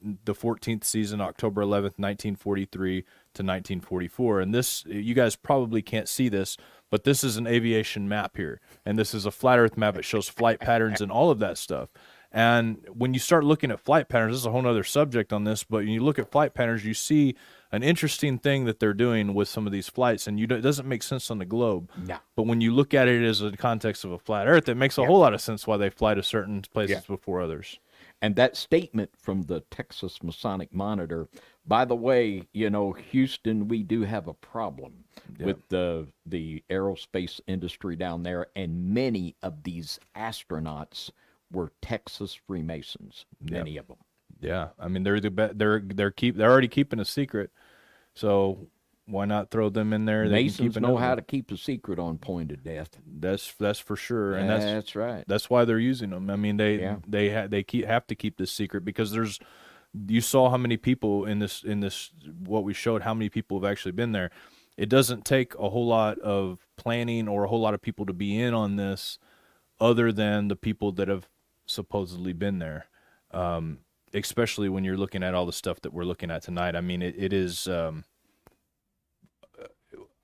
the 0.03 0.35
14th 0.35 0.85
season, 0.85 1.23
October 1.23 1.63
11th, 1.63 1.97
1943 1.97 3.05
to 3.35 3.43
1944. 3.43 4.41
And 4.41 4.55
this, 4.55 4.85
you 4.87 5.15
guys 5.15 5.37
probably 5.37 5.83
can't 5.83 6.09
see 6.09 6.29
this, 6.29 6.57
but 6.91 7.05
this 7.05 7.23
is 7.23 7.37
an 7.37 7.47
aviation 7.47 8.09
map 8.09 8.37
here. 8.37 8.61
And 8.85 8.99
this 8.99 9.15
is 9.15 9.27
a 9.27 9.31
flat 9.31 9.59
earth 9.59 9.77
map. 9.77 9.97
It 9.97 10.05
shows 10.05 10.29
flight 10.29 10.61
patterns 10.61 11.01
and 11.01 11.11
all 11.13 11.31
of 11.31 11.39
that 11.39 11.59
stuff. 11.59 11.91
And 12.33 12.87
when 12.93 13.13
you 13.13 13.19
start 13.19 13.43
looking 13.45 13.73
at 13.73 13.81
flight 13.81 14.09
patterns, 14.09 14.35
this 14.35 14.41
is 14.43 14.47
a 14.47 14.53
whole 14.53 14.65
other 14.65 14.85
subject 14.85 15.33
on 15.33 15.43
this, 15.43 15.65
but 15.65 15.79
when 15.79 15.89
you 15.89 16.01
look 16.03 16.17
at 16.17 16.31
flight 16.31 16.55
patterns, 16.55 16.85
you 16.85 16.95
see 16.95 17.35
an 17.73 17.83
interesting 17.83 18.39
thing 18.39 18.67
that 18.67 18.79
they're 18.79 18.95
doing 18.95 19.35
with 19.35 19.49
some 19.49 19.67
of 19.67 19.73
these 19.73 19.89
flights, 19.89 20.29
and 20.29 20.39
you 20.39 20.47
don't, 20.47 20.59
it 20.61 20.63
doesn't 20.63 20.89
make 20.89 21.03
sense 21.03 21.29
on 21.33 21.39
the 21.39 21.45
globe. 21.45 21.91
No. 22.07 22.19
But 22.37 22.47
when 22.47 22.61
you 22.61 22.73
look 22.73 22.95
at 22.95 23.09
it 23.09 23.25
as 23.25 23.43
a 23.43 23.51
context 23.57 24.05
of 24.05 24.13
a 24.13 24.19
flat 24.19 24.47
Earth, 24.47 24.69
it 24.69 24.77
makes 24.77 24.97
a 24.97 25.05
whole 25.05 25.19
lot 25.19 25.35
of 25.35 25.41
sense 25.41 25.67
why 25.67 25.77
they 25.77 25.91
fly 25.91 26.15
to 26.15 26.23
certain 26.23 26.63
places 26.73 26.99
Yeah. 26.99 27.15
before 27.17 27.41
others. 27.41 27.81
And 28.23 28.37
that 28.37 28.57
statement 28.57 29.11
from 29.17 29.43
the 29.43 29.61
Texas 29.71 30.23
Masonic 30.23 30.75
Monitor, 30.75 31.29
by 31.67 31.85
the 31.87 31.97
way, 31.97 32.47
you 32.53 32.69
know, 32.69 32.93
Houston, 32.93 33.67
we 33.69 33.83
do 33.83 34.03
have 34.03 34.29
a 34.29 34.35
problem 34.35 35.05
with 35.39 35.69
the 35.69 36.07
the 36.27 36.63
aerospace 36.71 37.41
industry 37.47 37.97
down 37.97 38.23
there, 38.23 38.49
and 38.57 38.93
many 38.93 39.37
of 39.43 39.63
these 39.63 39.99
astronauts 40.17 41.11
were 41.51 41.73
Texas 41.81 42.35
Freemasons. 42.35 43.25
Many 43.41 43.77
of 43.79 43.89
them. 43.89 43.97
Yeah, 44.41 44.69
I 44.79 44.89
mean 44.89 45.03
they're 45.03 45.21
the 45.21 45.31
be- 45.31 45.55
they're 45.55 45.81
they're 45.81 46.11
keep 46.11 46.37
they're 46.37 46.51
already 46.51 46.69
keeping 46.69 47.01
a 47.01 47.05
secret, 47.05 47.51
so 48.15 48.69
why 49.11 49.25
not 49.25 49.51
throw 49.51 49.69
them 49.69 49.93
in 49.93 50.05
there? 50.05 50.29
They 50.29 50.45
Masons 50.45 50.77
know 50.77 50.97
how 50.97 51.15
to 51.15 51.23
keep 51.23 51.51
a 51.51 51.57
secret 51.57 51.99
on 51.99 52.19
point 52.19 52.53
of 52.53 52.63
death. 52.63 52.99
That's 53.07 53.53
that's 53.59 53.79
for 53.79 53.97
sure, 53.97 54.35
and 54.35 54.49
that's 54.49 54.65
That's 54.65 54.97
right. 54.97 55.25
That's 55.27 55.51
why 55.51 55.65
they're 55.65 55.79
using 55.79 56.11
them. 56.11 56.31
I 56.31 56.37
mean 56.37 56.57
they 56.57 56.81
Yeah. 56.81 56.97
they 57.07 57.31
ha- 57.31 57.47
they 57.49 57.63
keep 57.63 57.87
have 57.87 58.07
to 58.09 58.15
keep 58.15 58.37
this 58.39 58.53
secret 58.53 58.85
because 58.85 59.13
there's 59.13 59.39
you 60.07 60.21
saw 60.21 60.51
how 60.51 60.57
many 60.57 60.77
people 60.77 61.25
in 61.25 61.41
this 61.41 61.63
in 61.63 61.81
this 61.81 62.11
what 62.45 62.65
we 62.65 62.73
showed 62.73 63.03
how 63.03 63.15
many 63.15 63.29
people 63.29 63.61
have 63.61 63.71
actually 63.71 63.93
been 63.93 64.13
there. 64.13 64.31
It 64.77 64.89
doesn't 64.89 65.25
take 65.25 65.55
a 65.57 65.69
whole 65.69 65.87
lot 65.87 66.19
of 66.21 66.67
planning 66.77 67.29
or 67.29 67.45
a 67.45 67.49
whole 67.49 67.61
lot 67.61 67.75
of 67.75 67.83
people 67.83 68.07
to 68.07 68.13
be 68.13 68.41
in 68.41 68.55
on 68.55 68.77
this, 68.77 69.19
other 69.79 70.11
than 70.13 70.49
the 70.49 70.57
people 70.57 70.93
that 70.93 71.09
have 71.09 71.29
supposedly 71.67 72.33
been 72.33 72.61
there. 72.61 72.87
Um, 73.33 73.81
especially 74.15 74.69
when 74.69 74.83
you're 74.85 74.97
looking 74.97 75.23
at 75.23 75.35
all 75.35 75.47
the 75.47 75.53
stuff 75.53 75.81
that 75.83 75.93
we're 75.93 76.05
looking 76.05 76.31
at 76.31 76.43
tonight. 76.43 76.75
I 76.75 76.81
mean, 76.81 77.03
it, 77.03 77.15
it 77.17 77.33
is. 77.33 77.69
Um, 77.69 78.05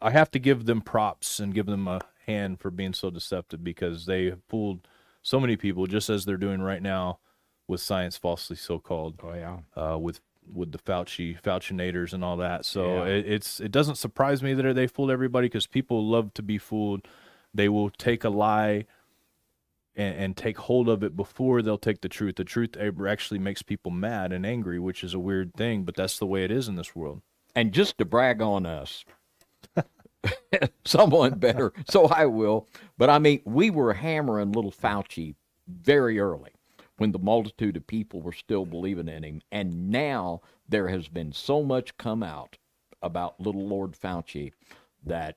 I 0.00 0.10
have 0.10 0.30
to 0.32 0.38
give 0.38 0.66
them 0.66 0.80
props 0.80 1.40
and 1.40 1.54
give 1.54 1.66
them 1.66 1.88
a 1.88 2.00
hand 2.26 2.60
for 2.60 2.70
being 2.70 2.92
so 2.92 3.10
deceptive 3.10 3.62
because 3.64 4.06
they 4.06 4.26
have 4.26 4.42
fooled 4.48 4.86
so 5.22 5.40
many 5.40 5.56
people, 5.56 5.86
just 5.86 6.10
as 6.10 6.24
they're 6.24 6.36
doing 6.36 6.60
right 6.60 6.82
now 6.82 7.18
with 7.68 7.80
science 7.80 8.16
falsely 8.16 8.56
so 8.56 8.78
called. 8.78 9.20
Oh 9.22 9.34
yeah. 9.34 9.58
Uh, 9.76 9.98
with 9.98 10.20
with 10.52 10.70
the 10.70 10.78
Fauci 10.78 11.40
Faucinators 11.40 12.12
and 12.12 12.22
all 12.22 12.36
that. 12.36 12.64
So 12.64 13.04
Yeah. 13.04 13.14
it, 13.14 13.26
it's 13.26 13.58
it 13.60 13.72
doesn't 13.72 13.96
surprise 13.96 14.42
me 14.42 14.54
that 14.54 14.74
they 14.74 14.86
fooled 14.86 15.10
everybody 15.10 15.46
because 15.48 15.66
people 15.66 16.06
love 16.06 16.32
to 16.34 16.42
be 16.42 16.58
fooled. 16.58 17.06
They 17.52 17.68
will 17.68 17.90
take 17.90 18.22
a 18.22 18.28
lie 18.28 18.86
and, 19.96 20.14
and 20.16 20.36
take 20.36 20.58
hold 20.58 20.88
of 20.88 21.02
it 21.02 21.16
before 21.16 21.62
they'll 21.62 21.78
take 21.78 22.02
the 22.02 22.08
truth. 22.08 22.36
The 22.36 22.44
truth 22.44 22.76
actually 22.78 23.40
makes 23.40 23.62
people 23.62 23.90
mad 23.90 24.32
and 24.32 24.44
angry, 24.46 24.78
which 24.78 25.02
is 25.02 25.14
a 25.14 25.18
weird 25.18 25.54
thing, 25.54 25.82
but 25.84 25.96
that's 25.96 26.18
the 26.18 26.26
way 26.26 26.44
it 26.44 26.50
is 26.50 26.68
in 26.68 26.76
this 26.76 26.94
world. 26.94 27.22
And 27.54 27.72
just 27.72 27.96
to 27.98 28.04
brag 28.04 28.42
on 28.42 28.66
us, 28.66 29.04
someone 30.84 31.38
better, 31.38 31.72
so 31.88 32.06
I 32.06 32.26
will. 32.26 32.68
But 32.98 33.10
I 33.10 33.18
mean, 33.18 33.40
we 33.44 33.70
were 33.70 33.94
hammering 33.94 34.52
little 34.52 34.72
Fauci 34.72 35.34
very 35.68 36.18
early 36.18 36.50
when 36.98 37.12
the 37.12 37.18
multitude 37.18 37.76
of 37.76 37.86
people 37.86 38.22
were 38.22 38.32
still 38.32 38.64
believing 38.64 39.08
in 39.08 39.22
him. 39.22 39.42
And 39.52 39.90
now 39.90 40.40
there 40.68 40.88
has 40.88 41.08
been 41.08 41.32
so 41.32 41.62
much 41.62 41.96
come 41.96 42.22
out 42.22 42.56
about 43.02 43.40
little 43.40 43.66
Lord 43.66 43.92
Fauci 43.92 44.52
that 45.04 45.36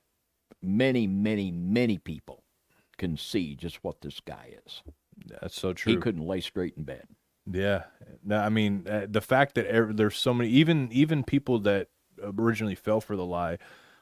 many, 0.61 1.07
many, 1.07 1.51
many 1.51 1.97
people 1.97 2.43
can 2.97 3.17
see 3.17 3.55
just 3.55 3.83
what 3.83 4.01
this 4.01 4.19
guy 4.19 4.53
is. 4.65 4.83
That's 5.41 5.59
so 5.59 5.73
true. 5.73 5.93
He 5.93 5.99
couldn't 5.99 6.25
lay 6.25 6.41
straight 6.41 6.75
in 6.77 6.83
bed. 6.83 7.07
Yeah, 7.51 7.83
no, 8.23 8.37
I 8.37 8.49
mean 8.49 8.85
uh, 8.87 9.07
the 9.09 9.21
fact 9.21 9.55
that 9.55 9.95
there's 9.95 10.17
so 10.17 10.33
many, 10.33 10.49
even 10.51 10.89
even 10.91 11.23
people 11.23 11.59
that 11.59 11.87
originally 12.21 12.75
fell 12.75 13.01
for 13.01 13.15
the 13.15 13.25
lie, 13.25 13.57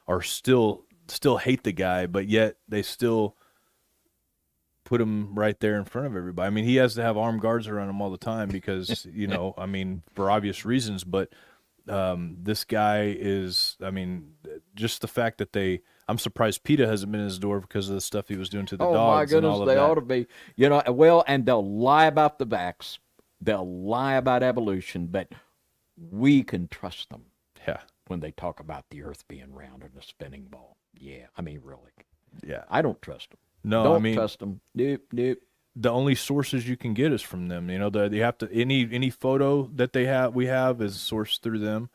are 0.08 0.22
still 0.22 0.84
still 1.06 1.36
hate 1.36 1.62
the 1.62 1.72
guy, 1.72 2.06
but 2.06 2.26
yet 2.26 2.56
they 2.66 2.82
still 2.82 3.36
put 4.84 5.00
him 5.00 5.34
right 5.34 5.60
there 5.60 5.76
in 5.76 5.84
front 5.84 6.06
of 6.06 6.16
everybody. 6.16 6.46
I 6.46 6.50
mean, 6.50 6.64
he 6.64 6.76
has 6.76 6.94
to 6.94 7.02
have 7.02 7.16
armed 7.18 7.42
guards 7.42 7.68
around 7.68 7.90
him 7.90 8.00
all 8.00 8.10
the 8.10 8.16
time 8.16 8.48
because 8.48 9.06
you 9.12 9.26
know, 9.26 9.54
I 9.56 9.66
mean, 9.66 10.02
for 10.14 10.30
obvious 10.30 10.64
reasons. 10.64 11.04
But 11.04 11.30
um, 11.88 12.38
this 12.42 12.64
guy 12.64 13.14
is, 13.18 13.76
I 13.82 13.90
mean, 13.90 14.32
just 14.74 15.02
the 15.02 15.08
fact 15.08 15.38
that 15.38 15.52
they. 15.52 15.82
I'm 16.10 16.18
surprised 16.18 16.64
PETA 16.64 16.86
hasn't 16.86 17.12
been 17.12 17.20
in 17.20 17.26
his 17.26 17.38
door 17.38 17.60
because 17.60 17.90
of 17.90 17.94
the 17.94 18.00
stuff 18.00 18.28
he 18.28 18.36
was 18.36 18.48
doing 18.48 18.64
to 18.66 18.78
the 18.78 18.84
dogs. 18.84 18.94
oh 18.94 18.96
dogs. 18.96 19.14
my 19.14 19.20
and 19.20 19.30
goodness, 19.30 19.68
they 19.68 19.74
that. 19.74 19.82
ought 19.82 19.94
to 19.96 20.00
be. 20.00 20.26
You 20.56 20.70
know, 20.70 20.82
well, 20.88 21.22
and 21.26 21.44
they'll 21.44 21.78
lie 21.78 22.06
about 22.06 22.38
the 22.38 22.46
vax, 22.46 22.98
they'll 23.42 23.70
lie 23.70 24.14
about 24.14 24.42
evolution, 24.42 25.08
but 25.08 25.28
we 26.10 26.42
can 26.42 26.66
trust 26.68 27.10
them. 27.10 27.24
Yeah. 27.66 27.80
When 28.08 28.20
they 28.20 28.32
talk 28.32 28.60
about 28.60 28.84
the 28.90 29.02
Earth 29.02 29.26
being 29.28 29.52
round 29.52 29.82
and 29.82 29.96
a 29.98 30.02
spinning 30.02 30.46
ball. 30.50 30.76
Yeah, 30.98 31.26
I 31.36 31.42
mean, 31.42 31.60
really. 31.62 31.92
Yeah. 32.44 32.64
I 32.68 32.82
don't 32.82 33.00
trust 33.00 33.30
them. 33.30 33.38
No, 33.64 33.84
don't 33.84 33.96
I 33.96 33.98
mean, 33.98 34.14
trust 34.14 34.38
them. 34.40 34.60
Nope, 34.74 35.02
nope. 35.12 35.38
the 35.76 35.90
only 35.90 36.14
sources 36.14 36.68
you 36.68 36.76
can 36.76 36.94
get 36.94 37.12
is 37.12 37.22
from 37.22 37.48
them. 37.48 37.70
You 37.70 37.78
know, 37.78 37.90
the, 37.90 38.08
you 38.08 38.22
have 38.22 38.38
to 38.38 38.52
any 38.52 38.88
any 38.90 39.10
photo 39.10 39.70
that 39.74 39.92
they 39.92 40.06
have 40.06 40.34
we 40.34 40.46
have 40.46 40.80
is 40.80 40.96
sourced 40.96 41.40
through 41.40 41.58
them. 41.58 41.90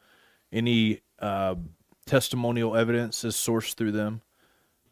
Any 0.51 1.01
uh, 1.19 1.55
testimonial 2.05 2.75
evidence 2.75 3.23
is 3.23 3.35
sourced 3.35 3.73
through 3.73 3.93
them. 3.93 4.21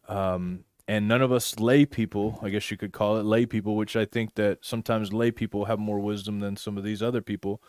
Um, 0.08 0.66
and 0.88 1.08
none 1.08 1.22
of 1.22 1.32
us 1.32 1.60
lay 1.60 1.86
people, 1.86 2.40
I 2.42 2.50
guess 2.50 2.70
you 2.72 2.78
could 2.78 2.92
call 2.92 3.18
it 3.18 3.24
lay 3.24 3.46
people, 3.46 3.76
which 3.76 3.96
I 3.96 4.06
think 4.06 4.36
that 4.36 4.60
sometimes 4.62 5.14
lay 5.14 5.32
people 5.32 5.66
have 5.66 5.80
more 5.80 6.00
wisdom 6.00 6.40
than 6.40 6.58
some 6.58 6.78
of 6.78 6.84
these 6.84 7.02
other 7.02 7.22
people. 7.22 7.62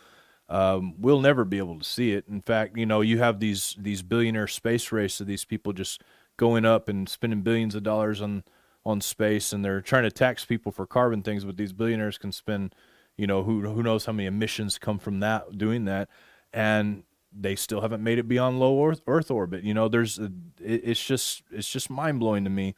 Um, 0.48 0.94
we'll 0.98 1.20
never 1.20 1.44
be 1.44 1.58
able 1.58 1.78
to 1.78 1.84
see 1.84 2.12
it. 2.12 2.26
In 2.28 2.42
fact, 2.42 2.76
you 2.76 2.86
know, 2.86 3.00
you 3.00 3.18
have 3.18 3.40
these 3.40 3.76
these 3.78 4.02
billionaire 4.02 4.48
space 4.48 4.92
race 4.92 5.20
of 5.20 5.26
these 5.26 5.44
people 5.44 5.72
just 5.72 6.02
going 6.36 6.64
up 6.64 6.88
and 6.88 7.08
spending 7.08 7.42
billions 7.42 7.74
of 7.74 7.82
dollars 7.82 8.20
on 8.20 8.44
on 8.84 9.00
space, 9.00 9.52
and 9.52 9.64
they're 9.64 9.80
trying 9.80 10.02
to 10.02 10.10
tax 10.10 10.44
people 10.44 10.72
for 10.72 10.86
carbon 10.86 11.22
things, 11.22 11.44
but 11.44 11.56
these 11.56 11.72
billionaires 11.72 12.18
can 12.18 12.32
spend, 12.32 12.74
you 13.16 13.26
know, 13.26 13.42
who 13.44 13.60
who 13.60 13.82
knows 13.82 14.04
how 14.04 14.12
many 14.12 14.26
emissions 14.26 14.78
come 14.78 14.98
from 14.98 15.20
that 15.20 15.56
doing 15.56 15.84
that, 15.84 16.08
and 16.52 17.04
they 17.32 17.56
still 17.56 17.80
haven't 17.80 18.02
made 18.02 18.18
it 18.18 18.28
beyond 18.28 18.60
low 18.60 18.84
Earth, 18.86 19.00
Earth 19.06 19.30
orbit. 19.30 19.64
You 19.64 19.72
know, 19.72 19.88
there's 19.88 20.18
a, 20.18 20.30
it, 20.60 20.82
it's 20.84 21.04
just 21.04 21.42
it's 21.50 21.70
just 21.70 21.90
mind 21.90 22.20
blowing 22.20 22.44
to 22.44 22.50
me 22.50 22.74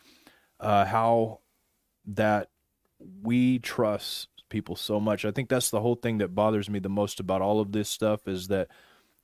uh, 0.61 0.85
how 0.85 1.41
that 2.07 2.51
we 3.23 3.59
trust 3.59 4.29
people 4.55 4.77
so 4.77 5.01
much. 5.01 5.25
I 5.25 5.33
think 5.33 5.49
that's 5.49 5.71
the 5.71 5.81
whole 5.81 5.97
thing 5.97 6.19
that 6.19 6.33
bothers 6.33 6.71
me 6.71 6.79
the 6.79 6.89
most 6.89 7.19
about 7.19 7.43
all 7.43 7.59
of 7.59 7.73
this 7.73 7.89
stuff 7.89 8.29
is 8.29 8.47
that 8.47 8.69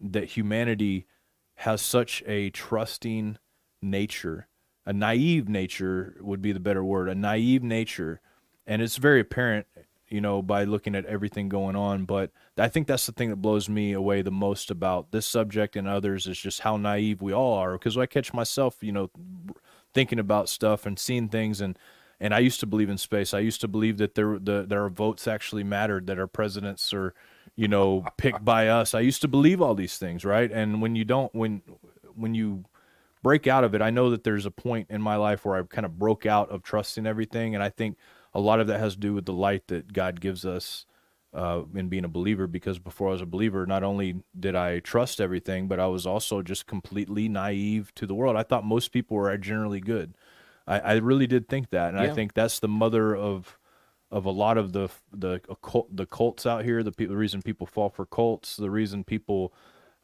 that 0.00 0.24
humanity 0.24 1.06
has 1.54 1.80
such 1.80 2.20
a 2.26 2.50
trusting 2.50 3.38
nature, 3.80 4.48
a 4.84 4.92
naive 4.92 5.48
nature 5.48 6.16
would 6.20 6.42
be 6.42 6.50
the 6.50 6.58
better 6.58 6.82
word, 6.82 7.08
a 7.08 7.14
naive 7.14 7.62
nature, 7.62 8.20
and 8.66 8.82
it's 8.82 8.96
very 8.96 9.20
apparent, 9.20 9.68
you 10.08 10.20
know, 10.20 10.42
by 10.42 10.64
looking 10.64 10.96
at 10.96 11.06
everything 11.06 11.48
going 11.48 11.76
on. 11.76 12.06
But 12.06 12.32
I 12.58 12.66
think 12.66 12.88
that's 12.88 13.06
the 13.06 13.12
thing 13.12 13.30
that 13.30 13.36
blows 13.36 13.68
me 13.68 13.92
away 13.92 14.22
the 14.22 14.32
most 14.32 14.68
about 14.68 15.12
this 15.12 15.26
subject 15.26 15.76
and 15.76 15.86
others 15.86 16.26
is 16.26 16.40
just 16.40 16.62
how 16.62 16.76
naive 16.76 17.22
we 17.22 17.32
all 17.32 17.54
are. 17.54 17.74
Because 17.74 17.96
I 17.96 18.06
catch 18.06 18.34
myself, 18.34 18.78
you 18.80 18.90
know, 18.90 19.10
thinking 19.94 20.18
about 20.18 20.48
stuff 20.48 20.86
and 20.86 20.98
seeing 20.98 21.28
things 21.28 21.60
and 21.60 21.78
and 22.20 22.34
I 22.34 22.40
used 22.40 22.60
to 22.60 22.66
believe 22.66 22.90
in 22.90 22.98
space. 22.98 23.32
I 23.32 23.38
used 23.38 23.60
to 23.62 23.68
believe 23.68 23.96
that 23.98 24.14
there 24.14 24.38
the 24.38 24.66
there 24.68 24.82
our 24.82 24.90
votes 24.90 25.26
actually 25.26 25.64
mattered, 25.64 26.06
that 26.06 26.18
our 26.18 26.26
presidents 26.26 26.92
are, 26.92 27.14
you 27.56 27.66
know, 27.66 28.04
picked 28.18 28.44
by 28.44 28.68
us. 28.68 28.94
I 28.94 29.00
used 29.00 29.22
to 29.22 29.28
believe 29.28 29.62
all 29.62 29.74
these 29.74 29.96
things, 29.96 30.24
right? 30.24 30.50
And 30.52 30.82
when 30.82 30.94
you 30.94 31.04
don't 31.04 31.34
when 31.34 31.62
when 32.14 32.34
you 32.34 32.64
break 33.22 33.46
out 33.46 33.64
of 33.64 33.74
it, 33.74 33.82
I 33.82 33.90
know 33.90 34.10
that 34.10 34.24
there's 34.24 34.46
a 34.46 34.50
point 34.50 34.88
in 34.90 35.00
my 35.00 35.16
life 35.16 35.44
where 35.44 35.56
I 35.56 35.62
kind 35.62 35.86
of 35.86 35.98
broke 35.98 36.26
out 36.26 36.50
of 36.50 36.62
trusting 36.62 37.06
everything, 37.06 37.54
and 37.54 37.64
I 37.64 37.70
think 37.70 37.96
a 38.34 38.40
lot 38.40 38.60
of 38.60 38.66
that 38.66 38.80
has 38.80 38.94
to 38.94 39.00
do 39.00 39.14
with 39.14 39.24
the 39.24 39.32
light 39.32 39.66
that 39.68 39.92
God 39.92 40.20
gives 40.20 40.44
us 40.44 40.86
uh, 41.32 41.62
in 41.74 41.88
being 41.88 42.04
a 42.04 42.08
believer. 42.08 42.46
Because 42.46 42.78
before 42.78 43.08
I 43.08 43.12
was 43.12 43.22
a 43.22 43.26
believer, 43.26 43.66
not 43.66 43.82
only 43.82 44.22
did 44.38 44.54
I 44.54 44.80
trust 44.80 45.20
everything, 45.20 45.68
but 45.68 45.80
I 45.80 45.86
was 45.86 46.06
also 46.06 46.42
just 46.42 46.66
completely 46.66 47.28
naive 47.28 47.94
to 47.94 48.06
the 48.06 48.14
world. 48.14 48.36
I 48.36 48.42
thought 48.42 48.64
most 48.64 48.92
people 48.92 49.16
were 49.16 49.36
generally 49.38 49.80
good. 49.80 50.14
I, 50.70 50.78
I 50.78 50.92
really 50.96 51.26
did 51.26 51.48
think 51.48 51.70
that, 51.70 51.94
and 51.94 52.02
Yeah. 52.02 52.10
I 52.10 52.14
think 52.14 52.34
that's 52.34 52.60
the 52.60 52.68
mother 52.68 53.14
of 53.14 53.58
of 54.10 54.24
a 54.24 54.30
lot 54.30 54.56
of 54.56 54.72
the 54.72 54.88
the 55.12 55.40
occult, 55.48 55.94
the 55.94 56.06
cults 56.06 56.46
out 56.46 56.64
here. 56.64 56.82
The, 56.82 56.92
people, 56.92 57.14
the 57.14 57.18
reason 57.18 57.42
people 57.42 57.66
fall 57.66 57.90
for 57.90 58.06
cults, 58.06 58.56
the 58.56 58.70
reason 58.70 59.04
people 59.04 59.52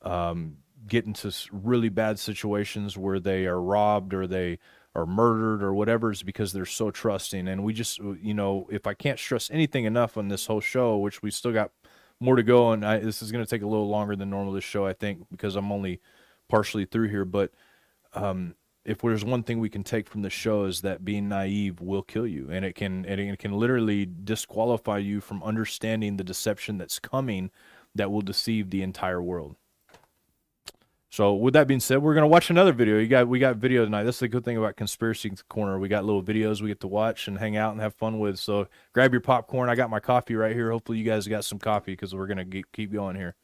um, 0.02 0.58
get 0.86 1.06
into 1.06 1.32
really 1.52 1.88
bad 1.88 2.18
situations 2.18 2.96
where 2.96 3.20
they 3.20 3.46
are 3.46 3.60
robbed 3.60 4.12
or 4.12 4.26
they 4.26 4.58
are 4.94 5.06
murdered 5.06 5.62
or 5.62 5.74
whatever 5.74 6.10
is 6.10 6.22
because 6.22 6.52
they're 6.52 6.64
so 6.64 6.90
trusting. 6.90 7.48
And 7.48 7.62
we 7.62 7.72
just, 7.72 7.98
you 7.98 8.34
know, 8.34 8.66
if 8.70 8.86
I 8.86 8.94
can't 8.94 9.18
stress 9.18 9.50
anything 9.50 9.84
enough 9.84 10.16
on 10.16 10.28
this 10.28 10.46
whole 10.46 10.60
show, 10.60 10.96
which 10.96 11.22
we 11.22 11.30
still 11.30 11.52
got 11.52 11.70
more 12.18 12.36
to 12.36 12.42
go, 12.42 12.72
and 12.72 12.84
I, 12.84 12.98
this 12.98 13.22
is 13.22 13.30
going 13.30 13.44
to 13.44 13.50
take 13.50 13.62
a 13.62 13.66
little 13.66 13.88
longer 13.88 14.16
than 14.16 14.30
normal 14.30 14.52
this 14.52 14.64
show, 14.64 14.86
I 14.86 14.94
think, 14.94 15.26
because 15.30 15.54
I'm 15.54 15.70
only 15.70 16.00
partially 16.48 16.86
through 16.86 17.08
here, 17.08 17.24
but 17.24 17.50
um, 18.14 18.54
if 18.86 18.98
there's 18.98 19.24
one 19.24 19.42
thing 19.42 19.58
we 19.58 19.68
can 19.68 19.82
take 19.82 20.08
from 20.08 20.22
the 20.22 20.30
show 20.30 20.64
is 20.64 20.80
that 20.82 21.04
being 21.04 21.28
naive 21.28 21.80
will 21.80 22.02
kill 22.02 22.26
you, 22.26 22.48
and 22.50 22.64
it 22.64 22.76
can 22.76 23.04
and 23.04 23.20
it 23.20 23.38
can 23.40 23.52
literally 23.52 24.06
disqualify 24.06 24.98
you 24.98 25.20
from 25.20 25.42
understanding 25.42 26.16
the 26.16 26.24
deception 26.24 26.78
that's 26.78 27.00
coming 27.00 27.50
that 27.96 28.12
will 28.12 28.22
deceive 28.22 28.70
the 28.70 28.82
entire 28.82 29.20
world. 29.20 29.56
So 31.10 31.34
with 31.34 31.54
that 31.54 31.66
being 31.66 31.80
said, 31.80 32.00
we're 32.00 32.14
gonna 32.14 32.28
watch 32.28 32.48
another 32.48 32.72
video. 32.72 32.98
You 32.98 33.08
got 33.08 33.26
we 33.26 33.40
got 33.40 33.56
video 33.56 33.84
tonight. 33.84 34.04
That's 34.04 34.20
the 34.20 34.28
good 34.28 34.44
thing 34.44 34.56
about 34.56 34.76
Conspiracy 34.76 35.32
Corner. 35.48 35.80
We 35.80 35.88
got 35.88 36.04
little 36.04 36.22
videos 36.22 36.62
we 36.62 36.68
get 36.68 36.80
to 36.80 36.88
watch 36.88 37.26
and 37.26 37.38
hang 37.38 37.56
out 37.56 37.72
and 37.72 37.80
have 37.80 37.94
fun 37.94 38.20
with. 38.20 38.38
So 38.38 38.68
grab 38.92 39.12
your 39.12 39.20
popcorn. 39.20 39.68
I 39.68 39.74
got 39.74 39.90
my 39.90 40.00
coffee 40.00 40.36
right 40.36 40.54
here. 40.54 40.70
Hopefully 40.70 40.98
you 40.98 41.04
guys 41.04 41.26
got 41.26 41.44
some 41.44 41.58
coffee 41.58 41.92
because 41.92 42.14
we're 42.14 42.28
gonna 42.28 42.44
keep 42.44 42.92
going 42.92 43.16
here. 43.16 43.34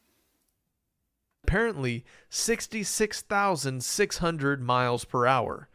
Apparently 1.43 2.03
66,600 2.29 4.61
miles 4.61 5.05
per 5.05 5.27
hour. 5.27 5.69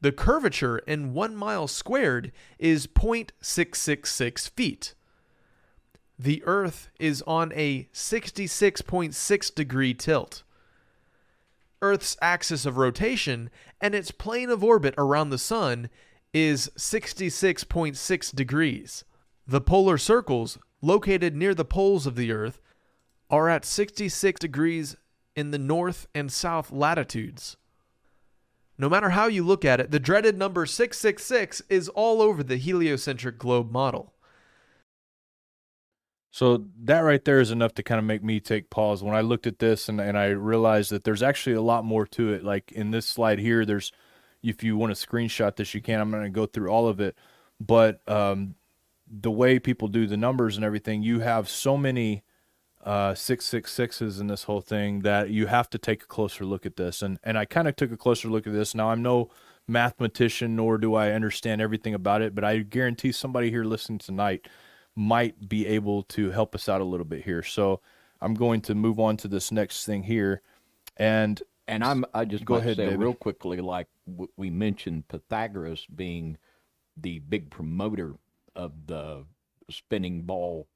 The 0.00 0.12
curvature 0.12 0.78
in 0.78 1.14
one 1.14 1.36
mile 1.36 1.68
squared 1.68 2.32
is 2.58 2.86
0.666 2.86 4.50
feet. 4.50 4.94
The 6.18 6.42
Earth 6.44 6.90
is 6.98 7.22
on 7.26 7.52
a 7.54 7.88
66.6 7.92 9.54
degree 9.54 9.94
tilt. 9.94 10.42
Earth's 11.82 12.16
axis 12.22 12.64
of 12.64 12.78
rotation 12.78 13.50
and 13.80 13.94
its 13.94 14.10
plane 14.10 14.48
of 14.48 14.64
orbit 14.64 14.94
around 14.96 15.28
the 15.30 15.38
Sun 15.38 15.90
is 16.32 16.70
66.6 16.76 18.34
degrees. 18.34 19.04
The 19.46 19.60
polar 19.60 19.98
circles, 19.98 20.58
located 20.80 21.36
near 21.36 21.54
the 21.54 21.64
poles 21.64 22.06
of 22.06 22.16
the 22.16 22.32
Earth, 22.32 22.60
are 23.30 23.48
at 23.48 23.64
66 23.64 24.40
degrees 24.40 24.96
in 25.34 25.50
the 25.50 25.58
north 25.58 26.06
and 26.14 26.32
south 26.32 26.70
latitudes. 26.70 27.56
No 28.78 28.88
matter 28.88 29.10
how 29.10 29.26
you 29.26 29.42
look 29.42 29.64
at 29.64 29.80
it, 29.80 29.90
the 29.90 29.98
dreaded 29.98 30.36
number 30.36 30.66
666 30.66 31.62
is 31.68 31.88
all 31.90 32.20
over 32.20 32.42
the 32.42 32.56
heliocentric 32.56 33.38
globe 33.38 33.70
model. 33.70 34.12
So 36.30 36.66
that 36.84 37.00
right 37.00 37.24
there 37.24 37.40
is 37.40 37.50
enough 37.50 37.72
to 37.74 37.82
kind 37.82 37.98
of 37.98 38.04
make 38.04 38.22
me 38.22 38.40
take 38.40 38.68
pause 38.68 39.02
when 39.02 39.14
I 39.14 39.22
looked 39.22 39.46
at 39.46 39.58
this 39.58 39.88
and, 39.88 39.98
and 39.98 40.18
I 40.18 40.26
realized 40.26 40.90
that 40.90 41.04
there's 41.04 41.22
actually 41.22 41.56
a 41.56 41.62
lot 41.62 41.86
more 41.86 42.06
to 42.08 42.34
it. 42.34 42.44
Like 42.44 42.72
in 42.72 42.90
this 42.90 43.06
slide 43.06 43.38
here, 43.38 43.64
there's 43.64 43.90
if 44.42 44.62
you 44.62 44.76
want 44.76 44.94
to 44.94 45.06
screenshot 45.06 45.56
this, 45.56 45.74
you 45.74 45.80
can. 45.80 45.98
I'm 45.98 46.10
going 46.10 46.24
to 46.24 46.28
go 46.28 46.44
through 46.44 46.68
all 46.68 46.88
of 46.88 47.00
it, 47.00 47.16
but 47.58 48.06
um, 48.06 48.54
the 49.10 49.30
way 49.30 49.58
people 49.58 49.88
do 49.88 50.06
the 50.06 50.18
numbers 50.18 50.56
and 50.56 50.64
everything, 50.64 51.02
you 51.02 51.20
have 51.20 51.48
so 51.48 51.76
many 51.78 52.22
uh, 52.86 53.14
six 53.14 53.44
six 53.44 53.72
sixes 53.72 54.20
in 54.20 54.28
this 54.28 54.44
whole 54.44 54.62
thing 54.62 55.00
that 55.00 55.28
you 55.28 55.46
have 55.46 55.68
to 55.70 55.78
take 55.78 56.02
a 56.04 56.06
closer 56.06 56.44
look 56.46 56.64
at 56.64 56.76
this. 56.76 57.02
And 57.02 57.18
and 57.24 57.36
I 57.36 57.44
kind 57.44 57.68
of 57.68 57.76
took 57.76 57.92
a 57.92 57.96
closer 57.98 58.28
look 58.28 58.46
at 58.46 58.54
this. 58.54 58.74
Now 58.74 58.90
I'm 58.90 59.02
no 59.02 59.28
mathematician, 59.68 60.56
nor 60.56 60.78
do 60.78 60.94
I 60.94 61.10
understand 61.10 61.60
everything 61.60 61.92
about 61.94 62.22
it, 62.22 62.34
but 62.34 62.44
I 62.44 62.58
guarantee 62.60 63.12
somebody 63.12 63.50
here 63.50 63.64
listening 63.64 63.98
tonight 63.98 64.46
might 64.94 65.48
be 65.48 65.66
able 65.66 66.04
to 66.04 66.30
help 66.30 66.54
us 66.54 66.68
out 66.68 66.80
a 66.80 66.84
little 66.84 67.04
bit 67.04 67.24
here. 67.24 67.42
So 67.42 67.80
I'm 68.20 68.34
going 68.34 68.60
to 68.62 68.74
move 68.74 68.98
on 69.00 69.16
to 69.18 69.28
this 69.28 69.50
next 69.52 69.84
thing 69.84 70.04
here, 70.04 70.40
and 70.96 71.42
And 71.68 71.82
I'm 71.84 72.04
I 72.14 72.24
just 72.24 72.44
go 72.44 72.54
ahead, 72.54 72.76
say 72.76 72.84
David. 72.86 73.00
real 73.00 73.14
quickly, 73.14 73.60
like 73.60 73.88
w- 74.06 74.30
we 74.36 74.50
mentioned 74.50 75.08
Pythagoras 75.08 75.86
being 75.86 76.38
the 76.96 77.18
big 77.18 77.50
promoter 77.50 78.14
of 78.54 78.86
the 78.86 79.24
spinning 79.68 80.22
ball 80.22 80.68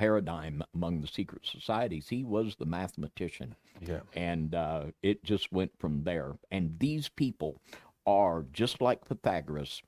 paradigm 0.00 0.64
among 0.74 1.02
the 1.02 1.06
secret 1.06 1.42
societies. 1.44 2.08
He 2.08 2.24
was 2.24 2.56
the 2.56 2.64
mathematician. 2.64 3.54
Yeah. 3.86 4.00
And 4.14 4.54
uh, 4.54 4.84
it 5.02 5.22
just 5.22 5.52
went 5.52 5.72
from 5.78 6.04
there. 6.04 6.38
And 6.50 6.78
these 6.78 7.10
people 7.10 7.60
are 8.06 8.46
just 8.50 8.80
like 8.80 9.06
Pythagoras. 9.06 9.82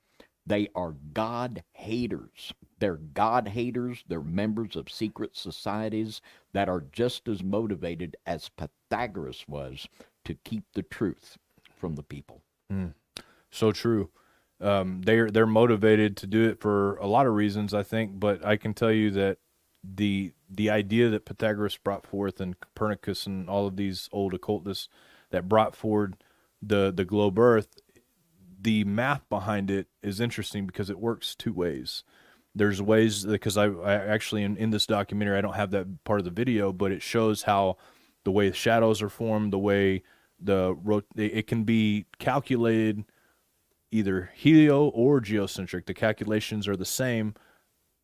They 0.45 0.69
are 0.75 0.93
God 1.13 1.63
haters. 1.71 2.53
They're 2.77 2.97
God 2.97 3.47
haters. 3.47 4.03
They're 4.07 4.21
members 4.21 4.75
of 4.75 4.87
secret 4.91 5.35
societies 5.35 6.21
that 6.53 6.69
are 6.69 6.85
just 6.91 7.27
as 7.27 7.41
motivated 7.41 8.15
as 8.27 8.49
Pythagoras 8.49 9.45
was 9.47 9.87
to 10.25 10.35
keep 10.45 10.65
the 10.75 10.83
truth 10.83 11.39
from 11.75 11.95
the 11.95 12.03
people. 12.03 12.43
Mm. 12.71 12.93
So 13.49 13.71
true. 13.71 14.11
Um, 14.61 15.01
they're 15.01 15.31
they're 15.31 15.47
motivated 15.47 16.15
to 16.17 16.27
do 16.27 16.47
it 16.47 16.61
for 16.61 16.97
a 16.97 17.07
lot 17.07 17.25
of 17.25 17.33
reasons, 17.33 17.73
I 17.73 17.81
think. 17.81 18.19
But 18.19 18.45
I 18.45 18.57
can 18.57 18.75
tell 18.75 18.91
you 18.91 19.09
that 19.11 19.39
the 19.83 20.33
the 20.49 20.69
idea 20.69 21.09
that 21.09 21.25
Pythagoras 21.25 21.77
brought 21.77 22.05
forth 22.05 22.39
and 22.39 22.59
Copernicus 22.59 23.25
and 23.25 23.49
all 23.49 23.67
of 23.67 23.75
these 23.75 24.07
old 24.11 24.33
occultists 24.33 24.87
that 25.31 25.49
brought 25.49 25.75
forward 25.75 26.15
the 26.61 26.91
the 26.95 27.05
globe 27.05 27.37
Earth, 27.37 27.67
the 28.61 28.83
math 28.85 29.27
behind 29.29 29.69
it 29.69 29.87
is 30.01 30.19
interesting 30.19 30.65
because 30.65 30.89
it 30.89 30.99
works 30.99 31.35
two 31.35 31.53
ways. 31.53 32.03
There's 32.55 32.81
ways 32.81 33.25
because 33.25 33.57
I, 33.57 33.65
I 33.65 33.93
actually 33.93 34.43
in, 34.43 34.57
in 34.57 34.69
this 34.69 34.85
documentary 34.85 35.37
I 35.37 35.41
don't 35.41 35.55
have 35.55 35.71
that 35.71 36.03
part 36.03 36.19
of 36.19 36.25
the 36.25 36.31
video, 36.31 36.71
but 36.71 36.91
it 36.91 37.01
shows 37.01 37.43
how 37.43 37.77
the 38.23 38.31
way 38.31 38.47
the 38.49 38.55
shadows 38.55 39.01
are 39.01 39.09
formed, 39.09 39.51
the 39.51 39.59
way 39.59 40.03
the 40.39 40.75
it 41.15 41.47
can 41.47 41.63
be 41.63 42.05
calculated 42.19 43.03
either 43.91 44.31
helio 44.33 44.85
or 44.85 45.19
geocentric. 45.19 45.85
The 45.85 45.93
calculations 45.93 46.67
are 46.67 46.75
the 46.75 46.85
same 46.85 47.35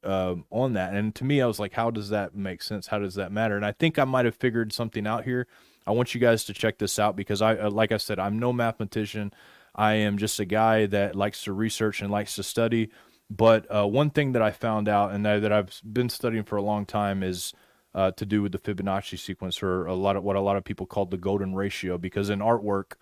um, 0.04 0.46
on 0.50 0.74
that. 0.74 0.94
And 0.94 1.14
to 1.16 1.24
me, 1.24 1.42
I 1.42 1.46
was 1.46 1.60
like, 1.60 1.74
how 1.74 1.92
does 1.92 2.10
that 2.10 2.36
make 2.36 2.62
sense? 2.62 2.88
How 2.88 3.00
does 3.00 3.16
that 3.16 3.32
matter? 3.32 3.56
And 3.56 3.66
I 3.66 3.72
think 3.72 4.00
I 4.00 4.06
might 4.06 4.26
have 4.26 4.36
figured 4.36 4.74
something 4.74 5.06
out 5.06 5.24
here. 5.24 5.48
I 5.86 5.92
want 5.92 6.14
you 6.14 6.22
guys 6.22 6.44
to 6.46 6.54
check 6.54 6.78
this 6.78 7.00
out 7.00 7.16
because 7.16 7.42
I, 7.42 7.56
uh, 7.56 7.72
like 7.72 7.92
I 7.92 7.98
said, 7.98 8.20
I'm 8.20 8.38
no 8.40 8.54
mathematician. 8.54 9.34
I 9.76 9.94
am 9.94 10.18
just 10.18 10.40
a 10.40 10.46
guy 10.46 10.86
that 10.88 11.16
likes 11.16 11.44
to 11.44 11.54
research 11.54 12.02
and 12.02 12.12
likes 12.12 12.36
to 12.36 12.44
study. 12.44 12.90
But 13.30 13.66
uh, 13.74 13.88
one 13.88 14.10
thing 14.10 14.32
that 14.34 14.42
I 14.42 14.52
found 14.52 14.88
out 14.90 15.12
and 15.12 15.26
that, 15.26 15.52
I've 15.52 15.82
been 15.84 16.10
studying 16.10 16.44
for 16.44 16.58
a 16.58 16.62
long 16.62 16.86
time 16.86 17.22
is 17.24 17.54
uh, 17.94 18.12
to 18.12 18.26
do 18.26 18.42
with 18.42 18.52
the 18.52 18.58
Fibonacci 18.58 19.18
sequence, 19.18 19.62
or 19.62 19.86
a 19.86 19.94
lot 19.94 20.16
of 20.16 20.24
what 20.24 20.36
a 20.36 20.42
lot 20.42 20.58
of 20.58 20.64
people 20.64 20.86
call 20.86 21.06
the 21.06 21.18
golden 21.18 21.56
ratio. 21.56 21.98
Because 21.98 22.30
in 22.30 22.40
artwork, 22.40 22.94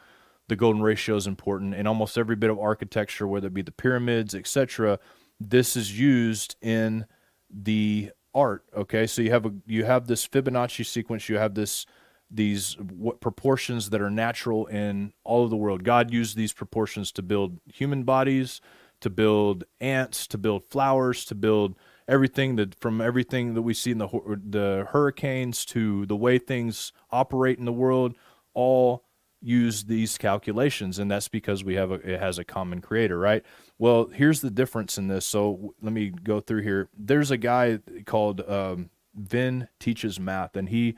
the 0.48 0.56
golden 0.56 0.82
ratio 0.82 1.16
is 1.16 1.28
important. 1.28 1.76
In 1.76 1.88
almost 1.88 2.18
every 2.18 2.36
bit 2.36 2.50
of 2.50 2.60
architecture, 2.60 3.28
whether 3.28 3.48
it 3.48 3.54
be 3.54 3.62
the 3.62 3.72
pyramids, 3.72 4.36
etc., 4.36 5.00
this 5.40 5.76
is 5.76 6.00
used 6.00 6.56
in 6.62 7.06
the 7.50 8.12
art. 8.34 8.64
Okay, 8.76 9.08
so 9.08 9.22
you 9.22 9.32
have 9.32 9.46
a 9.46 9.54
you 9.66 9.86
have 9.86 10.08
this 10.08 10.28
Fibonacci 10.28 10.86
sequence. 10.86 11.30
You 11.30 11.38
have 11.38 11.56
this 11.56 11.86
these 12.30 12.76
what 12.80 13.22
proportions 13.22 13.90
that 13.90 14.02
are 14.02 14.10
natural 14.10 14.66
in 14.68 15.14
all 15.24 15.44
of 15.44 15.50
the 15.50 15.58
world. 15.58 15.84
God 15.84 16.12
used 16.12 16.36
these 16.36 16.54
proportions 16.54 17.12
to 17.14 17.22
build 17.22 17.60
human 17.74 18.04
bodies, 18.04 18.62
to 19.02 19.10
build 19.10 19.64
ants, 19.80 20.28
to 20.28 20.38
build 20.38 20.66
flowers, 20.66 21.26
to 21.26 21.36
build 21.36 21.76
everything 22.08 22.56
that 22.56 22.76
from 22.80 23.02
everything 23.02 23.54
that 23.54 23.62
we 23.62 23.74
see 23.74 23.92
in 23.92 23.98
the 23.98 24.08
the 24.50 24.88
hurricanes 24.90 25.66
to 25.66 26.06
the 26.06 26.16
way 26.16 26.38
things 26.38 26.92
operate 27.12 27.60
in 27.60 27.66
the 27.66 27.72
world, 27.72 28.16
all 28.54 29.04
use 29.42 29.86
these 29.86 30.18
calculations, 30.18 31.00
and 31.00 31.10
that's 31.10 31.28
because 31.28 31.64
we 31.64 31.76
have 31.76 31.92
a, 31.92 31.96
it 31.96 32.20
has 32.20 32.38
a 32.38 32.44
common 32.44 32.82
creator, 32.82 33.18
right? 33.18 33.44
Well, 33.80 34.08
here's 34.08 34.42
the 34.42 34.50
difference 34.50 34.98
in 34.98 35.08
this. 35.08 35.26
So 35.26 35.76
let 35.82 35.94
me 35.94 36.10
go 36.10 36.40
through 36.40 36.64
here. 36.64 36.90
There's 36.98 37.32
a 37.32 37.38
guy 37.38 37.80
called 38.06 38.42
um, 38.42 38.90
Vin 39.16 39.68
teaches 39.80 40.20
math, 40.20 40.56
and 40.56 40.70
he 40.70 40.96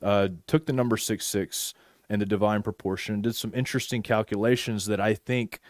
uh, 0.00 0.28
took 0.46 0.66
the 0.66 0.72
number 0.72 0.96
six 0.96 1.26
six 1.26 1.74
and 2.08 2.20
the 2.20 2.26
divine 2.26 2.62
proportion, 2.62 3.22
did 3.22 3.34
some 3.34 3.52
interesting 3.54 4.02
calculations 4.02 4.86
that 4.86 5.00
I 5.00 5.14
think 5.14 5.60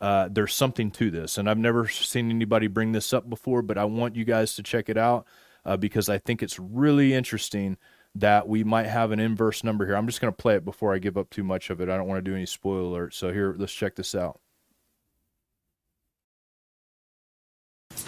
uh, 0.00 0.28
there's 0.30 0.54
something 0.54 0.90
to 0.92 1.10
this. 1.10 1.36
And 1.36 1.48
I've 1.48 1.58
never 1.58 1.88
seen 1.88 2.30
anybody 2.30 2.68
bring 2.68 2.92
this 2.92 3.12
up 3.12 3.28
before, 3.28 3.60
but 3.60 3.76
I 3.76 3.84
want 3.84 4.16
you 4.16 4.24
guys 4.24 4.54
to 4.54 4.62
check 4.62 4.88
it 4.88 4.96
out 4.96 5.26
uh, 5.64 5.76
because 5.76 6.08
I 6.08 6.18
think 6.18 6.42
it's 6.42 6.58
really 6.58 7.12
interesting 7.12 7.76
that 8.14 8.48
we 8.48 8.64
might 8.64 8.86
have 8.86 9.12
an 9.12 9.20
inverse 9.20 9.62
number 9.62 9.86
here. 9.86 9.94
I'm 9.94 10.06
just 10.06 10.20
going 10.20 10.32
to 10.32 10.36
play 10.36 10.56
it 10.56 10.64
before 10.64 10.94
I 10.94 10.98
give 10.98 11.18
up 11.18 11.30
too 11.30 11.44
much 11.44 11.70
of 11.70 11.80
it. 11.80 11.88
I 11.88 11.96
don't 11.96 12.08
want 12.08 12.24
to 12.24 12.30
do 12.30 12.34
any 12.34 12.46
spoiler 12.46 13.08
alerts. 13.08 13.14
So 13.14 13.32
here, 13.32 13.54
let's 13.58 13.72
check 13.72 13.94
this 13.94 14.14
out. 14.14 14.40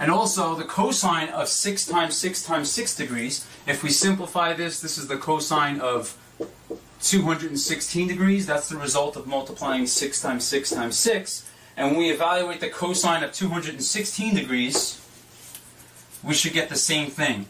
and 0.00 0.10
also 0.10 0.54
the 0.54 0.64
cosine 0.64 1.28
of 1.28 1.48
6 1.48 1.86
times 1.86 2.16
6 2.16 2.42
times 2.42 2.70
6 2.70 2.96
degrees, 2.96 3.46
if 3.66 3.82
we 3.82 3.90
simplify 3.90 4.54
this, 4.54 4.80
this 4.80 4.96
is 4.96 5.08
the 5.08 5.18
cosine 5.18 5.78
of 5.78 6.16
216 7.02 8.08
degrees. 8.08 8.46
That's 8.46 8.70
the 8.70 8.78
result 8.78 9.16
of 9.16 9.26
multiplying 9.26 9.86
6 9.86 10.22
times 10.22 10.44
6 10.44 10.70
times 10.70 10.98
6. 10.98 11.50
And 11.76 11.90
when 11.90 11.98
we 11.98 12.10
evaluate 12.10 12.60
the 12.60 12.70
cosine 12.70 13.22
of 13.22 13.32
216 13.32 14.34
degrees, 14.34 15.06
we 16.22 16.32
should 16.32 16.54
get 16.54 16.70
the 16.70 16.76
same 16.76 17.10
thing. 17.10 17.46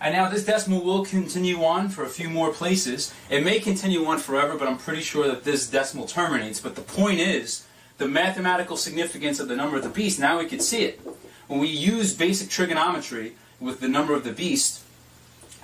And 0.00 0.14
now 0.14 0.28
this 0.30 0.44
decimal 0.44 0.82
will 0.82 1.04
continue 1.04 1.62
on 1.62 1.90
for 1.90 2.04
a 2.04 2.08
few 2.08 2.30
more 2.30 2.52
places. 2.52 3.12
It 3.28 3.44
may 3.44 3.60
continue 3.60 4.06
on 4.06 4.18
forever, 4.18 4.56
but 4.56 4.66
I'm 4.66 4.78
pretty 4.78 5.02
sure 5.02 5.28
that 5.28 5.44
this 5.44 5.68
decimal 5.68 6.06
terminates. 6.06 6.58
But 6.60 6.74
the 6.74 6.80
point 6.80 7.20
is, 7.20 7.66
the 7.98 8.08
mathematical 8.08 8.78
significance 8.78 9.40
of 9.40 9.48
the 9.48 9.56
number 9.56 9.76
of 9.76 9.82
the 9.82 9.90
beast, 9.90 10.18
now 10.18 10.38
we 10.38 10.46
can 10.46 10.60
see 10.60 10.84
it. 10.84 11.00
When 11.48 11.60
we 11.60 11.68
use 11.68 12.14
basic 12.14 12.48
trigonometry, 12.48 13.34
with 13.60 13.80
the 13.80 13.88
number 13.88 14.14
of 14.14 14.24
the 14.24 14.32
beast, 14.32 14.82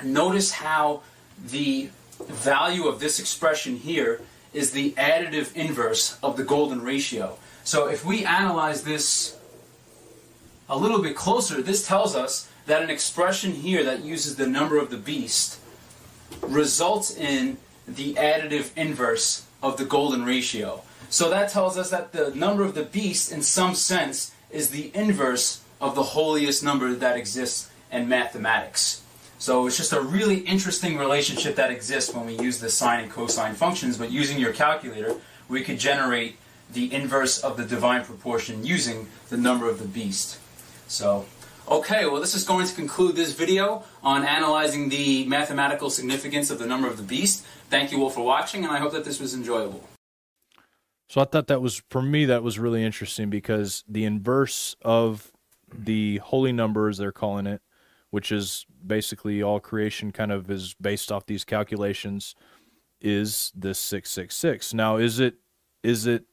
notice 0.05 0.53
how 0.53 1.01
the 1.43 1.89
value 2.29 2.87
of 2.87 3.01
this 3.01 3.19
expression 3.19 3.77
here 3.77 4.21
is 4.53 4.73
the 4.73 4.93
additive 4.93 5.55
inverse 5.55 6.19
of 6.23 6.37
the 6.37 6.45
golden 6.45 6.83
ratio. 6.83 7.39
So 7.65 7.89
if 7.89 8.05
we 8.05 8.25
analyze 8.25 8.83
this 8.83 9.37
a 10.69 10.77
little 10.77 11.01
bit 11.03 11.17
closer, 11.17 11.63
this 11.63 11.87
tells 11.87 12.15
us 12.15 12.51
that 12.67 12.83
an 12.83 12.91
expression 12.91 13.53
here 13.53 13.85
that 13.85 14.05
uses 14.05 14.37
the 14.37 14.47
number 14.47 14.79
of 14.79 14.91
the 14.91 14.97
beast 14.97 15.59
results 16.43 17.17
in 17.17 17.57
the 17.87 18.15
additive 18.15 18.71
inverse 18.77 19.47
of 19.63 19.77
the 19.77 19.85
golden 19.85 20.25
ratio. 20.25 20.83
So 21.09 21.31
that 21.31 21.51
tells 21.51 21.79
us 21.79 21.91
that 21.91 22.13
the 22.13 22.35
number 22.35 22.65
of 22.65 22.75
the 22.75 22.83
beast, 22.83 23.31
in 23.31 23.43
some 23.43 23.75
sense, 23.75 24.33
is 24.51 24.71
the 24.71 24.91
inverse 24.95 25.63
of 25.81 25.95
the 25.95 26.03
holiest 26.03 26.65
number 26.65 26.93
that 26.95 27.17
exists 27.17 27.71
in 27.93 28.09
mathematics. 28.09 29.03
So 29.39 29.67
it's 29.67 29.77
just 29.77 29.93
a 29.93 30.01
really 30.01 30.39
interesting 30.39 30.97
relationship 30.97 31.57
that 31.57 31.71
exists 31.71 32.13
when 32.13 32.27
we 32.27 32.39
use 32.39 32.59
the 32.59 32.71
sine 32.71 33.05
and 33.05 33.13
cosine 33.13 33.55
functions, 33.55 33.99
but 33.99 34.11
using 34.11 34.39
your 34.39 34.53
calculator, 34.53 35.15
we 35.49 35.63
could 35.63 35.79
generate 35.79 36.37
the 36.73 36.93
inverse 36.93 37.39
of 37.39 37.57
the 37.57 37.65
divine 37.65 38.05
proportion 38.05 38.65
using 38.65 39.07
the 39.29 39.37
number 39.37 39.69
of 39.69 39.79
the 39.79 39.85
beast. 39.85 40.39
So, 40.89 41.27
okay, 41.69 42.07
well 42.07 42.21
this 42.21 42.35
is 42.35 42.45
going 42.45 42.67
to 42.67 42.75
conclude 42.75 43.17
this 43.17 43.33
video 43.33 43.85
on 44.03 44.25
analyzing 44.25 44.89
the 44.89 45.25
mathematical 45.27 45.91
significance 45.91 46.51
of 46.51 46.59
the 46.59 46.67
number 46.67 46.89
of 46.89 46.97
the 46.97 47.03
beast. 47.03 47.45
Thank 47.71 47.93
you 47.93 48.03
all 48.03 48.11
for 48.11 48.25
watching, 48.25 48.65
and 48.65 48.73
I 48.73 48.79
hope 48.79 48.93
that 48.93 49.05
this 49.05 49.21
was 49.21 49.35
enjoyable. 49.35 49.89
So 51.09 51.21
I 51.21 51.25
thought 51.25 51.47
that 51.47 51.63
was, 51.63 51.83
for 51.89 52.03
me, 52.03 52.25
that 52.25 52.43
was 52.43 52.59
really 52.59 52.83
interesting 52.83 53.31
because 53.31 53.85
the 53.89 54.05
inverse 54.05 54.75
of 54.83 55.33
the 55.73 56.19
holy 56.19 56.53
numbers, 56.53 56.99
they're 56.99 57.13
calling 57.13 57.47
it, 57.47 57.63
which 58.11 58.33
is 58.33 58.67
basically 58.85 59.43
all 59.43 59.61
creation 59.61 60.11
kind 60.11 60.33
of 60.33 60.51
is 60.51 60.75
based 60.81 61.13
off 61.13 61.27
these 61.27 61.45
calculations, 61.45 62.35
is 63.01 63.53
this 63.55 63.79
666. 63.79 64.75
Now, 64.75 64.97
is 64.97 65.21
it 65.21 65.37
is 65.83 66.07
it 66.07 66.25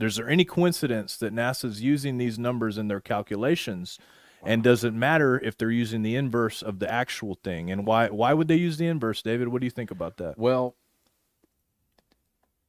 is 0.00 0.16
there 0.16 0.28
any 0.28 0.44
coincidence 0.44 1.16
that 1.18 1.34
NASA's 1.34 1.82
using 1.82 2.16
these 2.16 2.38
numbers 2.38 2.78
in 2.78 2.88
their 2.88 3.00
calculations? 3.00 3.98
And 4.44 4.62
does 4.62 4.84
it 4.84 4.92
matter 4.92 5.38
if 5.38 5.56
they're 5.56 5.70
using 5.70 6.02
the 6.02 6.16
inverse 6.16 6.62
of 6.62 6.78
the 6.78 6.90
actual 6.90 7.36
thing? 7.44 7.70
And 7.70 7.86
why 7.86 8.08
why 8.08 8.32
would 8.32 8.48
they 8.48 8.56
use 8.56 8.76
the 8.76 8.86
inverse, 8.86 9.22
David? 9.22 9.48
What 9.48 9.60
do 9.60 9.66
you 9.66 9.70
think 9.70 9.90
about 9.90 10.16
that? 10.16 10.36
Well, 10.38 10.76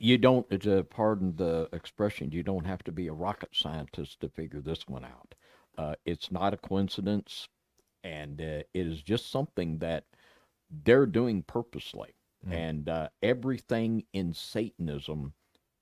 you 0.04 0.18
don't, 0.18 0.68
uh, 0.68 0.84
pardon 0.84 1.36
the 1.38 1.70
expression, 1.72 2.32
you 2.32 2.44
don't 2.44 2.66
have 2.66 2.84
to 2.84 2.92
be 2.92 3.08
a 3.08 3.14
rocket 3.14 3.50
scientist 3.54 4.20
to 4.20 4.28
figure 4.28 4.60
this 4.60 4.86
one 4.88 5.06
out. 5.06 5.36
Uh, 5.78 5.96
it's 6.06 6.30
not 6.30 6.54
a 6.54 6.58
coincidence, 6.58 7.48
and 8.04 8.42
uh, 8.42 8.64
it 8.74 8.88
is 8.88 9.02
just 9.02 9.32
something 9.32 9.78
that 9.80 10.04
they're 10.84 11.06
doing 11.06 11.42
purposely. 11.44 12.14
Mm. 12.46 12.54
And 12.54 12.90
uh, 12.90 13.10
everything 13.22 14.04
in 14.12 14.34
Satanism 14.34 15.34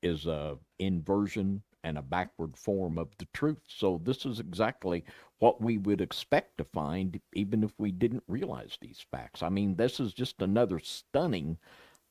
is 0.04 0.28
a 0.28 0.58
inversion 0.78 1.64
and 1.84 1.98
a 1.98 2.04
backward 2.04 2.56
form 2.56 3.00
of 3.00 3.10
the 3.18 3.28
truth. 3.34 3.62
So 3.68 4.00
this 4.04 4.26
is 4.26 4.40
exactly 4.40 5.04
what 5.42 5.60
we 5.60 5.76
would 5.76 6.02
expect 6.02 6.60
to 6.60 6.64
find, 6.64 7.20
even 7.34 7.64
if 7.64 7.72
we 7.80 7.92
didn't 7.92 8.24
realize 8.28 8.78
these 8.80 9.04
facts. 9.10 9.42
I 9.42 9.50
mean, 9.50 9.76
this 9.76 10.00
is 10.00 10.14
just 10.14 10.40
another 10.40 10.78
stunning 10.78 11.58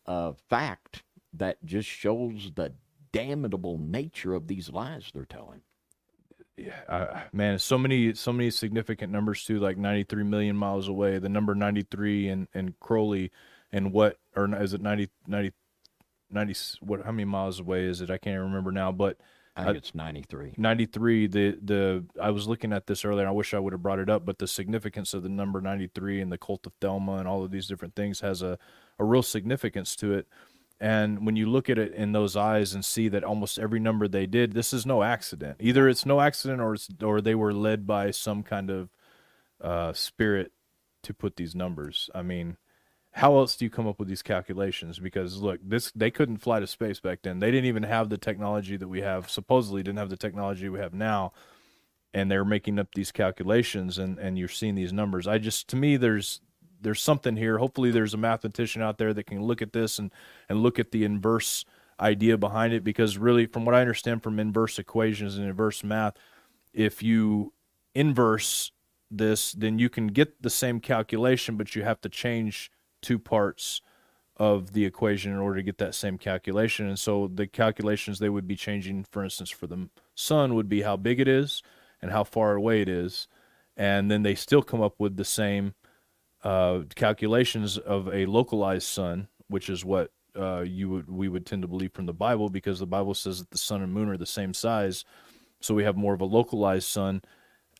uh, 0.04 0.32
fact 0.48 1.04
that 1.32 1.64
just 1.64 1.88
shows 1.88 2.50
the 2.56 2.72
damnable 3.12 3.78
nature 3.78 4.34
of 4.34 4.48
these 4.48 4.68
lies 4.70 5.12
they're 5.14 5.24
telling. 5.24 5.60
Yeah, 6.56 6.80
uh, 6.88 7.20
man, 7.32 7.60
so 7.60 7.78
many 7.78 8.14
so 8.14 8.32
many 8.32 8.50
significant 8.50 9.12
numbers 9.12 9.44
too, 9.44 9.60
like 9.60 9.78
93 9.78 10.24
million 10.24 10.56
miles 10.56 10.88
away. 10.88 11.20
The 11.20 11.28
number 11.28 11.54
93 11.54 12.28
and 12.28 12.48
and 12.52 12.78
Crowley, 12.80 13.30
and 13.70 13.92
what 13.92 14.18
or 14.34 14.52
is 14.60 14.74
it 14.74 14.82
90 14.82 15.08
90 15.28 15.52
90 16.30 16.54
what 16.80 17.04
how 17.04 17.12
many 17.12 17.26
miles 17.26 17.60
away 17.60 17.84
is 17.84 18.00
it? 18.00 18.10
I 18.10 18.18
can't 18.18 18.40
remember 18.40 18.72
now, 18.72 18.90
but 18.90 19.18
I 19.60 19.64
think 19.66 19.76
it's 19.78 19.94
93. 19.94 20.54
93 20.56 21.26
the 21.26 21.58
the 21.62 22.04
I 22.20 22.30
was 22.30 22.48
looking 22.48 22.72
at 22.72 22.86
this 22.86 23.04
earlier. 23.04 23.26
I 23.26 23.32
wish 23.32 23.54
I 23.54 23.58
would 23.58 23.72
have 23.72 23.82
brought 23.82 23.98
it 23.98 24.10
up, 24.10 24.24
but 24.24 24.38
the 24.38 24.46
significance 24.46 25.14
of 25.14 25.22
the 25.22 25.28
number 25.28 25.60
93 25.60 26.20
and 26.20 26.30
the 26.30 26.38
cult 26.38 26.66
of 26.66 26.72
Thelema 26.80 27.18
and 27.18 27.28
all 27.28 27.44
of 27.44 27.50
these 27.50 27.66
different 27.66 27.94
things 27.94 28.20
has 28.20 28.42
a 28.42 28.58
a 28.98 29.04
real 29.04 29.22
significance 29.22 29.96
to 29.96 30.12
it. 30.14 30.26
And 30.80 31.26
when 31.26 31.36
you 31.36 31.46
look 31.46 31.68
at 31.68 31.78
it 31.78 31.92
in 31.92 32.12
those 32.12 32.36
eyes 32.36 32.72
and 32.72 32.82
see 32.82 33.08
that 33.08 33.22
almost 33.22 33.58
every 33.58 33.80
number 33.80 34.08
they 34.08 34.26
did, 34.26 34.52
this 34.52 34.72
is 34.72 34.86
no 34.86 35.02
accident. 35.02 35.58
Either 35.60 35.88
it's 35.88 36.06
no 36.06 36.20
accident 36.20 36.60
or 36.60 36.74
it's 36.74 36.88
or 37.02 37.20
they 37.20 37.34
were 37.34 37.52
led 37.52 37.86
by 37.86 38.10
some 38.10 38.42
kind 38.42 38.70
of 38.70 38.88
uh, 39.60 39.92
spirit 39.92 40.52
to 41.02 41.12
put 41.12 41.36
these 41.36 41.54
numbers. 41.54 42.08
I 42.14 42.22
mean, 42.22 42.56
how 43.12 43.36
else 43.36 43.56
do 43.56 43.64
you 43.64 43.70
come 43.70 43.88
up 43.88 43.98
with 43.98 44.08
these 44.08 44.22
calculations? 44.22 44.98
Because 44.98 45.38
look, 45.38 45.60
this 45.62 45.90
they 45.92 46.10
couldn't 46.10 46.38
fly 46.38 46.60
to 46.60 46.66
space 46.66 47.00
back 47.00 47.20
then. 47.22 47.40
They 47.40 47.50
didn't 47.50 47.66
even 47.66 47.82
have 47.82 48.08
the 48.08 48.18
technology 48.18 48.76
that 48.76 48.88
we 48.88 49.00
have. 49.00 49.28
Supposedly, 49.28 49.82
didn't 49.82 49.98
have 49.98 50.10
the 50.10 50.16
technology 50.16 50.68
we 50.68 50.78
have 50.78 50.94
now, 50.94 51.32
and 52.14 52.30
they're 52.30 52.44
making 52.44 52.78
up 52.78 52.94
these 52.94 53.10
calculations, 53.10 53.98
and 53.98 54.18
and 54.18 54.38
you're 54.38 54.48
seeing 54.48 54.76
these 54.76 54.92
numbers. 54.92 55.26
I 55.26 55.38
just 55.38 55.68
to 55.68 55.76
me, 55.76 55.96
there's 55.96 56.40
there's 56.80 57.02
something 57.02 57.36
here. 57.36 57.58
Hopefully, 57.58 57.90
there's 57.90 58.14
a 58.14 58.18
mathematician 58.18 58.80
out 58.80 58.98
there 58.98 59.12
that 59.12 59.26
can 59.26 59.42
look 59.42 59.60
at 59.60 59.72
this 59.72 59.98
and 59.98 60.12
and 60.48 60.62
look 60.62 60.78
at 60.78 60.92
the 60.92 61.04
inverse 61.04 61.64
idea 61.98 62.38
behind 62.38 62.72
it. 62.72 62.84
Because 62.84 63.18
really, 63.18 63.46
from 63.46 63.64
what 63.64 63.74
I 63.74 63.80
understand 63.80 64.22
from 64.22 64.38
inverse 64.38 64.78
equations 64.78 65.36
and 65.36 65.46
inverse 65.46 65.82
math, 65.82 66.14
if 66.72 67.02
you 67.02 67.52
inverse 67.92 68.70
this, 69.10 69.50
then 69.50 69.80
you 69.80 69.88
can 69.88 70.06
get 70.06 70.42
the 70.42 70.50
same 70.50 70.78
calculation, 70.78 71.56
but 71.56 71.74
you 71.74 71.82
have 71.82 72.00
to 72.02 72.08
change 72.08 72.70
two 73.02 73.18
parts 73.18 73.80
of 74.36 74.72
the 74.72 74.86
equation 74.86 75.32
in 75.32 75.38
order 75.38 75.56
to 75.56 75.62
get 75.62 75.78
that 75.78 75.94
same 75.94 76.16
calculation. 76.16 76.88
And 76.88 76.98
so 76.98 77.30
the 77.32 77.46
calculations 77.46 78.18
they 78.18 78.30
would 78.30 78.48
be 78.48 78.56
changing, 78.56 79.04
for 79.10 79.22
instance, 79.22 79.50
for 79.50 79.66
the 79.66 79.88
sun 80.14 80.54
would 80.54 80.68
be 80.68 80.82
how 80.82 80.96
big 80.96 81.20
it 81.20 81.28
is 81.28 81.62
and 82.00 82.10
how 82.10 82.24
far 82.24 82.54
away 82.54 82.80
it 82.80 82.88
is. 82.88 83.28
And 83.76 84.10
then 84.10 84.22
they 84.22 84.34
still 84.34 84.62
come 84.62 84.80
up 84.80 84.94
with 84.98 85.16
the 85.16 85.24
same 85.24 85.74
uh, 86.42 86.80
calculations 86.94 87.76
of 87.76 88.08
a 88.08 88.24
localized 88.26 88.86
sun, 88.86 89.28
which 89.48 89.68
is 89.68 89.84
what 89.84 90.10
uh, 90.36 90.60
you 90.60 90.88
would 90.88 91.10
we 91.10 91.28
would 91.28 91.44
tend 91.44 91.62
to 91.62 91.68
believe 91.68 91.92
from 91.92 92.06
the 92.06 92.12
Bible, 92.12 92.48
because 92.48 92.78
the 92.78 92.86
Bible 92.86 93.14
says 93.14 93.40
that 93.40 93.50
the 93.50 93.58
sun 93.58 93.82
and 93.82 93.92
moon 93.92 94.08
are 94.08 94.16
the 94.16 94.26
same 94.26 94.54
size, 94.54 95.04
so 95.60 95.74
we 95.74 95.84
have 95.84 95.96
more 95.96 96.14
of 96.14 96.20
a 96.20 96.24
localized 96.24 96.88
sun. 96.88 97.20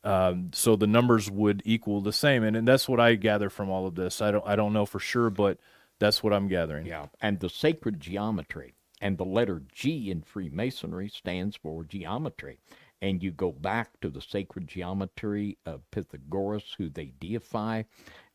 Um, 0.03 0.51
so 0.55 0.77
the 0.77 0.87
numbers 0.87 1.31
would 1.31 1.63
equal 1.65 2.01
the 2.01 2.13
same, 2.13 2.43
and, 2.43 2.57
and 2.57 2.67
that's 2.67 2.89
what 2.89 3.01
I 3.01 3.15
gather 3.17 3.51
from 3.51 3.69
all 3.69 3.87
of 3.87 3.95
this. 3.95 4.23
I 4.23 4.31
don't 4.31 4.47
I 4.47 4.57
don't 4.57 4.73
know 4.73 4.87
for 4.87 4.99
sure, 4.99 5.31
but 5.31 5.59
that's 5.99 6.23
what 6.23 6.33
I'm 6.33 6.49
gathering. 6.49 6.87
Yeah, 6.87 7.07
and 7.21 7.41
the 7.41 7.51
sacred 7.51 8.01
geometry 8.01 8.75
and 9.01 9.17
the 9.17 9.25
letter 9.25 9.63
G 9.73 10.11
in 10.11 10.23
Freemasonry 10.23 11.09
stands 11.09 11.57
for 11.57 11.85
geometry. 11.85 12.61
And 13.03 13.23
you 13.23 13.31
go 13.31 13.51
back 13.51 13.99
to 14.03 14.11
the 14.11 14.21
sacred 14.21 14.69
geometry 14.69 15.57
of 15.65 15.91
Pythagoras, 15.91 16.75
who 16.77 16.91
they 16.91 17.15
deify, 17.19 17.85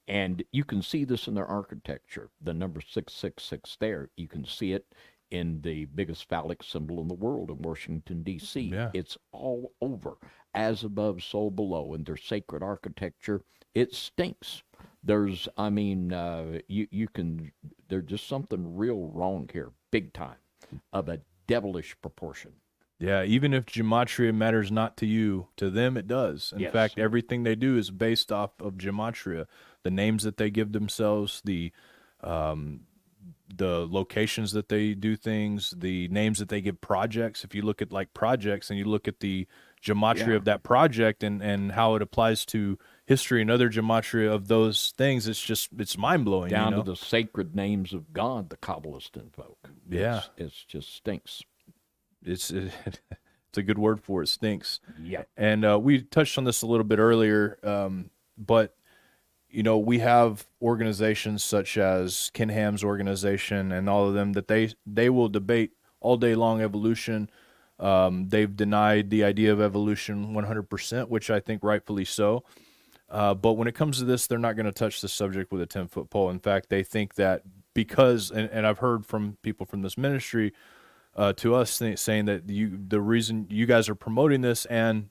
and 0.08 0.44
you 0.52 0.64
can 0.64 0.82
see 0.82 1.04
this 1.04 1.28
in 1.28 1.36
their 1.36 1.46
architecture. 1.46 2.30
The 2.42 2.54
number 2.54 2.82
666 2.82 3.78
there, 3.80 4.10
you 4.16 4.28
can 4.28 4.46
see 4.46 4.74
it 4.74 4.88
in 5.32 5.62
the 5.62 5.86
biggest 5.86 6.28
phallic 6.30 6.64
symbol 6.64 7.02
in 7.02 7.08
the 7.08 7.14
world 7.14 7.50
in 7.50 7.62
Washington, 7.62 8.24
D.C. 8.24 8.62
Yeah. 8.62 8.92
It's 8.94 9.18
all 9.32 9.74
over, 9.82 10.18
as 10.54 10.84
above, 10.84 11.24
so 11.24 11.50
below. 11.50 11.94
In 11.94 12.04
their 12.04 12.18
sacred 12.18 12.64
architecture, 12.64 13.42
it 13.74 13.94
stinks. 13.94 14.64
There's, 15.04 15.48
I 15.58 15.70
mean, 15.70 16.14
uh, 16.14 16.60
you, 16.68 16.88
you 16.92 17.08
can, 17.08 17.52
there's 17.90 18.06
just 18.06 18.28
something 18.28 18.76
real 18.76 19.08
wrong 19.14 19.50
here, 19.52 19.72
big 19.92 20.14
time, 20.14 20.38
of 20.94 21.10
a 21.10 21.22
devilish 21.48 21.96
proportion. 22.02 22.54
Yeah, 22.98 23.24
even 23.24 23.54
if 23.54 23.66
gematria 23.66 24.34
matters 24.34 24.72
not 24.72 24.96
to 24.98 25.06
you, 25.06 25.48
to 25.58 25.70
them 25.70 25.98
it 25.98 26.08
does. 26.08 26.54
In 26.56 26.62
Yes. 26.62 26.72
fact, 26.72 26.98
everything 26.98 27.44
they 27.44 27.56
do 27.56 27.78
is 27.78 27.92
based 27.92 28.32
off 28.32 28.52
of 28.60 28.76
gematria. 28.76 29.48
The 29.84 29.92
names 29.92 30.24
that 30.24 30.38
they 30.38 30.50
give 30.50 30.72
themselves, 30.72 31.42
the 31.44 31.72
um, 32.24 32.82
the 33.54 33.88
locations 33.90 34.52
that 34.54 34.70
they 34.70 34.94
do 34.94 35.16
things, 35.16 35.74
the 35.78 36.08
names 36.08 36.40
that 36.40 36.50
they 36.50 36.62
give 36.62 36.82
projects. 36.82 37.44
If 37.44 37.54
you 37.54 37.62
look 37.62 37.82
at 37.82 37.92
like 37.92 38.14
projects 38.14 38.70
and 38.70 38.80
you 38.80 38.86
look 38.86 39.08
at 39.08 39.20
the 39.20 39.48
gematria 39.84 40.30
Yeah. 40.30 40.34
of 40.36 40.46
that 40.46 40.64
project 40.64 41.22
and 41.24 41.42
and 41.44 41.74
how 41.74 41.94
it 41.96 42.02
applies 42.02 42.44
to 42.48 42.80
history 43.06 43.42
and 43.42 43.52
other 43.52 43.70
gematria 43.70 44.34
of 44.34 44.48
those 44.48 44.94
things, 44.98 45.28
it's 45.28 45.42
just 45.42 45.70
it's 45.78 45.98
mind 45.98 46.26
blowing. 46.26 46.50
Down 46.50 46.72
you 46.72 46.78
know? 46.78 46.84
to 46.84 46.92
the 46.92 46.98
sacred 46.98 47.56
names 47.56 47.94
of 47.94 48.14
God, 48.14 48.50
the 48.50 48.58
Kabbalists 48.58 49.16
invoke. 49.16 49.70
Yeah. 49.90 50.18
It's, 50.18 50.30
it's 50.38 50.64
just 50.64 50.96
stinks. 50.96 51.44
it's 52.26 52.50
it's 52.52 53.58
a 53.58 53.64
good 53.64 53.78
word 53.78 54.02
for 54.02 54.24
it. 54.24 54.28
Stinks. 54.28 54.80
Yeah. 55.02 55.24
And 55.38 55.64
uh, 55.64 55.80
we 55.80 56.02
touched 56.02 56.38
on 56.38 56.46
this 56.46 56.62
a 56.64 56.68
little 56.68 56.84
bit 56.84 56.98
earlier, 57.00 57.60
um, 57.64 58.10
but 58.38 58.76
you 59.56 59.64
know 59.64 59.78
we 59.78 60.00
have 60.00 60.46
organizations 60.62 61.42
such 61.42 61.78
as 61.78 62.30
Ken 62.34 62.50
Ham's 62.50 62.84
organization 62.84 63.72
and 63.72 63.90
all 63.90 64.06
of 64.06 64.14
them 64.14 64.34
that 64.34 64.50
they 64.50 64.74
they 64.86 65.10
will 65.10 65.30
debate 65.30 65.72
all 66.02 66.18
day 66.18 66.36
long 66.36 66.62
evolution. 66.62 67.30
Um, 67.80 68.28
they've 68.28 68.54
denied 68.54 69.10
the 69.10 69.24
idea 69.24 69.52
of 69.52 69.60
evolution 69.60 70.34
100%, 70.34 71.10
which 71.10 71.30
I 71.30 71.40
think 71.40 71.64
rightfully 71.64 72.06
so. 72.06 72.44
Uh, 73.10 73.34
but 73.34 73.54
when 73.54 73.68
it 73.68 73.76
comes 73.76 73.98
to 74.00 74.06
this, 74.06 74.28
they're 74.28 74.38
not 74.38 74.56
going 74.56 74.66
to 74.66 74.72
touch 74.72 75.02
the 75.02 75.10
subject 75.10 75.52
with 75.52 75.62
a 75.62 75.66
10 75.66 75.88
foot 75.88 76.10
pole. 76.10 76.30
In 76.30 76.40
fact, 76.40 76.70
they 76.70 76.84
think 76.84 77.16
that 77.16 77.42
because, 77.74 78.32
and, 78.32 78.50
and 78.52 78.66
I've 78.66 78.80
heard 78.80 79.06
from 79.06 79.38
people 79.42 79.66
from 79.66 79.82
this 79.82 79.98
ministry 79.98 80.54
uh, 81.16 81.34
to 81.34 81.54
us 81.56 81.78
th- 81.80 82.00
saying 82.00 82.26
that 82.26 82.50
you, 82.50 82.80
the 82.88 83.02
reason 83.02 83.48
you 83.50 83.66
guys 83.66 83.90
are 83.90 83.96
promoting 83.96 84.42
this 84.42 84.66
and 84.66 85.10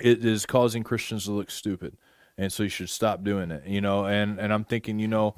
it 0.00 0.24
is 0.24 0.46
causing 0.46 0.82
Christians 0.82 1.24
to 1.24 1.32
look 1.32 1.50
stupid. 1.50 1.96
And 2.42 2.52
so 2.52 2.64
you 2.64 2.68
should 2.68 2.90
stop 2.90 3.22
doing 3.22 3.50
it, 3.52 3.64
you 3.66 3.80
know. 3.80 4.04
And, 4.06 4.40
and 4.40 4.52
I'm 4.52 4.64
thinking, 4.64 4.98
you 4.98 5.08
know, 5.08 5.34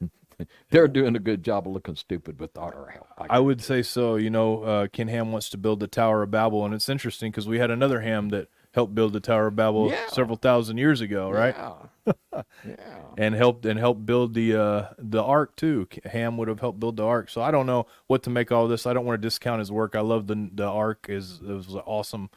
They're 0.70 0.88
doing 0.88 1.14
a 1.16 1.18
good 1.18 1.42
job 1.42 1.66
of 1.66 1.72
looking 1.74 1.96
stupid 1.96 2.40
without 2.40 2.74
our 2.74 2.88
help. 2.90 3.06
I 3.18 3.36
I 3.36 3.38
would 3.38 3.60
say 3.62 3.82
so. 3.82 4.16
You 4.16 4.30
know, 4.30 4.62
uh, 4.62 4.86
Ken 4.88 5.08
Ham 5.08 5.32
wants 5.32 5.50
to 5.50 5.58
build 5.58 5.80
the 5.80 5.86
Tower 5.86 6.22
of 6.22 6.30
Babel, 6.30 6.64
and 6.64 6.72
it's 6.74 6.88
interesting 6.88 7.30
because 7.30 7.46
we 7.46 7.58
had 7.58 7.70
another 7.70 8.00
Ham 8.00 8.30
that 8.30 8.48
helped 8.72 8.94
build 8.94 9.12
the 9.12 9.20
Tower 9.20 9.48
of 9.48 9.56
Babel 9.56 9.90
Yeah. 9.90 10.06
several 10.08 10.36
thousand 10.36 10.78
years 10.78 11.00
ago, 11.02 11.30
right? 11.30 11.54
Yeah. 11.56 12.12
yeah. 12.66 12.74
and 13.18 13.34
helped 13.34 13.66
and 13.66 13.78
helped 13.78 14.06
build 14.06 14.32
the 14.34 14.56
uh, 14.56 14.88
the 14.98 15.22
Ark 15.22 15.56
too. 15.56 15.86
Ham 16.06 16.38
would 16.38 16.48
have 16.48 16.60
helped 16.60 16.80
build 16.80 16.96
the 16.96 17.04
Ark. 17.04 17.28
So 17.28 17.42
I 17.42 17.50
don't 17.50 17.66
know 17.66 17.86
what 18.06 18.22
to 18.22 18.30
make 18.30 18.50
all 18.50 18.66
this. 18.66 18.86
I 18.86 18.94
don't 18.94 19.04
want 19.04 19.20
to 19.20 19.26
discount 19.26 19.58
his 19.58 19.70
work. 19.70 19.94
I 19.94 20.00
love 20.00 20.26
the 20.26 20.48
the 20.54 20.66
Ark. 20.66 21.06
is 21.10 21.40
It 21.46 21.52
was 21.52 21.74
an 21.74 21.82
awesome, 21.84 22.30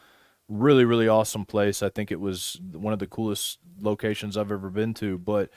really 0.48 0.84
really 0.84 1.08
awesome 1.08 1.44
place. 1.44 1.82
I 1.82 1.88
think 1.88 2.10
it 2.10 2.20
was 2.20 2.60
one 2.72 2.92
of 2.92 2.98
the 2.98 3.06
coolest 3.06 3.58
locations 3.80 4.36
I've 4.36 4.52
ever 4.52 4.70
been 4.70 4.94
to. 4.94 5.18
But 5.18 5.50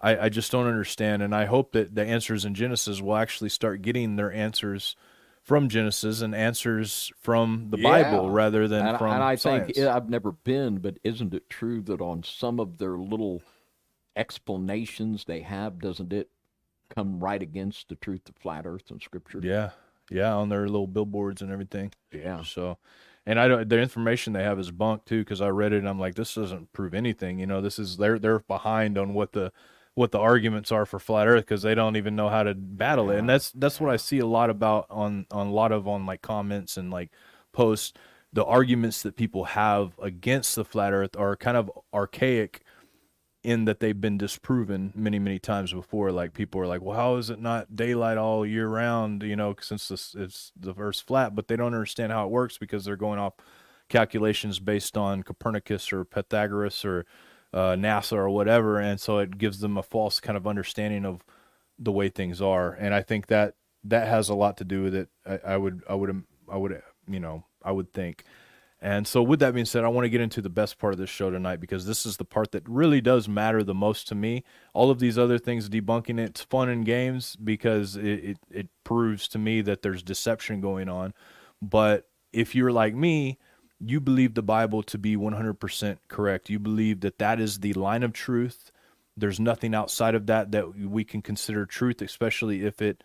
I, 0.00 0.26
I 0.26 0.28
just 0.28 0.52
don't 0.52 0.66
understand, 0.66 1.22
and 1.22 1.34
I 1.34 1.46
hope 1.46 1.72
that 1.72 1.94
the 1.94 2.04
answers 2.04 2.44
in 2.44 2.54
Genesis 2.54 3.00
will 3.00 3.16
actually 3.16 3.50
start 3.50 3.82
getting 3.82 4.16
their 4.16 4.32
answers 4.32 4.96
from 5.42 5.68
Genesis 5.68 6.22
and 6.22 6.34
answers 6.34 7.12
from 7.20 7.66
the 7.70 7.76
Bible 7.76 8.30
rather 8.30 8.66
than 8.66 8.86
and, 8.86 8.98
from 8.98 9.12
and 9.12 9.22
I 9.22 9.34
science. 9.34 9.72
think 9.74 9.86
I've 9.86 10.08
never 10.08 10.32
been, 10.32 10.78
but 10.78 10.98
isn't 11.04 11.34
it 11.34 11.50
true 11.50 11.82
that 11.82 12.00
on 12.00 12.22
some 12.22 12.58
of 12.58 12.78
their 12.78 12.96
little 12.96 13.42
explanations 14.16 15.24
they 15.24 15.40
have, 15.40 15.80
doesn't 15.80 16.12
it 16.12 16.30
come 16.88 17.20
right 17.20 17.42
against 17.42 17.88
the 17.88 17.96
truth 17.96 18.28
of 18.28 18.36
flat 18.36 18.64
Earth 18.66 18.90
and 18.90 19.02
Scripture? 19.02 19.40
Yeah, 19.42 19.70
yeah, 20.10 20.34
on 20.34 20.48
their 20.48 20.66
little 20.66 20.86
billboards 20.86 21.42
and 21.42 21.52
everything. 21.52 21.92
Yeah. 22.10 22.42
So, 22.42 22.78
and 23.26 23.40
I 23.40 23.48
don't. 23.48 23.68
The 23.68 23.78
information 23.78 24.32
they 24.32 24.42
have 24.42 24.58
is 24.58 24.70
bunk 24.70 25.04
too, 25.04 25.20
because 25.20 25.40
I 25.40 25.48
read 25.48 25.72
it 25.72 25.78
and 25.78 25.88
I'm 25.88 25.98
like, 25.98 26.14
this 26.14 26.34
doesn't 26.34 26.72
prove 26.72 26.94
anything. 26.94 27.38
You 27.38 27.46
know, 27.46 27.60
this 27.60 27.78
is 27.78 27.96
they're 27.96 28.18
they're 28.18 28.40
behind 28.40 28.98
on 28.98 29.14
what 29.14 29.32
the 29.32 29.52
what 29.94 30.10
the 30.10 30.18
arguments 30.18 30.72
are 30.72 30.84
for 30.84 30.98
flat 30.98 31.28
Earth 31.28 31.44
because 31.44 31.62
they 31.62 31.74
don't 31.74 31.96
even 31.96 32.16
know 32.16 32.28
how 32.28 32.42
to 32.42 32.54
battle 32.54 33.10
it. 33.10 33.18
And 33.18 33.28
that's 33.28 33.50
that's 33.52 33.80
what 33.80 33.90
I 33.90 33.96
see 33.96 34.18
a 34.18 34.26
lot 34.26 34.50
about 34.50 34.86
on 34.90 35.26
on 35.30 35.46
a 35.46 35.52
lot 35.52 35.72
of 35.72 35.88
on 35.88 36.04
like 36.06 36.22
comments 36.22 36.76
and 36.76 36.90
like 36.90 37.10
posts. 37.52 37.92
The 38.32 38.44
arguments 38.44 39.02
that 39.02 39.16
people 39.16 39.44
have 39.44 39.92
against 40.02 40.56
the 40.56 40.64
flat 40.64 40.92
Earth 40.92 41.16
are 41.16 41.36
kind 41.36 41.56
of 41.56 41.70
archaic 41.92 42.63
in 43.44 43.66
that 43.66 43.80
they've 43.80 44.00
been 44.00 44.18
disproven 44.18 44.92
many 44.96 45.18
many 45.18 45.38
times 45.38 45.72
before. 45.72 46.10
Like 46.10 46.32
people 46.32 46.60
are 46.60 46.66
like 46.66 46.82
well 46.82 46.96
how 46.96 47.16
is 47.16 47.30
it 47.30 47.40
not 47.40 47.76
daylight 47.76 48.18
all 48.18 48.44
year 48.44 48.68
round? 48.68 49.22
You 49.22 49.36
know 49.36 49.54
since 49.60 49.88
this 49.88 50.14
it's 50.18 50.52
the 50.58 50.74
earth's 50.76 51.00
flat 51.00 51.34
but 51.34 51.48
they 51.48 51.56
don't 51.56 51.74
understand 51.74 52.12
how 52.12 52.24
it 52.24 52.30
works 52.30 52.58
because 52.58 52.84
they're 52.84 52.96
going 52.96 53.18
off 53.18 53.34
calculations 53.88 54.58
based 54.58 54.96
on 54.96 55.22
copernicus 55.22 55.92
or 55.92 56.04
pythagoras 56.04 56.84
or 56.84 57.04
uh, 57.52 57.74
nasa 57.74 58.14
or 58.14 58.30
whatever. 58.30 58.80
And 58.80 59.00
so 59.00 59.18
it 59.18 59.38
gives 59.38 59.60
them 59.60 59.76
a 59.76 59.82
false 59.82 60.18
kind 60.18 60.36
of 60.36 60.46
understanding 60.46 61.04
of 61.04 61.22
the 61.78 61.92
way 61.92 62.08
things 62.08 62.40
are. 62.40 62.72
And 62.72 62.94
i 62.94 63.02
think 63.02 63.26
that 63.28 63.54
that 63.84 64.08
has 64.08 64.28
a 64.28 64.34
lot 64.34 64.56
to 64.56 64.64
do 64.64 64.82
with 64.82 64.94
it 64.94 65.08
i, 65.26 65.38
I 65.46 65.56
would 65.56 65.82
i 65.88 65.94
would 65.94 66.24
i 66.50 66.56
would 66.56 66.82
you 67.06 67.20
know 67.20 67.44
i 67.62 67.70
would 67.70 67.92
think 67.92 68.24
and 68.84 69.06
so, 69.08 69.22
with 69.22 69.40
that 69.40 69.54
being 69.54 69.64
said, 69.64 69.82
I 69.82 69.88
want 69.88 70.04
to 70.04 70.10
get 70.10 70.20
into 70.20 70.42
the 70.42 70.50
best 70.50 70.78
part 70.78 70.92
of 70.92 70.98
this 70.98 71.08
show 71.08 71.30
tonight 71.30 71.58
because 71.58 71.86
this 71.86 72.04
is 72.04 72.18
the 72.18 72.24
part 72.26 72.52
that 72.52 72.68
really 72.68 73.00
does 73.00 73.26
matter 73.26 73.64
the 73.64 73.72
most 73.72 74.06
to 74.08 74.14
me. 74.14 74.44
All 74.74 74.90
of 74.90 74.98
these 74.98 75.16
other 75.16 75.38
things, 75.38 75.70
debunking 75.70 76.20
it's 76.20 76.42
fun 76.42 76.68
and 76.68 76.84
games 76.84 77.34
because 77.36 77.96
it, 77.96 78.04
it, 78.04 78.38
it 78.50 78.68
proves 78.84 79.26
to 79.28 79.38
me 79.38 79.62
that 79.62 79.80
there's 79.80 80.02
deception 80.02 80.60
going 80.60 80.90
on. 80.90 81.14
But 81.62 82.10
if 82.30 82.54
you're 82.54 82.72
like 82.72 82.94
me, 82.94 83.38
you 83.80 84.02
believe 84.02 84.34
the 84.34 84.42
Bible 84.42 84.82
to 84.82 84.98
be 84.98 85.16
100% 85.16 85.96
correct. 86.08 86.50
You 86.50 86.58
believe 86.58 87.00
that 87.00 87.18
that 87.20 87.40
is 87.40 87.60
the 87.60 87.72
line 87.72 88.02
of 88.02 88.12
truth. 88.12 88.70
There's 89.16 89.40
nothing 89.40 89.74
outside 89.74 90.14
of 90.14 90.26
that 90.26 90.52
that 90.52 90.78
we 90.78 91.04
can 91.04 91.22
consider 91.22 91.64
truth, 91.64 92.02
especially 92.02 92.66
if 92.66 92.82
it 92.82 93.02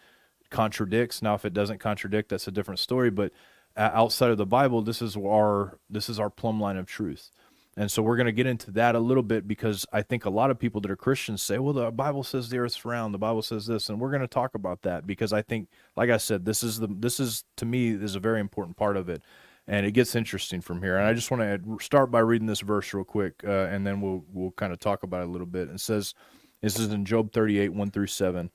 contradicts. 0.50 1.22
Now, 1.22 1.36
if 1.36 1.46
it 1.46 1.54
doesn't 1.54 1.80
contradict, 1.80 2.28
that's 2.28 2.50
a 2.50 2.52
different 2.52 2.82
story. 2.82 3.10
But 3.10 3.32
outside 3.80 4.32
of 4.32 4.38
the 4.38 4.46
Bible, 4.46 4.82
this 4.82 5.02
is 5.02 5.16
our 5.16 5.80
this 5.90 6.10
is 6.10 6.20
our 6.20 6.30
plumb 6.30 6.60
line 6.60 6.78
of 6.78 6.86
truth. 6.86 7.32
And 7.78 7.90
so 7.90 8.04
we're 8.04 8.18
going 8.18 8.26
to 8.26 8.34
get 8.34 8.46
into 8.46 8.72
that 8.72 8.96
a 8.96 9.00
little 9.00 9.24
bit 9.24 9.48
because 9.48 9.86
I 9.94 10.02
think 10.02 10.26
a 10.26 10.30
lot 10.30 10.52
of 10.52 10.60
people 10.60 10.82
that 10.82 10.92
are 10.92 10.98
Christians 10.98 11.42
say, 11.42 11.60
well, 11.60 11.72
the 11.72 11.92
Bible 11.92 12.24
says 12.24 12.50
the 12.50 12.58
earth's 12.58 12.84
round, 12.84 13.14
the 13.14 13.20
Bible 13.20 13.42
says 13.42 13.68
this, 13.68 13.88
and 13.88 14.02
we're 14.02 14.10
going 14.10 14.22
to 14.22 14.28
talk 14.28 14.54
about 14.54 14.82
that 14.82 15.08
because 15.08 15.32
I 15.32 15.42
think, 15.42 15.70
like 15.96 16.10
I 16.10 16.18
said, 16.18 16.44
this 16.44 16.62
is 16.62 16.80
the 16.80 16.88
this 16.88 17.22
is 17.22 17.46
to 17.58 17.66
me 17.66 17.92
is 17.92 18.16
a 18.16 18.20
very 18.20 18.42
important 18.42 18.76
part 18.76 18.98
of 18.98 19.08
it, 19.08 19.24
and 19.66 19.86
it 19.86 19.92
gets 19.92 20.14
interesting 20.14 20.60
from 20.60 20.82
here. 20.82 20.98
And 20.98 21.08
I 21.08 21.14
just 21.14 21.32
want 21.32 21.42
to 21.42 21.78
start 21.80 22.12
by 22.12 22.20
reading 22.20 22.48
this 22.48 22.60
verse 22.60 22.94
real 22.94 23.06
quick, 23.06 23.36
uh, 23.46 23.68
and 23.72 23.88
then 23.88 24.02
we'll 24.02 24.26
we'll 24.34 24.52
kind 24.52 24.74
of 24.74 24.80
talk 24.80 25.04
about 25.04 25.22
it 25.22 25.30
a 25.30 25.32
little 25.32 25.48
bit. 25.48 25.70
It 25.70 25.80
says, 25.80 26.16
this 26.62 26.78
is 26.78 26.92
in 26.92 27.06
Job 27.06 27.32
38, 27.32 27.70
one 27.72 27.92
through 27.92 28.08
seven. 28.08 28.52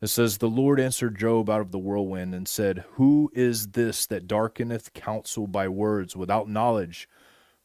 It 0.00 0.06
says, 0.06 0.38
The 0.38 0.48
Lord 0.48 0.78
answered 0.78 1.18
Job 1.18 1.50
out 1.50 1.60
of 1.60 1.72
the 1.72 1.78
whirlwind 1.78 2.34
and 2.34 2.46
said, 2.46 2.84
Who 2.92 3.32
is 3.34 3.68
this 3.68 4.06
that 4.06 4.28
darkeneth 4.28 4.92
counsel 4.92 5.48
by 5.48 5.66
words 5.68 6.14
without 6.14 6.48
knowledge? 6.48 7.08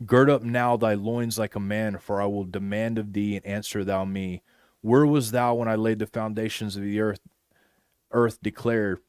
Gird 0.06 0.30
up 0.30 0.42
now 0.42 0.76
thy 0.76 0.96
loins 0.96 1.38
like 1.38 1.56
a 1.56 1.60
man, 1.60 2.00
for 2.00 2.22
I 2.22 2.26
will 2.26 2.44
demand 2.44 2.98
of 2.98 3.14
thee, 3.14 3.36
and 3.36 3.46
answer 3.46 3.84
thou 3.84 4.04
me. 4.04 4.42
Where 4.82 5.06
was 5.06 5.32
thou 5.32 5.54
when 5.54 5.68
I 5.68 5.76
laid 5.76 6.00
the 6.00 6.08
foundations 6.08 6.76
of 6.76 6.82
the 6.82 7.00
earth? 7.00 7.22
Earth 8.12 8.40
declare, 8.42 9.00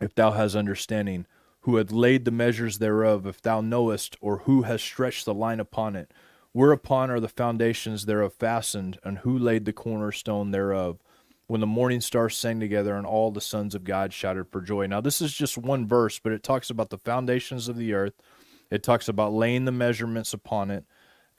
if 0.00 0.14
thou 0.14 0.32
hast 0.32 0.54
understanding, 0.54 1.26
who 1.60 1.76
hath 1.76 1.90
laid 1.90 2.24
the 2.24 2.30
measures 2.30 2.78
thereof, 2.78 3.26
if 3.26 3.40
thou 3.40 3.60
knowest, 3.60 4.16
or 4.20 4.38
who 4.38 4.62
has 4.62 4.82
stretched 4.82 5.24
the 5.24 5.34
line 5.34 5.60
upon 5.60 5.96
it? 5.96 6.12
Whereupon 6.52 7.10
are 7.10 7.20
the 7.20 7.28
foundations 7.28 8.04
thereof 8.06 8.34
fastened, 8.34 8.98
and 9.02 9.18
who 9.18 9.36
laid 9.36 9.64
the 9.64 9.72
cornerstone 9.72 10.50
thereof? 10.50 10.98
When 11.50 11.60
the 11.60 11.66
morning 11.66 12.00
stars 12.00 12.36
sang 12.36 12.60
together 12.60 12.94
and 12.94 13.04
all 13.04 13.32
the 13.32 13.40
sons 13.40 13.74
of 13.74 13.82
God 13.82 14.12
shouted 14.12 14.46
for 14.52 14.60
joy. 14.60 14.86
Now, 14.86 15.00
this 15.00 15.20
is 15.20 15.34
just 15.34 15.58
one 15.58 15.84
verse, 15.84 16.20
but 16.20 16.30
it 16.30 16.44
talks 16.44 16.70
about 16.70 16.90
the 16.90 16.98
foundations 16.98 17.66
of 17.66 17.76
the 17.76 17.92
earth. 17.92 18.14
It 18.70 18.84
talks 18.84 19.08
about 19.08 19.32
laying 19.32 19.64
the 19.64 19.72
measurements 19.72 20.32
upon 20.32 20.70
it 20.70 20.84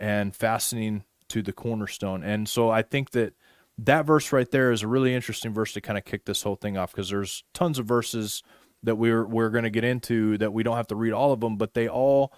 and 0.02 0.36
fastening 0.36 1.06
to 1.30 1.42
the 1.42 1.54
cornerstone. 1.54 2.26
And 2.26 2.50
so 2.50 2.70
I 2.70 2.82
think 2.82 3.12
that 3.12 3.36
that 3.78 4.06
verse 4.06 4.34
right 4.34 4.52
there 4.52 4.74
is 4.74 4.84
a 4.84 4.88
really 4.88 5.16
interesting 5.16 5.54
verse 5.54 5.72
to 5.74 5.82
kind 5.82 5.98
of 5.98 6.04
kick 6.04 6.26
this 6.26 6.44
whole 6.44 6.58
thing 6.58 6.76
off 6.76 6.92
because 6.92 7.10
there's 7.10 7.46
tons 7.54 7.80
of 7.80 7.86
verses 7.86 8.44
that 8.84 8.96
we're 8.96 9.26
we're 9.26 9.50
going 9.50 9.64
to 9.64 9.70
get 9.70 9.86
into 9.86 10.38
that 10.40 10.52
we 10.52 10.62
don't 10.62 10.76
have 10.76 10.88
to 10.88 10.96
read 10.96 11.14
all 11.14 11.32
of 11.32 11.40
them, 11.40 11.56
but 11.56 11.74
they 11.74 11.88
all 11.88 12.34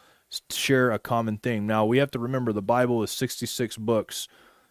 share 0.52 0.92
a 0.92 1.00
common 1.00 1.38
thing. 1.38 1.66
Now, 1.66 1.86
we 1.86 1.98
have 1.98 2.12
to 2.12 2.20
remember 2.20 2.54
the 2.54 2.62
Bible 2.62 3.02
is 3.02 3.10
66 3.10 3.78
books 3.78 4.28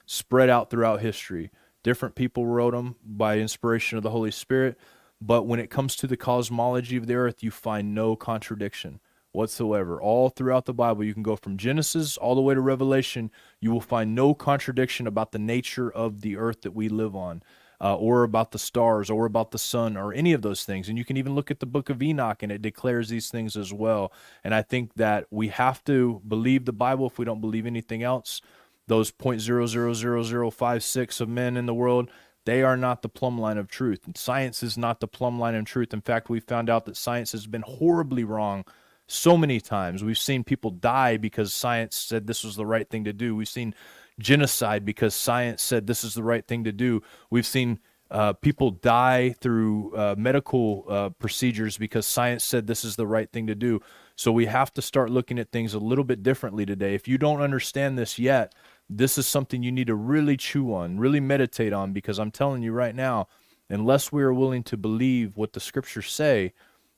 spread 0.06 0.48
out 0.48 0.70
throughout 0.70 1.00
history. 1.00 1.50
Different 1.82 2.14
people 2.14 2.46
wrote 2.46 2.72
them 2.72 2.96
by 3.04 3.38
inspiration 3.38 3.96
of 3.96 4.02
the 4.02 4.10
Holy 4.10 4.30
Spirit. 4.30 4.78
But 5.20 5.44
when 5.44 5.60
it 5.60 5.70
comes 5.70 5.96
to 5.96 6.06
the 6.06 6.16
cosmology 6.16 6.96
of 6.96 7.06
the 7.06 7.14
earth, 7.14 7.42
you 7.42 7.50
find 7.50 7.94
no 7.94 8.16
contradiction 8.16 9.00
whatsoever. 9.32 10.00
All 10.00 10.28
throughout 10.28 10.66
the 10.66 10.74
Bible, 10.74 11.04
you 11.04 11.14
can 11.14 11.22
go 11.22 11.36
from 11.36 11.56
Genesis 11.56 12.16
all 12.16 12.34
the 12.34 12.40
way 12.40 12.54
to 12.54 12.60
Revelation, 12.60 13.30
you 13.60 13.70
will 13.70 13.80
find 13.80 14.14
no 14.14 14.34
contradiction 14.34 15.06
about 15.06 15.32
the 15.32 15.38
nature 15.38 15.90
of 15.90 16.20
the 16.20 16.36
earth 16.36 16.62
that 16.62 16.74
we 16.74 16.88
live 16.88 17.16
on. 17.16 17.42
Uh, 17.84 17.96
or 17.96 18.22
about 18.22 18.52
the 18.52 18.60
stars, 18.60 19.10
or 19.10 19.26
about 19.26 19.50
the 19.50 19.58
sun, 19.58 19.96
or 19.96 20.14
any 20.14 20.32
of 20.32 20.42
those 20.42 20.62
things. 20.62 20.88
And 20.88 20.96
you 20.96 21.04
can 21.04 21.16
even 21.16 21.34
look 21.34 21.50
at 21.50 21.58
the 21.58 21.66
book 21.66 21.90
of 21.90 22.00
Enoch, 22.00 22.40
and 22.40 22.52
it 22.52 22.62
declares 22.62 23.08
these 23.08 23.28
things 23.28 23.56
as 23.56 23.72
well. 23.72 24.12
And 24.44 24.54
I 24.54 24.62
think 24.62 24.94
that 24.94 25.26
we 25.32 25.48
have 25.48 25.82
to 25.86 26.22
believe 26.28 26.64
the 26.64 26.72
Bible 26.72 27.08
if 27.08 27.18
we 27.18 27.24
don't 27.24 27.40
believe 27.40 27.66
anything 27.66 28.04
else 28.04 28.40
those 28.86 29.12
0.000056 29.12 31.20
of 31.20 31.28
men 31.28 31.56
in 31.56 31.66
the 31.66 31.74
world, 31.74 32.10
they 32.44 32.62
are 32.62 32.76
not 32.76 33.02
the 33.02 33.08
plumb 33.08 33.38
line 33.38 33.58
of 33.58 33.68
truth. 33.68 34.00
Science 34.16 34.62
is 34.62 34.76
not 34.76 35.00
the 35.00 35.06
plumb 35.06 35.38
line 35.38 35.54
of 35.54 35.64
truth. 35.64 35.94
In 35.94 36.00
fact, 36.00 36.28
we 36.28 36.40
found 36.40 36.68
out 36.68 36.86
that 36.86 36.96
science 36.96 37.32
has 37.32 37.46
been 37.46 37.62
horribly 37.62 38.24
wrong 38.24 38.64
so 39.06 39.36
many 39.36 39.60
times. 39.60 40.02
We've 40.02 40.18
seen 40.18 40.42
people 40.42 40.70
die 40.70 41.16
because 41.16 41.54
science 41.54 41.96
said 41.96 42.26
this 42.26 42.42
was 42.42 42.56
the 42.56 42.66
right 42.66 42.88
thing 42.88 43.04
to 43.04 43.12
do. 43.12 43.36
We've 43.36 43.48
seen 43.48 43.74
genocide 44.18 44.84
because 44.84 45.14
science 45.14 45.62
said 45.62 45.86
this 45.86 46.04
is 46.04 46.14
the 46.14 46.22
right 46.22 46.46
thing 46.46 46.64
to 46.64 46.72
do. 46.72 47.02
We've 47.30 47.46
seen 47.46 47.78
uh, 48.10 48.34
people 48.34 48.70
die 48.70 49.34
through 49.40 49.96
uh, 49.96 50.14
medical 50.18 50.84
uh, 50.88 51.08
procedures 51.10 51.78
because 51.78 52.06
science 52.06 52.44
said 52.44 52.66
this 52.66 52.84
is 52.84 52.96
the 52.96 53.06
right 53.06 53.30
thing 53.30 53.46
to 53.46 53.54
do. 53.54 53.80
So 54.16 54.30
we 54.30 54.46
have 54.46 54.72
to 54.74 54.82
start 54.82 55.10
looking 55.10 55.38
at 55.38 55.50
things 55.50 55.74
a 55.74 55.78
little 55.78 56.04
bit 56.04 56.22
differently 56.22 56.66
today. 56.66 56.94
If 56.94 57.08
you 57.08 57.16
don't 57.16 57.40
understand 57.40 57.98
this 57.98 58.18
yet, 58.18 58.54
this 58.96 59.18
is 59.18 59.26
something 59.26 59.62
you 59.62 59.72
need 59.72 59.86
to 59.86 59.94
really 59.94 60.36
chew 60.36 60.74
on, 60.74 60.98
really 60.98 61.20
meditate 61.20 61.72
on, 61.72 61.92
because 61.92 62.18
I'm 62.18 62.30
telling 62.30 62.62
you 62.62 62.72
right 62.72 62.94
now, 62.94 63.28
unless 63.68 64.12
we 64.12 64.22
are 64.22 64.34
willing 64.34 64.62
to 64.64 64.76
believe 64.76 65.36
what 65.36 65.52
the 65.52 65.60
scriptures 65.60 66.10
say, 66.10 66.52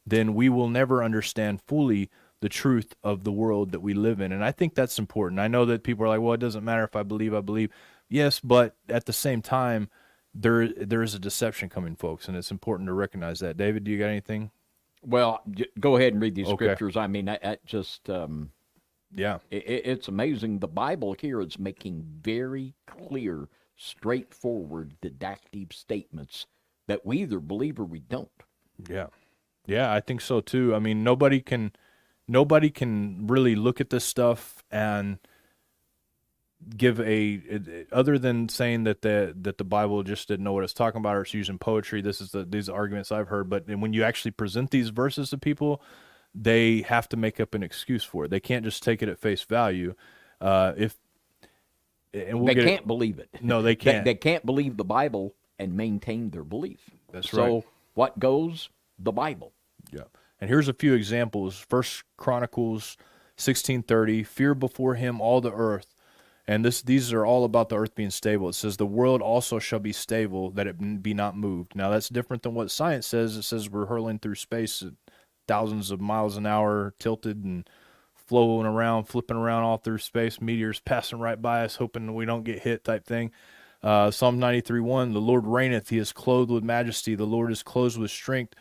then 0.06 0.34
we 0.34 0.48
will 0.48 0.68
never 0.68 1.02
understand 1.02 1.60
fully 1.66 2.10
the 2.40 2.48
truth 2.48 2.94
of 3.02 3.24
the 3.24 3.32
world 3.32 3.72
that 3.72 3.80
we 3.80 3.94
live 3.94 4.20
in. 4.20 4.32
And 4.32 4.44
I 4.44 4.52
think 4.52 4.74
that's 4.74 4.98
important. 4.98 5.40
I 5.40 5.48
know 5.48 5.64
that 5.64 5.82
people 5.82 6.04
are 6.04 6.08
like, 6.08 6.20
well, 6.20 6.34
it 6.34 6.40
doesn't 6.40 6.64
matter 6.64 6.84
if 6.84 6.94
I 6.94 7.02
believe, 7.02 7.32
I 7.32 7.40
believe. 7.40 7.70
Yes, 8.08 8.38
but 8.40 8.76
at 8.88 9.06
the 9.06 9.12
same 9.14 9.40
time, 9.40 9.88
there 10.34 10.68
there 10.68 11.02
is 11.02 11.14
a 11.14 11.18
deception 11.18 11.68
coming, 11.68 11.94
folks, 11.96 12.28
and 12.28 12.36
it's 12.36 12.50
important 12.50 12.88
to 12.88 12.92
recognize 12.92 13.40
that. 13.40 13.56
David, 13.56 13.84
do 13.84 13.90
you 13.90 13.98
got 13.98 14.06
anything? 14.08 14.50
Well, 15.02 15.42
go 15.78 15.96
ahead 15.96 16.12
and 16.12 16.20
read 16.20 16.34
these 16.34 16.48
Okay. 16.48 16.64
scriptures. 16.66 16.96
I 16.96 17.06
mean, 17.06 17.26
that, 17.26 17.46
I 17.46 17.58
just 17.64 18.10
um, 18.10 18.50
yeah, 19.14 19.38
it, 19.50 19.64
it's 19.66 20.08
amazing. 20.08 20.58
The 20.58 20.68
Bible 20.68 21.14
here 21.18 21.40
is 21.40 21.58
making 21.58 22.04
very 22.22 22.74
clear, 22.86 23.48
straightforward, 23.76 24.94
didactic 25.00 25.72
statements 25.72 26.46
that 26.86 27.04
we 27.06 27.18
either 27.18 27.40
believe 27.40 27.78
or 27.78 27.84
we 27.84 28.00
don't. 28.00 28.28
Yeah. 28.88 29.06
Yeah, 29.66 29.92
I 29.92 30.00
think 30.00 30.20
so 30.20 30.40
too. 30.40 30.74
I 30.74 30.78
mean, 30.78 31.02
nobody 31.02 31.40
can 31.40 31.72
nobody 32.28 32.70
can 32.70 33.26
really 33.26 33.54
look 33.54 33.80
at 33.80 33.90
this 33.90 34.04
stuff 34.04 34.62
and 34.70 35.18
give 36.76 37.00
a 37.00 37.86
other 37.92 38.18
than 38.18 38.48
saying 38.48 38.84
that 38.84 39.02
the 39.02 39.34
that 39.40 39.58
the 39.58 39.64
Bible 39.64 40.02
just 40.02 40.28
didn't 40.28 40.44
know 40.44 40.52
what 40.52 40.64
it's 40.64 40.72
talking 40.72 40.98
about 40.98 41.16
or 41.16 41.22
it's 41.22 41.34
using 41.34 41.58
poetry. 41.58 42.02
This 42.02 42.20
is 42.20 42.30
the 42.30 42.44
these 42.44 42.68
arguments 42.68 43.10
I've 43.10 43.28
heard, 43.28 43.48
but 43.48 43.66
when 43.68 43.92
you 43.92 44.02
actually 44.02 44.32
present 44.32 44.70
these 44.70 44.90
verses 44.90 45.30
to 45.30 45.38
people, 45.38 45.82
they 46.34 46.82
have 46.82 47.08
to 47.10 47.16
make 47.16 47.40
up 47.40 47.54
an 47.54 47.62
excuse 47.62 48.04
for 48.04 48.24
it. 48.26 48.30
They 48.30 48.40
can't 48.40 48.64
just 48.64 48.82
take 48.82 49.02
it 49.02 49.08
at 49.08 49.18
face 49.18 49.42
value. 49.42 49.94
Uh, 50.40 50.72
if 50.76 50.96
and 52.14 52.40
we'll 52.40 52.54
they 52.54 52.64
can't 52.64 52.86
believe 52.86 53.18
it. 53.18 53.28
No, 53.42 53.62
they 53.62 53.76
can't. 53.76 54.04
They, 54.04 54.14
can't 54.14 54.46
believe 54.46 54.76
the 54.76 54.84
Bible 54.84 55.34
and 55.58 55.76
maintain 55.76 56.30
their 56.30 56.44
belief. 56.44 56.90
That's 57.12 57.30
so 57.30 57.38
right. 57.38 57.48
So 57.62 57.64
what 57.94 58.18
goes? 58.18 58.70
The 58.98 59.12
Bible. 59.12 59.52
Yeah. 59.92 60.04
And 60.40 60.50
here's 60.50 60.68
a 60.68 60.74
few 60.74 60.94
examples. 60.94 61.58
First 61.58 62.04
Chronicles 62.16 62.96
16:30, 63.38 64.26
fear 64.26 64.54
before 64.54 64.94
him 64.94 65.20
all 65.20 65.40
the 65.40 65.52
earth 65.52 65.94
And 66.46 66.64
this 66.64 66.82
these 66.82 67.12
are 67.12 67.26
all 67.26 67.44
about 67.44 67.68
the 67.70 67.78
earth 67.78 67.94
being 67.94 68.10
stable. 68.10 68.48
It 68.48 68.54
says 68.54 68.76
the 68.76 68.86
world 68.86 69.22
also 69.22 69.58
shall 69.58 69.78
be 69.80 69.92
stable, 69.92 70.50
that 70.52 70.66
it 70.66 71.02
be 71.02 71.14
not 71.14 71.36
moved. 71.36 71.74
Now 71.76 71.90
that's 71.90 72.08
different 72.08 72.42
than 72.42 72.54
what 72.54 72.70
science 72.70 73.06
says. 73.06 73.36
It 73.36 73.44
says 73.44 73.70
we're 73.70 73.86
hurling 73.86 74.18
through 74.20 74.36
space 74.36 74.84
thousands 75.46 75.90
of 75.90 76.00
miles 76.00 76.36
an 76.36 76.46
hour, 76.46 76.94
tilted 76.98 77.44
and 77.44 77.68
flowing 78.14 78.66
around, 78.66 79.04
flipping 79.04 79.36
around 79.36 79.64
all 79.64 79.76
through 79.76 79.98
space, 79.98 80.40
meteors 80.40 80.80
passing 80.80 81.18
right 81.18 81.40
by 81.40 81.64
us, 81.64 81.76
hoping 81.76 82.14
we 82.14 82.24
don't 82.24 82.44
get 82.44 82.60
hit 82.60 82.84
type 82.84 83.06
thing. 83.06 83.30
Uh, 83.82 84.10
Psalm 84.10 84.38
93 84.38 84.80
1 84.80 85.12
The 85.12 85.20
Lord 85.20 85.46
reigneth, 85.46 85.90
he 85.90 85.98
is 85.98 86.12
clothed 86.12 86.50
with 86.50 86.64
majesty, 86.64 87.14
the 87.14 87.26
Lord 87.26 87.52
is 87.52 87.62
clothed 87.62 87.98
with 87.98 88.10
strength, 88.10 88.54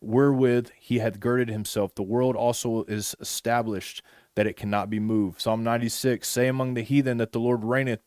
wherewith 0.00 0.70
he 0.76 0.98
hath 0.98 1.20
girded 1.20 1.48
himself. 1.48 1.94
The 1.94 2.02
world 2.02 2.34
also 2.34 2.84
is 2.84 3.14
established 3.20 4.02
that 4.34 4.46
it 4.48 4.56
cannot 4.56 4.90
be 4.90 4.98
moved. 4.98 5.40
Psalm 5.40 5.62
96 5.62 6.28
Say 6.28 6.48
among 6.48 6.74
the 6.74 6.82
heathen 6.82 7.18
that 7.18 7.32
the 7.32 7.38
Lord 7.38 7.64
reigneth, 7.64 8.00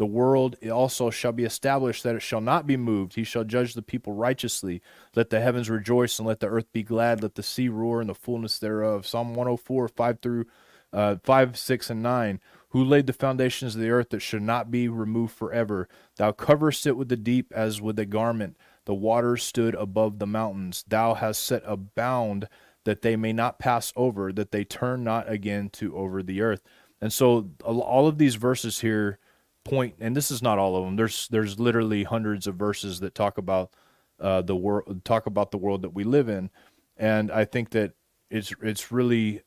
the 0.00 0.06
world 0.06 0.56
also 0.72 1.10
shall 1.10 1.30
be 1.30 1.44
established 1.44 2.04
that 2.04 2.16
it 2.16 2.22
shall 2.22 2.40
not 2.40 2.66
be 2.66 2.78
moved. 2.78 3.16
He 3.16 3.22
shall 3.22 3.44
judge 3.44 3.74
the 3.74 3.82
people 3.82 4.14
righteously. 4.14 4.80
Let 5.14 5.28
the 5.28 5.42
heavens 5.42 5.68
rejoice 5.68 6.18
and 6.18 6.26
let 6.26 6.40
the 6.40 6.46
earth 6.46 6.72
be 6.72 6.82
glad. 6.82 7.22
Let 7.22 7.34
the 7.34 7.42
sea 7.42 7.68
roar 7.68 8.00
and 8.00 8.08
the 8.08 8.14
fullness 8.14 8.58
thereof. 8.58 9.06
Psalm 9.06 9.34
104, 9.34 9.88
5 9.88 10.18
through 10.22 10.46
uh, 10.90 11.16
5, 11.22 11.58
6, 11.58 11.90
and 11.90 12.02
9. 12.02 12.40
Who 12.70 12.82
laid 12.82 13.08
the 13.08 13.12
foundations 13.12 13.74
of 13.74 13.82
the 13.82 13.90
earth 13.90 14.08
that 14.08 14.20
should 14.20 14.40
not 14.40 14.70
be 14.70 14.88
removed 14.88 15.34
forever? 15.34 15.86
Thou 16.16 16.32
coverest 16.32 16.86
it 16.86 16.96
with 16.96 17.10
the 17.10 17.16
deep 17.18 17.52
as 17.54 17.82
with 17.82 17.98
a 17.98 18.06
garment. 18.06 18.56
The 18.86 18.94
waters 18.94 19.42
stood 19.42 19.74
above 19.74 20.18
the 20.18 20.26
mountains. 20.26 20.82
Thou 20.88 21.12
hast 21.12 21.44
set 21.44 21.62
a 21.66 21.76
bound 21.76 22.48
that 22.84 23.02
they 23.02 23.16
may 23.16 23.34
not 23.34 23.58
pass 23.58 23.92
over, 23.96 24.32
that 24.32 24.50
they 24.50 24.64
turn 24.64 25.04
not 25.04 25.30
again 25.30 25.68
to 25.74 25.94
over 25.94 26.22
the 26.22 26.40
earth. 26.40 26.62
And 27.02 27.12
so 27.12 27.50
all 27.62 28.08
of 28.08 28.16
these 28.16 28.36
verses 28.36 28.80
here 28.80 29.18
point, 29.64 29.96
and 30.00 30.16
this 30.16 30.30
is 30.30 30.42
not 30.42 30.58
all 30.58 30.76
of 30.76 30.84
them. 30.84 30.96
There's 30.96 31.28
there's 31.28 31.58
literally 31.58 32.04
hundreds 32.04 32.46
of 32.46 32.56
verses 32.56 33.00
that 33.00 33.14
talk 33.14 33.38
about 33.38 33.70
uh, 34.18 34.42
the 34.42 34.56
world, 34.56 35.04
talk 35.04 35.26
about 35.26 35.50
the 35.50 35.58
world 35.58 35.82
that 35.82 35.94
we 35.94 36.04
live 36.04 36.28
in, 36.28 36.50
and 36.96 37.30
I 37.30 37.44
think 37.44 37.70
that 37.70 37.92
it's 38.30 38.52
it's 38.62 38.92
really 38.92 39.42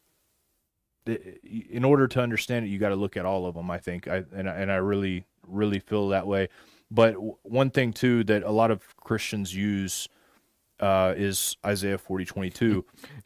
in 1.05 1.83
order 1.83 2.07
to 2.07 2.21
understand 2.21 2.65
it, 2.65 2.69
you 2.69 2.79
got 2.79 2.89
to 2.89 2.95
look 2.95 3.17
at 3.17 3.25
all 3.25 3.45
of 3.45 3.55
them. 3.55 3.69
I 3.69 3.77
think, 3.77 4.07
I 4.07 4.23
and 4.35 4.47
and 4.47 4.71
I 4.71 4.75
really 4.75 5.25
really 5.47 5.79
feel 5.79 6.09
that 6.09 6.27
way. 6.27 6.49
But 6.89 7.15
one 7.43 7.69
thing 7.71 7.93
too 7.93 8.23
that 8.25 8.43
a 8.43 8.51
lot 8.51 8.71
of 8.71 8.95
Christians 8.97 9.53
use 9.53 10.07
uh, 10.79 11.13
is 11.17 11.57
Isaiah 11.65 11.97
forty 11.97 12.25
twenty 12.25 12.49
two. 12.49 12.85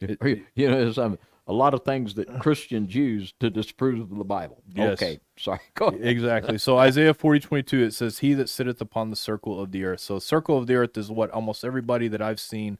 you 0.54 0.70
know, 0.70 0.92
um, 0.96 1.18
a 1.48 1.52
lot 1.52 1.72
of 1.72 1.82
things 1.82 2.14
that 2.14 2.28
Christians 2.40 2.94
use 2.94 3.32
to 3.40 3.48
disprove 3.48 4.10
the 4.10 4.24
Bible. 4.24 4.62
Yes. 4.74 4.92
Okay, 4.92 5.18
sorry. 5.38 5.60
Go 5.74 5.86
ahead. 5.86 6.06
exactly. 6.06 6.58
So 6.58 6.78
Isaiah 6.78 7.14
forty 7.14 7.40
twenty 7.40 7.62
two 7.62 7.82
it 7.82 7.94
says, 7.94 8.18
"He 8.18 8.34
that 8.34 8.50
sitteth 8.50 8.80
upon 8.80 9.10
the 9.10 9.16
circle 9.16 9.60
of 9.60 9.72
the 9.72 9.84
earth." 9.84 10.00
So 10.00 10.18
circle 10.18 10.58
of 10.58 10.66
the 10.66 10.74
earth 10.76 10.96
is 10.98 11.10
what 11.10 11.30
almost 11.30 11.64
everybody 11.64 12.06
that 12.08 12.20
I've 12.20 12.38
seen 12.38 12.78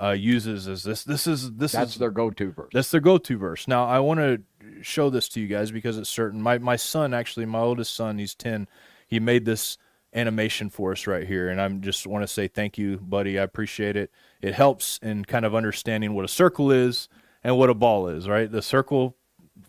uh, 0.00 0.10
uses 0.10 0.68
as 0.68 0.84
this. 0.84 1.02
This 1.02 1.26
is 1.26 1.54
this 1.54 1.72
That's 1.72 1.94
is 1.94 1.98
their 1.98 2.12
go-to 2.12 2.52
verse. 2.52 2.70
That's 2.72 2.90
their 2.92 3.00
go-to 3.00 3.36
verse. 3.36 3.66
Now 3.66 3.86
I 3.86 3.98
want 3.98 4.20
to 4.20 4.40
show 4.82 5.10
this 5.10 5.28
to 5.30 5.40
you 5.40 5.48
guys 5.48 5.72
because 5.72 5.98
it's 5.98 6.08
certain. 6.08 6.40
My 6.40 6.58
my 6.58 6.76
son 6.76 7.12
actually, 7.12 7.46
my 7.46 7.60
oldest 7.60 7.94
son, 7.94 8.18
he's 8.18 8.36
ten. 8.36 8.68
He 9.08 9.18
made 9.18 9.44
this 9.44 9.78
animation 10.14 10.70
for 10.70 10.92
us 10.92 11.08
right 11.08 11.26
here, 11.26 11.48
and 11.48 11.60
I'm 11.60 11.80
just 11.80 12.06
want 12.06 12.22
to 12.22 12.28
say 12.28 12.46
thank 12.46 12.78
you, 12.78 12.98
buddy. 12.98 13.36
I 13.36 13.42
appreciate 13.42 13.96
it. 13.96 14.12
It 14.40 14.54
helps 14.54 14.98
in 15.02 15.24
kind 15.24 15.44
of 15.44 15.56
understanding 15.56 16.14
what 16.14 16.24
a 16.24 16.28
circle 16.28 16.70
is 16.70 17.08
and 17.46 17.56
what 17.56 17.70
a 17.70 17.74
ball 17.74 18.08
is. 18.08 18.28
Right, 18.28 18.50
the 18.50 18.60
circle 18.60 19.16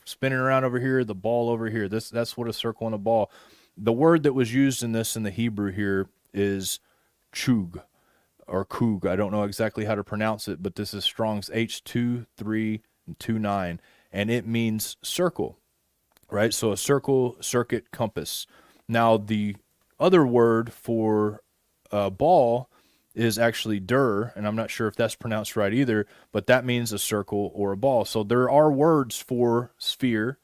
spinning 0.03 0.39
around 0.39 0.65
over 0.65 0.79
here, 0.79 1.03
the 1.03 1.13
ball 1.13 1.47
over 1.49 1.69
here. 1.69 1.87
This 1.87 2.09
that's 2.09 2.35
what 2.35 2.49
a 2.49 2.53
circle 2.53 2.87
and 2.87 2.95
a 2.95 2.99
ball. 2.99 3.29
The 3.77 3.93
word 3.93 4.23
that 4.23 4.33
was 4.33 4.51
used 4.53 4.81
in 4.81 4.93
this 4.93 5.15
in 5.15 5.21
the 5.21 5.29
Hebrew 5.29 5.71
here 5.71 6.09
is 6.33 6.79
chug 7.31 7.81
or 8.47 8.65
Kug. 8.65 9.05
I 9.05 9.15
don't 9.15 9.31
know 9.31 9.43
exactly 9.43 9.85
how 9.85 9.93
to 9.93 10.03
pronounce 10.03 10.47
it, 10.47 10.63
but 10.63 10.75
this 10.75 10.95
is 10.95 11.03
Strong's 11.03 11.51
H2329, 11.51 13.79
and 14.11 14.31
it 14.31 14.47
means 14.47 14.97
circle, 15.03 15.59
right? 16.31 16.53
So 16.53 16.71
a 16.71 16.77
circle, 16.77 17.37
circuit, 17.41 17.91
compass. 17.91 18.47
Now, 18.87 19.17
the 19.17 19.57
other 19.99 20.25
word 20.25 20.73
for 20.73 21.43
a 21.91 22.09
ball 22.09 22.71
is 23.17 23.39
actually 23.39 23.79
dur, 23.79 24.31
and 24.35 24.47
I'm 24.47 24.55
not 24.55 24.69
sure 24.69 24.87
if 24.87 24.95
that's 24.95 25.15
pronounced 25.15 25.55
right 25.55 25.73
either, 25.73 26.05
but 26.31 26.45
that 26.47 26.63
means 26.63 26.93
a 26.93 26.99
circle 26.99 27.51
or 27.55 27.71
a 27.71 27.77
ball. 27.77 28.05
So 28.05 28.23
there 28.23 28.49
are 28.49 28.71
words 28.71 29.19
for 29.19 29.71
sphere, 29.79 30.37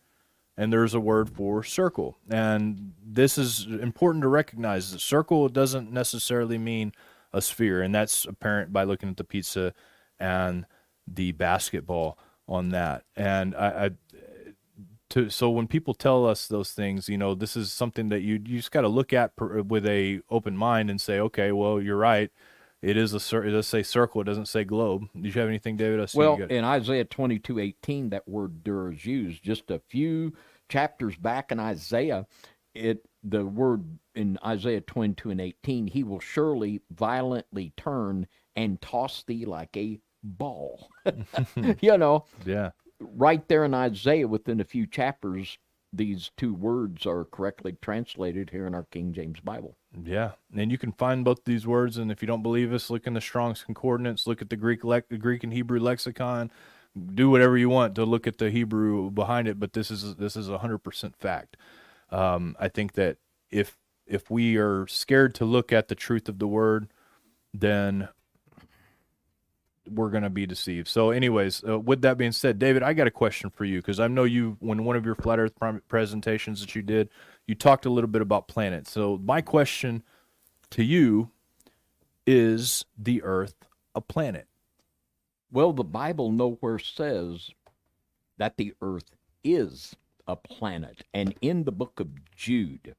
and 0.57 0.73
there's 0.73 0.95
a 0.95 0.99
word 0.99 1.29
for 1.29 1.63
circle. 1.63 2.17
And 2.29 2.93
this 3.05 3.37
is 3.37 3.67
important 3.67 4.23
to 4.23 4.27
recognize. 4.27 4.91
The 4.91 4.97
circle 4.97 5.49
doesn't 5.49 5.91
necessarily 5.91 6.57
mean 6.57 6.93
a 7.31 7.43
sphere, 7.43 7.83
and 7.83 7.93
that's 7.93 8.25
apparent 8.25 8.73
by 8.73 8.85
looking 8.85 9.09
at 9.09 9.17
the 9.17 9.23
pizza 9.23 9.75
and 10.19 10.65
the 11.07 11.31
basketball 11.31 12.17
on 12.47 12.69
that. 12.69 13.03
And 13.15 13.55
I, 13.55 13.67
I 13.67 13.91
to 15.09 15.29
so 15.29 15.51
when 15.51 15.67
people 15.67 15.93
tell 15.93 16.25
us 16.25 16.47
those 16.47 16.71
things, 16.71 17.07
you 17.07 17.19
know, 17.19 17.35
this 17.35 17.55
is 17.55 17.71
something 17.71 18.09
that 18.09 18.21
you 18.21 18.41
you 18.45 18.57
just 18.57 18.71
got 18.71 18.81
to 18.81 18.87
look 18.87 19.13
at 19.13 19.35
per, 19.35 19.61
with 19.61 19.85
a 19.85 20.21
open 20.31 20.57
mind 20.57 20.89
and 20.89 20.99
say, 20.99 21.19
okay, 21.19 21.51
well, 21.51 21.79
you're 21.79 21.97
right. 21.97 22.31
It 22.83 22.97
is 22.97 23.13
a 23.13 23.41
it 23.41 23.51
does 23.51 23.65
say 23.65 23.81
circle. 23.81 24.21
It 24.21 24.25
doesn't 24.25 24.47
say 24.47 24.65
globe. 24.65 25.07
Did 25.15 25.33
you 25.33 25.41
have 25.41 25.49
anything, 25.49 25.77
David? 25.77 26.01
I 26.01 26.05
see 26.05 26.17
well, 26.17 26.35
in 26.35 26.65
Isaiah 26.65 27.05
twenty 27.05 27.39
two 27.39 27.57
eighteen, 27.57 28.09
that 28.09 28.27
word 28.27 28.63
"dur" 28.63 28.91
is 28.91 29.05
used. 29.05 29.41
Just 29.41 29.71
a 29.71 29.79
few 29.87 30.33
chapters 30.67 31.15
back 31.15 31.51
in 31.51 31.59
Isaiah, 31.59 32.27
it 32.75 33.05
the 33.23 33.45
word 33.45 33.85
in 34.15 34.37
Isaiah 34.45 34.81
22 34.81 35.31
and 35.31 35.41
18, 35.41 35.87
he 35.87 36.03
will 36.03 36.19
surely 36.19 36.81
violently 36.91 37.73
turn 37.77 38.27
and 38.55 38.81
toss 38.81 39.23
thee 39.23 39.45
like 39.45 39.75
a 39.77 39.99
ball. 40.23 40.89
you 41.81 41.97
know? 41.97 42.25
Yeah. 42.45 42.71
Right 42.99 43.47
there 43.47 43.65
in 43.65 43.73
Isaiah, 43.73 44.27
within 44.27 44.59
a 44.59 44.65
few 44.65 44.85
chapters, 44.85 45.57
these 45.91 46.31
two 46.37 46.53
words 46.53 47.05
are 47.05 47.25
correctly 47.25 47.77
translated 47.81 48.49
here 48.49 48.67
in 48.67 48.75
our 48.75 48.87
King 48.91 49.13
James 49.13 49.39
Bible. 49.39 49.77
Yeah, 50.01 50.31
and 50.55 50.71
you 50.71 50.77
can 50.77 50.91
find 50.93 51.25
both 51.25 51.45
these 51.45 51.67
words. 51.67 51.97
And 51.97 52.11
if 52.11 52.21
you 52.21 52.27
don't 52.27 52.43
believe 52.43 52.73
us, 52.73 52.89
look 52.89 53.07
in 53.07 53.13
the 53.13 53.21
Strong's 53.21 53.63
Concordance, 53.63 54.27
look 54.27 54.41
at 54.41 54.49
the 54.49 54.55
Greek, 54.57 54.83
le- 54.83 55.01
Greek 55.01 55.43
and 55.43 55.53
Hebrew 55.53 55.79
lexicon, 55.79 56.51
do 57.15 57.29
whatever 57.29 57.57
you 57.57 57.69
want 57.69 57.95
to 57.95 58.05
look 58.05 58.27
at 58.27 58.37
the 58.39 58.49
Hebrew 58.51 59.11
behind 59.11 59.47
it. 59.47 59.59
But 59.59 59.73
this 59.73 59.91
is 59.91 60.15
this 60.15 60.35
is 60.35 60.49
a 60.49 60.59
hundred 60.59 60.79
percent 60.79 61.15
fact. 61.17 61.57
Um, 62.11 62.55
I 62.59 62.69
think 62.69 62.93
that 62.93 63.17
if 63.51 63.77
if 64.07 64.31
we 64.31 64.57
are 64.57 64.87
scared 64.87 65.35
to 65.35 65.45
look 65.45 65.73
at 65.73 65.89
the 65.89 65.95
truth 65.95 66.29
of 66.29 66.39
the 66.39 66.47
word, 66.47 66.89
then 67.53 68.09
we're 69.89 70.09
going 70.09 70.23
to 70.23 70.29
be 70.29 70.45
deceived. 70.45 70.87
So, 70.87 71.11
anyways, 71.11 71.63
uh, 71.67 71.79
with 71.79 72.01
that 72.03 72.17
being 72.17 72.31
said, 72.33 72.59
David, 72.59 72.83
I 72.83 72.93
got 72.93 73.07
a 73.07 73.11
question 73.11 73.49
for 73.49 73.65
you 73.65 73.79
because 73.79 73.99
I 73.99 74.07
know 74.07 74.23
you, 74.23 74.57
when 74.59 74.85
one 74.85 74.95
of 74.95 75.05
your 75.05 75.15
flat 75.15 75.39
Earth 75.39 75.53
presentations 75.89 76.61
that 76.61 76.75
you 76.75 76.81
did, 76.81 77.09
you 77.47 77.55
talked 77.55 77.85
a 77.85 77.89
little 77.89 78.09
bit 78.09 78.21
about 78.21 78.47
planets. 78.47 78.91
So, 78.91 79.19
my 79.23 79.41
question 79.41 80.03
to 80.71 80.83
you 80.83 81.31
is: 82.25 82.85
the 82.97 83.21
Earth 83.23 83.55
a 83.95 84.01
planet? 84.01 84.47
Well, 85.51 85.73
the 85.73 85.83
Bible 85.83 86.31
nowhere 86.31 86.79
says 86.79 87.51
that 88.37 88.57
the 88.57 88.73
Earth 88.81 89.15
is 89.43 89.95
a 90.27 90.35
planet. 90.35 91.03
And 91.13 91.35
in 91.41 91.63
the 91.63 91.71
book 91.71 91.99
of 91.99 92.09
Jude, 92.35 92.95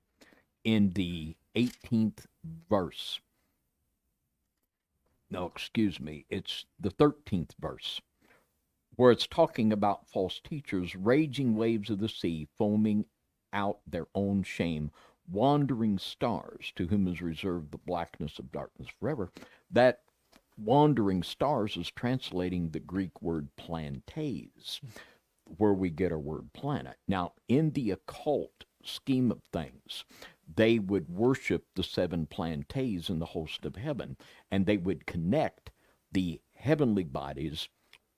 in 0.62 0.90
the 0.90 1.36
18th 1.56 2.26
verse, 2.68 3.20
no, 5.30 5.46
excuse 5.46 5.98
me, 5.98 6.26
it's 6.30 6.64
the 6.78 6.90
13th 6.90 7.50
verse, 7.58 8.00
where 8.96 9.10
it's 9.10 9.26
talking 9.26 9.72
about 9.72 10.08
false 10.08 10.40
teachers, 10.40 10.94
raging 10.94 11.56
waves 11.56 11.90
of 11.90 11.98
the 11.98 12.08
sea, 12.08 12.46
foaming 12.56 13.04
out 13.54 13.78
their 13.86 14.06
own 14.14 14.42
shame, 14.42 14.90
wandering 15.30 15.98
stars, 15.98 16.72
to 16.76 16.88
whom 16.88 17.08
is 17.08 17.22
reserved 17.22 17.70
the 17.70 17.78
blackness 17.78 18.38
of 18.38 18.52
darkness 18.52 18.88
forever. 19.00 19.30
That 19.70 20.00
wandering 20.58 21.22
stars 21.22 21.76
is 21.76 21.90
translating 21.90 22.70
the 22.70 22.80
Greek 22.80 23.22
word 23.22 23.48
plantes 23.56 24.80
where 25.56 25.72
we 25.72 25.90
get 25.90 26.12
our 26.12 26.18
word 26.18 26.52
planet. 26.52 26.96
Now, 27.08 27.32
in 27.48 27.70
the 27.70 27.90
occult 27.90 28.64
scheme 28.82 29.30
of 29.30 29.42
things, 29.52 30.04
they 30.54 30.78
would 30.78 31.08
worship 31.08 31.64
the 31.74 31.82
seven 31.82 32.26
plantes 32.26 33.08
in 33.08 33.18
the 33.18 33.26
host 33.26 33.64
of 33.64 33.76
heaven, 33.76 34.16
and 34.50 34.66
they 34.66 34.76
would 34.76 35.06
connect 35.06 35.70
the 36.12 36.40
heavenly 36.54 37.04
bodies 37.04 37.68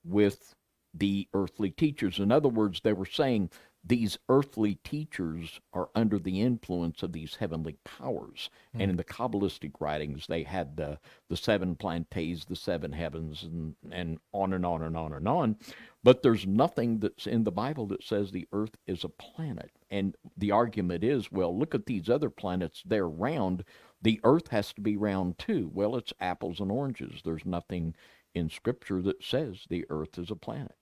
with 0.03 0.55
the 0.93 1.27
earthly 1.33 1.69
teachers. 1.69 2.19
In 2.19 2.31
other 2.31 2.49
words, 2.49 2.81
they 2.81 2.93
were 2.93 3.05
saying 3.05 3.49
these 3.87 4.17
earthly 4.27 4.75
teachers 4.83 5.59
are 5.71 5.89
under 5.95 6.19
the 6.19 6.41
influence 6.41 7.03
of 7.03 7.13
these 7.13 7.35
heavenly 7.35 7.77
powers. 7.85 8.49
Mm. 8.75 8.81
And 8.81 8.91
in 8.91 8.97
the 8.97 9.03
Kabbalistic 9.03 9.73
writings, 9.79 10.25
they 10.27 10.43
had 10.43 10.75
the, 10.77 10.99
the 11.29 11.37
seven 11.37 11.75
planets, 11.75 12.45
the 12.45 12.55
seven 12.55 12.91
heavens, 12.91 13.43
and, 13.43 13.75
and 13.91 14.19
on 14.33 14.53
and 14.53 14.65
on 14.65 14.81
and 14.81 14.97
on 14.97 15.13
and 15.13 15.27
on. 15.27 15.55
But 16.03 16.21
there's 16.21 16.45
nothing 16.45 16.99
that's 16.99 17.27
in 17.27 17.43
the 17.43 17.51
Bible 17.51 17.85
that 17.87 18.03
says 18.03 18.31
the 18.31 18.47
earth 18.51 18.77
is 18.87 19.03
a 19.03 19.09
planet. 19.09 19.71
And 19.89 20.15
the 20.35 20.51
argument 20.51 21.03
is 21.03 21.31
well, 21.31 21.57
look 21.57 21.73
at 21.73 21.85
these 21.85 22.09
other 22.09 22.29
planets, 22.29 22.83
they're 22.85 23.07
round. 23.07 23.63
The 24.01 24.19
earth 24.23 24.49
has 24.49 24.73
to 24.73 24.81
be 24.81 24.97
round 24.97 25.37
too. 25.37 25.71
Well, 25.73 25.95
it's 25.95 26.13
apples 26.19 26.59
and 26.59 26.71
oranges. 26.71 27.21
There's 27.23 27.45
nothing 27.45 27.95
in 28.33 28.49
Scripture 28.49 29.01
that 29.03 29.23
says 29.23 29.65
the 29.69 29.85
earth 29.89 30.19
is 30.19 30.29
a 30.29 30.35
planet. 30.35 30.75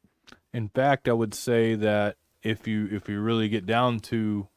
In 0.54 0.70
fact, 0.70 1.08
I 1.08 1.14
would 1.14 1.34
say 1.34 1.76
that 1.76 2.18
if 2.46 2.68
you 2.68 2.88
if 2.92 3.10
you 3.10 3.20
really 3.20 3.50
get 3.50 3.66
down 3.66 4.00
to 4.00 4.48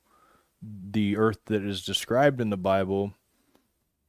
the 0.63 1.17
earth 1.17 1.39
that 1.47 1.65
is 1.65 1.85
described 1.85 2.41
in 2.41 2.51
the 2.51 2.57
Bible, 2.57 3.15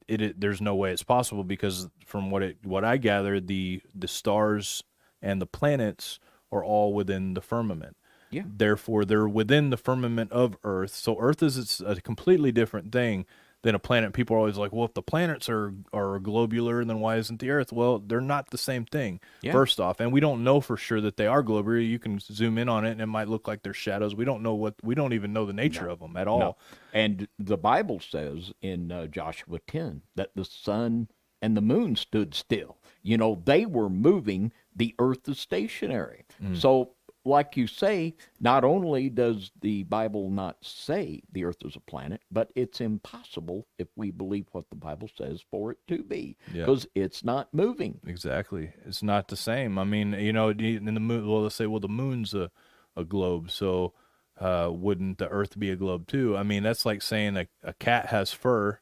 it, 0.06 0.20
it 0.20 0.40
there's 0.40 0.60
no 0.60 0.74
way 0.74 0.92
it's 0.92 1.02
possible 1.02 1.42
because 1.42 1.88
from 2.04 2.30
what 2.30 2.42
it 2.42 2.58
what 2.62 2.84
I 2.84 2.98
gather, 2.98 3.40
the 3.40 3.80
the 3.94 4.06
stars 4.06 4.84
and 5.22 5.40
the 5.40 5.46
planets 5.46 6.20
are 6.52 6.62
all 6.62 6.92
within 6.92 7.34
the 7.34 7.40
firmament. 7.40 7.96
Yeah. 8.30 8.42
Therefore, 8.46 9.04
they're 9.04 9.28
within 9.28 9.70
the 9.70 9.76
firmament 9.76 10.30
of 10.30 10.56
Earth. 10.62 10.94
So 10.94 11.18
Earth 11.18 11.42
is 11.42 11.56
it's 11.56 11.80
a 11.80 12.00
completely 12.00 12.52
different 12.52 12.92
thing 12.92 13.24
than 13.62 13.74
a 13.74 13.78
planet. 13.78 14.12
People 14.12 14.36
are 14.36 14.38
always 14.38 14.56
like, 14.56 14.72
well, 14.72 14.84
if 14.84 14.94
the 14.94 15.02
planets 15.02 15.48
are 15.48 15.74
are 15.92 16.18
globular, 16.18 16.84
then 16.84 17.00
why 17.00 17.16
isn't 17.16 17.40
the 17.40 17.50
Earth? 17.50 17.72
Well, 17.72 17.98
they're 17.98 18.20
not 18.20 18.50
the 18.50 18.58
same 18.58 18.84
thing. 18.84 19.20
Yeah. 19.42 19.52
First 19.52 19.80
off, 19.80 20.00
and 20.00 20.12
we 20.12 20.20
don't 20.20 20.44
know 20.44 20.60
for 20.60 20.76
sure 20.76 21.00
that 21.00 21.16
they 21.16 21.26
are 21.26 21.42
globular. 21.42 21.78
You 21.78 21.98
can 21.98 22.18
zoom 22.18 22.58
in 22.58 22.68
on 22.68 22.84
it, 22.84 22.92
and 22.92 23.00
it 23.00 23.06
might 23.06 23.28
look 23.28 23.46
like 23.46 23.62
they're 23.62 23.74
shadows. 23.74 24.14
We 24.14 24.24
don't 24.24 24.42
know 24.42 24.54
what 24.54 24.74
we 24.82 24.94
don't 24.94 25.12
even 25.12 25.32
know 25.32 25.46
the 25.46 25.52
nature 25.52 25.88
of 25.88 26.00
them 26.00 26.16
at 26.16 26.28
all. 26.28 26.38
No. 26.38 26.56
And 26.92 27.28
the 27.38 27.58
Bible 27.58 28.00
says 28.00 28.52
in 28.62 28.90
uh, 28.90 29.06
Joshua 29.06 29.58
10 29.66 30.02
that 30.16 30.30
the 30.34 30.44
sun 30.44 31.08
and 31.42 31.56
the 31.56 31.62
moon 31.62 31.96
stood 31.96 32.34
still. 32.34 32.78
You 33.02 33.16
know, 33.16 33.42
they 33.44 33.64
were 33.64 33.88
moving, 33.88 34.52
the 34.74 34.94
earth 34.98 35.28
is 35.28 35.38
stationary. 35.38 36.26
Mm. 36.42 36.56
So, 36.56 36.90
like 37.24 37.56
you 37.56 37.66
say, 37.66 38.14
not 38.40 38.64
only 38.64 39.10
does 39.10 39.50
the 39.60 39.82
Bible 39.84 40.30
not 40.30 40.56
say 40.62 41.22
the 41.32 41.44
earth 41.44 41.58
is 41.64 41.76
a 41.76 41.80
planet, 41.80 42.22
but 42.30 42.50
it's 42.54 42.80
impossible 42.80 43.66
if 43.78 43.88
we 43.96 44.10
believe 44.10 44.46
what 44.52 44.70
the 44.70 44.76
Bible 44.76 45.08
says 45.16 45.42
for 45.50 45.72
it 45.72 45.78
to 45.88 46.02
be 46.02 46.36
Yeah. 46.52 46.62
because 46.64 46.86
it's 46.94 47.22
not 47.22 47.52
moving. 47.52 48.00
Exactly. 48.06 48.72
It's 48.86 49.02
not 49.02 49.28
the 49.28 49.36
same. 49.36 49.78
I 49.78 49.84
mean, 49.84 50.12
you 50.14 50.32
know, 50.32 50.48
in 50.50 50.84
the 50.86 51.00
moon, 51.00 51.28
well, 51.28 51.42
let's 51.42 51.54
say, 51.56 51.66
well, 51.66 51.80
the 51.80 51.88
moon's 51.88 52.32
a, 52.32 52.50
a 52.96 53.04
globe, 53.04 53.50
so 53.50 53.92
uh, 54.40 54.70
wouldn't 54.72 55.18
the 55.18 55.28
Earth 55.28 55.58
be 55.58 55.70
a 55.70 55.76
globe 55.76 56.06
too? 56.06 56.36
I 56.36 56.42
mean, 56.42 56.62
that's 56.62 56.86
like 56.86 57.02
saying 57.02 57.36
a, 57.36 57.46
a 57.62 57.74
cat 57.74 58.06
has 58.06 58.32
fur, 58.32 58.80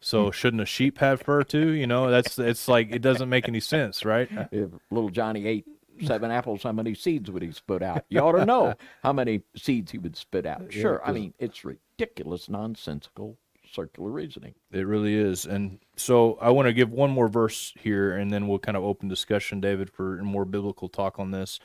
so 0.00 0.30
shouldn't 0.30 0.62
a 0.62 0.66
sheep 0.66 0.98
have 0.98 1.22
fur 1.22 1.42
too? 1.42 1.68
You 1.70 1.86
know, 1.86 2.10
that's 2.10 2.38
it's 2.38 2.68
like 2.68 2.90
it 2.90 3.00
doesn't 3.00 3.28
make 3.28 3.48
any 3.48 3.60
sense, 3.60 4.04
right? 4.04 4.28
If 4.52 4.70
little 4.90 5.10
Johnny 5.10 5.46
ate 5.46 5.66
seven 6.02 6.30
apples, 6.30 6.62
how 6.62 6.72
many 6.72 6.94
seeds 6.94 7.30
would 7.30 7.42
he 7.42 7.52
spit 7.52 7.82
out? 7.82 8.04
You 8.08 8.20
ought 8.20 8.32
to 8.32 8.44
know 8.44 8.74
how 9.02 9.12
many 9.12 9.42
seeds 9.56 9.92
he 9.92 9.98
would 9.98 10.16
spit 10.16 10.46
out. 10.46 10.62
Yeah, 10.74 10.82
Sure, 10.82 11.02
I 11.02 11.06
'cause- 11.06 11.14
mean, 11.14 11.34
it's 11.38 11.64
ridiculous, 11.64 12.48
nonsensical, 12.48 13.36
circular 13.70 14.10
reasoning. 14.10 14.54
It 14.72 14.86
really 14.86 15.14
is. 15.14 15.46
And 15.46 15.78
so 15.96 16.38
I 16.40 16.50
want 16.50 16.66
to 16.66 16.72
give 16.72 16.90
one 16.92 17.10
more 17.10 17.28
verse 17.28 17.72
here 17.80 18.16
and 18.16 18.30
then 18.32 18.46
we'll 18.46 18.58
kind 18.58 18.76
of 18.76 18.84
open 18.84 19.08
discussion, 19.08 19.60
David, 19.60 19.90
for 19.90 20.18
a 20.20 20.24
more 20.24 20.44
biblical 20.44 20.88
talk 20.88 21.18
on 21.18 21.30
this. 21.32 21.58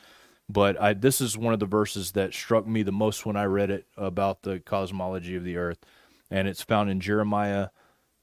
But 0.48 0.80
I, 0.80 0.94
this 0.94 1.20
is 1.20 1.38
one 1.38 1.54
of 1.54 1.60
the 1.60 1.66
verses 1.66 2.12
that 2.12 2.34
struck 2.34 2.66
me 2.66 2.82
the 2.82 2.90
most 2.90 3.24
when 3.24 3.36
I 3.36 3.44
read 3.44 3.70
it 3.70 3.86
about 3.96 4.42
the 4.42 4.58
cosmology 4.58 5.36
of 5.36 5.44
the 5.44 5.56
earth. 5.56 5.78
And 6.30 6.48
it's 6.48 6.62
found 6.62 6.90
in 6.90 6.98
Jeremiah 7.00 7.68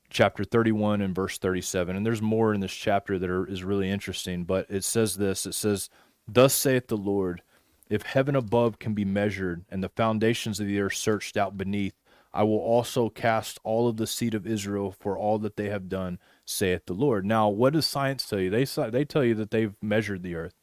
chapter 0.09 0.43
31 0.43 1.01
and 1.01 1.15
verse 1.15 1.37
37. 1.37 1.95
And 1.95 2.05
there's 2.05 2.21
more 2.21 2.53
in 2.53 2.61
this 2.61 2.73
chapter 2.73 3.19
that 3.19 3.29
are, 3.29 3.45
is 3.45 3.63
really 3.63 3.89
interesting. 3.89 4.43
But 4.43 4.67
it 4.69 4.83
says 4.83 5.17
this 5.17 5.45
it 5.45 5.53
says, 5.53 5.89
Thus 6.27 6.53
saith 6.53 6.87
the 6.87 6.97
Lord, 6.97 7.41
if 7.89 8.03
heaven 8.03 8.35
above 8.35 8.79
can 8.79 8.93
be 8.93 9.05
measured 9.05 9.65
and 9.69 9.83
the 9.83 9.89
foundations 9.89 10.59
of 10.59 10.67
the 10.67 10.79
earth 10.79 10.95
searched 10.95 11.37
out 11.37 11.57
beneath, 11.57 11.93
I 12.33 12.43
will 12.43 12.59
also 12.59 13.09
cast 13.09 13.59
all 13.63 13.87
of 13.87 13.97
the 13.97 14.07
seed 14.07 14.33
of 14.33 14.45
Israel 14.45 14.93
for 14.99 15.17
all 15.17 15.39
that 15.39 15.55
they 15.55 15.69
have 15.69 15.89
done, 15.89 16.19
saith 16.45 16.85
the 16.85 16.93
Lord. 16.93 17.25
Now, 17.25 17.49
what 17.49 17.73
does 17.73 17.85
science 17.85 18.27
tell 18.27 18.39
you? 18.39 18.49
They 18.49 18.65
they 18.65 19.05
tell 19.05 19.23
you 19.23 19.35
that 19.35 19.51
they've 19.51 19.75
measured 19.81 20.23
the 20.23 20.35
earth. 20.35 20.53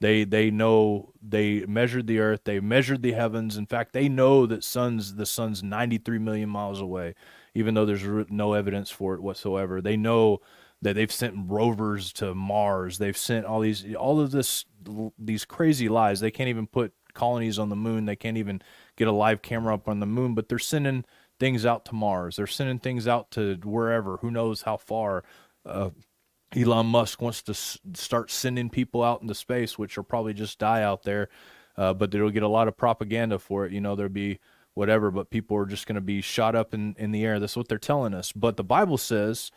They 0.00 0.24
they 0.24 0.50
know 0.50 1.12
they 1.22 1.64
measured 1.66 2.08
the 2.08 2.18
earth. 2.18 2.42
They 2.44 2.60
measured 2.60 3.02
the 3.02 3.12
heavens. 3.12 3.56
In 3.56 3.66
fact, 3.66 3.92
they 3.92 4.08
know 4.08 4.44
that 4.46 4.64
sun's 4.64 5.14
the 5.14 5.24
sun's 5.24 5.62
93 5.62 6.18
million 6.18 6.50
miles 6.50 6.80
away, 6.80 7.14
even 7.54 7.74
though 7.74 7.86
there's 7.86 8.04
no 8.30 8.52
evidence 8.54 8.90
for 8.90 9.14
it 9.14 9.22
whatsoever. 9.22 9.80
They 9.80 9.96
know 9.96 10.40
that 10.82 10.94
they've 10.94 11.12
sent 11.12 11.34
rovers 11.48 12.12
to 12.14 12.34
Mars. 12.34 12.98
They've 12.98 13.16
sent 13.16 13.46
all 13.46 13.60
these 13.60 13.94
all 13.94 14.20
of 14.20 14.30
this 14.30 14.64
these 15.18 15.44
crazy 15.44 15.88
lies. 15.88 16.20
They 16.20 16.30
can't 16.30 16.48
even 16.48 16.66
put 16.66 16.92
colonies 17.14 17.58
on 17.58 17.68
the 17.70 17.76
moon. 17.76 18.04
They 18.04 18.16
can't 18.16 18.36
even 18.36 18.60
get 18.96 19.08
a 19.08 19.12
live 19.12 19.40
camera 19.40 19.74
up 19.74 19.88
on 19.88 20.00
the 20.00 20.06
moon, 20.06 20.34
but 20.34 20.48
they're 20.48 20.58
sending 20.58 21.04
things 21.40 21.64
out 21.64 21.84
to 21.86 21.94
Mars. 21.94 22.36
They're 22.36 22.46
sending 22.46 22.78
things 22.78 23.08
out 23.08 23.30
to 23.32 23.56
wherever, 23.64 24.18
who 24.18 24.30
knows 24.30 24.62
how 24.62 24.76
far. 24.76 25.24
Uh, 25.64 25.90
Elon 26.54 26.86
Musk 26.86 27.20
wants 27.20 27.42
to 27.42 27.52
s- 27.52 27.78
start 27.94 28.30
sending 28.30 28.70
people 28.70 29.02
out 29.02 29.22
into 29.22 29.34
space, 29.34 29.78
which 29.78 29.96
will 29.96 30.04
probably 30.04 30.34
just 30.34 30.58
die 30.58 30.82
out 30.82 31.02
there, 31.02 31.28
uh, 31.76 31.92
but 31.94 32.10
they'll 32.10 32.30
get 32.30 32.42
a 32.42 32.48
lot 32.48 32.68
of 32.68 32.76
propaganda 32.76 33.38
for 33.38 33.66
it. 33.66 33.72
You 33.72 33.80
know, 33.80 33.96
there'll 33.96 34.12
be 34.12 34.38
whatever, 34.74 35.10
but 35.10 35.30
people 35.30 35.56
are 35.56 35.66
just 35.66 35.86
going 35.86 35.94
to 35.94 36.00
be 36.00 36.20
shot 36.20 36.54
up 36.54 36.74
in, 36.74 36.94
in 36.98 37.12
the 37.12 37.24
air. 37.24 37.40
That's 37.40 37.56
what 37.56 37.68
they're 37.68 37.78
telling 37.78 38.14
us. 38.14 38.32
But 38.32 38.56
the 38.56 38.64
Bible 38.64 38.98
says 38.98 39.50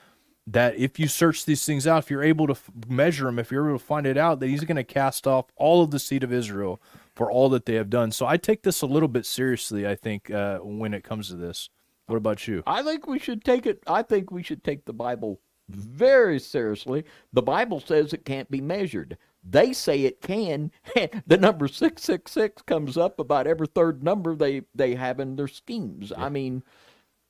that 0.46 0.78
if 0.78 1.00
you 1.00 1.08
search 1.08 1.46
these 1.46 1.66
things 1.66 1.86
out, 1.86 2.04
if 2.04 2.10
you're 2.10 2.24
able 2.24 2.48
to 2.48 2.54
f- 2.54 2.72
measure 2.88 3.26
them, 3.26 3.40
if 3.40 3.52
you're 3.52 3.68
able 3.68 3.80
to 3.80 3.86
find 3.86 4.08
it 4.08 4.18
out, 4.18 4.40
that 4.40 4.48
He's 4.48 4.64
going 4.64 4.78
to 4.78 4.84
cast 4.84 5.28
off 5.28 5.46
all 5.56 5.84
of 5.84 5.92
the 5.92 6.00
seed 6.00 6.24
of 6.24 6.32
Israel 6.32 6.82
for 7.16 7.30
all 7.32 7.50
that 7.50 7.66
they 7.66 7.76
have 7.76 7.90
done. 7.90 8.12
So 8.12 8.26
I 8.26 8.38
take 8.38 8.64
this 8.64 8.82
a 8.82 8.86
little 8.86 9.10
bit 9.10 9.26
seriously. 9.26 9.88
I 9.88 9.96
think 9.96 10.32
uh, 10.32 10.60
when 10.60 10.94
it 10.94 11.04
comes 11.04 11.30
to 11.30 11.36
this. 11.36 11.70
What 12.06 12.16
about 12.16 12.48
you? 12.48 12.64
I 12.66 12.84
think 12.84 13.06
we 13.06 13.20
should 13.20 13.44
take 13.44 13.66
it. 13.66 13.84
I 13.86 14.02
think 14.02 14.32
we 14.32 14.42
should 14.42 14.64
take 14.64 14.86
the 14.86 14.94
Bible 14.94 15.42
very 15.68 16.40
seriously. 16.40 17.04
The 17.34 17.42
Bible 17.42 17.82
says 17.82 18.14
it 18.14 18.24
can't 18.24 18.50
be 18.50 18.62
measured. 18.62 19.18
They 19.50 19.74
say 19.74 20.02
it 20.04 20.22
can. 20.22 20.72
the 21.28 21.38
number 21.38 21.68
six 21.68 22.04
six 22.04 22.32
six 22.32 22.62
comes 22.64 22.98
up 22.98 23.20
about 23.20 23.48
every 23.48 23.68
third 23.68 24.04
number 24.04 24.36
they 24.36 24.64
they 24.76 24.96
have 24.96 25.20
in 25.20 25.36
their 25.36 25.48
schemes. 25.48 26.12
I 26.16 26.30
mean, 26.30 26.64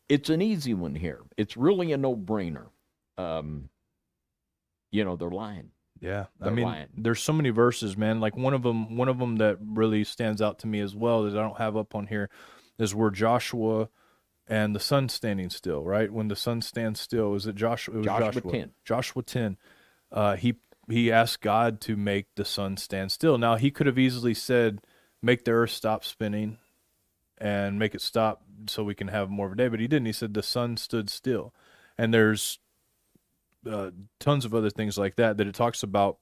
it's 0.10 0.30
an 0.30 0.42
easy 0.42 0.74
one 0.74 0.96
here. 0.96 1.22
It's 1.38 1.58
really 1.58 1.92
a 1.92 1.98
no 1.98 2.16
brainer. 2.16 2.68
Um, 3.18 3.70
you 4.92 5.04
know, 5.06 5.16
they're 5.16 5.30
lying. 5.30 5.72
Yeah, 6.00 6.26
I 6.40 6.46
They're 6.46 6.54
mean, 6.54 6.66
lying. 6.66 6.88
there's 6.96 7.22
so 7.22 7.34
many 7.34 7.50
verses, 7.50 7.98
man. 7.98 8.20
Like 8.20 8.38
one 8.38 8.54
of 8.54 8.62
them, 8.62 8.98
one 8.98 9.08
of 9.08 9.18
them 9.18 9.38
that 9.38 9.58
really 9.60 10.04
stands 10.04 10.42
out 10.44 10.60
to 10.60 10.68
me 10.68 10.80
as 10.80 10.96
well 10.96 11.24
that 11.24 11.36
I 11.36 11.42
don't 11.42 11.58
have 11.58 11.76
up 11.76 11.96
on 11.96 12.06
here 12.06 12.30
is 12.78 12.94
where 12.94 13.10
Joshua 13.10 13.90
and 14.48 14.76
the 14.76 14.80
sun 14.80 15.10
standing 15.10 15.50
still. 15.50 15.84
Right 15.84 16.12
when 16.14 16.28
the 16.28 16.36
sun 16.36 16.62
stands 16.62 17.00
still, 17.00 17.34
is 17.34 17.48
it 17.48 17.56
Joshua? 17.56 17.96
It 17.96 17.98
was 17.98 18.06
Joshua 18.06 18.32
Joshua 18.34 18.52
10. 18.52 18.72
Joshua 18.86 19.24
ten. 19.24 19.58
Uh, 20.12 20.36
he 20.36 20.56
he 20.90 21.12
asked 21.12 21.42
God 21.42 21.82
to 21.82 21.96
make 21.96 22.28
the 22.36 22.46
sun 22.46 22.78
stand 22.78 23.12
still. 23.12 23.38
Now 23.38 23.56
he 23.56 23.72
could 23.72 23.88
have 23.88 24.00
easily 24.00 24.34
said, 24.34 24.82
"Make 25.22 25.46
the 25.46 25.52
earth 25.52 25.72
stop 25.72 26.04
spinning, 26.04 26.58
and 27.38 27.78
make 27.78 27.94
it 27.94 28.02
stop 28.02 28.44
so 28.68 28.84
we 28.84 28.96
can 28.96 29.10
have 29.10 29.30
more 29.30 29.48
of 29.48 29.54
a 29.54 29.56
day," 29.56 29.68
but 29.68 29.80
he 29.80 29.88
didn't. 29.88 30.06
He 30.06 30.14
said 30.14 30.34
the 30.34 30.44
sun 30.44 30.78
stood 30.78 31.10
still, 31.10 31.54
and 31.98 32.14
there's 32.14 32.60
uh, 33.70 33.92
tons 34.20 34.46
of 34.46 34.54
other 34.56 34.70
things 34.70 34.98
like 34.98 35.16
that 35.16 35.38
that 35.38 35.48
it 35.48 35.56
talks 35.56 35.84
about. 35.84 36.20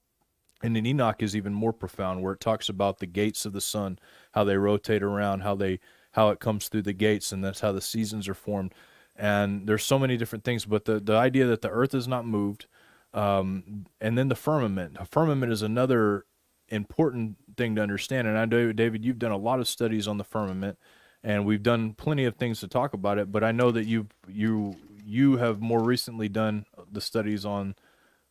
And 0.64 0.76
in 0.78 0.86
Enoch 0.86 1.22
is 1.22 1.36
even 1.36 1.54
more 1.54 1.74
profound, 1.74 2.24
where 2.24 2.34
it 2.34 2.40
talks 2.40 2.70
about 2.70 3.00
the 3.00 3.06
gates 3.06 3.46
of 3.46 3.54
the 3.54 3.62
sun, 3.62 4.00
how 4.32 4.44
they 4.46 4.58
rotate 4.58 5.04
around, 5.04 5.42
how 5.42 5.54
they 5.56 5.80
how 6.14 6.30
it 6.30 6.40
comes 6.40 6.70
through 6.70 6.84
the 6.84 6.94
gates, 6.94 7.32
and 7.32 7.44
that's 7.44 7.60
how 7.60 7.74
the 7.74 7.82
seasons 7.82 8.28
are 8.28 8.34
formed. 8.34 8.74
And 9.18 9.68
there's 9.68 9.84
so 9.84 10.00
many 10.00 10.18
different 10.18 10.46
things, 10.46 10.66
but 10.66 10.86
the 10.86 11.00
the 11.00 11.16
idea 11.16 11.46
that 11.46 11.62
the 11.62 11.70
earth 11.70 11.94
is 11.94 12.08
not 12.08 12.26
moved, 12.26 12.68
um, 13.16 13.86
and 14.02 14.18
then 14.18 14.28
the 14.28 14.36
firmament. 14.36 14.98
A 15.00 15.06
firmament 15.06 15.52
is 15.52 15.62
another 15.62 16.26
important 16.68 17.38
thing 17.56 17.76
to 17.76 17.82
understand. 17.82 18.28
And 18.28 18.38
I 18.38 18.46
know, 18.46 18.74
David, 18.74 19.06
you've 19.06 19.20
done 19.20 19.32
a 19.32 19.38
lot 19.38 19.60
of 19.60 19.68
studies 19.68 20.08
on 20.08 20.18
the 20.18 20.24
firmament, 20.24 20.78
and 21.24 21.46
we've 21.46 21.64
done 21.64 21.94
plenty 21.94 22.26
of 22.26 22.36
things 22.36 22.60
to 22.60 22.68
talk 22.68 22.94
about 22.94 23.18
it. 23.18 23.32
But 23.32 23.44
I 23.44 23.52
know 23.52 23.72
that 23.72 23.86
you 23.86 24.08
you 24.28 24.76
you 25.04 25.38
have 25.38 25.62
more 25.62 25.82
recently 25.82 26.28
done 26.28 26.66
the 26.92 27.02
studies 27.02 27.46
on 27.46 27.76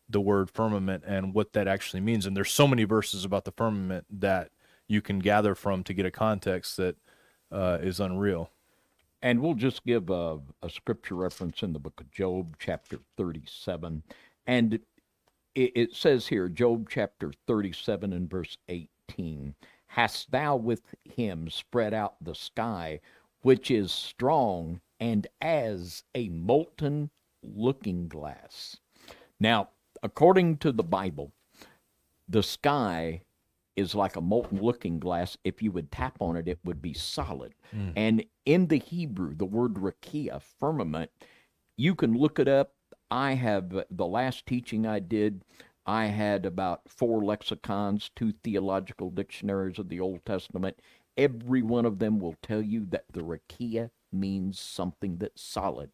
the 0.09 0.21
word 0.21 0.51
firmament 0.51 1.03
and 1.07 1.33
what 1.33 1.55
that 1.55 1.67
actually 1.67 2.01
means. 2.01 2.27
And 2.27 2.37
there's 2.37 2.53
so 2.53 2.69
many 2.69 2.85
verses 2.85 3.25
about 3.25 3.47
the 3.47 3.53
firmament 3.53 4.05
that 4.11 4.51
you 4.87 5.01
can 5.01 5.19
gather 5.19 5.55
from 5.55 5.83
to 5.85 5.95
get 5.95 6.05
a 6.05 6.11
context 6.11 6.77
that 6.77 6.97
uh, 7.51 7.79
is 7.81 8.01
unreal. 8.01 8.51
And 9.23 9.41
we'll 9.41 9.55
just 9.55 9.87
give 9.87 10.11
a, 10.11 10.41
a 10.63 10.69
scripture 10.69 11.15
reference 11.15 11.63
in 11.63 11.73
the 11.73 11.79
book 11.79 11.99
of 12.01 12.11
Job, 12.11 12.57
chapter 12.59 12.99
37. 13.17 14.03
And 14.47 14.81
it, 15.55 15.73
it 15.75 15.95
says 15.95 16.29
here, 16.29 16.49
Job 16.49 16.89
chapter 16.91 17.33
37 17.47 18.13
and 18.13 18.31
verse 18.31 18.57
18 18.69 19.55
hast 19.89 20.31
thou 20.31 20.57
with 20.57 20.95
him 21.05 21.49
spread 21.49 21.95
out 21.95 22.17
the 22.21 22.35
sky, 22.35 23.01
which 23.43 23.71
is 23.71 23.93
strong 23.93 24.81
and 24.99 25.27
as 25.41 26.03
a 26.15 26.29
molten 26.29 27.11
looking 27.43 28.09
glass. 28.09 28.77
Now, 29.39 29.71
according 30.03 30.59
to 30.59 30.73
the 30.73 30.83
Bible, 30.83 31.33
the 32.29 32.43
sky 32.43 33.23
is 33.77 33.95
like 33.95 34.17
a 34.17 34.21
molten 34.21 34.61
looking 34.61 34.99
glass. 34.99 35.37
If 35.45 35.63
you 35.63 35.73
would 35.73 35.91
tap 35.91 36.17
on 36.21 36.37
it, 36.37 36.49
it 36.49 36.59
would 36.65 36.81
be 36.81 36.95
solid. 36.95 37.55
Mm. 37.75 37.93
And 37.97 38.25
in 38.47 38.69
the 38.69 38.79
Hebrew, 38.79 39.35
the 39.35 39.45
word 39.45 39.75
rakia, 39.75 40.41
firmament, 40.61 41.11
you 41.77 41.95
can 41.95 42.17
look 42.17 42.39
it 42.39 42.49
up. 42.49 42.74
I 43.15 43.35
have 43.35 43.77
uh, 43.77 43.85
the 43.93 44.09
last 44.09 44.45
teaching 44.45 44.85
I 44.85 44.99
did. 44.99 45.45
I 45.87 46.07
had 46.07 46.45
about 46.45 46.81
four 46.89 47.23
lexicons, 47.23 48.11
two 48.17 48.33
theological 48.43 49.09
dictionaries 49.09 49.79
of 49.79 49.89
the 49.89 50.01
Old 50.01 50.27
Testament. 50.27 50.81
Every 51.17 51.63
one 51.63 51.85
of 51.85 52.01
them 52.01 52.19
will 52.19 52.35
tell 52.43 52.61
you 52.61 52.85
that 52.87 53.05
the 53.13 53.21
rakia 53.21 53.91
means 54.13 54.59
something 54.59 55.19
that's 55.19 55.41
solid. 55.41 55.91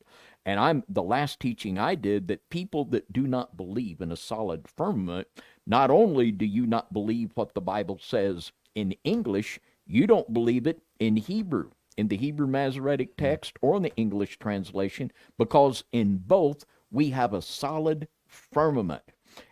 And 0.47 0.59
I'm 0.59 0.83
the 0.89 1.03
last 1.03 1.41
teaching 1.41 1.77
I 1.77 1.95
did 1.95 2.27
that 2.29 2.49
people 2.49 2.87
that 2.87 3.13
do 3.13 3.27
not 3.27 3.55
believe 3.55 4.01
in 4.01 4.11
a 4.11 4.17
solid 4.17 4.67
firmament, 4.67 5.29
not 5.67 5.91
only 5.91 6.33
do 6.33 6.47
you 6.47 6.65
not 6.65 6.91
believe 6.91 7.33
what 7.35 7.53
the 7.53 7.61
Bible 7.61 7.99
says 8.01 8.51
in 8.75 8.95
English, 9.05 9.61
you 9.87 10.07
don't 10.07 10.33
believe 10.33 10.67
it 10.67 10.81
in 10.99 11.17
Hebrew, 11.17 11.73
in 11.99 12.09
the 12.09 12.17
Hebrew 12.17 12.47
Masoretic 12.47 13.11
hmm. 13.11 13.25
text 13.25 13.59
or 13.61 13.77
in 13.77 13.83
the 13.83 13.95
English 13.97 14.39
translation, 14.39 15.13
because 15.37 15.85
in 15.93 16.17
both 16.17 16.65
we 16.91 17.11
have 17.11 17.33
a 17.35 17.43
solid 17.43 18.09
firmament. 18.27 19.03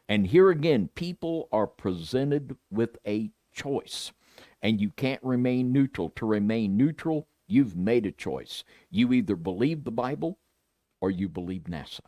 And 0.08 0.26
here 0.26 0.50
again, 0.50 0.88
people 0.94 1.48
are 1.52 1.66
presented 1.66 2.56
with 2.70 2.98
a 3.06 3.30
choice, 3.52 4.12
and 4.62 4.80
you 4.80 4.90
can't 4.90 5.22
remain 5.22 5.72
neutral. 5.72 6.10
To 6.16 6.26
remain 6.26 6.76
neutral, 6.76 7.28
you've 7.46 7.76
made 7.76 8.06
a 8.06 8.12
choice. 8.12 8.64
You 8.90 9.12
either 9.12 9.36
believe 9.36 9.84
the 9.84 9.90
Bible 9.90 10.38
or 11.00 11.10
you 11.10 11.28
believe 11.28 11.64
NASA. 11.64 12.00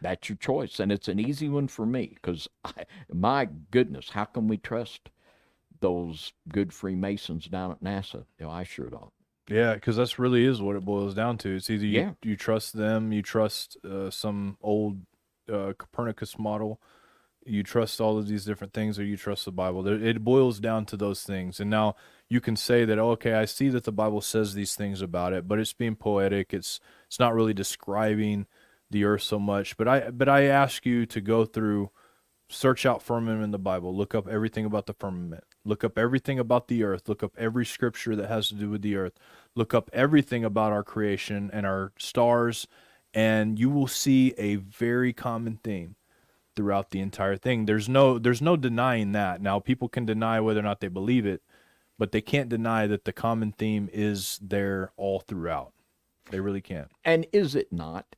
That's 0.00 0.28
your 0.28 0.36
choice, 0.36 0.80
and 0.80 0.90
it's 0.92 1.08
an 1.08 1.20
easy 1.20 1.48
one 1.48 1.68
for 1.68 1.86
me 1.86 2.12
because, 2.14 2.48
my 3.12 3.48
goodness, 3.70 4.10
how 4.10 4.24
can 4.24 4.48
we 4.48 4.56
trust 4.56 5.10
those 5.80 6.32
good 6.48 6.72
Freemasons 6.72 7.46
down 7.46 7.70
at 7.70 7.82
NASA? 7.82 8.24
You 8.38 8.46
know, 8.46 8.50
I 8.50 8.64
sure 8.64 8.90
don't. 8.90 9.12
Yeah, 9.48 9.74
because 9.74 9.96
that's 9.96 10.18
really 10.18 10.44
is 10.44 10.62
what 10.62 10.76
it 10.76 10.84
boils 10.84 11.14
down 11.14 11.38
to. 11.38 11.54
It's 11.56 11.68
either 11.68 11.84
you, 11.86 12.00
Yeah. 12.00 12.12
you 12.22 12.36
trust 12.36 12.74
them, 12.74 13.12
you 13.12 13.22
trust 13.22 13.76
uh, 13.84 14.10
some 14.10 14.56
old 14.62 15.00
uh, 15.52 15.74
Copernicus 15.76 16.38
model, 16.38 16.80
you 17.44 17.62
trust 17.62 18.00
all 18.00 18.16
of 18.16 18.26
these 18.26 18.46
different 18.46 18.72
things, 18.72 18.98
or 18.98 19.04
you 19.04 19.18
trust 19.18 19.44
the 19.44 19.52
Bible. 19.52 19.86
It 19.86 20.24
boils 20.24 20.60
down 20.60 20.86
to 20.86 20.96
those 20.96 21.24
things. 21.24 21.60
And 21.60 21.68
now 21.68 21.94
you 22.30 22.40
can 22.40 22.56
say 22.56 22.86
that, 22.86 22.98
okay, 22.98 23.34
I 23.34 23.44
see 23.44 23.68
that 23.68 23.84
the 23.84 23.92
Bible 23.92 24.22
says 24.22 24.54
these 24.54 24.74
things 24.74 25.02
about 25.02 25.34
it, 25.34 25.46
but 25.46 25.58
it's 25.58 25.74
being 25.74 25.94
poetic. 25.96 26.54
It's 26.54 26.80
it's 27.06 27.18
not 27.18 27.34
really 27.34 27.52
describing 27.52 28.46
the 28.90 29.04
earth 29.04 29.22
so 29.22 29.38
much. 29.38 29.76
But 29.76 29.88
I 29.88 30.10
but 30.10 30.28
I 30.28 30.44
ask 30.44 30.86
you 30.86 31.04
to 31.04 31.20
go 31.20 31.44
through 31.44 31.90
search 32.48 32.86
out 32.86 33.02
firmament 33.02 33.44
in 33.44 33.50
the 33.50 33.58
Bible. 33.58 33.94
Look 33.94 34.14
up 34.14 34.26
everything 34.26 34.64
about 34.64 34.86
the 34.86 34.94
firmament. 34.94 35.44
Look 35.64 35.82
up 35.82 35.96
everything 35.96 36.38
about 36.38 36.68
the 36.68 36.84
earth. 36.84 37.08
Look 37.08 37.22
up 37.22 37.32
every 37.38 37.64
scripture 37.64 38.14
that 38.16 38.28
has 38.28 38.48
to 38.48 38.54
do 38.54 38.70
with 38.70 38.82
the 38.82 38.96
earth. 38.96 39.14
Look 39.54 39.72
up 39.72 39.90
everything 39.92 40.44
about 40.44 40.72
our 40.72 40.82
creation 40.82 41.50
and 41.52 41.64
our 41.64 41.92
stars, 41.98 42.66
and 43.14 43.58
you 43.58 43.70
will 43.70 43.86
see 43.86 44.34
a 44.36 44.56
very 44.56 45.12
common 45.12 45.58
theme 45.62 45.96
throughout 46.54 46.90
the 46.90 47.00
entire 47.00 47.36
thing. 47.36 47.66
There's 47.66 47.88
no 47.88 48.18
there's 48.18 48.42
no 48.42 48.56
denying 48.56 49.12
that. 49.12 49.40
Now 49.40 49.58
people 49.58 49.88
can 49.88 50.04
deny 50.04 50.40
whether 50.40 50.60
or 50.60 50.64
not 50.64 50.80
they 50.80 50.88
believe 50.88 51.26
it, 51.26 51.42
but 51.98 52.12
they 52.12 52.20
can't 52.20 52.48
deny 52.48 52.86
that 52.86 53.04
the 53.04 53.12
common 53.12 53.52
theme 53.52 53.88
is 53.92 54.38
there 54.42 54.92
all 54.96 55.20
throughout. 55.20 55.72
They 56.30 56.40
really 56.40 56.60
can't. 56.60 56.88
And 57.04 57.26
is 57.32 57.54
it 57.54 57.72
not 57.72 58.16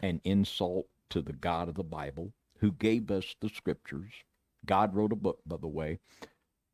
an 0.00 0.20
insult 0.24 0.86
to 1.10 1.22
the 1.22 1.32
God 1.32 1.68
of 1.68 1.74
the 1.74 1.84
Bible 1.84 2.32
who 2.58 2.72
gave 2.72 3.10
us 3.10 3.34
the 3.40 3.48
scriptures? 3.48 4.12
God 4.64 4.94
wrote 4.94 5.12
a 5.12 5.16
book, 5.16 5.40
by 5.46 5.56
the 5.56 5.68
way, 5.68 5.98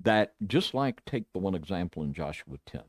that 0.03 0.35
just 0.47 0.75
like 0.75 1.05
take 1.05 1.33
the 1.33 1.39
one 1.39 1.55
example 1.55 2.03
in 2.03 2.13
Joshua 2.13 2.59
10, 2.67 2.83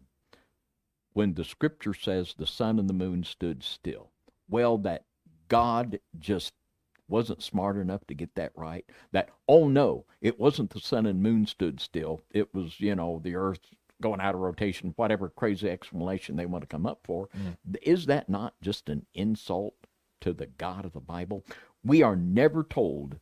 when 1.14 1.34
the 1.35 1.44
scripture 1.44 1.94
says 1.94 2.34
the 2.38 2.48
sun 2.48 2.80
and 2.80 2.90
the 2.90 2.94
moon 2.94 3.23
stood 3.23 3.64
still. 3.64 4.11
Well, 4.49 4.77
that 4.80 5.06
God 5.48 5.99
just 6.19 6.53
wasn't 7.07 7.44
smart 7.44 7.77
enough 7.77 8.06
to 8.07 8.14
get 8.14 8.35
that 8.35 8.52
right. 8.56 8.85
That, 9.11 9.30
oh 9.48 9.68
no, 9.68 10.06
it 10.22 10.40
wasn't 10.40 10.72
the 10.72 10.80
sun 10.80 11.06
and 11.06 11.22
moon 11.22 11.45
stood 11.45 11.80
still. 11.80 12.22
It 12.31 12.53
was, 12.53 12.80
you 12.80 12.95
know, 12.95 13.22
the 13.23 13.35
earth 13.35 13.60
going 14.02 14.19
out 14.19 14.35
of 14.35 14.41
rotation, 14.41 14.94
whatever 14.95 15.30
crazy 15.30 15.69
explanation 15.69 16.35
they 16.35 16.45
want 16.45 16.64
to 16.64 16.68
come 16.68 16.85
up 16.85 17.02
for. 17.03 17.30
Is 17.81 18.07
that 18.07 18.30
not 18.30 18.56
just 18.61 18.90
an 18.90 19.06
insult 19.14 19.76
to 20.22 20.34
the 20.34 20.48
God 20.48 20.85
of 20.85 20.94
the 20.94 20.99
Bible? 20.99 21.45
We 21.84 22.02
are 22.02 22.15
never 22.15 22.64
told, 22.64 23.19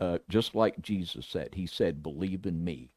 uh, 0.00 0.18
just 0.28 0.54
like 0.54 0.80
Jesus 0.80 1.26
said, 1.26 1.54
He 1.54 1.66
said, 1.66 2.02
believe 2.02 2.46
in 2.46 2.64
me 2.64 2.90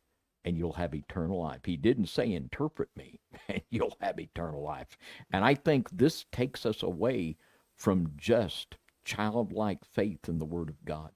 and 0.46 0.58
you'll 0.58 0.74
have 0.74 0.96
eternal 0.96 1.42
life. 1.42 1.62
He 1.66 1.78
didn't 1.78 2.08
say 2.08 2.32
interpret 2.32 2.90
me 2.96 3.20
and 3.48 3.62
you'll 3.70 3.98
have 4.02 4.20
eternal 4.20 4.64
life. 4.64 4.98
And 5.32 5.44
I 5.44 5.56
think 5.56 5.90
this 5.90 6.26
takes 6.32 6.66
us 6.66 6.84
away 6.84 7.38
from 7.76 8.14
just 8.18 8.78
childlike 9.04 9.86
faith 9.86 10.28
in 10.28 10.40
the 10.40 10.46
Word 10.46 10.70
of 10.70 10.86
God. 10.86 11.12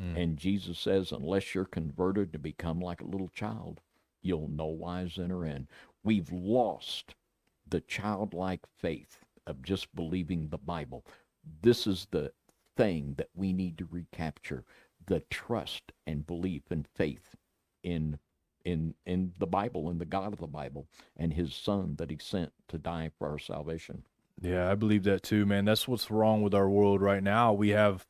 Mm. 0.00 0.22
And 0.22 0.36
Jesus 0.36 0.78
says, 0.78 1.12
unless 1.12 1.54
you're 1.54 1.64
converted 1.64 2.32
to 2.32 2.38
become 2.38 2.80
like 2.80 3.00
a 3.00 3.06
little 3.06 3.28
child, 3.28 3.80
you'll 4.22 4.48
no 4.48 4.66
wise 4.66 5.18
enter 5.18 5.44
in. 5.44 5.68
We've 6.04 6.32
lost 6.32 7.14
the 7.68 7.80
childlike 7.80 8.66
faith 8.78 9.18
of 9.46 9.62
just 9.62 9.94
believing 9.94 10.48
the 10.48 10.58
Bible. 10.58 11.04
This 11.62 11.86
is 11.86 12.06
the 12.10 12.32
thing 12.76 13.14
that 13.18 13.30
we 13.34 13.52
need 13.52 13.78
to 13.78 13.88
recapture 13.90 14.64
the 15.06 15.20
trust 15.30 15.92
and 16.06 16.26
belief 16.26 16.62
and 16.70 16.86
faith 16.86 17.34
in 17.82 18.18
in 18.64 18.94
in 19.06 19.32
the 19.38 19.46
Bible 19.46 19.90
in 19.90 19.98
the 19.98 20.04
God 20.04 20.32
of 20.32 20.38
the 20.38 20.46
Bible 20.46 20.86
and 21.16 21.32
his 21.32 21.54
son 21.54 21.96
that 21.96 22.10
he 22.10 22.18
sent 22.20 22.52
to 22.68 22.78
die 22.78 23.10
for 23.18 23.28
our 23.28 23.38
salvation. 23.38 24.04
Yeah, 24.40 24.70
I 24.70 24.74
believe 24.74 25.04
that 25.04 25.22
too, 25.22 25.46
man. 25.46 25.64
That's 25.64 25.86
what's 25.86 26.10
wrong 26.10 26.42
with 26.42 26.54
our 26.54 26.68
world 26.68 27.00
right 27.00 27.22
now. 27.22 27.52
We 27.52 27.70
have 27.70 28.06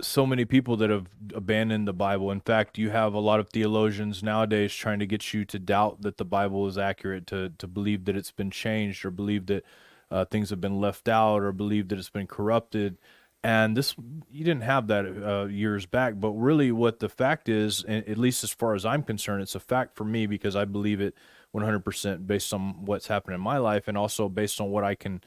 so 0.00 0.26
many 0.26 0.44
people 0.44 0.76
that 0.78 0.90
have 0.90 1.08
abandoned 1.34 1.86
the 1.86 1.92
Bible. 1.92 2.30
In 2.30 2.40
fact, 2.40 2.78
you 2.78 2.90
have 2.90 3.12
a 3.12 3.20
lot 3.20 3.40
of 3.40 3.50
theologians 3.50 4.22
nowadays 4.22 4.74
trying 4.74 4.98
to 4.98 5.06
get 5.06 5.32
you 5.34 5.44
to 5.44 5.58
doubt 5.58 6.02
that 6.02 6.16
the 6.16 6.24
Bible 6.24 6.66
is 6.66 6.78
accurate, 6.78 7.26
to 7.28 7.50
to 7.58 7.66
believe 7.66 8.04
that 8.06 8.16
it's 8.16 8.32
been 8.32 8.50
changed, 8.50 9.04
or 9.04 9.10
believe 9.10 9.46
that 9.46 9.64
uh, 10.10 10.24
things 10.24 10.50
have 10.50 10.60
been 10.60 10.80
left 10.80 11.08
out, 11.08 11.42
or 11.42 11.52
believe 11.52 11.88
that 11.88 11.98
it's 11.98 12.10
been 12.10 12.26
corrupted. 12.26 12.98
And 13.42 13.74
this, 13.76 13.94
you 14.30 14.44
didn't 14.44 14.64
have 14.64 14.88
that 14.88 15.06
uh, 15.06 15.46
years 15.46 15.86
back. 15.86 16.14
But 16.20 16.32
really, 16.32 16.72
what 16.72 16.98
the 16.98 17.08
fact 17.08 17.48
is, 17.48 17.82
and 17.84 18.06
at 18.06 18.18
least 18.18 18.44
as 18.44 18.50
far 18.50 18.74
as 18.74 18.84
I'm 18.84 19.02
concerned, 19.02 19.42
it's 19.42 19.54
a 19.54 19.60
fact 19.60 19.96
for 19.96 20.04
me 20.04 20.26
because 20.26 20.54
I 20.56 20.66
believe 20.66 21.00
it 21.00 21.14
100% 21.54 22.26
based 22.26 22.52
on 22.52 22.84
what's 22.84 23.06
happened 23.06 23.34
in 23.34 23.40
my 23.40 23.56
life, 23.56 23.88
and 23.88 23.96
also 23.96 24.28
based 24.28 24.60
on 24.60 24.70
what 24.70 24.84
I 24.84 24.94
can 24.94 25.22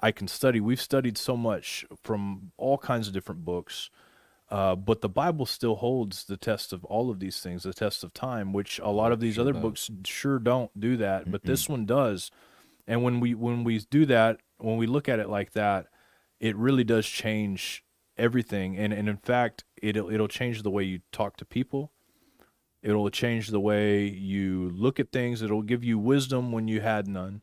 I 0.00 0.12
can 0.12 0.28
study. 0.28 0.60
We've 0.60 0.80
studied 0.80 1.16
so 1.16 1.36
much 1.36 1.86
from 2.02 2.52
all 2.58 2.76
kinds 2.76 3.08
of 3.08 3.14
different 3.14 3.44
books. 3.44 3.90
Uh, 4.50 4.76
but 4.76 5.00
the 5.00 5.08
Bible 5.08 5.46
still 5.46 5.76
holds 5.76 6.24
the 6.26 6.36
test 6.36 6.72
of 6.72 6.84
all 6.84 7.10
of 7.10 7.18
these 7.18 7.40
things, 7.40 7.62
the 7.62 7.72
test 7.72 8.04
of 8.04 8.12
time, 8.12 8.52
which 8.52 8.78
a 8.80 8.90
lot 8.90 9.10
of 9.10 9.18
these 9.20 9.36
Sure 9.36 9.42
other 9.42 9.52
does. 9.54 9.62
books 9.62 9.90
sure 10.04 10.38
don't 10.38 10.78
do 10.78 10.98
that. 10.98 11.30
But 11.30 11.44
this 11.44 11.66
one 11.68 11.86
does. 11.86 12.30
And 12.86 13.02
when 13.02 13.20
we 13.20 13.34
when 13.34 13.64
we 13.64 13.78
do 13.78 14.04
that, 14.06 14.40
when 14.58 14.76
we 14.76 14.86
look 14.86 15.08
at 15.08 15.18
it 15.18 15.30
like 15.30 15.52
that, 15.52 15.86
it 16.44 16.56
really 16.56 16.84
does 16.84 17.06
change 17.06 17.82
everything. 18.18 18.76
And 18.76 18.92
and 18.92 19.08
in 19.08 19.16
fact, 19.16 19.64
it'll 19.82 20.10
it'll 20.10 20.28
change 20.28 20.62
the 20.62 20.70
way 20.70 20.84
you 20.84 21.00
talk 21.10 21.36
to 21.38 21.44
people. 21.44 21.92
It'll 22.82 23.08
change 23.08 23.48
the 23.48 23.60
way 23.60 24.06
you 24.06 24.70
look 24.74 25.00
at 25.00 25.10
things. 25.10 25.40
It'll 25.40 25.62
give 25.62 25.82
you 25.82 25.98
wisdom 25.98 26.52
when 26.52 26.68
you 26.68 26.82
had 26.82 27.08
none. 27.08 27.40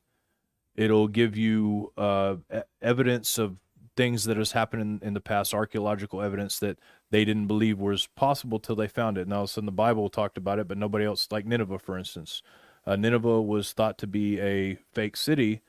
It'll 0.76 1.08
give 1.08 1.36
you 1.36 1.92
uh, 1.98 2.36
evidence 2.80 3.40
of 3.40 3.58
things 3.98 4.26
that 4.26 4.38
has 4.38 4.52
happened 4.52 4.82
in, 4.84 5.08
in 5.08 5.14
the 5.16 5.20
past, 5.20 5.54
archaeological 5.54 6.22
evidence 6.22 6.60
that 6.60 6.78
they 7.10 7.26
didn't 7.26 7.48
believe 7.48 7.80
was 7.80 8.08
possible 8.16 8.60
till 8.60 8.76
they 8.76 8.88
found 8.88 9.18
it. 9.18 9.22
And 9.22 9.34
all 9.34 9.44
of 9.44 9.50
a 9.50 9.52
sudden, 9.52 9.66
the 9.66 9.72
Bible 9.72 10.10
talked 10.10 10.38
about 10.38 10.60
it, 10.60 10.68
but 10.68 10.78
nobody 10.78 11.06
else, 11.06 11.28
like 11.32 11.48
Nineveh, 11.48 11.80
for 11.80 11.98
instance. 11.98 12.44
Uh, 12.86 12.96
Nineveh 12.96 13.42
was 13.42 13.74
thought 13.74 13.98
to 13.98 14.08
be 14.08 14.40
a 14.40 14.78
fake 14.94 15.18
city 15.18 15.62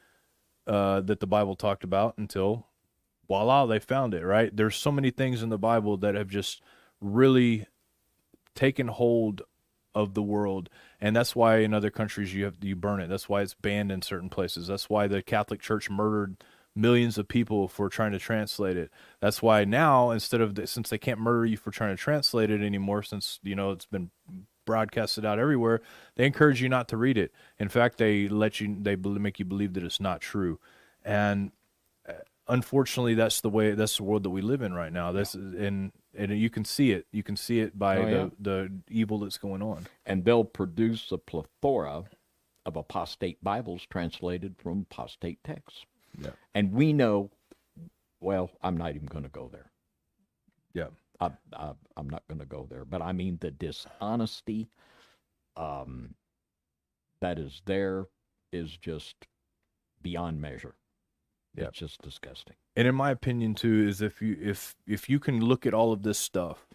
uh, 0.66 1.00
that 1.00 1.20
the 1.20 1.26
Bible 1.26 1.56
talked 1.56 1.82
about 1.82 2.14
until, 2.18 2.68
voila, 3.26 3.66
they 3.66 3.78
found 3.78 4.14
it, 4.14 4.24
right? 4.24 4.54
There's 4.54 4.76
so 4.76 4.92
many 4.92 5.10
things 5.10 5.42
in 5.42 5.48
the 5.48 5.58
Bible 5.58 5.96
that 5.98 6.14
have 6.14 6.28
just 6.28 6.62
really 7.00 7.66
taken 8.54 8.88
hold 8.88 9.42
of 9.94 10.14
the 10.14 10.22
world 10.22 10.70
and 11.02 11.14
that's 11.14 11.36
why 11.36 11.58
in 11.58 11.74
other 11.74 11.90
countries 11.90 12.32
you 12.32 12.46
have 12.46 12.56
you 12.62 12.74
burn 12.74 12.98
it 12.98 13.08
that's 13.08 13.28
why 13.28 13.42
it's 13.42 13.52
banned 13.52 13.92
in 13.92 14.00
certain 14.00 14.30
places 14.30 14.66
that's 14.66 14.88
why 14.88 15.06
the 15.06 15.20
catholic 15.20 15.60
church 15.60 15.90
murdered 15.90 16.42
millions 16.74 17.18
of 17.18 17.28
people 17.28 17.68
for 17.68 17.90
trying 17.90 18.12
to 18.12 18.18
translate 18.18 18.74
it 18.78 18.90
that's 19.20 19.42
why 19.42 19.66
now 19.66 20.10
instead 20.10 20.40
of 20.40 20.54
the, 20.54 20.66
since 20.66 20.88
they 20.88 20.96
can't 20.96 21.20
murder 21.20 21.44
you 21.44 21.58
for 21.58 21.70
trying 21.70 21.94
to 21.94 22.02
translate 22.02 22.50
it 22.50 22.62
anymore 22.62 23.02
since 23.02 23.38
you 23.42 23.54
know 23.54 23.70
it's 23.70 23.84
been 23.84 24.10
broadcasted 24.64 25.24
out 25.24 25.38
everywhere. 25.38 25.80
They 26.16 26.26
encourage 26.26 26.62
you 26.62 26.68
not 26.68 26.88
to 26.88 26.96
read 26.96 27.18
it. 27.18 27.32
In 27.58 27.68
fact, 27.68 27.98
they 27.98 28.28
let 28.28 28.60
you 28.60 28.76
they 28.80 28.96
make 28.96 29.38
you 29.38 29.44
believe 29.44 29.74
that 29.74 29.84
it's 29.84 30.00
not 30.00 30.20
true, 30.20 30.58
and 31.04 31.52
unfortunately, 32.48 33.14
that's 33.14 33.40
the 33.40 33.50
way 33.50 33.72
that's 33.72 33.96
the 33.96 34.02
world 34.04 34.22
that 34.24 34.30
we 34.30 34.42
live 34.42 34.62
in 34.62 34.72
right 34.74 34.92
now. 34.92 35.12
This 35.12 35.34
is 35.34 35.54
and 35.54 35.92
and 36.14 36.38
you 36.38 36.50
can 36.50 36.64
see 36.64 36.92
it. 36.92 37.06
You 37.12 37.22
can 37.22 37.36
see 37.36 37.60
it 37.60 37.78
by 37.78 37.96
Oh, 37.98 38.04
the 38.04 38.10
yeah. 38.10 38.28
the 38.40 38.72
evil 38.90 39.18
that's 39.20 39.38
going 39.38 39.62
on. 39.62 39.86
and 40.06 40.24
they'll 40.24 40.44
produce 40.44 41.10
a 41.12 41.18
plethora 41.18 42.04
of 42.64 42.76
apostate 42.76 43.42
Bibles 43.42 43.86
translated 43.90 44.54
from 44.58 44.86
apostate 44.90 45.38
texts. 45.44 45.84
Yeah. 46.20 46.30
And 46.54 46.72
we 46.72 46.92
know, 46.92 47.30
well, 48.20 48.50
I'm 48.62 48.76
not 48.76 48.94
even 48.94 49.06
going 49.06 49.24
to 49.24 49.30
go 49.30 49.48
there. 49.50 49.70
Yeah. 50.74 50.88
I, 51.20 51.30
I, 51.54 51.72
I'm 51.96 52.08
not 52.10 52.22
going 52.28 52.38
to 52.40 52.46
go 52.46 52.66
there. 52.70 52.84
But 52.84 53.02
I 53.02 53.12
mean, 53.12 53.38
the 53.40 53.50
dishonesty 53.50 54.68
um, 55.56 56.14
that 57.20 57.38
is 57.38 57.62
there 57.64 58.06
is 58.52 58.76
just 58.76 59.14
beyond 60.02 60.40
measure. 60.40 60.74
Yeah. 61.54 61.66
It's 61.66 61.78
just 61.78 62.00
disgusting. 62.02 62.54
and 62.76 62.88
in 62.88 62.94
my 62.94 63.10
opinion 63.10 63.54
too 63.54 63.86
is 63.86 64.00
if 64.00 64.22
you 64.22 64.36
if 64.40 64.74
if 64.86 65.08
you 65.10 65.18
can 65.20 65.40
look 65.40 65.66
at 65.66 65.74
all 65.74 65.92
of 65.92 66.02
this 66.02 66.18
stuff 66.18 66.66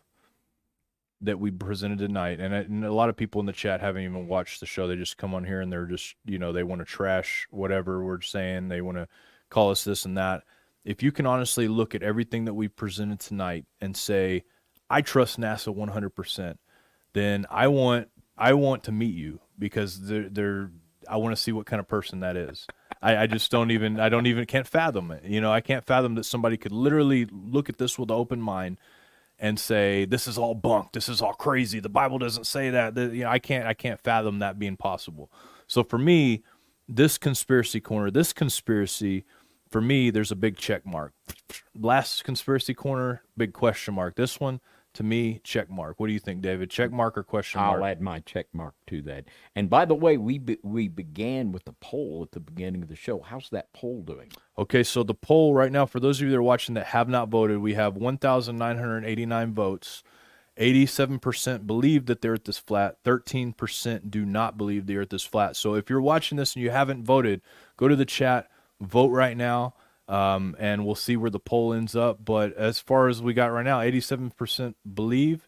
that 1.19 1.39
we 1.39 1.49
presented 1.49 1.97
tonight 1.97 2.39
and, 2.39 2.53
I- 2.53 2.59
and 2.59 2.85
a 2.85 2.93
lot 2.93 3.09
of 3.09 3.17
people 3.17 3.39
in 3.39 3.47
the 3.47 3.53
chat 3.53 3.81
haven't 3.81 4.03
even 4.03 4.27
watched 4.27 4.59
the 4.59 4.67
show 4.67 4.87
they 4.87 4.95
just 4.95 5.17
come 5.17 5.33
on 5.33 5.43
here 5.45 5.61
and 5.61 5.71
they're 5.71 5.87
just 5.87 6.15
you 6.25 6.37
know 6.37 6.51
they 6.53 6.61
want 6.63 6.79
to 6.79 6.85
trash 6.85 7.47
whatever 7.49 8.03
we're 8.03 8.21
saying 8.21 8.67
they 8.67 8.81
want 8.81 8.97
to 8.97 9.07
call 9.49 9.71
us 9.71 9.83
this 9.83 10.05
and 10.05 10.15
that 10.17 10.43
if 10.85 11.01
you 11.01 11.11
can 11.11 11.25
honestly 11.25 11.67
look 11.67 11.95
at 11.95 12.03
everything 12.03 12.45
that 12.45 12.53
we 12.53 12.67
presented 12.67 13.19
tonight 13.19 13.65
and 13.81 13.97
say 13.97 14.43
i 14.91 15.01
trust 15.01 15.39
nasa 15.39 15.73
100% 15.75 16.57
then 17.13 17.47
i 17.49 17.67
want 17.67 18.09
i 18.37 18.53
want 18.53 18.83
to 18.83 18.91
meet 18.91 19.15
you 19.15 19.39
because 19.57 20.01
they're, 20.01 20.29
they're 20.29 20.71
i 21.09 21.17
want 21.17 21.35
to 21.35 21.41
see 21.41 21.51
what 21.51 21.65
kind 21.65 21.79
of 21.79 21.87
person 21.87 22.19
that 22.19 22.35
is 22.35 22.67
I, 23.01 23.17
I 23.23 23.27
just 23.27 23.51
don't 23.51 23.71
even 23.71 23.99
I 23.99 24.09
don't 24.09 24.25
even 24.25 24.45
can't 24.45 24.67
fathom 24.67 25.11
it. 25.11 25.23
You 25.23 25.41
know, 25.41 25.51
I 25.51 25.61
can't 25.61 25.85
fathom 25.85 26.15
that 26.15 26.23
somebody 26.25 26.57
could 26.57 26.71
literally 26.71 27.25
look 27.31 27.69
at 27.69 27.77
this 27.77 27.97
with 27.99 28.09
an 28.09 28.15
open 28.17 28.41
mind 28.41 28.79
and 29.39 29.59
say 29.59 30.05
this 30.05 30.27
is 30.27 30.37
all 30.37 30.55
bunk, 30.55 30.93
this 30.93 31.07
is 31.07 31.21
all 31.21 31.33
crazy. 31.33 31.79
The 31.79 31.89
Bible 31.89 32.17
doesn't 32.17 32.47
say 32.47 32.69
that. 32.71 32.95
The- 32.95 33.15
you 33.15 33.23
know, 33.23 33.29
I 33.29 33.39
can't 33.39 33.67
I 33.67 33.73
can't 33.73 33.99
fathom 33.99 34.39
that 34.39 34.57
being 34.57 34.77
possible. 34.77 35.31
So 35.67 35.83
for 35.83 35.97
me, 35.97 36.43
this 36.87 37.17
conspiracy 37.17 37.79
corner, 37.79 38.09
this 38.09 38.33
conspiracy, 38.33 39.25
for 39.69 39.81
me, 39.81 40.09
there's 40.09 40.31
a 40.31 40.35
big 40.35 40.57
check 40.57 40.85
mark. 40.85 41.13
Last 41.75 42.23
conspiracy 42.23 42.73
corner, 42.73 43.21
big 43.35 43.53
question 43.53 43.93
mark. 43.93 44.15
This 44.15 44.39
one, 44.39 44.59
to 44.97 45.03
me, 45.03 45.39
check 45.43 45.69
mark. 45.69 45.99
What 45.99 46.07
do 46.07 46.13
you 46.13 46.19
think, 46.19 46.41
David? 46.41 46.71
Check 46.71 46.91
mark 46.91 47.19
or 47.19 47.23
question 47.23 47.61
mark? 47.61 47.77
I'll 47.77 47.85
add 47.85 48.01
my 48.01 48.19
check 48.21 48.47
mark 48.51 48.73
to 48.87 49.03
that. 49.03 49.25
And 49.55 49.69
by 49.69 49.85
the 49.85 49.93
way, 49.93 50.17
we 50.17 50.39
be, 50.39 50.57
we 50.63 50.87
began 50.87 51.51
with 51.51 51.65
the 51.65 51.73
poll 51.73 52.21
at 52.23 52.31
the 52.31 52.39
beginning 52.39 52.81
of 52.81 52.89
the 52.89 52.95
show. 52.95 53.21
How's 53.21 53.49
that 53.51 53.71
poll 53.73 54.01
doing? 54.01 54.31
Okay, 54.57 54.81
so 54.81 55.03
the 55.03 55.13
poll 55.13 55.53
right 55.53 55.71
now, 55.71 55.85
for 55.85 55.99
those 55.99 56.19
of 56.19 56.25
you 56.25 56.31
that 56.31 56.37
are 56.37 56.43
watching 56.43 56.73
that 56.75 56.87
have 56.87 57.07
not 57.07 57.29
voted, 57.29 57.59
we 57.59 57.75
have 57.75 57.95
1,989 57.95 59.53
votes. 59.53 60.03
87% 60.59 61.67
believe 61.67 62.07
that 62.07 62.21
the 62.21 62.29
earth 62.29 62.49
is 62.49 62.57
flat. 62.57 62.97
13% 63.03 64.09
do 64.09 64.25
not 64.25 64.57
believe 64.57 64.87
the 64.87 64.97
earth 64.97 65.13
is 65.13 65.23
flat. 65.23 65.55
So 65.55 65.75
if 65.75 65.91
you're 65.91 66.01
watching 66.01 66.39
this 66.39 66.55
and 66.55 66.63
you 66.63 66.71
haven't 66.71 67.05
voted, 67.05 67.41
go 67.77 67.87
to 67.87 67.95
the 67.95 68.03
chat, 68.03 68.49
vote 68.81 69.11
right 69.11 69.37
now, 69.37 69.75
um, 70.07 70.55
and 70.59 70.85
we'll 70.85 70.95
see 70.95 71.17
where 71.17 71.29
the 71.29 71.39
poll 71.39 71.73
ends 71.73 71.95
up. 71.95 72.23
But 72.23 72.53
as 72.53 72.79
far 72.79 73.07
as 73.07 73.21
we 73.21 73.33
got 73.33 73.51
right 73.51 73.65
now, 73.65 73.79
87% 73.79 74.75
believe, 74.93 75.47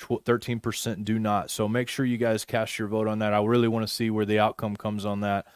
13% 0.00 1.04
do 1.04 1.18
not. 1.18 1.50
So 1.50 1.68
make 1.68 1.88
sure 1.88 2.04
you 2.04 2.18
guys 2.18 2.44
cast 2.44 2.78
your 2.78 2.88
vote 2.88 3.08
on 3.08 3.18
that. 3.20 3.32
I 3.32 3.42
really 3.42 3.68
want 3.68 3.86
to 3.86 3.92
see 3.92 4.10
where 4.10 4.26
the 4.26 4.38
outcome 4.38 4.76
comes 4.76 5.04
on 5.04 5.20
that 5.20 5.46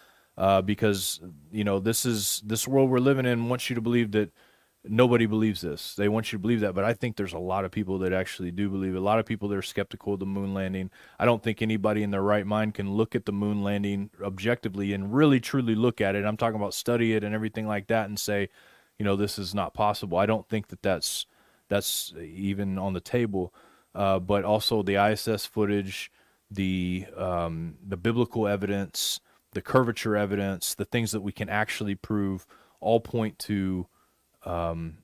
uh, 0.41 0.63
because 0.63 1.21
you 1.53 1.65
know 1.65 1.79
this 1.79 2.07
is 2.07 2.43
this 2.45 2.67
world 2.67 2.91
we're 2.91 2.99
living 2.99 3.27
in 3.27 3.49
wants 3.49 3.69
you 3.69 3.75
to 3.75 3.83
believe 3.83 4.13
that 4.13 4.33
nobody 4.85 5.27
believes 5.27 5.61
this. 5.61 5.95
They 5.95 6.09
want 6.09 6.33
you 6.33 6.39
to 6.39 6.43
believe 6.43 6.61
that, 6.61 6.75
but 6.75 6.85
I 6.85 6.95
think 6.95 7.17
there's 7.17 7.33
a 7.33 7.39
lot 7.39 7.65
of 7.65 7.71
people 7.71 7.99
that 7.99 8.13
actually 8.13 8.51
do 8.51 8.69
believe 8.71 8.95
it. 8.95 8.99
A 8.99 9.01
lot 9.01 9.19
of 9.19 9.27
people 9.27 9.49
that 9.49 9.59
are 9.59 9.63
skeptical 9.63 10.15
of 10.15 10.21
the 10.21 10.27
moon 10.27 10.55
landing. 10.55 10.91
I 11.19 11.25
don't 11.25 11.43
think 11.43 11.61
anybody 11.61 12.03
in 12.03 12.11
their 12.11 12.23
right 12.23 12.47
mind 12.47 12.75
can 12.75 12.91
look 12.91 13.15
at 13.15 13.27
the 13.27 13.33
moon 13.33 13.63
landing 13.63 14.11
objectively 14.23 14.93
and 14.93 15.13
really 15.15 15.41
truly 15.41 15.75
look 15.75 16.01
at 16.01 16.15
it. 16.15 16.25
I'm 16.25 16.37
talking 16.37 16.59
about 16.59 16.75
study 16.75 17.15
it 17.15 17.25
and 17.25 17.35
everything 17.35 17.67
like 17.67 17.89
that 17.89 18.09
and 18.09 18.19
say, 18.19 18.49
you 18.99 19.05
know, 19.05 19.17
this 19.17 19.39
is 19.39 19.55
not 19.55 19.75
possible. 19.75 20.19
I 20.19 20.27
don't 20.27 20.49
think 20.49 20.69
that 20.69 20.83
that's 20.83 21.27
that's 21.69 22.13
even 22.19 22.79
on 22.79 22.95
the 22.95 23.01
table. 23.01 23.55
Uh, 23.95 24.19
but 24.19 24.45
also 24.45 24.83
the 24.83 24.95
ISS 24.95 25.47
footage, 25.47 26.13
the 26.51 27.07
um, 27.17 27.75
the 27.87 27.97
biblical 27.97 28.47
evidence, 28.47 29.21
the 29.53 29.63
curvature 29.63 30.17
evidence, 30.17 30.75
the 30.75 30.85
things 30.85 31.11
that 31.13 31.23
we 31.23 31.33
can 31.33 31.49
actually 31.49 31.97
prove, 31.97 32.47
all 32.81 33.01
point 33.01 33.39
to 33.41 33.87
um, 34.45 34.99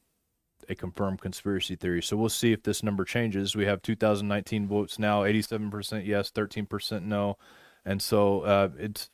a 0.68 0.74
confirmed 0.74 1.20
conspiracy 1.20 1.76
theory. 1.76 2.02
So 2.02 2.16
we'll 2.16 2.28
see 2.28 2.52
if 2.52 2.62
this 2.62 2.82
number 2.82 3.04
changes. 3.04 3.54
We 3.54 3.66
have 3.66 3.82
2019 3.82 4.66
votes 4.66 4.98
now, 4.98 5.22
87% 5.22 6.06
yes, 6.06 6.30
13% 6.30 7.02
no, 7.02 7.38
and 7.84 8.02
so 8.02 8.40
uh, 8.40 8.68
it's 8.78 9.10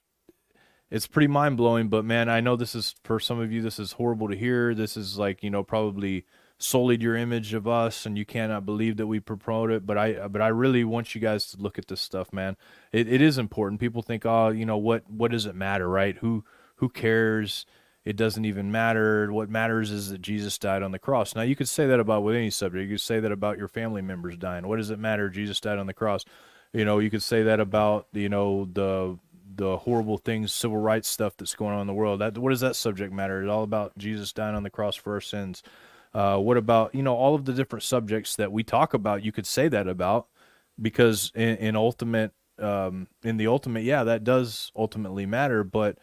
it's 0.90 1.07
pretty 1.07 1.27
mind 1.27 1.57
blowing. 1.57 1.89
But 1.89 2.05
man, 2.05 2.28
I 2.28 2.40
know 2.40 2.55
this 2.55 2.74
is 2.74 2.94
for 3.03 3.19
some 3.19 3.40
of 3.40 3.51
you, 3.51 3.62
this 3.62 3.78
is 3.78 3.93
horrible 3.93 4.28
to 4.28 4.36
hear. 4.36 4.74
This 4.74 4.97
is 4.97 5.19
like 5.19 5.43
you 5.43 5.51
know 5.51 5.62
probably 5.62 6.27
sullied 6.59 7.03
your 7.03 7.16
image 7.16 7.55
of 7.55 7.66
us, 7.66 8.07
and 8.07 8.16
you 8.16 8.24
cannot 8.24 8.65
believe 8.65 8.97
that 8.99 9.07
we 9.07 9.19
promote 9.19 9.70
it. 9.70 9.86
But 9.86 9.99
I 9.99 10.28
but 10.28 10.43
I 10.43 10.49
really 10.49 10.85
want 10.85 11.15
you 11.15 11.20
guys 11.20 11.47
to 11.51 11.57
look 11.59 11.78
at 11.78 11.89
this 11.89 12.01
stuff, 12.01 12.32
man. 12.32 12.57
It 12.93 13.09
it 13.09 13.20
is 13.20 13.39
important. 13.39 13.81
People 13.81 14.03
think, 14.03 14.24
oh, 14.27 14.49
you 14.49 14.66
know 14.66 14.77
what 14.77 15.09
what 15.11 15.31
does 15.31 15.47
it 15.47 15.55
matter, 15.55 15.89
right? 15.89 16.16
Who 16.19 16.44
who 16.77 16.89
cares? 16.89 17.66
It 18.04 18.16
doesn't 18.16 18.44
even 18.44 18.72
matter. 18.72 19.32
What 19.32 19.48
matters 19.48 19.90
is 19.90 20.10
that 20.10 20.20
Jesus 20.20 20.58
died 20.58 20.82
on 20.82 20.90
the 20.90 20.98
cross. 20.98 21.36
Now 21.36 21.42
you 21.42 21.54
could 21.54 21.68
say 21.68 21.86
that 21.86 22.00
about 22.00 22.24
with 22.24 22.34
any 22.34 22.50
subject. 22.50 22.82
You 22.82 22.96
could 22.96 23.00
say 23.00 23.20
that 23.20 23.30
about 23.30 23.58
your 23.58 23.68
family 23.68 24.02
members 24.02 24.36
dying. 24.36 24.66
What 24.66 24.76
does 24.76 24.90
it 24.90 24.98
matter? 24.98 25.28
Jesus 25.28 25.60
died 25.60 25.78
on 25.78 25.86
the 25.86 25.94
cross. 25.94 26.24
You 26.72 26.84
know, 26.84 26.98
you 26.98 27.10
could 27.10 27.22
say 27.22 27.44
that 27.44 27.60
about 27.60 28.08
you 28.12 28.28
know 28.28 28.68
the 28.72 29.18
the 29.54 29.76
horrible 29.78 30.18
things, 30.18 30.52
civil 30.52 30.78
rights 30.78 31.08
stuff 31.08 31.36
that's 31.36 31.54
going 31.54 31.74
on 31.74 31.82
in 31.82 31.86
the 31.86 31.94
world. 31.94 32.20
That 32.20 32.38
what 32.38 32.50
does 32.50 32.60
that 32.60 32.76
subject 32.76 33.12
matter? 33.12 33.42
It's 33.42 33.50
all 33.50 33.62
about 33.62 33.96
Jesus 33.98 34.32
dying 34.32 34.56
on 34.56 34.62
the 34.62 34.70
cross 34.70 34.96
for 34.96 35.14
our 35.14 35.20
sins. 35.20 35.62
Uh, 36.14 36.38
what 36.38 36.56
about 36.56 36.94
you 36.94 37.02
know 37.02 37.14
all 37.14 37.34
of 37.34 37.44
the 37.44 37.52
different 37.52 37.82
subjects 37.82 38.36
that 38.36 38.52
we 38.52 38.64
talk 38.64 38.94
about? 38.94 39.24
You 39.24 39.32
could 39.32 39.46
say 39.46 39.68
that 39.68 39.86
about 39.86 40.26
because 40.80 41.30
in, 41.34 41.56
in 41.56 41.76
ultimate 41.76 42.32
um, 42.58 43.08
in 43.22 43.36
the 43.36 43.46
ultimate, 43.46 43.84
yeah, 43.84 44.04
that 44.04 44.24
does 44.24 44.72
ultimately 44.76 45.26
matter. 45.26 45.64
But 45.64 45.98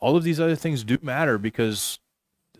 all 0.00 0.16
of 0.16 0.24
these 0.24 0.40
other 0.40 0.56
things 0.56 0.84
do 0.84 0.98
matter 1.02 1.38
because 1.38 1.98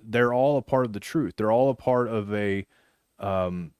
they're 0.02 0.32
all 0.32 0.56
a 0.56 0.62
part 0.62 0.86
of 0.86 0.92
the 0.92 1.00
truth. 1.00 1.34
They're 1.36 1.52
all 1.52 1.70
a 1.70 1.74
part 1.74 2.08
of 2.08 2.32
a 2.32 2.66
um, 3.18 3.72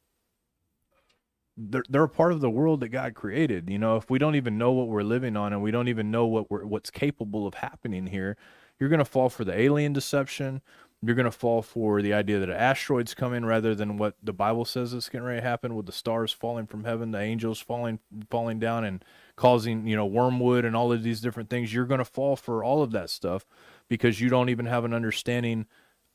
they're, 1.57 1.85
they're 1.89 2.05
a 2.05 2.09
part 2.09 2.33
of 2.33 2.41
the 2.41 2.51
world 2.51 2.81
that 2.81 2.89
God 2.89 3.15
created. 3.15 3.69
You 3.69 3.79
know, 3.79 3.97
if 3.97 4.09
we 4.09 4.19
don't 4.19 4.37
even 4.37 4.59
know 4.59 4.73
what 4.73 4.89
we're 4.89 5.03
living 5.03 5.37
on 5.37 5.53
and 5.53 5.63
we 5.63 5.71
don't 5.71 5.89
even 5.89 6.11
know 6.11 6.27
what 6.27 6.51
we're 6.51 6.65
what's 6.65 6.91
capable 6.91 7.47
of 7.47 7.55
happening 7.55 8.07
here, 8.07 8.37
you're 8.79 8.89
going 8.89 8.99
to 9.01 9.05
fall 9.05 9.29
for 9.29 9.45
the 9.45 9.59
alien 9.59 9.93
deception. 9.93 10.63
You're 11.03 11.15
going 11.15 11.25
to 11.25 11.31
fall 11.31 11.63
for 11.63 12.03
the 12.03 12.13
idea 12.13 12.41
that 12.41 12.51
asteroids 12.51 13.15
come 13.15 13.33
in 13.33 13.45
rather 13.45 13.75
than 13.75 13.99
what 13.99 14.17
the 14.23 14.33
Bible 14.33 14.65
says 14.65 14.93
is 14.93 15.09
gonna 15.09 15.41
happen 15.41 15.77
with 15.77 15.87
the 15.87 15.93
stars 15.93 16.33
falling 16.33 16.67
from 16.67 16.85
heaven, 16.85 17.13
the 17.13 17.21
angels 17.21 17.61
falling 17.61 18.01
falling 18.31 18.59
down 18.59 18.85
and 18.85 19.05
causing, 19.39 19.87
you 19.87 19.95
know, 19.95 20.05
wormwood 20.05 20.65
and 20.65 20.75
all 20.75 20.93
of 20.93 21.05
these 21.05 21.21
different 21.21 21.49
things. 21.49 21.73
You're 21.73 21.87
going 21.87 21.99
to 21.99 22.05
fall 22.05 22.35
for 22.35 22.65
all 22.65 22.83
of 22.83 22.91
that 22.91 23.09
stuff 23.09 23.47
because 23.89 24.21
you 24.21 24.29
don't 24.29 24.49
even 24.49 24.67
have 24.67 24.85
an 24.85 24.93
understanding 24.93 25.67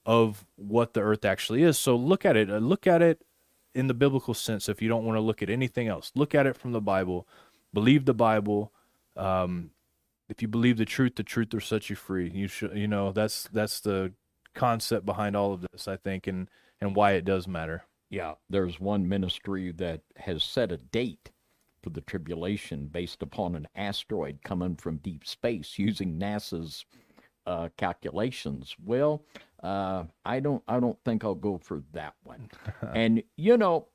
of 0.06 0.46
what 0.58 0.94
the 0.94 1.00
earth 1.00 1.24
actually 1.24 1.64
is. 1.64 1.80
So 1.80 1.96
look 1.96 2.26
at 2.26 2.36
it. 2.36 2.52
uh, 2.52 2.58
Look 2.58 2.86
at 2.86 3.02
it 3.02 3.24
in 3.74 3.88
the 3.88 3.94
biblical 3.94 4.34
sense 4.34 4.68
if 4.68 4.82
you 4.82 4.90
don't 4.90 5.06
want 5.06 5.16
to 5.16 5.22
look 5.22 5.42
at 5.42 5.50
anything 5.50 5.88
else. 5.88 6.12
Look 6.16 6.36
at 6.36 6.46
it 6.46 6.58
from 6.58 6.74
the 6.74 6.82
Bible. 6.82 7.26
Believe 7.74 8.04
the 8.04 8.14
Bible. 8.14 8.74
Um, 9.16 9.72
if 10.28 10.42
you 10.42 10.50
believe 10.50 10.78
the 10.78 10.86
truth, 10.86 11.16
the 11.16 11.24
truth 11.24 11.54
will 11.54 11.62
set 11.62 11.90
you 11.90 11.96
free. 11.96 12.30
You 12.30 12.50
should, 12.50 12.76
you 12.78 12.88
know, 12.88 13.14
that's 13.14 13.48
that's 13.54 13.80
the 13.80 14.12
concept 14.54 15.06
behind 15.06 15.38
all 15.38 15.54
of 15.54 15.66
this, 15.72 15.88
I 15.88 15.96
think, 15.96 16.28
and 16.28 16.50
and 16.82 16.94
why 16.94 17.14
it 17.14 17.24
does 17.24 17.48
matter. 17.48 17.84
Yeah, 18.10 18.34
there's 18.50 18.80
one 18.80 19.08
ministry 19.08 19.72
that 19.72 20.02
has 20.18 20.44
set 20.44 20.72
a 20.72 20.78
date 20.78 21.32
for 21.84 21.90
the 21.90 22.02
tribulation 22.02 22.88
based 22.88 23.22
upon 23.22 23.56
an 23.56 23.68
asteroid 23.76 24.40
coming 24.44 24.76
from 24.76 24.98
deep 24.98 25.26
space 25.26 25.78
using 25.78 26.18
NASA's 26.18 26.86
uh, 27.46 27.70
calculations. 27.78 28.76
Well, 28.84 29.26
uh, 29.62 30.06
I 30.26 30.40
don't, 30.40 30.64
I 30.68 30.80
don't 30.80 30.98
think 31.04 31.24
I'll 31.24 31.36
go 31.36 31.58
for 31.58 31.84
that 31.92 32.14
one. 32.24 32.50
and 32.94 33.22
you 33.36 33.58
know, 33.58 33.88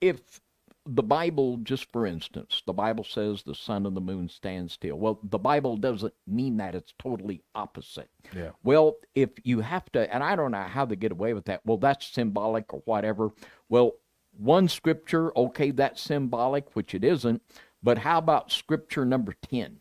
if 0.00 0.40
the 0.86 1.02
Bible, 1.02 1.58
just 1.58 1.90
for 1.92 2.06
instance, 2.06 2.62
the 2.66 2.72
Bible 2.72 3.04
says 3.04 3.42
the 3.42 3.54
sun 3.54 3.84
and 3.84 3.96
the 3.96 4.00
moon 4.00 4.28
stand 4.28 4.70
still. 4.70 4.96
Well, 4.96 5.20
the 5.22 5.38
Bible 5.38 5.76
doesn't 5.76 6.14
mean 6.26 6.56
that; 6.58 6.74
it's 6.74 6.94
totally 6.98 7.42
opposite. 7.54 8.08
Yeah. 8.34 8.50
Well, 8.62 8.96
if 9.14 9.30
you 9.44 9.60
have 9.60 9.90
to, 9.92 10.12
and 10.12 10.22
I 10.22 10.34
don't 10.34 10.52
know 10.52 10.62
how 10.62 10.86
they 10.86 10.96
get 10.96 11.12
away 11.12 11.34
with 11.34 11.44
that. 11.46 11.60
Well, 11.64 11.76
that's 11.76 12.06
symbolic 12.06 12.72
or 12.72 12.80
whatever. 12.86 13.30
Well, 13.68 13.92
one 14.38 14.68
scripture, 14.68 15.36
okay, 15.36 15.70
that's 15.70 16.00
symbolic, 16.00 16.74
which 16.74 16.94
it 16.94 17.04
isn't. 17.04 17.42
But 17.82 17.98
how 17.98 18.18
about 18.18 18.52
scripture 18.52 19.04
number 19.04 19.34
10? 19.50 19.80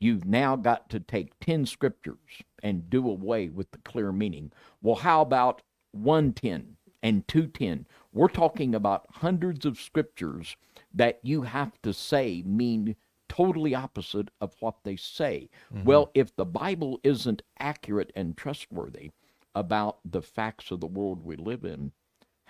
You've 0.00 0.24
now 0.24 0.56
got 0.56 0.88
to 0.90 1.00
take 1.00 1.38
10 1.40 1.66
scriptures 1.66 2.42
and 2.62 2.90
do 2.90 3.08
away 3.08 3.48
with 3.48 3.70
the 3.70 3.78
clear 3.78 4.12
meaning. 4.12 4.52
Well, 4.82 4.96
how 4.96 5.22
about 5.22 5.62
110 5.92 6.76
and 7.02 7.28
210? 7.28 7.86
We're 8.12 8.28
talking 8.28 8.74
about 8.74 9.06
hundreds 9.10 9.64
of 9.64 9.78
scriptures 9.78 10.56
that 10.92 11.20
you 11.22 11.42
have 11.42 11.80
to 11.82 11.92
say 11.92 12.42
mean 12.44 12.96
totally 13.28 13.74
opposite 13.74 14.28
of 14.40 14.54
what 14.60 14.76
they 14.84 14.96
say. 14.96 15.48
Mm-hmm. 15.72 15.84
Well, 15.84 16.10
if 16.14 16.34
the 16.36 16.44
Bible 16.44 17.00
isn't 17.02 17.42
accurate 17.58 18.12
and 18.14 18.36
trustworthy 18.36 19.10
about 19.54 19.98
the 20.04 20.22
facts 20.22 20.70
of 20.70 20.80
the 20.80 20.86
world 20.86 21.24
we 21.24 21.36
live 21.36 21.64
in, 21.64 21.92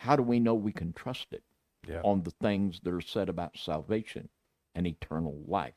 how 0.04 0.16
do 0.16 0.22
we 0.22 0.38
know 0.38 0.54
we 0.54 0.72
can 0.72 0.92
trust 0.92 1.32
it 1.32 1.42
Yeah. 1.88 2.02
on 2.02 2.22
the 2.22 2.30
things 2.30 2.80
that 2.80 2.92
are 2.92 3.00
said 3.00 3.30
about 3.30 3.56
salvation 3.56 4.28
and 4.74 4.86
eternal 4.86 5.42
life? 5.46 5.74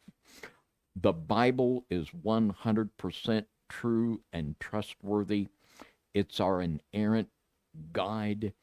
The 0.95 1.13
Bible 1.13 1.85
is 1.89 2.09
100% 2.13 3.47
true 3.69 4.21
and 4.33 4.59
trustworthy. 4.59 5.47
It's 6.13 6.41
our 6.41 6.61
inerrant 6.61 7.29
guide 7.93 8.53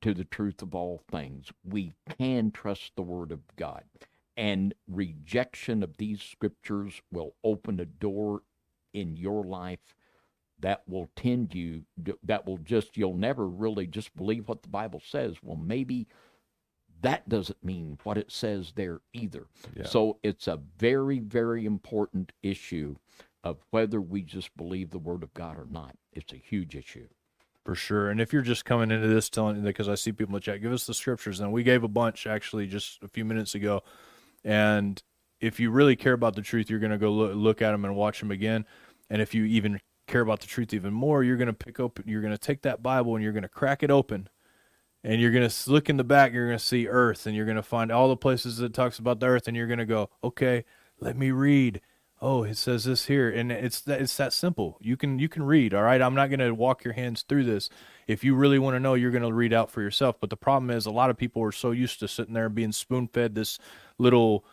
to 0.00 0.14
the 0.14 0.24
truth 0.24 0.62
of 0.62 0.74
all 0.76 0.98
things. 1.10 1.52
We 1.64 1.94
can 2.08 2.52
trust 2.52 2.92
the 2.94 3.02
Word 3.02 3.32
of 3.32 3.40
God. 3.56 3.84
And 4.36 4.74
rejection 4.86 5.82
of 5.82 5.96
these 5.96 6.22
scriptures 6.22 7.02
will 7.10 7.34
open 7.42 7.80
a 7.80 7.84
door 7.84 8.42
in 8.92 9.16
your 9.16 9.44
life 9.44 9.94
that 10.60 10.82
will 10.88 11.08
tend 11.16 11.54
you, 11.54 11.82
that 12.22 12.46
will 12.46 12.58
just, 12.58 12.96
you'll 12.96 13.14
never 13.14 13.46
really 13.46 13.86
just 13.86 14.16
believe 14.16 14.48
what 14.48 14.62
the 14.62 14.68
Bible 14.68 15.02
says. 15.04 15.36
Well, 15.42 15.56
maybe 15.56 16.06
that 17.02 17.28
doesn't 17.28 17.64
mean 17.64 17.98
what 18.02 18.18
it 18.18 18.30
says 18.30 18.72
there 18.76 19.00
either. 19.12 19.46
Yeah. 19.74 19.86
So 19.86 20.18
it's 20.22 20.46
a 20.46 20.60
very, 20.78 21.18
very 21.18 21.64
important 21.64 22.32
issue 22.42 22.96
of 23.42 23.58
whether 23.70 24.00
we 24.00 24.22
just 24.22 24.54
believe 24.56 24.90
the 24.90 24.98
Word 24.98 25.22
of 25.22 25.32
God 25.32 25.58
or 25.58 25.66
not. 25.70 25.96
It's 26.12 26.32
a 26.32 26.36
huge 26.36 26.76
issue. 26.76 27.08
For 27.64 27.74
sure. 27.74 28.10
And 28.10 28.20
if 28.20 28.32
you're 28.32 28.42
just 28.42 28.64
coming 28.64 28.90
into 28.90 29.08
this 29.08 29.30
telling 29.30 29.62
because 29.62 29.88
I 29.88 29.94
see 29.94 30.12
people 30.12 30.34
in 30.34 30.40
the 30.40 30.40
chat, 30.40 30.62
give 30.62 30.72
us 30.72 30.86
the 30.86 30.94
scriptures. 30.94 31.40
And 31.40 31.52
we 31.52 31.62
gave 31.62 31.84
a 31.84 31.88
bunch 31.88 32.26
actually 32.26 32.66
just 32.66 33.02
a 33.02 33.08
few 33.08 33.24
minutes 33.24 33.54
ago. 33.54 33.82
And 34.44 35.02
if 35.40 35.60
you 35.60 35.70
really 35.70 35.96
care 35.96 36.12
about 36.12 36.36
the 36.36 36.42
truth, 36.42 36.68
you're 36.68 36.80
going 36.80 36.92
to 36.92 36.98
go 36.98 37.10
look, 37.10 37.34
look 37.34 37.62
at 37.62 37.72
them 37.72 37.84
and 37.84 37.96
watch 37.96 38.20
them 38.20 38.30
again. 38.30 38.66
And 39.08 39.22
if 39.22 39.34
you 39.34 39.44
even 39.44 39.80
care 40.10 40.20
about 40.20 40.40
the 40.40 40.46
truth 40.46 40.74
even 40.74 40.92
more, 40.92 41.22
you're 41.22 41.36
going 41.36 41.46
to 41.46 41.52
pick 41.52 41.80
up, 41.80 42.00
you're 42.04 42.20
going 42.20 42.34
to 42.34 42.38
take 42.38 42.62
that 42.62 42.82
Bible 42.82 43.14
and 43.14 43.22
you're 43.22 43.32
going 43.32 43.42
to 43.42 43.48
crack 43.48 43.82
it 43.82 43.90
open. 43.90 44.28
And 45.02 45.18
you're 45.18 45.30
going 45.30 45.48
to 45.48 45.70
look 45.70 45.88
in 45.88 45.96
the 45.96 46.04
back, 46.04 46.34
you're 46.34 46.46
going 46.46 46.58
to 46.58 46.64
see 46.64 46.86
earth, 46.86 47.26
and 47.26 47.34
you're 47.34 47.46
going 47.46 47.56
to 47.56 47.62
find 47.62 47.90
all 47.90 48.10
the 48.10 48.18
places 48.18 48.58
that 48.58 48.74
talks 48.74 48.98
about 48.98 49.18
the 49.18 49.28
earth, 49.28 49.48
and 49.48 49.56
you're 49.56 49.66
going 49.66 49.78
to 49.78 49.86
go, 49.86 50.10
okay, 50.22 50.66
let 51.00 51.16
me 51.16 51.30
read. 51.30 51.80
Oh 52.22 52.44
it 52.44 52.58
says 52.58 52.84
this 52.84 53.06
here. 53.06 53.30
And 53.30 53.50
it's 53.50 53.80
that 53.80 54.02
it's 54.02 54.16
that 54.18 54.34
simple. 54.34 54.76
You 54.80 54.98
can 54.98 55.18
you 55.18 55.28
can 55.28 55.42
read 55.42 55.72
all 55.72 55.82
right? 55.82 56.02
I'm 56.02 56.14
not 56.14 56.28
going 56.28 56.40
to 56.40 56.52
walk 56.52 56.84
your 56.84 56.92
hands 56.92 57.22
through 57.22 57.44
this. 57.44 57.70
If 58.06 58.22
you 58.22 58.34
really 58.34 58.58
want 58.58 58.74
to 58.74 58.80
know 58.80 58.92
you're 58.92 59.10
going 59.10 59.22
to 59.22 59.32
read 59.32 59.54
out 59.54 59.70
for 59.70 59.80
yourself. 59.80 60.16
But 60.20 60.28
the 60.28 60.36
problem 60.36 60.70
is 60.70 60.84
a 60.84 60.90
lot 60.90 61.08
of 61.08 61.16
people 61.16 61.42
are 61.42 61.52
so 61.52 61.70
used 61.70 61.98
to 62.00 62.08
sitting 62.08 62.34
there 62.34 62.50
being 62.50 62.72
spoon 62.72 63.08
fed 63.08 63.34
this 63.34 63.58
little 63.96 64.44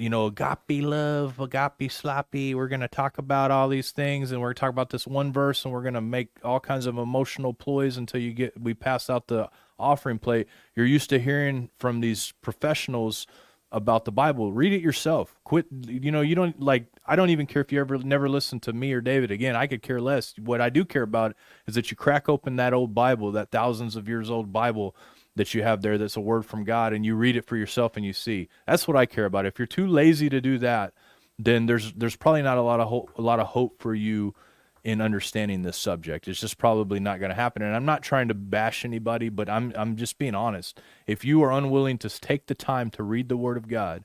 you 0.00 0.08
know 0.08 0.26
agape 0.26 0.82
love 0.82 1.38
agape 1.38 1.92
sloppy 1.92 2.54
we're 2.54 2.68
going 2.68 2.80
to 2.80 2.88
talk 2.88 3.18
about 3.18 3.50
all 3.50 3.68
these 3.68 3.90
things 3.90 4.32
and 4.32 4.40
we're 4.40 4.48
going 4.48 4.54
to 4.54 4.60
talk 4.60 4.70
about 4.70 4.90
this 4.90 5.06
one 5.06 5.30
verse 5.32 5.64
and 5.64 5.74
we're 5.74 5.82
going 5.82 5.94
to 5.94 6.00
make 6.00 6.30
all 6.42 6.58
kinds 6.58 6.86
of 6.86 6.96
emotional 6.96 7.52
ploys 7.52 7.98
until 7.98 8.20
you 8.20 8.32
get 8.32 8.58
we 8.58 8.72
pass 8.72 9.10
out 9.10 9.28
the 9.28 9.48
offering 9.78 10.18
plate 10.18 10.46
you're 10.74 10.86
used 10.86 11.10
to 11.10 11.18
hearing 11.18 11.68
from 11.78 12.00
these 12.00 12.32
professionals 12.40 13.26
about 13.72 14.04
the 14.04 14.10
Bible. 14.10 14.52
Read 14.52 14.72
it 14.72 14.80
yourself. 14.80 15.36
Quit. 15.44 15.66
You 15.86 16.10
know, 16.10 16.22
you 16.22 16.34
don't 16.34 16.60
like. 16.60 16.86
I 17.06 17.14
don't 17.14 17.30
even 17.30 17.46
care 17.46 17.62
if 17.62 17.70
you 17.70 17.78
ever 17.78 17.98
never 17.98 18.28
listen 18.28 18.58
to 18.60 18.72
me 18.72 18.92
or 18.92 19.00
David 19.00 19.30
again. 19.30 19.54
I 19.54 19.68
could 19.68 19.80
care 19.80 20.00
less. 20.00 20.34
What 20.38 20.60
I 20.60 20.70
do 20.70 20.84
care 20.84 21.04
about 21.04 21.36
is 21.68 21.76
that 21.76 21.88
you 21.90 21.96
crack 21.96 22.28
open 22.28 22.56
that 22.56 22.74
old 22.74 22.94
Bible, 22.94 23.30
that 23.32 23.52
thousands 23.52 23.94
of 23.94 24.08
years 24.08 24.28
old 24.28 24.52
Bible 24.52 24.96
that 25.36 25.54
you 25.54 25.62
have 25.62 25.82
there. 25.82 25.98
That's 25.98 26.16
a 26.16 26.20
word 26.20 26.44
from 26.44 26.64
God, 26.64 26.92
and 26.92 27.04
you 27.04 27.14
read 27.14 27.36
it 27.36 27.46
for 27.46 27.56
yourself 27.56 27.96
and 27.96 28.04
you 28.04 28.12
see. 28.12 28.48
That's 28.66 28.88
what 28.88 28.96
I 28.96 29.06
care 29.06 29.24
about. 29.24 29.46
If 29.46 29.58
you're 29.58 29.66
too 29.66 29.86
lazy 29.86 30.28
to 30.28 30.40
do 30.40 30.58
that, 30.58 30.92
then 31.38 31.66
there's 31.66 31.92
there's 31.92 32.16
probably 32.16 32.42
not 32.42 32.58
a 32.58 32.62
lot 32.62 32.80
of 32.80 32.88
hope, 32.88 33.16
a 33.16 33.22
lot 33.22 33.40
of 33.40 33.48
hope 33.48 33.80
for 33.80 33.94
you 33.94 34.34
in 34.82 35.00
understanding 35.00 35.62
this 35.62 35.76
subject. 35.76 36.26
It's 36.26 36.40
just 36.40 36.58
probably 36.58 37.00
not 37.00 37.20
going 37.20 37.30
to 37.30 37.34
happen. 37.34 37.62
And 37.62 37.76
I'm 37.76 37.84
not 37.84 38.02
trying 38.02 38.28
to 38.28 38.34
bash 38.34 38.84
anybody, 38.84 39.28
but 39.28 39.48
I'm 39.48 39.72
I'm 39.76 39.96
just 39.96 40.18
being 40.18 40.34
honest. 40.34 40.80
If 41.06 41.24
you 41.24 41.42
are 41.42 41.52
unwilling 41.52 41.98
to 41.98 42.08
take 42.08 42.46
the 42.46 42.54
time 42.54 42.90
to 42.90 43.02
read 43.02 43.28
the 43.28 43.36
Word 43.36 43.56
of 43.56 43.68
God 43.68 44.04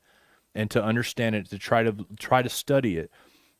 and 0.54 0.70
to 0.72 0.84
understand 0.84 1.36
it, 1.36 1.50
to 1.50 1.58
try 1.58 1.84
to 1.84 2.06
try 2.20 2.42
to 2.42 2.50
study 2.50 2.98
it, 2.98 3.12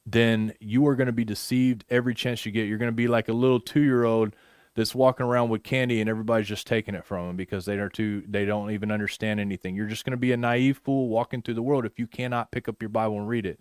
then 0.06 0.54
you 0.60 0.86
are 0.88 0.96
going 0.96 1.08
to 1.08 1.14
be 1.14 1.26
deceived 1.26 1.86
every 1.90 2.14
chance 2.14 2.46
you 2.46 2.52
get. 2.52 2.68
You're 2.68 2.78
going 2.78 2.92
to 2.92 2.96
be 2.96 3.08
like 3.08 3.28
a 3.28 3.34
little 3.34 3.60
two 3.60 3.82
year 3.82 4.04
old 4.04 4.36
that's 4.76 4.94
walking 4.94 5.26
around 5.26 5.50
with 5.50 5.64
candy 5.64 6.02
and 6.02 6.10
everybody's 6.10 6.48
just 6.48 6.68
taking 6.68 6.96
it 6.96 7.06
from 7.06 7.28
them 7.28 7.36
because 7.36 7.66
they 7.66 7.78
are 7.78 7.90
too 7.90 8.24
they 8.28 8.46
don't 8.46 8.72
even 8.72 8.92
understand 8.92 9.40
anything. 9.40 9.76
You're 9.76 9.88
just 9.88 10.06
going 10.06 10.12
to 10.12 10.18
be 10.18 10.32
a 10.32 10.38
naive 10.38 10.82
fool 10.84 11.08
walking 11.08 11.42
through 11.42 11.54
the 11.54 11.62
world 11.62 11.86
if 11.86 11.98
you 11.98 12.08
cannot 12.08 12.52
pick 12.52 12.68
up 12.68 12.82
your 12.82 12.90
Bible 12.90 13.18
and 13.18 13.28
read 13.28 13.46
it 13.46 13.60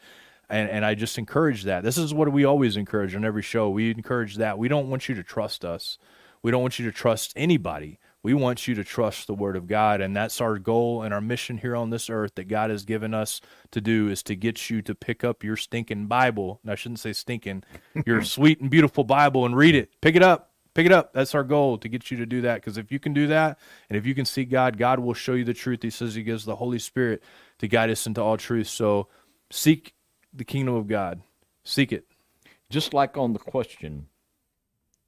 and 0.48 0.68
and 0.68 0.84
I 0.84 0.94
just 0.94 1.18
encourage 1.18 1.64
that. 1.64 1.82
This 1.82 1.98
is 1.98 2.12
what 2.12 2.30
we 2.32 2.44
always 2.44 2.76
encourage 2.76 3.14
on 3.14 3.24
every 3.24 3.42
show. 3.42 3.70
We 3.70 3.90
encourage 3.90 4.36
that. 4.36 4.58
We 4.58 4.68
don't 4.68 4.88
want 4.88 5.08
you 5.08 5.14
to 5.14 5.22
trust 5.22 5.64
us. 5.64 5.98
We 6.42 6.50
don't 6.50 6.62
want 6.62 6.78
you 6.78 6.84
to 6.86 6.92
trust 6.92 7.32
anybody. 7.36 7.98
We 8.22 8.32
want 8.32 8.66
you 8.66 8.74
to 8.76 8.84
trust 8.84 9.26
the 9.26 9.34
word 9.34 9.54
of 9.54 9.66
God 9.66 10.00
and 10.00 10.16
that's 10.16 10.40
our 10.40 10.58
goal 10.58 11.02
and 11.02 11.12
our 11.12 11.20
mission 11.20 11.58
here 11.58 11.76
on 11.76 11.90
this 11.90 12.08
earth 12.08 12.34
that 12.36 12.48
God 12.48 12.70
has 12.70 12.86
given 12.86 13.12
us 13.12 13.42
to 13.70 13.82
do 13.82 14.08
is 14.08 14.22
to 14.24 14.34
get 14.34 14.70
you 14.70 14.80
to 14.82 14.94
pick 14.94 15.24
up 15.24 15.44
your 15.44 15.56
stinking 15.56 16.06
Bible. 16.06 16.60
And 16.62 16.72
I 16.72 16.74
shouldn't 16.74 17.00
say 17.00 17.12
stinking, 17.12 17.64
your 18.06 18.22
sweet 18.24 18.60
and 18.60 18.70
beautiful 18.70 19.04
Bible 19.04 19.44
and 19.44 19.54
read 19.54 19.74
it. 19.74 19.90
Pick 20.00 20.16
it 20.16 20.22
up. 20.22 20.53
Pick 20.74 20.86
it 20.86 20.92
up. 20.92 21.12
That's 21.12 21.34
our 21.34 21.44
goal 21.44 21.78
to 21.78 21.88
get 21.88 22.10
you 22.10 22.16
to 22.16 22.26
do 22.26 22.40
that 22.42 22.56
because 22.56 22.76
if 22.76 22.90
you 22.90 22.98
can 22.98 23.14
do 23.14 23.28
that 23.28 23.58
and 23.88 23.96
if 23.96 24.04
you 24.04 24.14
can 24.14 24.24
see 24.24 24.44
God, 24.44 24.76
God 24.76 24.98
will 24.98 25.14
show 25.14 25.34
you 25.34 25.44
the 25.44 25.54
truth. 25.54 25.82
He 25.82 25.90
says 25.90 26.14
he 26.14 26.24
gives 26.24 26.44
the 26.44 26.56
Holy 26.56 26.80
Spirit 26.80 27.22
to 27.58 27.68
guide 27.68 27.90
us 27.90 28.06
into 28.06 28.20
all 28.20 28.36
truth. 28.36 28.66
So 28.66 29.08
seek 29.50 29.94
the 30.32 30.44
kingdom 30.44 30.74
of 30.74 30.88
God. 30.88 31.22
Seek 31.62 31.92
it. 31.92 32.06
Just 32.70 32.92
like 32.92 33.16
on 33.16 33.32
the 33.34 33.38
question, 33.38 34.08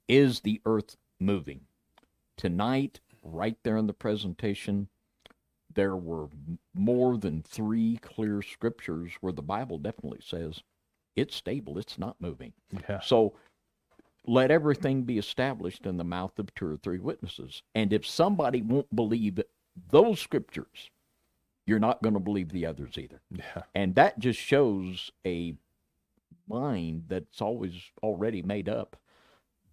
is 0.09 0.41
the 0.41 0.61
earth 0.65 0.97
moving? 1.19 1.63
Tonight, 2.37 3.01
right 3.25 3.57
there 3.65 3.77
in 3.77 3.89
the 3.89 3.93
presentation, 3.93 4.89
there 5.75 5.97
were 5.97 6.29
more 6.75 7.19
than 7.19 7.43
three 7.43 7.99
clear 8.03 8.41
scriptures 8.41 9.13
where 9.21 9.33
the 9.33 9.43
Bible 9.43 9.79
definitely 9.79 10.21
says 10.23 10.63
it's 11.17 11.35
stable, 11.35 11.79
it's 11.79 11.99
not 11.99 12.21
moving. 12.21 12.53
Yeah. 12.89 13.01
So 13.01 13.35
let 14.27 14.51
everything 14.51 15.03
be 15.03 15.19
established 15.19 15.87
in 15.87 15.97
the 15.97 16.05
mouth 16.05 16.39
of 16.39 16.55
two 16.55 16.67
or 16.67 16.77
three 16.77 16.99
witnesses. 16.99 17.63
And 17.75 17.93
if 17.93 18.07
somebody 18.07 18.63
won't 18.63 18.95
believe 18.95 19.41
those 19.91 20.21
scriptures, 20.21 20.91
you're 21.67 21.79
not 21.79 22.03
going 22.03 22.15
to 22.15 22.21
believe 22.21 22.51
the 22.51 22.67
others 22.67 22.97
either. 22.97 23.21
Yeah. 23.31 23.63
And 23.75 23.95
that 23.97 24.19
just 24.19 24.39
shows 24.39 25.11
a 25.27 25.55
mind 26.49 27.05
that's 27.09 27.41
always 27.41 27.75
already 28.03 28.43
made 28.43 28.69
up 28.69 28.97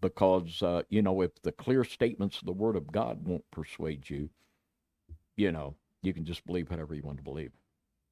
because, 0.01 0.61
uh, 0.61 0.83
you 0.89 1.01
know, 1.01 1.21
if 1.21 1.41
the 1.43 1.51
clear 1.51 1.83
statements 1.83 2.39
of 2.39 2.45
the 2.45 2.51
Word 2.51 2.75
of 2.75 2.91
God 2.91 3.25
won't 3.25 3.49
persuade 3.51 4.09
you, 4.09 4.29
you 5.37 5.51
know, 5.51 5.75
you 6.01 6.13
can 6.13 6.25
just 6.25 6.45
believe 6.45 6.69
whatever 6.69 6.93
you 6.93 7.03
want 7.03 7.17
to 7.17 7.23
believe. 7.23 7.51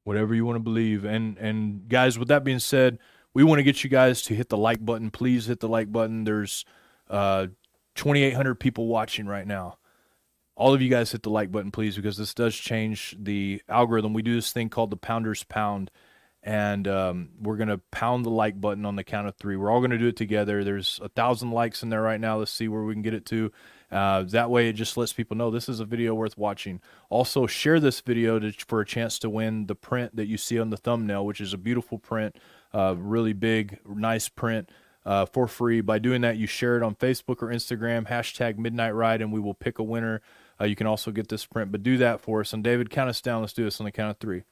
Whatever 0.03 0.33
you 0.33 0.45
want 0.45 0.55
to 0.55 0.63
believe. 0.63 1.03
And 1.03 1.37
and 1.37 1.87
guys, 1.87 2.17
with 2.17 2.27
that 2.29 2.43
being 2.43 2.59
said, 2.59 2.97
we 3.33 3.43
want 3.43 3.59
to 3.59 3.63
get 3.63 3.83
you 3.83 3.89
guys 3.89 4.21
to 4.23 4.35
hit 4.35 4.49
the 4.49 4.57
like 4.57 4.83
button. 4.83 5.11
Please 5.11 5.45
hit 5.45 5.59
the 5.59 5.69
like 5.69 5.91
button. 5.91 6.23
There's 6.23 6.65
uh 7.09 7.47
2800 7.95 8.55
people 8.55 8.87
watching 8.87 9.25
right 9.25 9.47
now. 9.47 9.77
All 10.55 10.73
of 10.73 10.81
you 10.81 10.89
guys 10.89 11.11
hit 11.11 11.23
the 11.23 11.29
like 11.29 11.51
button, 11.51 11.71
please, 11.71 11.95
because 11.95 12.17
this 12.17 12.33
does 12.33 12.55
change 12.55 13.15
the 13.19 13.61
algorithm. 13.67 14.13
We 14.13 14.21
do 14.21 14.35
this 14.35 14.51
thing 14.51 14.69
called 14.69 14.91
the 14.91 14.97
Pounders 14.97 15.43
Pound, 15.43 15.89
and 16.43 16.87
um, 16.87 17.29
we're 17.41 17.57
going 17.57 17.69
to 17.69 17.79
pound 17.91 18.25
the 18.25 18.29
like 18.29 18.59
button 18.59 18.85
on 18.85 18.95
the 18.95 19.03
count 19.03 19.27
of 19.27 19.35
three. 19.37 19.55
We're 19.55 19.71
all 19.71 19.79
going 19.79 19.91
to 19.91 19.97
do 19.97 20.07
it 20.07 20.17
together. 20.17 20.63
There's 20.63 20.99
a 21.01 21.09
thousand 21.09 21.51
likes 21.51 21.83
in 21.83 21.89
there 21.89 22.01
right 22.01 22.19
now. 22.19 22.37
Let's 22.37 22.51
see 22.51 22.67
where 22.67 22.83
we 22.83 22.93
can 22.93 23.01
get 23.01 23.13
it 23.13 23.25
to. 23.27 23.51
Uh, 23.91 24.23
that 24.23 24.49
way, 24.49 24.69
it 24.69 24.73
just 24.73 24.97
lets 24.97 25.13
people 25.13 25.35
know 25.35 25.51
this 25.51 25.67
is 25.67 25.79
a 25.79 25.85
video 25.85 26.13
worth 26.13 26.37
watching. 26.37 26.79
Also, 27.09 27.47
share 27.47 27.79
this 27.79 27.99
video 28.01 28.39
to, 28.39 28.51
for 28.51 28.81
a 28.81 28.85
chance 28.85 29.19
to 29.19 29.29
win 29.29 29.65
the 29.67 29.75
print 29.75 30.15
that 30.15 30.27
you 30.27 30.37
see 30.37 30.59
on 30.59 30.69
the 30.69 30.77
thumbnail, 30.77 31.25
which 31.25 31.41
is 31.41 31.53
a 31.53 31.57
beautiful 31.57 31.97
print, 31.97 32.37
uh, 32.73 32.95
really 32.97 33.33
big, 33.33 33.79
nice 33.85 34.29
print 34.29 34.69
uh, 35.05 35.25
for 35.25 35.47
free. 35.47 35.81
By 35.81 35.99
doing 35.99 36.21
that, 36.21 36.37
you 36.37 36.47
share 36.47 36.77
it 36.77 36.83
on 36.83 36.95
Facebook 36.95 37.41
or 37.41 37.47
Instagram, 37.47 38.07
hashtag 38.07 38.57
Midnight 38.57 38.91
Ride, 38.91 39.21
and 39.21 39.31
we 39.31 39.39
will 39.39 39.53
pick 39.53 39.79
a 39.79 39.83
winner. 39.83 40.21
Uh, 40.59 40.65
you 40.65 40.75
can 40.75 40.87
also 40.87 41.11
get 41.11 41.27
this 41.27 41.45
print, 41.45 41.71
but 41.71 41.83
do 41.83 41.97
that 41.97 42.21
for 42.21 42.41
us. 42.41 42.53
And 42.53 42.63
David, 42.63 42.89
count 42.89 43.09
us 43.09 43.21
down. 43.21 43.41
Let's 43.41 43.53
do 43.53 43.63
this 43.63 43.79
on 43.79 43.85
the 43.85 43.91
count 43.91 44.11
of 44.11 44.17
three. 44.17 44.43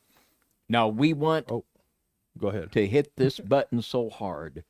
Now, 0.68 0.88
we 0.88 1.14
want 1.14 1.46
oh, 1.52 1.66
go 2.38 2.48
ahead. 2.48 2.72
to 2.72 2.88
hit 2.88 3.16
this 3.16 3.40
button 3.40 3.82
so 3.82 4.10
hard 4.10 4.64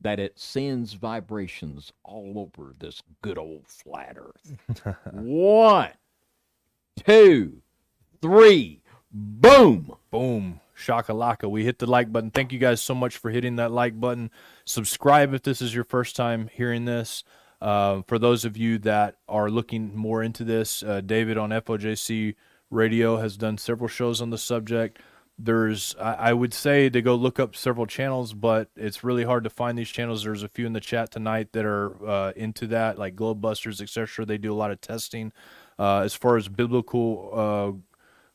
that 0.00 0.18
it 0.18 0.38
sends 0.38 0.94
vibrations 0.94 1.92
all 2.04 2.34
over 2.36 2.74
this 2.78 3.02
good 3.22 3.38
old 3.38 3.66
flat 3.68 4.16
earth. 4.18 4.96
One, 5.12 5.90
two, 7.04 7.62
three. 8.20 8.82
Boom. 9.12 9.94
Boom. 10.10 10.60
Shakalaka. 10.76 11.50
We 11.50 11.64
hit 11.64 11.78
the 11.78 11.86
like 11.86 12.12
button. 12.12 12.30
Thank 12.30 12.52
you 12.52 12.58
guys 12.58 12.80
so 12.80 12.94
much 12.94 13.16
for 13.16 13.30
hitting 13.30 13.56
that 13.56 13.72
like 13.72 13.98
button. 13.98 14.30
Subscribe 14.64 15.34
if 15.34 15.42
this 15.42 15.62
is 15.62 15.74
your 15.74 15.84
first 15.84 16.16
time 16.16 16.48
hearing 16.52 16.84
this. 16.84 17.24
Uh, 17.60 18.02
for 18.08 18.18
those 18.18 18.44
of 18.44 18.56
you 18.56 18.78
that 18.78 19.16
are 19.28 19.48
looking 19.48 19.94
more 19.94 20.22
into 20.22 20.42
this, 20.42 20.82
uh, 20.82 21.00
David 21.00 21.38
on 21.38 21.50
FOJC 21.50 22.34
Radio 22.70 23.18
has 23.18 23.36
done 23.36 23.56
several 23.56 23.86
shows 23.86 24.20
on 24.20 24.30
the 24.30 24.38
subject. 24.38 24.98
There's, 25.38 25.94
I, 26.00 26.14
I 26.14 26.32
would 26.32 26.52
say, 26.52 26.90
to 26.90 27.00
go 27.00 27.14
look 27.14 27.38
up 27.38 27.54
several 27.54 27.86
channels, 27.86 28.34
but 28.34 28.68
it's 28.76 29.04
really 29.04 29.24
hard 29.24 29.44
to 29.44 29.50
find 29.50 29.78
these 29.78 29.90
channels. 29.90 30.24
There's 30.24 30.42
a 30.42 30.48
few 30.48 30.66
in 30.66 30.72
the 30.72 30.80
chat 30.80 31.10
tonight 31.10 31.52
that 31.52 31.64
are 31.64 32.04
uh, 32.04 32.32
into 32.34 32.66
that, 32.68 32.98
like 32.98 33.14
Globebusters, 33.14 33.80
etc. 33.80 34.26
They 34.26 34.38
do 34.38 34.52
a 34.52 34.56
lot 34.56 34.70
of 34.70 34.80
testing. 34.80 35.32
Uh, 35.78 36.00
as 36.00 36.14
far 36.14 36.36
as 36.36 36.48
biblical 36.48 37.30
uh, 37.32 37.91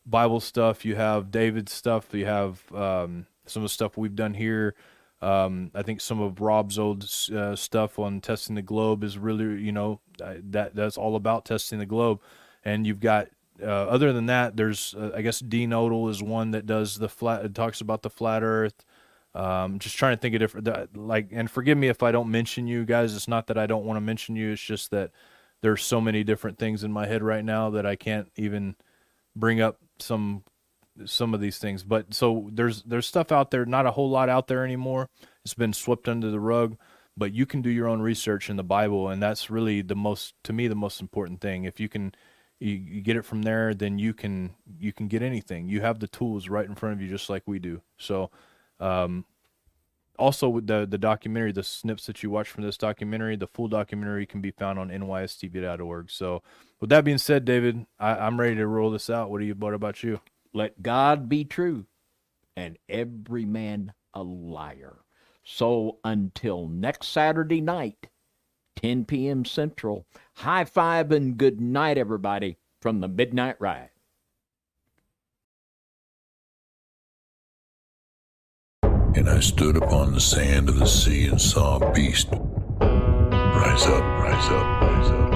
Bible 0.10 0.40
stuff, 0.40 0.86
you 0.86 0.96
have 0.96 1.32
David's 1.32 1.74
stuff, 1.74 2.14
you 2.14 2.26
have 2.26 2.62
um, 2.74 3.28
some 3.46 3.62
of 3.62 3.66
the 3.66 3.74
stuff 3.74 3.98
we've 3.98 4.16
done 4.16 4.34
here. 4.34 4.74
Um, 5.22 5.72
I 5.74 5.82
think 5.82 6.00
some 6.00 6.22
of 6.22 6.40
Rob's 6.40 6.78
old 6.78 7.04
uh, 7.34 7.56
stuff 7.56 8.00
on 8.00 8.22
testing 8.22 8.56
the 8.56 8.62
globe 8.62 9.04
is 9.04 9.18
really, 9.18 9.62
you 9.62 9.72
know, 9.72 10.00
that 10.20 10.76
that's 10.76 10.98
all 10.98 11.16
about 11.16 11.46
testing 11.46 11.80
the 11.80 11.86
globe. 11.86 12.22
And 12.64 12.86
you've 12.86 13.00
got, 13.00 13.30
uh, 13.62 13.66
other 13.66 14.14
than 14.14 14.28
that, 14.28 14.56
there's, 14.56 14.94
uh, 14.94 15.12
I 15.16 15.22
guess, 15.24 15.40
Dean 15.40 15.72
Odle 15.72 16.10
is 16.10 16.22
one 16.22 16.52
that 16.52 16.66
does 16.66 17.00
the 17.00 17.10
flat, 17.10 17.54
talks 17.56 17.82
about 17.82 18.04
the 18.04 18.10
flat 18.10 18.44
Earth. 18.44 18.86
Um, 19.34 19.80
just 19.80 19.98
trying 19.98 20.16
to 20.16 20.22
think 20.22 20.36
of 20.36 20.40
different, 20.40 20.98
like, 20.98 21.30
and 21.32 21.50
forgive 21.50 21.78
me 21.78 21.90
if 21.90 22.02
I 22.02 22.12
don't 22.12 22.32
mention 22.32 22.66
you 22.66 22.86
guys. 22.86 23.16
It's 23.16 23.28
not 23.28 23.48
that 23.48 23.58
I 23.58 23.68
don't 23.68 23.86
want 23.86 23.98
to 23.98 24.02
mention 24.02 24.36
you. 24.36 24.52
It's 24.52 24.62
just 24.62 24.92
that 24.92 25.12
there's 25.62 25.84
so 25.84 26.00
many 26.00 26.24
different 26.24 26.58
things 26.58 26.84
in 26.84 26.92
my 26.92 27.08
head 27.08 27.24
right 27.24 27.44
now 27.44 27.70
that 27.72 27.86
I 27.86 27.96
can't 27.96 28.32
even 28.36 28.76
bring 29.36 29.62
up 29.62 29.80
some 30.00 30.44
some 31.06 31.34
of 31.34 31.42
these 31.42 31.58
things. 31.58 31.84
But 31.84 32.14
so 32.14 32.50
there's 32.52 32.84
there's 32.84 33.08
stuff 33.08 33.32
out 33.32 33.52
there, 33.52 33.66
not 33.66 33.86
a 33.86 33.92
whole 33.92 34.10
lot 34.10 34.30
out 34.30 34.48
there 34.48 34.64
anymore. 34.64 35.10
It's 35.44 35.54
been 35.54 35.74
swept 35.74 36.08
under 36.08 36.32
the 36.32 36.40
rug, 36.40 36.78
but 37.16 37.34
you 37.34 37.46
can 37.46 37.62
do 37.62 37.70
your 37.70 37.88
own 37.88 38.02
research 38.02 38.50
in 38.50 38.58
the 38.58 38.64
Bible, 38.64 39.10
and 39.10 39.22
that's 39.22 39.50
really 39.50 39.82
the 39.82 39.96
most 39.96 40.34
to 40.44 40.54
me 40.54 40.68
the 40.68 40.76
most 40.76 41.02
important 41.02 41.42
thing. 41.42 41.66
If 41.66 41.80
you 41.80 41.90
can 41.90 42.14
you, 42.60 42.74
you 42.74 43.02
get 43.02 43.18
it 43.18 43.26
from 43.26 43.44
there, 43.44 43.74
then 43.74 44.00
you 44.00 44.14
can 44.14 44.56
you 44.80 44.94
can 44.94 45.08
get 45.08 45.22
anything. 45.22 45.70
You 45.70 45.82
have 45.82 46.00
the 46.00 46.08
tools 46.08 46.50
right 46.50 46.68
in 46.68 46.76
front 46.76 46.94
of 46.96 47.02
you, 47.02 47.10
just 47.10 47.30
like 47.30 47.44
we 47.46 47.60
do. 47.60 47.82
So. 47.98 48.32
Um, 48.80 49.26
also 50.18 50.50
with 50.50 50.68
the 50.68 50.86
the 50.90 50.98
documentary 50.98 51.52
the 51.52 51.64
snips 51.64 52.06
that 52.06 52.24
you 52.24 52.30
watch 52.30 52.50
from 52.50 52.64
this 52.64 52.78
documentary 52.78 53.36
the 53.36 53.48
full 53.48 53.68
documentary 53.68 54.26
can 54.26 54.42
be 54.42 54.52
found 54.52 54.80
on 54.80 54.90
nystv.org 54.90 56.10
so 56.10 56.42
with 56.80 56.90
that 56.90 57.04
being 57.04 57.18
said 57.18 57.46
david 57.46 57.86
I, 58.00 58.16
i'm 58.16 58.40
ready 58.40 58.56
to 58.56 58.68
roll 58.68 58.92
this 58.92 59.10
out 59.10 59.30
what 59.30 59.40
do 59.40 59.46
you 59.46 59.54
what 59.54 59.74
about 59.74 60.04
you 60.04 60.20
let 60.58 60.82
God 60.82 61.30
be 61.30 61.44
true 61.44 61.86
and 62.56 62.78
every 62.90 63.46
man 63.46 63.94
a 64.14 64.24
liar. 64.24 64.98
So 65.44 66.00
until 66.04 66.68
next 66.68 67.10
Saturday 67.10 67.62
night, 67.62 68.08
10 68.78 69.06
p.m. 69.06 69.46
Central, 69.46 70.08
high 70.38 70.66
five 70.66 71.12
and 71.12 71.38
good 71.38 71.62
night, 71.62 71.98
everybody, 71.98 72.58
from 72.82 73.00
the 73.00 73.08
Midnight 73.08 73.58
Ride. 73.60 73.92
And 79.18 79.28
I 79.28 79.40
stood 79.40 79.78
upon 79.78 80.14
the 80.14 80.22
sand 80.22 80.70
of 80.70 80.78
the 80.78 80.86
sea 80.86 81.26
and 81.26 81.42
saw 81.42 81.78
a 81.78 81.92
beast 81.92 82.28
rise 82.30 83.86
up, 83.88 84.04
rise 84.04 84.50
up, 84.50 84.82
rise 84.82 85.10
up. 85.10 85.27